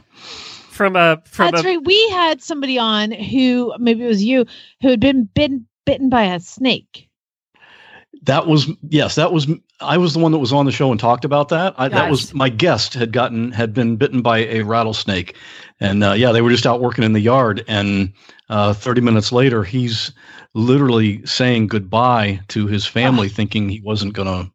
From 0.70 0.96
a 0.96 1.22
from 1.26 1.52
That's 1.52 1.64
a 1.64 1.68
right. 1.68 1.84
We 1.86 2.10
had 2.10 2.42
somebody 2.42 2.78
on 2.80 3.12
who 3.12 3.74
maybe 3.80 4.04
it 4.04 4.08
was 4.08 4.24
you 4.24 4.46
who 4.82 4.90
had 4.90 5.00
been 5.00 5.26
bitten 5.34 5.68
bitten 5.86 6.10
by 6.10 6.24
a 6.24 6.40
snake. 6.40 7.08
That 8.24 8.48
was 8.48 8.68
yes, 8.90 9.16
that 9.16 9.32
was 9.32 9.48
I 9.80 9.98
was 9.98 10.14
the 10.14 10.20
one 10.20 10.32
that 10.32 10.40
was 10.40 10.54
on 10.54 10.66
the 10.66 10.72
show 10.72 10.92
and 10.92 11.00
talked 11.00 11.26
about 11.26 11.50
that. 11.50 11.74
I, 11.78 11.88
that 11.90 12.10
was 12.10 12.34
my 12.34 12.50
guest 12.50 12.94
had 12.94 13.12
gotten 13.12 13.52
had 13.52 13.74
been 13.74 13.96
bitten 13.96 14.22
by 14.22 14.40
a 14.40 14.62
rattlesnake, 14.62 15.36
and 15.80 16.04
uh, 16.04 16.14
yeah, 16.14 16.32
they 16.32 16.42
were 16.42 16.52
just 16.52 16.68
out 16.68 16.82
working 16.82 17.04
in 17.04 17.14
the 17.14 17.20
yard, 17.20 17.64
and 17.68 18.14
uh, 18.50 18.74
thirty 18.74 19.02
minutes 19.02 19.32
later, 19.32 19.64
he's 19.64 20.12
literally 20.54 21.26
saying 21.26 21.68
goodbye 21.68 22.40
to 22.50 22.68
his 22.68 22.86
family, 22.86 23.30
thinking 23.30 23.70
he 23.70 23.82
wasn't 23.82 24.14
going 24.14 24.28
to 24.28 24.52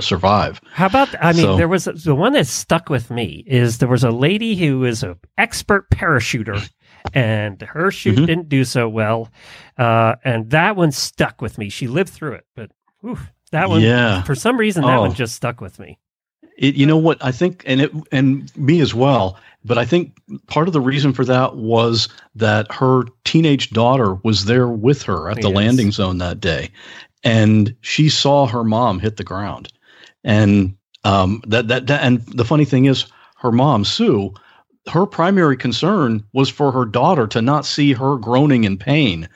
survive. 0.00 0.60
How 0.72 0.86
about? 0.86 1.08
I 1.22 1.32
mean, 1.32 1.42
So- 1.42 1.56
there 1.56 1.68
was 1.68 1.84
the 1.84 2.14
one 2.14 2.32
that 2.34 2.46
stuck 2.46 2.88
with 2.88 3.10
me 3.10 3.44
is 3.46 3.78
there 3.78 3.88
was 3.88 4.04
a 4.04 4.10
lady 4.10 4.54
who 4.56 4.84
is 4.84 5.02
an 5.02 5.16
expert 5.38 5.90
parachuter, 5.90 6.68
and 7.14 7.60
her 7.62 7.90
chute 7.90 8.16
Mhm. 8.18 8.26
didn't 8.26 8.48
do 8.48 8.64
so 8.64 8.88
well, 8.88 9.30
uh, 9.78 10.16
and 10.24 10.50
that 10.50 10.76
one 10.76 10.92
stuck 10.92 11.40
with 11.40 11.58
me. 11.58 11.68
She 11.68 11.86
lived 11.88 12.10
through 12.10 12.32
it, 12.34 12.44
but 12.54 12.70
whew, 13.00 13.18
that 13.52 13.68
one, 13.68 13.80
Yeah. 13.80 14.22
for 14.22 14.34
some 14.34 14.56
reason, 14.58 14.82
that 14.84 14.96
Oh. 14.98 15.02
one 15.02 15.14
just 15.14 15.34
stuck 15.34 15.60
with 15.60 15.78
me. 15.78 15.98
It, 16.58 16.74
you 16.74 16.84
know 16.84 16.98
what 16.98 17.24
I 17.24 17.32
think, 17.32 17.62
and 17.66 17.80
it 17.80 17.90
and 18.12 18.54
me 18.56 18.80
as 18.80 18.94
well. 18.94 19.38
But 19.64 19.76
I 19.78 19.84
think 19.86 20.12
part 20.46 20.68
of 20.68 20.72
the 20.74 20.80
reason 20.80 21.12
for 21.12 21.24
that 21.24 21.56
was 21.56 22.08
that 22.34 22.70
her 22.72 23.04
teenage 23.24 23.70
daughter 23.70 24.14
was 24.24 24.44
there 24.46 24.68
with 24.68 25.02
her 25.02 25.30
at 25.30 25.40
the 25.40 25.48
Yes. 25.48 25.56
landing 25.56 25.90
zone 25.90 26.18
that 26.18 26.40
day, 26.40 26.68
and 27.22 27.74
she 27.80 28.08
saw 28.08 28.46
her 28.46 28.64
mom 28.64 28.98
hit 28.98 29.16
the 29.16 29.24
ground, 29.24 29.68
and 30.24 30.76
um, 31.04 31.42
that, 31.46 31.68
that 31.68 31.86
that 31.86 32.02
and 32.02 32.20
the 32.26 32.44
funny 32.44 32.64
thing 32.64 32.86
is, 32.86 33.06
her 33.36 33.52
mom 33.52 33.84
Sue, 33.84 34.34
her 34.88 35.06
primary 35.06 35.56
concern 35.56 36.24
was 36.32 36.48
for 36.48 36.72
her 36.72 36.84
daughter 36.84 37.26
to 37.28 37.42
not 37.42 37.64
see 37.64 37.92
her 37.92 38.16
groaning 38.16 38.64
in 38.64 38.76
pain. 38.76 39.28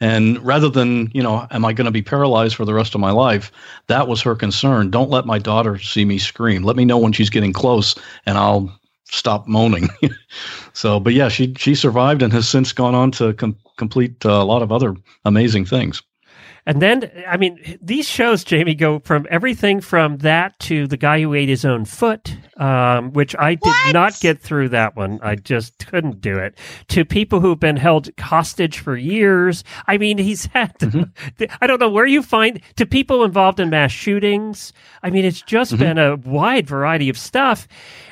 And 0.00 0.44
rather 0.44 0.68
than, 0.68 1.10
you 1.14 1.22
know, 1.22 1.46
am 1.50 1.64
I 1.64 1.72
going 1.72 1.84
to 1.86 1.90
be 1.90 2.02
paralyzed 2.02 2.56
for 2.56 2.64
the 2.64 2.74
rest 2.74 2.94
of 2.94 3.00
my 3.00 3.10
life? 3.10 3.52
That 3.86 4.08
was 4.08 4.20
her 4.22 4.34
concern. 4.34 4.90
Don't 4.90 5.08
let 5.08 5.24
my 5.24 5.38
daughter 5.38 5.78
see 5.78 6.04
me 6.04 6.18
scream. 6.18 6.62
Let 6.62 6.76
me 6.76 6.84
know 6.84 6.98
when 6.98 7.12
she's 7.12 7.30
getting 7.30 7.52
close 7.52 7.94
and 8.26 8.36
I'll 8.36 8.76
stop 9.04 9.46
moaning. 9.46 9.88
so, 10.72 10.98
but 10.98 11.12
yeah, 11.14 11.28
she 11.28 11.54
she 11.54 11.74
survived 11.74 12.22
and 12.22 12.32
has 12.32 12.48
since 12.48 12.72
gone 12.72 12.94
on 12.94 13.12
to 13.12 13.32
com- 13.34 13.56
complete 13.76 14.24
uh, 14.26 14.30
a 14.30 14.44
lot 14.44 14.62
of 14.62 14.72
other 14.72 14.96
amazing 15.24 15.64
things. 15.64 16.02
And 16.66 16.80
then, 16.80 17.10
I 17.28 17.36
mean, 17.36 17.78
these 17.82 18.08
shows, 18.08 18.42
Jamie, 18.42 18.74
go 18.74 18.98
from 19.00 19.26
everything 19.30 19.80
from 19.80 20.18
that 20.18 20.58
to 20.60 20.86
the 20.86 20.96
guy 20.96 21.20
who 21.20 21.34
ate 21.34 21.48
his 21.48 21.64
own 21.64 21.84
foot, 21.84 22.36
um, 22.56 23.12
which 23.12 23.34
I 23.38 23.54
did 23.54 23.66
What? 23.66 23.92
not 23.92 24.20
get 24.20 24.40
through 24.40 24.70
that 24.70 24.96
one. 24.96 25.18
I 25.22 25.36
just 25.36 25.84
couldn't 25.86 26.20
do 26.20 26.38
it. 26.38 26.58
To 26.88 27.04
people 27.04 27.40
who've 27.40 27.58
been 27.58 27.76
held 27.76 28.10
hostage 28.18 28.78
for 28.78 28.96
years. 28.96 29.64
I 29.86 29.98
mean, 29.98 30.18
he's 30.18 30.46
had, 30.46 30.78
mm-hmm. 30.78 31.44
I 31.60 31.66
don't 31.66 31.80
know 31.80 31.88
where 31.88 32.06
you 32.06 32.22
find, 32.22 32.60
to 32.76 32.86
people 32.86 33.24
involved 33.24 33.60
in 33.60 33.70
mass 33.70 33.92
shootings. 33.92 34.72
I 35.02 35.10
mean, 35.10 35.24
it's 35.24 35.42
just 35.42 35.72
mm-hmm. 35.72 35.82
been 35.82 35.98
a 35.98 36.16
wide 36.16 36.66
variety 36.66 37.08
of 37.08 37.18
stuff. 37.18 37.66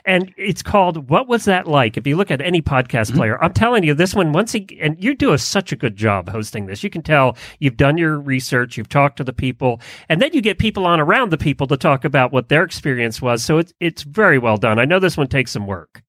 And 0.04 0.34
it's 0.36 0.62
called 0.62 1.08
What 1.08 1.28
Was 1.28 1.44
That 1.44 1.68
Like? 1.68 1.96
If 1.96 2.06
you 2.06 2.16
look 2.16 2.30
at 2.30 2.40
any 2.40 2.60
podcast 2.60 3.08
mm-hmm. 3.08 3.18
player, 3.18 3.42
I'm 3.42 3.52
telling 3.52 3.84
you, 3.84 3.94
this 3.94 4.14
one, 4.14 4.32
once 4.32 4.52
he, 4.52 4.66
and 4.80 5.02
you 5.02 5.14
do 5.14 5.32
a, 5.32 5.38
such 5.38 5.72
a 5.72 5.76
good 5.76 5.96
job 5.96 6.28
hosting 6.28 6.66
this. 6.66 6.82
You 6.82 6.90
can 6.90 7.02
tell 7.02 7.36
you've 7.60 7.76
done 7.76 7.98
your 7.98 8.18
research, 8.18 8.76
you've 8.76 8.88
talked 8.88 9.16
to 9.18 9.24
the 9.24 9.32
people, 9.32 9.80
and 10.08 10.20
then 10.20 10.30
you 10.32 10.40
get 10.40 10.58
people 10.58 10.86
on 10.86 10.98
around 11.00 11.30
the 11.30 11.38
people 11.38 11.66
to 11.68 11.76
talk 11.76 12.04
about 12.04 12.32
what 12.32 12.48
their 12.48 12.64
experience 12.64 13.22
was. 13.22 13.44
So 13.44 13.58
it's, 13.58 13.72
it's 13.78 14.02
very 14.02 14.31
well 14.38 14.56
done. 14.56 14.78
I 14.78 14.84
know 14.84 14.98
this 14.98 15.16
one 15.16 15.28
takes 15.28 15.50
some 15.50 15.66
work. 15.66 16.02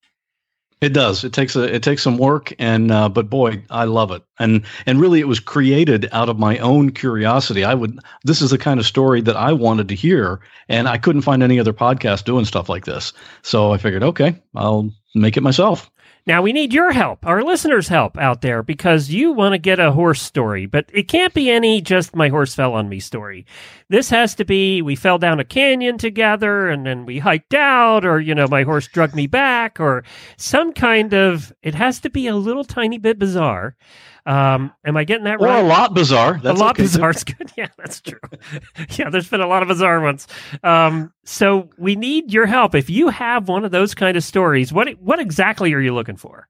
It 0.83 0.91
does. 0.91 1.23
It 1.23 1.31
takes 1.31 1.55
a 1.55 1.63
it 1.63 1.81
takes 1.81 2.03
some 2.03 2.17
work, 2.17 2.51
and 2.59 2.91
uh, 2.91 3.07
but 3.07 3.29
boy, 3.29 3.63
I 3.69 3.85
love 3.85 4.11
it. 4.11 4.21
And 4.37 4.65
and 4.85 4.99
really, 4.99 5.21
it 5.21 5.29
was 5.29 5.39
created 5.39 6.09
out 6.11 6.27
of 6.27 6.37
my 6.37 6.57
own 6.57 6.91
curiosity. 6.91 7.63
I 7.63 7.73
would. 7.73 7.99
This 8.25 8.41
is 8.41 8.49
the 8.49 8.57
kind 8.57 8.81
of 8.81 8.85
story 8.85 9.21
that 9.21 9.37
I 9.37 9.53
wanted 9.53 9.87
to 9.87 9.95
hear, 9.95 10.41
and 10.67 10.89
I 10.89 10.97
couldn't 10.97 11.21
find 11.21 11.41
any 11.41 11.57
other 11.57 11.71
podcast 11.71 12.25
doing 12.25 12.43
stuff 12.43 12.67
like 12.67 12.83
this. 12.83 13.13
So 13.43 13.71
I 13.71 13.77
figured, 13.77 14.03
okay, 14.03 14.35
I'll 14.55 14.91
make 15.15 15.37
it 15.37 15.41
myself. 15.41 15.89
Now 16.25 16.41
we 16.41 16.53
need 16.53 16.73
your 16.73 16.93
help, 16.93 17.25
our 17.25 17.43
listeners' 17.43 17.89
help 17.89 18.17
out 18.17 18.39
there, 18.41 18.63
because 18.63 19.09
you 19.09 19.33
want 19.33 19.53
to 19.53 19.57
get 19.57 19.77
a 19.77 19.91
horse 19.91 20.21
story, 20.21 20.65
but 20.65 20.85
it 20.93 21.09
can't 21.09 21.33
be 21.33 21.51
any 21.51 21.81
just 21.81 22.15
my 22.15 22.29
horse 22.29 22.55
fell 22.55 22.73
on 22.75 22.87
me 22.87 23.01
story. 23.01 23.45
This 23.89 24.09
has 24.09 24.33
to 24.35 24.45
be 24.45 24.81
we 24.81 24.95
fell 24.95 25.17
down 25.17 25.41
a 25.41 25.43
canyon 25.43 25.97
together 25.97 26.69
and 26.69 26.85
then 26.85 27.05
we 27.05 27.19
hiked 27.19 27.53
out, 27.53 28.05
or 28.05 28.21
you 28.21 28.33
know, 28.33 28.47
my 28.47 28.63
horse 28.63 28.87
drug 28.87 29.13
me 29.13 29.27
back, 29.27 29.81
or 29.81 30.05
some 30.37 30.71
kind 30.71 31.13
of 31.13 31.51
it 31.61 31.75
has 31.75 31.99
to 31.99 32.09
be 32.09 32.27
a 32.27 32.35
little 32.37 32.63
tiny 32.63 32.97
bit 32.97 33.19
bizarre. 33.19 33.75
Um, 34.25 34.71
am 34.85 34.95
I 34.95 35.03
getting 35.03 35.25
that 35.25 35.41
Or 35.41 35.47
right? 35.47 35.59
a 35.63 35.67
lot 35.67 35.93
bizarre. 35.93 36.39
That's 36.41 36.57
a 36.57 36.63
lot 36.63 36.71
okay, 36.75 36.83
bizarre 36.83 37.11
is 37.11 37.23
good. 37.23 37.51
Yeah, 37.57 37.67
that's 37.77 37.99
true. 38.01 38.19
yeah, 38.97 39.09
there's 39.09 39.29
been 39.29 39.41
a 39.41 39.47
lot 39.47 39.61
of 39.61 39.67
bizarre 39.67 40.01
ones. 40.01 40.27
Um, 40.63 41.13
so 41.25 41.69
we 41.77 41.95
need 41.95 42.31
your 42.31 42.45
help. 42.45 42.73
If 42.73 42.89
you 42.89 43.09
have 43.09 43.47
one 43.47 43.65
of 43.65 43.71
those 43.71 43.93
kind 43.93 44.15
of 44.17 44.23
stories, 44.23 44.71
what 44.71 44.89
what 45.01 45.19
exactly 45.19 45.73
are 45.73 45.79
you 45.79 45.93
looking 45.93 46.17
for? 46.17 46.47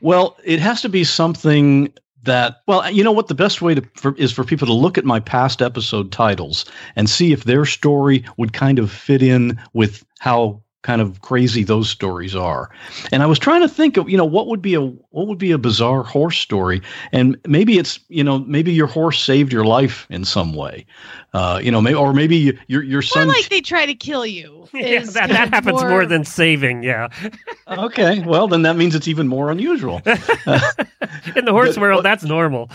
Well, 0.00 0.36
it 0.44 0.60
has 0.60 0.82
to 0.82 0.88
be 0.88 1.04
something 1.04 1.92
that 2.24 2.56
well, 2.66 2.90
you 2.90 3.02
know 3.04 3.12
what 3.12 3.28
the 3.28 3.34
best 3.34 3.62
way 3.62 3.74
to 3.74 3.82
for, 3.94 4.14
is 4.16 4.32
for 4.32 4.44
people 4.44 4.66
to 4.66 4.72
look 4.72 4.98
at 4.98 5.04
my 5.04 5.20
past 5.20 5.62
episode 5.62 6.12
titles 6.12 6.64
and 6.96 7.08
see 7.08 7.32
if 7.32 7.44
their 7.44 7.64
story 7.64 8.24
would 8.36 8.52
kind 8.52 8.78
of 8.78 8.90
fit 8.90 9.22
in 9.22 9.58
with 9.72 10.04
how 10.18 10.60
kind 10.86 11.00
of 11.02 11.20
crazy 11.20 11.64
those 11.64 11.90
stories 11.90 12.36
are. 12.36 12.70
And 13.10 13.20
I 13.24 13.26
was 13.26 13.40
trying 13.40 13.60
to 13.62 13.68
think 13.68 13.96
of, 13.96 14.08
you 14.08 14.16
know, 14.16 14.24
what 14.24 14.46
would 14.46 14.62
be 14.62 14.74
a 14.74 14.80
what 14.80 15.26
would 15.26 15.38
be 15.38 15.50
a 15.50 15.58
bizarre 15.58 16.04
horse 16.04 16.38
story 16.38 16.80
and 17.10 17.36
maybe 17.44 17.76
it's, 17.76 17.98
you 18.08 18.22
know, 18.22 18.38
maybe 18.38 18.72
your 18.72 18.86
horse 18.86 19.20
saved 19.20 19.52
your 19.52 19.64
life 19.64 20.06
in 20.10 20.24
some 20.24 20.54
way. 20.54 20.86
Uh, 21.34 21.60
you 21.62 21.70
know, 21.72 21.80
maybe 21.82 21.94
or 21.96 22.14
maybe 22.14 22.36
you- 22.36 22.58
your 22.68 22.82
your 22.84 22.98
More 22.98 23.02
son 23.02 23.28
like 23.28 23.48
they 23.48 23.60
try 23.60 23.84
to 23.84 23.94
kill 23.94 24.24
you. 24.24 24.52
Yeah, 24.76 25.00
that, 25.04 25.14
that 25.14 25.30
of 25.30 25.50
happens 25.50 25.80
more, 25.82 26.04
than 26.06 26.24
saving. 26.24 26.82
Yeah, 26.82 27.08
Okay, 27.68 28.20
well 28.26 28.46
then 28.48 28.62
that 28.62 28.76
means 28.76 28.94
it's 28.94 29.08
even 29.08 29.26
more 29.28 29.50
unusual. 29.50 30.02
in 30.06 31.44
the 31.44 31.52
horse 31.52 31.74
But- 31.76 31.80
world, 31.80 31.98
but- 31.98 32.08
that's 32.10 32.24
normal. 32.24 32.68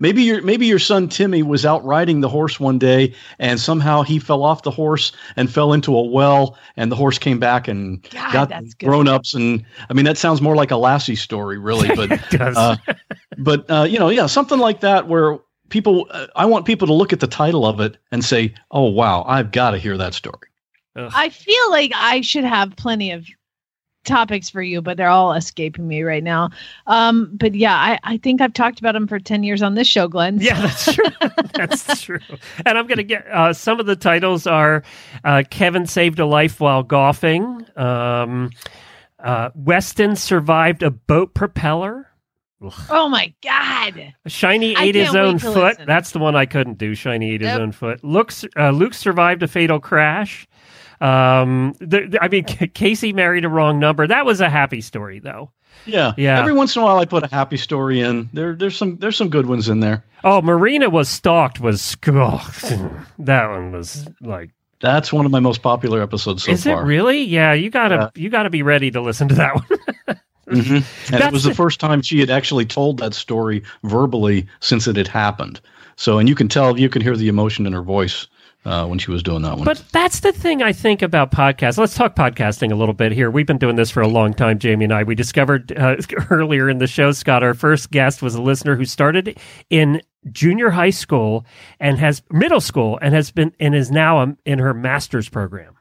maybe 0.00 0.22
your 0.22 0.42
maybe 0.42 0.66
your 0.66 0.78
son 0.78 1.08
Timmy 1.08 1.42
was 1.42 1.66
out 1.66 1.84
riding 1.84 2.20
the 2.20 2.28
horse 2.28 2.58
one 2.60 2.78
day 2.78 3.14
and 3.38 3.58
somehow 3.60 4.02
he 4.02 4.18
fell 4.18 4.42
off 4.44 4.62
the 4.62 4.70
horse 4.70 5.12
and 5.36 5.50
fell 5.52 5.72
into 5.72 5.94
a 5.96 6.02
well 6.16 6.58
and 6.76 6.90
the 6.90 6.96
horse 6.96 7.18
came 7.18 7.38
back 7.38 7.68
and 7.68 8.02
God, 8.10 8.48
got 8.48 8.64
grown 8.82 9.06
ups 9.06 9.34
and 9.34 9.64
I 9.90 9.92
mean 9.92 10.06
that 10.06 10.16
sounds 10.16 10.40
more 10.40 10.56
like 10.56 10.70
a 10.70 10.76
Lassie 10.76 11.16
story 11.16 11.58
really 11.58 11.94
but 11.94 12.10
it 12.12 12.30
does. 12.30 12.56
uh, 12.56 12.76
but 13.38 13.70
uh, 13.70 13.86
you 13.88 13.98
know 13.98 14.08
yeah 14.08 14.26
something 14.26 14.58
like 14.58 14.80
that 14.80 15.08
where 15.08 15.38
people 15.68 16.06
uh, 16.10 16.26
I 16.34 16.46
want 16.46 16.64
people 16.64 16.86
to 16.86 16.94
look 16.94 17.12
at 17.12 17.20
the 17.20 17.26
title 17.26 17.66
of 17.66 17.80
it 17.80 17.98
and 18.10 18.24
say 18.24 18.54
oh 18.70 18.88
wow 18.88 19.24
I've 19.28 19.52
got 19.52 19.72
to 19.72 19.78
hear 19.78 19.96
that 19.98 20.14
story 20.14 20.48
Ugh. 20.96 21.12
I 21.14 21.28
feel 21.28 21.70
like 21.70 21.92
I 21.94 22.22
should 22.22 22.44
have 22.44 22.74
plenty 22.76 23.10
of 23.10 23.26
topics 24.06 24.48
for 24.48 24.62
you, 24.62 24.80
but 24.80 24.96
they're 24.96 25.08
all 25.08 25.32
escaping 25.32 25.86
me 25.86 26.02
right 26.02 26.24
now. 26.24 26.50
Um, 26.86 27.30
but 27.34 27.54
yeah, 27.54 27.74
I, 27.74 27.98
I 28.04 28.16
think 28.16 28.40
I've 28.40 28.52
talked 28.52 28.78
about 28.78 28.92
them 28.92 29.06
for 29.06 29.18
10 29.18 29.42
years 29.42 29.62
on 29.62 29.74
this 29.74 29.86
show, 29.88 30.08
Glenn. 30.08 30.38
Yeah, 30.40 30.60
that's 30.60 30.94
true. 30.94 31.04
that's 31.54 32.02
true. 32.02 32.18
And 32.64 32.78
I'm 32.78 32.86
going 32.86 32.98
to 32.98 33.04
get 33.04 33.26
uh, 33.26 33.52
some 33.52 33.80
of 33.80 33.86
the 33.86 33.96
titles 33.96 34.46
are 34.46 34.82
uh, 35.24 35.42
Kevin 35.50 35.86
saved 35.86 36.18
a 36.18 36.26
life 36.26 36.60
while 36.60 36.82
golfing. 36.82 37.66
Um, 37.76 38.50
uh, 39.18 39.50
Weston 39.54 40.16
survived 40.16 40.82
a 40.82 40.90
boat 40.90 41.34
propeller. 41.34 42.08
Oh 42.88 43.08
my 43.08 43.34
God. 43.42 44.14
Shiny 44.26 44.74
ate 44.78 44.94
his 44.94 45.14
own 45.14 45.38
foot. 45.38 45.56
listen. 45.56 45.86
That's 45.86 46.12
the 46.12 46.18
one 46.18 46.34
I 46.34 46.46
couldn't 46.46 46.78
do. 46.78 46.94
Shiny 46.94 47.32
ate 47.32 47.42
his 47.42 47.56
own 47.56 47.72
foot. 47.72 48.02
Luke's, 48.02 48.44
uh, 48.56 48.70
Luke 48.70 48.94
survived 48.94 49.42
a 49.42 49.48
fatal 49.48 49.78
crash. 49.78 50.46
Um, 51.00 51.74
the, 51.80 52.06
the- 52.08 52.18
I 52.22 52.28
mean, 52.28 52.44
Casey 52.44 53.12
married 53.12 53.44
a 53.44 53.48
wrong 53.48 53.78
number. 53.78 54.06
That 54.06 54.24
was 54.24 54.40
a 54.40 54.48
happy 54.48 54.80
story, 54.80 55.18
though. 55.18 55.50
yeah 55.84 56.12
Yeah. 56.16 56.38
every 56.40 56.52
once 56.54 56.74
in 56.74 56.82
a 56.82 56.84
while 56.84 56.98
I 56.98 57.04
put 57.04 57.22
a 57.24 57.28
happy 57.28 57.56
story 57.58 58.00
in 58.00 58.28
there 58.32 58.54
there's 58.56 58.74
some 58.76 58.96
there's 58.96 59.16
some 59.16 59.28
good 59.28 59.46
ones 59.46 59.68
in 59.68 59.80
there 59.80 60.02
Oh, 60.24 60.40
Marina 60.42 60.88
was 60.90 61.08
stalked. 61.08 61.60
Was 61.60 61.96
oh, 62.08 63.04
that 63.20 63.48
one 63.50 63.72
was 63.72 64.08
like 64.22 64.50
That's 64.80 65.12
one 65.12 65.24
of 65.26 65.30
my 65.32 65.38
most 65.40 65.62
popular 65.62 66.02
episodes 66.02 66.44
so 66.44 66.52
Is 66.52 66.64
far. 66.64 66.82
it 66.82 66.86
really? 66.86 67.22
Yeah, 67.22 67.52
you 67.52 67.70
gotta 67.70 68.10
you 68.16 68.30
gotta 68.30 68.50
be 68.50 68.62
ready 68.62 68.90
to 68.90 69.00
listen 69.02 69.28
to 69.28 69.34
that 69.36 69.54
one. 69.54 69.66
Mhm. 70.48 70.76
And 70.76 70.84
That's 71.20 71.26
it 71.26 71.32
was 71.32 71.42
the 71.42 71.54
first 71.54 71.80
time 71.80 72.02
she 72.02 72.20
had 72.20 72.30
actually 72.30 72.64
told 72.66 72.98
that 72.98 73.14
story 73.14 73.64
verbally 73.82 74.46
since 74.60 74.86
it 74.86 74.94
had 74.94 75.08
happened. 75.08 75.60
So, 75.96 76.18
and 76.20 76.28
you 76.28 76.36
can 76.36 76.46
tell, 76.48 76.78
you 76.78 76.88
can 76.88 77.02
hear 77.02 77.16
the 77.16 77.26
emotion 77.26 77.66
in 77.66 77.72
her 77.72 77.82
voice 77.82 78.28
uh, 78.66 78.84
when 78.86 78.98
she 78.98 79.12
was 79.12 79.22
doing 79.22 79.42
that 79.42 79.56
one. 79.56 79.64
But 79.64 79.82
that's 79.92 80.20
the 80.20 80.32
thing 80.32 80.60
I 80.60 80.72
think 80.72 81.00
about 81.00 81.30
podcasts. 81.30 81.78
Let's 81.78 81.94
talk 81.94 82.16
podcasting 82.16 82.72
a 82.72 82.74
little 82.74 82.94
bit 82.94 83.12
here. 83.12 83.30
We've 83.30 83.46
been 83.46 83.58
doing 83.58 83.76
this 83.76 83.90
for 83.90 84.00
a 84.02 84.08
long 84.08 84.34
time, 84.34 84.58
Jamie 84.58 84.84
and 84.84 84.92
I. 84.92 85.04
We 85.04 85.14
discovered 85.14 85.72
uh, 85.78 85.96
earlier 86.30 86.68
in 86.68 86.78
the 86.78 86.88
show, 86.88 87.12
Scott, 87.12 87.44
our 87.44 87.54
first 87.54 87.92
guest 87.92 88.22
was 88.22 88.34
a 88.34 88.42
listener 88.42 88.74
who 88.74 88.84
started 88.84 89.38
in 89.70 90.02
junior 90.32 90.70
high 90.70 90.90
school 90.90 91.46
and 91.78 91.98
has 91.98 92.22
middle 92.32 92.60
school 92.60 92.98
and 93.00 93.14
has 93.14 93.30
been 93.30 93.52
and 93.60 93.74
is 93.74 93.92
now 93.92 94.18
um, 94.18 94.36
in 94.44 94.58
her 94.58 94.74
master's 94.74 95.28
program. 95.28 95.75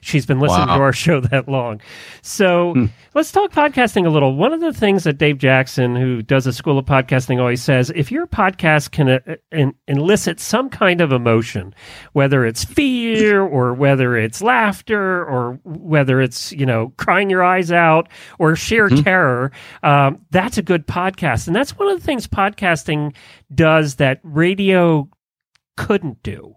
She's 0.00 0.26
been 0.26 0.40
listening 0.40 0.68
Wow. 0.68 0.76
to 0.76 0.82
our 0.82 0.92
show 0.92 1.20
that 1.20 1.48
long. 1.48 1.80
So 2.22 2.74
Hmm. 2.74 2.86
let's 3.14 3.32
talk 3.32 3.52
podcasting 3.52 4.06
a 4.06 4.10
little. 4.10 4.34
One 4.36 4.52
of 4.52 4.60
the 4.60 4.72
things 4.72 5.04
that 5.04 5.18
Dave 5.18 5.38
Jackson, 5.38 5.96
who 5.96 6.22
does 6.22 6.46
a 6.46 6.52
school 6.52 6.78
of 6.78 6.86
podcasting, 6.86 7.38
always 7.40 7.62
says 7.62 7.90
if 7.94 8.10
your 8.12 8.26
podcast 8.26 8.90
can 8.92 9.08
uh, 9.08 9.18
en- 9.52 9.74
elicit 9.88 10.40
some 10.40 10.68
kind 10.70 11.00
of 11.00 11.12
emotion, 11.12 11.74
whether 12.12 12.44
it's 12.44 12.64
fear 12.64 13.42
or 13.42 13.74
whether 13.74 14.16
it's 14.16 14.40
laughter 14.42 15.24
or 15.24 15.58
whether 15.64 16.20
it's, 16.20 16.52
you 16.52 16.66
know, 16.66 16.92
crying 16.96 17.30
your 17.30 17.42
eyes 17.42 17.70
out 17.72 18.08
or 18.38 18.56
sheer 18.56 18.88
terror, 18.88 19.52
um, 19.82 20.20
that's 20.30 20.58
a 20.58 20.62
good 20.62 20.86
podcast. 20.86 21.46
And 21.46 21.54
that's 21.56 21.78
one 21.78 21.88
of 21.88 21.98
the 21.98 22.04
things 22.04 22.26
podcasting 22.26 23.14
does 23.54 23.96
that 23.96 24.20
radio 24.22 25.08
couldn't 25.76 26.22
do. 26.22 26.54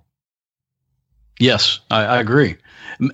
Yes, 1.39 1.79
I, 1.91 2.03
I 2.03 2.19
agree, 2.19 2.55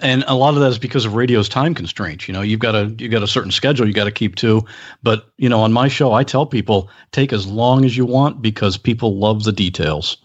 and 0.02 0.24
a 0.28 0.36
lot 0.36 0.54
of 0.54 0.62
that 0.62 0.70
is 0.70 0.80
because 0.80 1.06
of 1.06 1.16
radio's 1.16 1.50
time 1.50 1.74
constraints. 1.74 2.28
You 2.28 2.34
know, 2.34 2.42
you've 2.42 2.60
got 2.60 2.76
a 2.76 2.94
you've 2.98 3.12
got 3.12 3.24
a 3.24 3.28
certain 3.28 3.52
schedule 3.52 3.88
you 3.88 3.94
got 3.94 4.06
to 4.06 4.12
keep 4.12 4.36
to. 4.38 4.64
But 5.04 5.30
you 5.38 5.50
know, 5.50 5.62
on 5.62 5.74
my 5.74 5.88
show, 5.88 6.14
I 6.14 6.24
tell 6.24 6.46
people 6.46 6.90
take 7.12 7.34
as 7.34 7.48
long 7.48 7.86
as 7.86 7.98
you 7.98 8.06
want 8.06 8.42
because 8.42 8.78
people 8.78 9.18
love 9.18 9.44
the 9.44 9.52
details, 9.52 10.18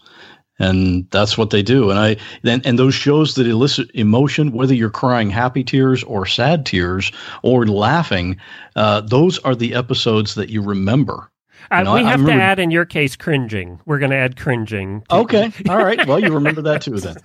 and 0.59 1.09
that's 1.11 1.37
what 1.37 1.49
they 1.49 1.61
do. 1.61 1.89
And 1.89 1.99
I 1.99 2.17
then 2.43 2.61
and 2.65 2.77
those 2.77 2.95
shows 2.95 3.35
that 3.35 3.47
elicit 3.47 3.89
emotion, 3.93 4.51
whether 4.51 4.73
you're 4.73 4.89
crying 4.89 5.29
happy 5.29 5.63
tears 5.63 6.03
or 6.03 6.25
sad 6.25 6.65
tears 6.65 7.11
or 7.43 7.65
laughing, 7.65 8.37
uh, 8.75 9.01
those 9.01 9.39
are 9.39 9.55
the 9.55 9.73
episodes 9.73 10.35
that 10.35 10.49
you 10.49 10.61
remember. 10.61 11.29
Uh, 11.71 11.77
You 11.79 11.83
know, 11.83 11.93
we 11.95 11.99
I- 12.01 12.03
I 12.03 12.09
have 12.11 12.19
remember- 12.21 12.39
to 12.39 12.43
add, 12.45 12.59
in 12.59 12.71
your 12.71 12.85
case, 12.85 13.15
cringing. 13.15 13.79
We're 13.85 13.99
going 13.99 14.11
to 14.11 14.17
add 14.17 14.37
cringing. 14.37 15.01
to- 15.09 15.15
Okay, 15.17 15.51
all 15.69 15.77
right. 15.77 16.05
Well, 16.07 16.19
you 16.19 16.33
remember 16.33 16.61
that 16.63 16.81
too 16.81 16.99
then. 16.99 17.17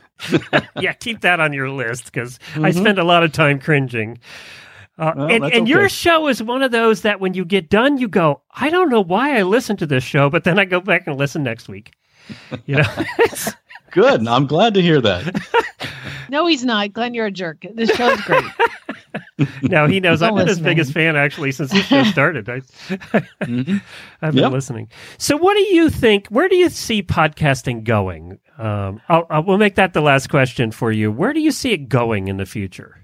yeah, 0.80 0.92
keep 0.94 1.20
that 1.20 1.40
on 1.40 1.52
your 1.52 1.70
list 1.70 2.06
because 2.06 2.38
I 2.54 2.70
Mhm. 2.70 2.74
spend 2.80 2.98
a 2.98 3.04
lot 3.04 3.22
of 3.22 3.32
time 3.32 3.58
cringing. 3.60 4.18
Uh, 4.98 5.12
Well, 5.16 5.26
and 5.30 5.44
that's 5.44 5.56
and 5.56 5.68
your 5.68 5.88
show 5.88 6.28
is 6.28 6.42
one 6.42 6.62
of 6.62 6.70
those 6.70 7.00
that 7.02 7.18
when 7.18 7.34
you 7.34 7.44
get 7.44 7.70
done, 7.70 7.96
you 7.98 8.08
go, 8.08 8.42
I 8.54 8.68
don't 8.68 8.90
know 8.90 9.00
why 9.02 9.38
I 9.38 9.42
listened 9.42 9.78
to 9.80 9.86
this 9.86 10.04
show, 10.04 10.28
but 10.28 10.44
then 10.44 10.58
I 10.58 10.64
go 10.66 10.80
back 10.80 11.06
and 11.06 11.16
listen 11.16 11.42
next 11.42 11.68
week. 11.68 11.92
You 12.66 12.76
know, 12.76 12.84
Good. 13.90 14.26
I'm 14.28 14.46
glad 14.46 14.74
to 14.74 14.82
hear 14.82 15.00
that. 15.00 15.42
No, 16.30 16.46
he's 16.46 16.64
not. 16.64 16.92
Glenn, 16.92 17.14
you're 17.14 17.26
a 17.26 17.30
jerk. 17.30 17.64
This 17.74 17.90
show's 17.90 18.20
great. 18.22 18.44
now 19.62 19.86
he 19.86 20.00
knows 20.00 20.22
I've 20.22 20.34
been 20.34 20.46
his 20.46 20.60
biggest 20.60 20.92
fan 20.92 21.16
actually 21.16 21.52
since 21.52 21.70
this 21.72 21.86
show 21.86 22.04
started. 22.04 22.48
I, 22.48 22.60
Mhm. 23.42 23.80
I've 24.22 24.34
been 24.34 24.42
Yep. 24.44 24.52
listening. 24.52 24.88
So, 25.18 25.36
what 25.36 25.54
do 25.54 25.62
you 25.62 25.90
think? 25.90 26.26
Where 26.28 26.48
do 26.48 26.56
you 26.56 26.68
see 26.68 27.02
podcasting 27.02 27.84
going? 27.84 28.38
Um, 28.58 29.00
I'll, 29.08 29.26
I'll, 29.30 29.42
we'll 29.44 29.58
make 29.58 29.74
that 29.76 29.92
the 29.94 30.00
last 30.02 30.28
question 30.28 30.70
for 30.70 30.92
you. 30.92 31.10
Where 31.10 31.32
do 31.32 31.40
you 31.40 31.50
see 31.52 31.72
it 31.72 31.88
going 31.88 32.28
in 32.28 32.36
the 32.36 32.46
future? 32.46 32.98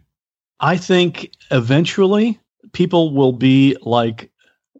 I 0.61 0.77
think 0.77 1.31
eventually 1.51 2.39
people 2.73 3.15
will 3.15 3.33
be 3.33 3.77
like 3.83 4.31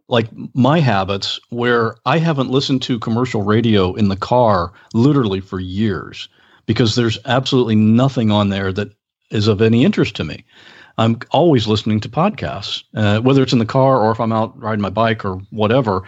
like 0.07 0.27
my 0.55 0.79
habits 0.79 1.39
where 1.49 1.95
I 2.05 2.17
haven't 2.17 2.49
listened 2.49 2.81
to 2.83 2.97
commercial 2.99 3.43
radio 3.43 3.93
in 3.93 4.07
the 4.07 4.15
car 4.17 4.71
literally 4.95 5.39
for 5.39 5.59
years 5.59 6.27
because 6.65 6.95
there's 6.95 7.19
absolutely 7.25 7.75
nothing 7.75 8.31
on 8.31 8.49
there 8.49 8.73
that 8.73 8.89
is 9.29 9.47
of 9.47 9.61
any 9.61 9.85
interest 9.85 10.15
to 10.15 10.23
me. 10.23 10.43
I'm 10.99 11.17
always 11.31 11.65
listening 11.65 12.01
to 12.01 12.09
podcasts, 12.09 12.83
uh, 12.93 13.21
whether 13.21 13.41
it's 13.41 13.53
in 13.53 13.59
the 13.59 13.65
car 13.65 14.01
or 14.01 14.11
if 14.11 14.19
I'm 14.19 14.33
out 14.33 14.59
riding 14.61 14.81
my 14.81 14.89
bike 14.89 15.23
or 15.23 15.35
whatever. 15.49 16.03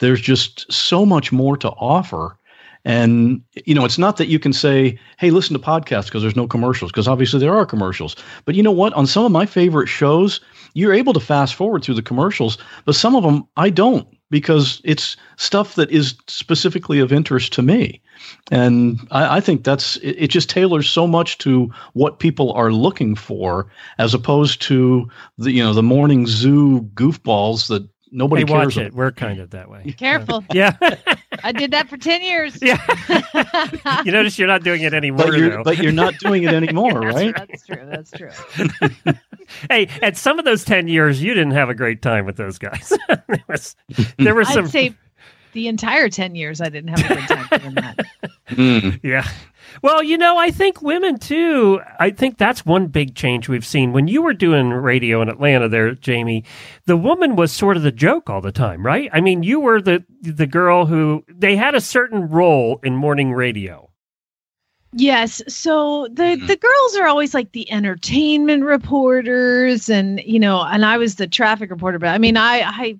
There's 0.00 0.20
just 0.20 0.70
so 0.70 1.06
much 1.06 1.32
more 1.32 1.56
to 1.56 1.70
offer. 1.70 2.36
And, 2.84 3.40
you 3.64 3.74
know, 3.74 3.86
it's 3.86 3.96
not 3.96 4.18
that 4.18 4.28
you 4.28 4.38
can 4.38 4.52
say, 4.52 4.98
hey, 5.18 5.30
listen 5.30 5.54
to 5.54 5.62
podcasts 5.64 6.06
because 6.06 6.20
there's 6.20 6.36
no 6.36 6.46
commercials, 6.46 6.92
because 6.92 7.08
obviously 7.08 7.40
there 7.40 7.54
are 7.54 7.64
commercials. 7.64 8.16
But 8.44 8.54
you 8.54 8.62
know 8.62 8.70
what? 8.70 8.92
On 8.92 9.06
some 9.06 9.24
of 9.24 9.32
my 9.32 9.46
favorite 9.46 9.86
shows, 9.86 10.42
you're 10.74 10.92
able 10.92 11.14
to 11.14 11.20
fast 11.20 11.54
forward 11.54 11.82
through 11.82 11.94
the 11.94 12.02
commercials, 12.02 12.58
but 12.84 12.94
some 12.94 13.16
of 13.16 13.22
them 13.22 13.48
I 13.56 13.70
don't 13.70 14.06
because 14.30 14.80
it's 14.84 15.16
stuff 15.36 15.74
that 15.74 15.90
is 15.90 16.14
specifically 16.26 17.00
of 17.00 17.12
interest 17.12 17.52
to 17.52 17.62
me. 17.62 18.00
And 18.50 18.98
I, 19.10 19.36
I 19.36 19.40
think 19.40 19.64
that's 19.64 19.96
it, 19.98 20.16
it 20.18 20.28
just 20.28 20.50
tailors 20.50 20.88
so 20.88 21.06
much 21.06 21.38
to 21.38 21.70
what 21.92 22.18
people 22.18 22.52
are 22.52 22.72
looking 22.72 23.14
for 23.14 23.66
as 23.98 24.14
opposed 24.14 24.62
to 24.62 25.08
the 25.38 25.52
you 25.52 25.62
know 25.62 25.74
the 25.74 25.82
morning 25.82 26.26
zoo 26.26 26.82
goofballs 26.94 27.68
that 27.68 27.88
nobody 28.14 28.42
hey, 28.42 28.46
cares 28.46 28.76
watch 28.76 28.76
it. 28.78 28.94
We're 28.94 29.12
kind 29.12 29.40
of 29.40 29.50
that 29.50 29.68
way. 29.68 29.82
Be 29.84 29.92
careful. 30.06 30.44
Yeah. 30.54 30.76
I 31.42 31.52
did 31.52 31.72
that 31.72 31.88
for 31.88 31.96
10 31.96 32.22
years. 32.22 32.58
Yeah. 32.62 32.80
you 34.04 34.12
notice 34.12 34.38
you're 34.38 34.48
not 34.48 34.62
doing 34.62 34.82
it 34.82 34.94
anymore, 34.94 35.26
But 35.26 35.36
you're, 35.38 35.50
though. 35.50 35.62
but 35.64 35.78
you're 35.78 35.92
not 35.92 36.14
doing 36.18 36.44
it 36.44 36.54
anymore, 36.54 37.00
That's- 37.12 37.14
right? 37.14 37.34
That's 37.36 37.66
true. 37.66 37.86
That's 37.86 38.10
true. 38.12 39.14
hey, 39.68 39.88
at 40.00 40.16
some 40.16 40.38
of 40.38 40.44
those 40.44 40.64
10 40.64 40.88
years, 40.88 41.22
you 41.22 41.34
didn't 41.34 41.52
have 41.52 41.68
a 41.68 41.74
great 41.74 42.00
time 42.02 42.24
with 42.24 42.36
those 42.36 42.56
guys. 42.58 42.92
there, 43.08 43.44
was, 43.48 43.76
there 44.18 44.34
were 44.34 44.44
some. 44.44 44.64
I'd 44.66 44.70
say 44.70 44.94
the 45.52 45.68
entire 45.68 46.08
10 46.08 46.34
years 46.34 46.60
I 46.60 46.68
didn't 46.68 46.96
have 46.96 47.10
a 47.10 47.14
good 47.14 47.28
time 47.28 47.60
doing 47.60 47.74
that. 47.74 47.98
Mm. 48.50 49.00
Yeah. 49.02 49.28
Well, 49.82 50.02
you 50.02 50.16
know, 50.18 50.36
I 50.38 50.50
think 50.50 50.82
women 50.82 51.18
too. 51.18 51.80
I 51.98 52.10
think 52.10 52.38
that's 52.38 52.64
one 52.64 52.86
big 52.86 53.14
change 53.14 53.48
we've 53.48 53.66
seen. 53.66 53.92
When 53.92 54.08
you 54.08 54.22
were 54.22 54.34
doing 54.34 54.70
radio 54.70 55.20
in 55.22 55.28
Atlanta 55.28 55.68
there, 55.68 55.94
Jamie, 55.94 56.44
the 56.86 56.96
woman 56.96 57.36
was 57.36 57.52
sort 57.52 57.76
of 57.76 57.82
the 57.82 57.92
joke 57.92 58.30
all 58.30 58.40
the 58.40 58.52
time, 58.52 58.84
right? 58.84 59.10
I 59.12 59.20
mean, 59.20 59.42
you 59.42 59.60
were 59.60 59.80
the 59.80 60.04
the 60.22 60.46
girl 60.46 60.86
who 60.86 61.24
they 61.28 61.56
had 61.56 61.74
a 61.74 61.80
certain 61.80 62.28
role 62.28 62.80
in 62.82 62.96
morning 62.96 63.32
radio. 63.32 63.90
Yes. 64.96 65.42
So 65.48 66.06
the 66.12 66.22
Mhm. 66.36 66.46
the 66.46 66.56
girls 66.56 66.96
are 66.96 67.06
always 67.06 67.34
like 67.34 67.50
the 67.52 67.70
entertainment 67.70 68.62
reporters 68.64 69.88
and 69.88 70.20
you 70.24 70.38
know, 70.38 70.62
and 70.62 70.84
I 70.84 70.98
was 70.98 71.16
the 71.16 71.26
traffic 71.26 71.70
reporter, 71.70 71.98
but 71.98 72.10
I 72.10 72.18
mean 72.18 72.36
I 72.36 72.60
I 72.62 72.94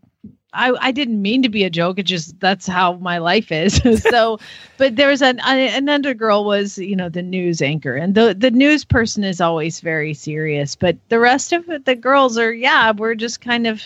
I, 0.54 0.72
I 0.80 0.92
didn't 0.92 1.20
mean 1.20 1.42
to 1.42 1.48
be 1.48 1.64
a 1.64 1.70
joke. 1.70 1.98
It 1.98 2.04
just 2.04 2.38
that's 2.40 2.66
how 2.66 2.94
my 2.94 3.18
life 3.18 3.50
is. 3.50 3.82
so, 4.02 4.38
but 4.78 4.96
there 4.96 5.08
was 5.08 5.22
an 5.22 5.40
an 5.40 5.74
another 5.74 6.14
girl 6.14 6.44
was 6.44 6.78
you 6.78 6.96
know 6.96 7.08
the 7.08 7.22
news 7.22 7.60
anchor, 7.60 7.96
and 7.96 8.14
the 8.14 8.34
the 8.34 8.50
news 8.50 8.84
person 8.84 9.24
is 9.24 9.40
always 9.40 9.80
very 9.80 10.14
serious. 10.14 10.74
But 10.76 10.96
the 11.08 11.18
rest 11.18 11.52
of 11.52 11.68
it, 11.68 11.84
the 11.84 11.94
girls 11.94 12.38
are 12.38 12.52
yeah, 12.52 12.92
we're 12.92 13.14
just 13.14 13.40
kind 13.40 13.66
of 13.66 13.82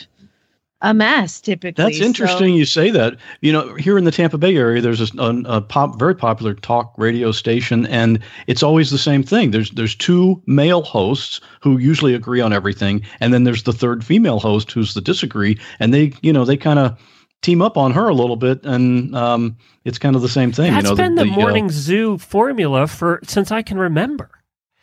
a 0.80 0.94
mess 0.94 1.40
typically. 1.40 1.82
That's 1.82 1.98
So- 1.98 2.04
interesting 2.04 2.54
you 2.54 2.64
say 2.64 2.90
that. 2.90 3.16
You 3.40 3.52
know, 3.52 3.74
here 3.74 3.98
in 3.98 4.04
the 4.04 4.10
Tampa 4.10 4.38
Bay 4.38 4.56
area, 4.56 4.80
there's 4.80 5.00
a, 5.00 5.18
a, 5.18 5.56
a 5.56 5.60
pop, 5.60 5.98
very 5.98 6.14
popular 6.14 6.54
talk 6.54 6.92
radio 6.96 7.32
station, 7.32 7.86
and 7.86 8.20
it's 8.46 8.62
always 8.62 8.90
the 8.90 8.98
same 8.98 9.22
thing. 9.22 9.50
There's 9.50 9.70
there's 9.70 9.94
two 9.94 10.40
male 10.46 10.82
hosts 10.82 11.40
who 11.60 11.78
usually 11.78 12.14
agree 12.14 12.40
on 12.40 12.52
everything, 12.52 13.02
and 13.20 13.34
then 13.34 13.44
there's 13.44 13.64
the 13.64 13.72
third 13.72 14.04
female 14.04 14.38
host 14.38 14.70
who's 14.72 14.94
the 14.94 15.00
disagree, 15.00 15.58
and 15.80 15.92
they 15.92 16.12
you 16.22 16.32
know 16.32 16.44
they 16.44 16.56
kind 16.56 16.78
of 16.78 16.98
team 17.42 17.62
up 17.62 17.76
on 17.76 17.92
her 17.92 18.08
a 18.08 18.14
little 18.14 18.36
bit, 18.36 18.60
and 18.64 19.14
um, 19.16 19.56
it's 19.84 19.98
kind 19.98 20.16
of 20.16 20.22
the 20.22 20.28
same 20.28 20.52
thing. 20.52 20.72
That's 20.72 20.84
you 20.84 20.90
know, 20.90 20.96
been 20.96 21.14
the, 21.14 21.22
uh, 21.22 21.26
morning 21.26 21.70
zoo 21.70 22.18
formula 22.18 22.86
for 22.86 23.20
since 23.24 23.50
I 23.50 23.62
can 23.62 23.78
remember. 23.78 24.30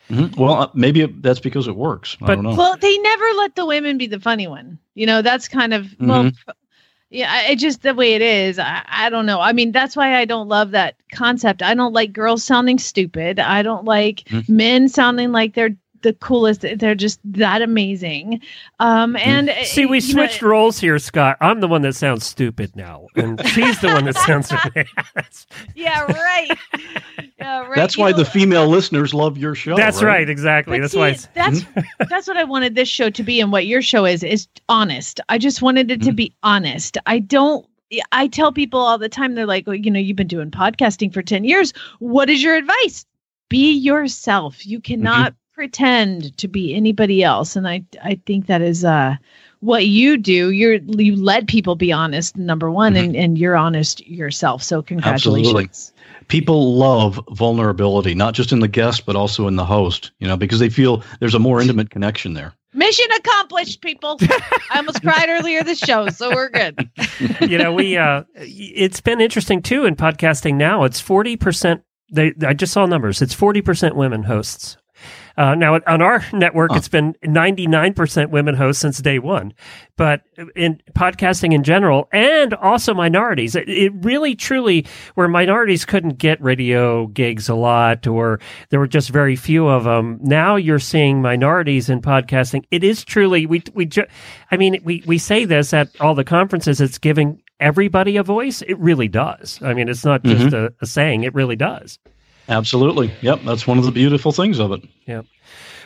Mhm. 0.10 0.36
Well, 0.38 0.54
uh, 0.54 0.70
maybe 0.74 1.02
it, 1.02 1.22
that's 1.22 1.40
because 1.40 1.68
it 1.68 1.76
works. 1.76 2.18
I 2.22 2.26
But- 2.28 2.36
don't 2.36 2.44
know. 2.46 2.56
Well, 2.56 2.78
they 2.78 2.98
never 3.00 3.26
let 3.38 3.56
the 3.56 3.66
women 3.66 3.98
be 3.98 4.08
the 4.08 4.20
funny 4.20 4.48
one. 4.48 4.78
You 4.96 5.06
know, 5.06 5.22
that's 5.22 5.48
kind 5.48 5.74
of 5.74 5.88
well, 6.00 6.24
Mm-hmm. 6.26 6.50
f- 6.50 6.56
yeah, 7.12 7.42
it 7.50 7.58
just 7.58 7.82
the 7.84 7.94
way 7.94 8.14
it 8.14 8.22
is. 8.22 8.60
I, 8.60 8.84
I 8.88 9.10
don't 9.10 9.26
know. 9.26 9.40
I 9.40 9.54
mean, 9.54 9.72
that's 9.72 9.96
why 9.96 10.16
I 10.18 10.26
don't 10.26 10.48
love 10.50 10.72
that 10.72 10.96
concept. 11.14 11.62
I 11.62 11.74
don't 11.74 11.94
like 11.94 12.12
girls 12.14 12.44
sounding 12.44 12.80
stupid. 12.80 13.40
I 13.40 13.62
don't 13.62 13.86
like 13.86 14.24
Mhm. 14.30 14.50
men 14.50 14.90
sounding 14.90 15.32
like 15.32 15.54
they're 15.54 15.76
the 16.06 16.14
coolest. 16.14 16.64
They're 16.78 16.94
just 16.96 17.20
that 17.26 17.62
amazing. 17.64 18.40
Um, 18.80 19.16
and 19.18 19.50
uh, 19.50 19.64
See, 19.64 19.88
we 19.88 19.98
you 20.00 20.14
know, 20.14 20.22
switched 20.22 20.44
roles 20.44 20.78
here, 20.80 21.00
Scott. 21.00 21.36
I'm 21.42 21.60
the 21.62 21.68
one 21.68 21.82
that 21.82 21.94
sounds 21.94 22.24
stupid 22.26 22.76
now, 22.76 23.08
and 23.16 23.44
she's 23.48 23.82
the 23.82 23.88
one 23.88 24.06
that 24.06 24.16
sounds. 24.16 24.52
yeah, 25.76 26.04
right. 26.04 26.58
Yeah, 27.40 27.62
right. 27.68 27.76
that's 27.76 27.98
You 27.98 28.04
why 28.04 28.12
know, 28.12 28.18
the 28.18 28.26
female 28.26 28.68
listeners 28.68 29.14
love 29.16 29.36
your 29.38 29.56
show. 29.56 29.76
That's 29.76 30.04
right, 30.04 30.30
exactly. 30.30 30.78
But 30.78 30.82
That's 30.84 30.94
see, 30.94 31.00
why. 31.00 31.10
It's, 31.10 31.26
that's 31.34 31.66
that's 32.10 32.28
what 32.28 32.38
I 32.38 32.44
wanted 32.44 32.76
this 32.76 32.88
show 32.88 33.10
to 33.10 33.24
be, 33.24 33.42
and 33.42 33.52
what 33.52 33.66
your 33.66 33.82
show 33.82 34.06
is 34.06 34.24
is 34.24 34.48
honest. 34.70 35.20
I 35.28 35.40
just 35.40 35.64
wanted 35.64 35.90
it 35.90 36.02
to 36.04 36.12
Mhm. 36.12 36.16
be 36.16 36.34
honest. 36.44 36.98
I 37.08 37.20
don't. 37.20 37.66
I 38.12 38.28
tell 38.28 38.52
people 38.52 38.80
all 38.80 38.98
the 38.98 39.10
time, 39.10 39.36
they're 39.36 39.46
like, 39.46 39.66
well, 39.68 39.76
you 39.76 39.90
know, 39.90 40.00
you've 40.00 40.18
been 40.18 40.28
doing 40.28 40.52
podcasting 40.52 41.12
for 41.14 41.24
ten 41.24 41.44
years. 41.44 41.74
What 42.00 42.30
is 42.30 42.44
your 42.44 42.56
advice? 42.56 43.06
be 43.48 43.72
yourself. 43.74 44.66
You 44.66 44.80
cannot 44.82 45.36
pretend 45.56 46.38
to 46.38 46.48
be 46.48 46.76
anybody 46.76 47.24
else. 47.24 47.56
And 47.56 47.68
I 47.68 47.84
I 48.04 48.20
think 48.26 48.48
that 48.48 48.62
is 48.62 48.84
uh 48.86 49.16
what 49.62 49.88
you 49.88 50.18
do. 50.18 50.52
You're 50.52 50.76
you 50.76 51.16
let 51.16 51.48
people 51.48 51.76
be 51.76 51.92
honest, 51.92 52.38
number 52.38 52.70
one, 52.70 52.96
and, 52.96 53.16
and 53.16 53.38
you're 53.38 53.56
honest 53.56 54.06
yourself. 54.06 54.62
So 54.62 54.82
congratulations. 54.82 55.48
Absolutely. 55.48 56.28
People 56.28 56.76
love 56.76 57.20
vulnerability, 57.32 58.16
not 58.16 58.34
just 58.34 58.52
in 58.52 58.60
the 58.60 58.68
guest, 58.68 59.06
but 59.06 59.16
also 59.16 59.48
in 59.48 59.56
the 59.56 59.66
host, 59.66 60.12
you 60.20 60.28
know, 60.28 60.36
because 60.36 60.60
they 60.60 60.70
feel 60.70 61.04
there's 61.20 61.36
a 61.36 61.40
more 61.40 61.62
intimate 61.62 61.90
connection 61.90 62.34
there. 62.34 62.54
Mission 62.74 63.06
accomplished, 63.16 63.82
people. 63.82 64.18
I 64.22 64.78
almost 64.78 65.02
cried 65.02 65.30
earlier 65.30 65.64
this 65.64 65.80
show, 65.80 66.10
so 66.10 66.30
we're 66.36 66.50
good. 66.50 66.90
you 67.42 67.58
know, 67.58 67.74
we 67.74 67.98
uh 67.98 68.24
it's 68.36 69.02
been 69.02 69.22
interesting 69.22 69.62
too 69.62 69.86
in 69.86 69.96
podcasting 69.96 70.56
now. 70.56 70.84
It's 70.84 71.02
40% 71.02 71.82
they 72.12 72.34
I 72.46 72.54
just 72.54 72.74
saw 72.74 72.86
numbers. 72.86 73.22
It's 73.22 73.36
40% 73.36 73.96
women 73.96 74.24
hosts. 74.24 74.78
Uh, 75.38 75.54
now 75.56 75.80
on 75.88 76.02
our 76.02 76.24
network, 76.34 76.72
Huh. 76.72 76.78
it's 76.78 76.88
been 76.88 77.14
99% 77.24 78.30
women 78.30 78.56
hosts 78.56 78.82
since 78.82 79.00
day 79.00 79.20
one, 79.20 79.54
but 79.98 80.22
in 80.56 80.82
podcasting 80.94 81.54
in 81.54 81.64
general, 81.64 82.08
and 82.14 82.54
also 82.54 82.94
minorities, 82.94 83.56
it, 83.56 83.68
it 83.68 83.92
really 84.02 84.36
truly 84.36 84.86
where 85.16 85.28
minorities 85.28 85.84
couldn't 85.86 86.18
get 86.18 86.42
radio 86.42 87.08
gigs 87.08 87.50
a 87.50 87.56
lot, 87.56 88.08
or 88.08 88.40
there 88.70 88.80
were 88.80 88.88
just 88.88 89.10
very 89.10 89.36
few 89.36 89.68
of 89.68 89.84
them. 89.84 90.20
Now 90.22 90.56
you're 90.56 90.80
seeing 90.80 91.22
minorities 91.22 91.90
in 91.90 92.02
podcasting. 92.02 92.64
It 92.72 92.84
is 92.84 93.04
truly 93.04 93.46
we 93.46 93.62
we. 93.74 93.86
Ju- 93.86 94.08
I 94.52 94.58
mean, 94.58 94.82
we 94.84 95.04
we 95.06 95.18
say 95.18 95.46
this 95.46 95.74
at 95.74 95.90
all 96.00 96.16
the 96.16 96.24
conferences. 96.24 96.80
It's 96.80 96.98
giving 96.98 97.42
everybody 97.60 98.18
a 98.18 98.24
voice. 98.24 98.62
It 98.62 98.78
really 98.80 99.08
does. 99.08 99.60
I 99.62 99.74
mean, 99.74 99.90
it's 99.90 100.06
not 100.06 100.24
just 100.24 100.54
a, 100.54 100.74
a 100.82 100.86
saying. 100.86 101.24
It 101.24 101.34
really 101.34 101.56
does. 101.56 102.00
Absolutely. 102.50 103.12
Yep. 103.22 103.42
That's 103.46 103.66
one 103.68 103.78
of 103.78 103.86
the 103.86 103.92
beautiful 103.92 104.32
things 104.32 104.60
of 104.60 104.72
it. 104.72 104.82
Yep. 105.08 105.26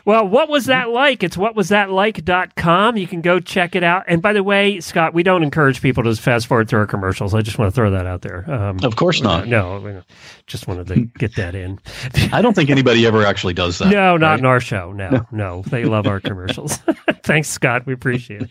Well, 0.05 0.27
what 0.27 0.49
was 0.49 0.65
that 0.67 0.89
like? 0.89 1.23
It's 1.23 1.35
whatwasthatlike.com. 1.37 2.97
You 2.97 3.05
can 3.05 3.21
go 3.21 3.39
check 3.39 3.75
it 3.75 3.83
out. 3.83 4.05
And 4.07 4.21
by 4.21 4.33
the 4.33 4.41
way, 4.43 4.79
Scott, 4.79 5.13
we 5.13 5.23
don't 5.23 5.43
encourage 5.43 5.81
people 5.81 6.03
to 6.03 6.15
fast 6.15 6.47
forward 6.47 6.69
through 6.69 6.79
our 6.79 6.87
commercials. 6.87 7.33
I 7.35 7.41
just 7.41 7.59
want 7.59 7.69
to 7.71 7.75
throw 7.75 7.91
that 7.91 8.05
out 8.07 8.21
there. 8.21 8.49
Um, 8.49 8.79
Of 8.81 8.95
course 8.95 9.21
not. 9.21 9.47
No, 9.47 10.01
just 10.47 10.67
wanted 10.67 10.87
to 10.87 11.01
get 11.19 11.35
that 11.35 11.53
in. 11.53 11.79
I 12.33 12.41
don't 12.41 12.53
think 12.53 12.69
anybody 12.69 13.05
ever 13.05 13.23
actually 13.25 13.53
does 13.53 13.77
that. 13.79 13.89
no, 13.89 14.17
not 14.17 14.31
right? 14.31 14.39
in 14.39 14.45
our 14.45 14.59
show. 14.59 14.93
No, 14.93 15.25
no. 15.31 15.63
They 15.67 15.83
love 15.85 16.07
our 16.07 16.19
commercials. 16.21 16.77
Thanks, 17.23 17.49
Scott. 17.49 17.85
We 17.85 17.93
appreciate 17.93 18.43
it. 18.43 18.49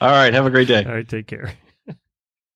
All 0.00 0.10
right. 0.10 0.32
Have 0.32 0.46
a 0.46 0.50
great 0.50 0.68
day. 0.68 0.84
All 0.84 0.92
right, 0.94 1.08
take 1.08 1.26
care. 1.26 1.52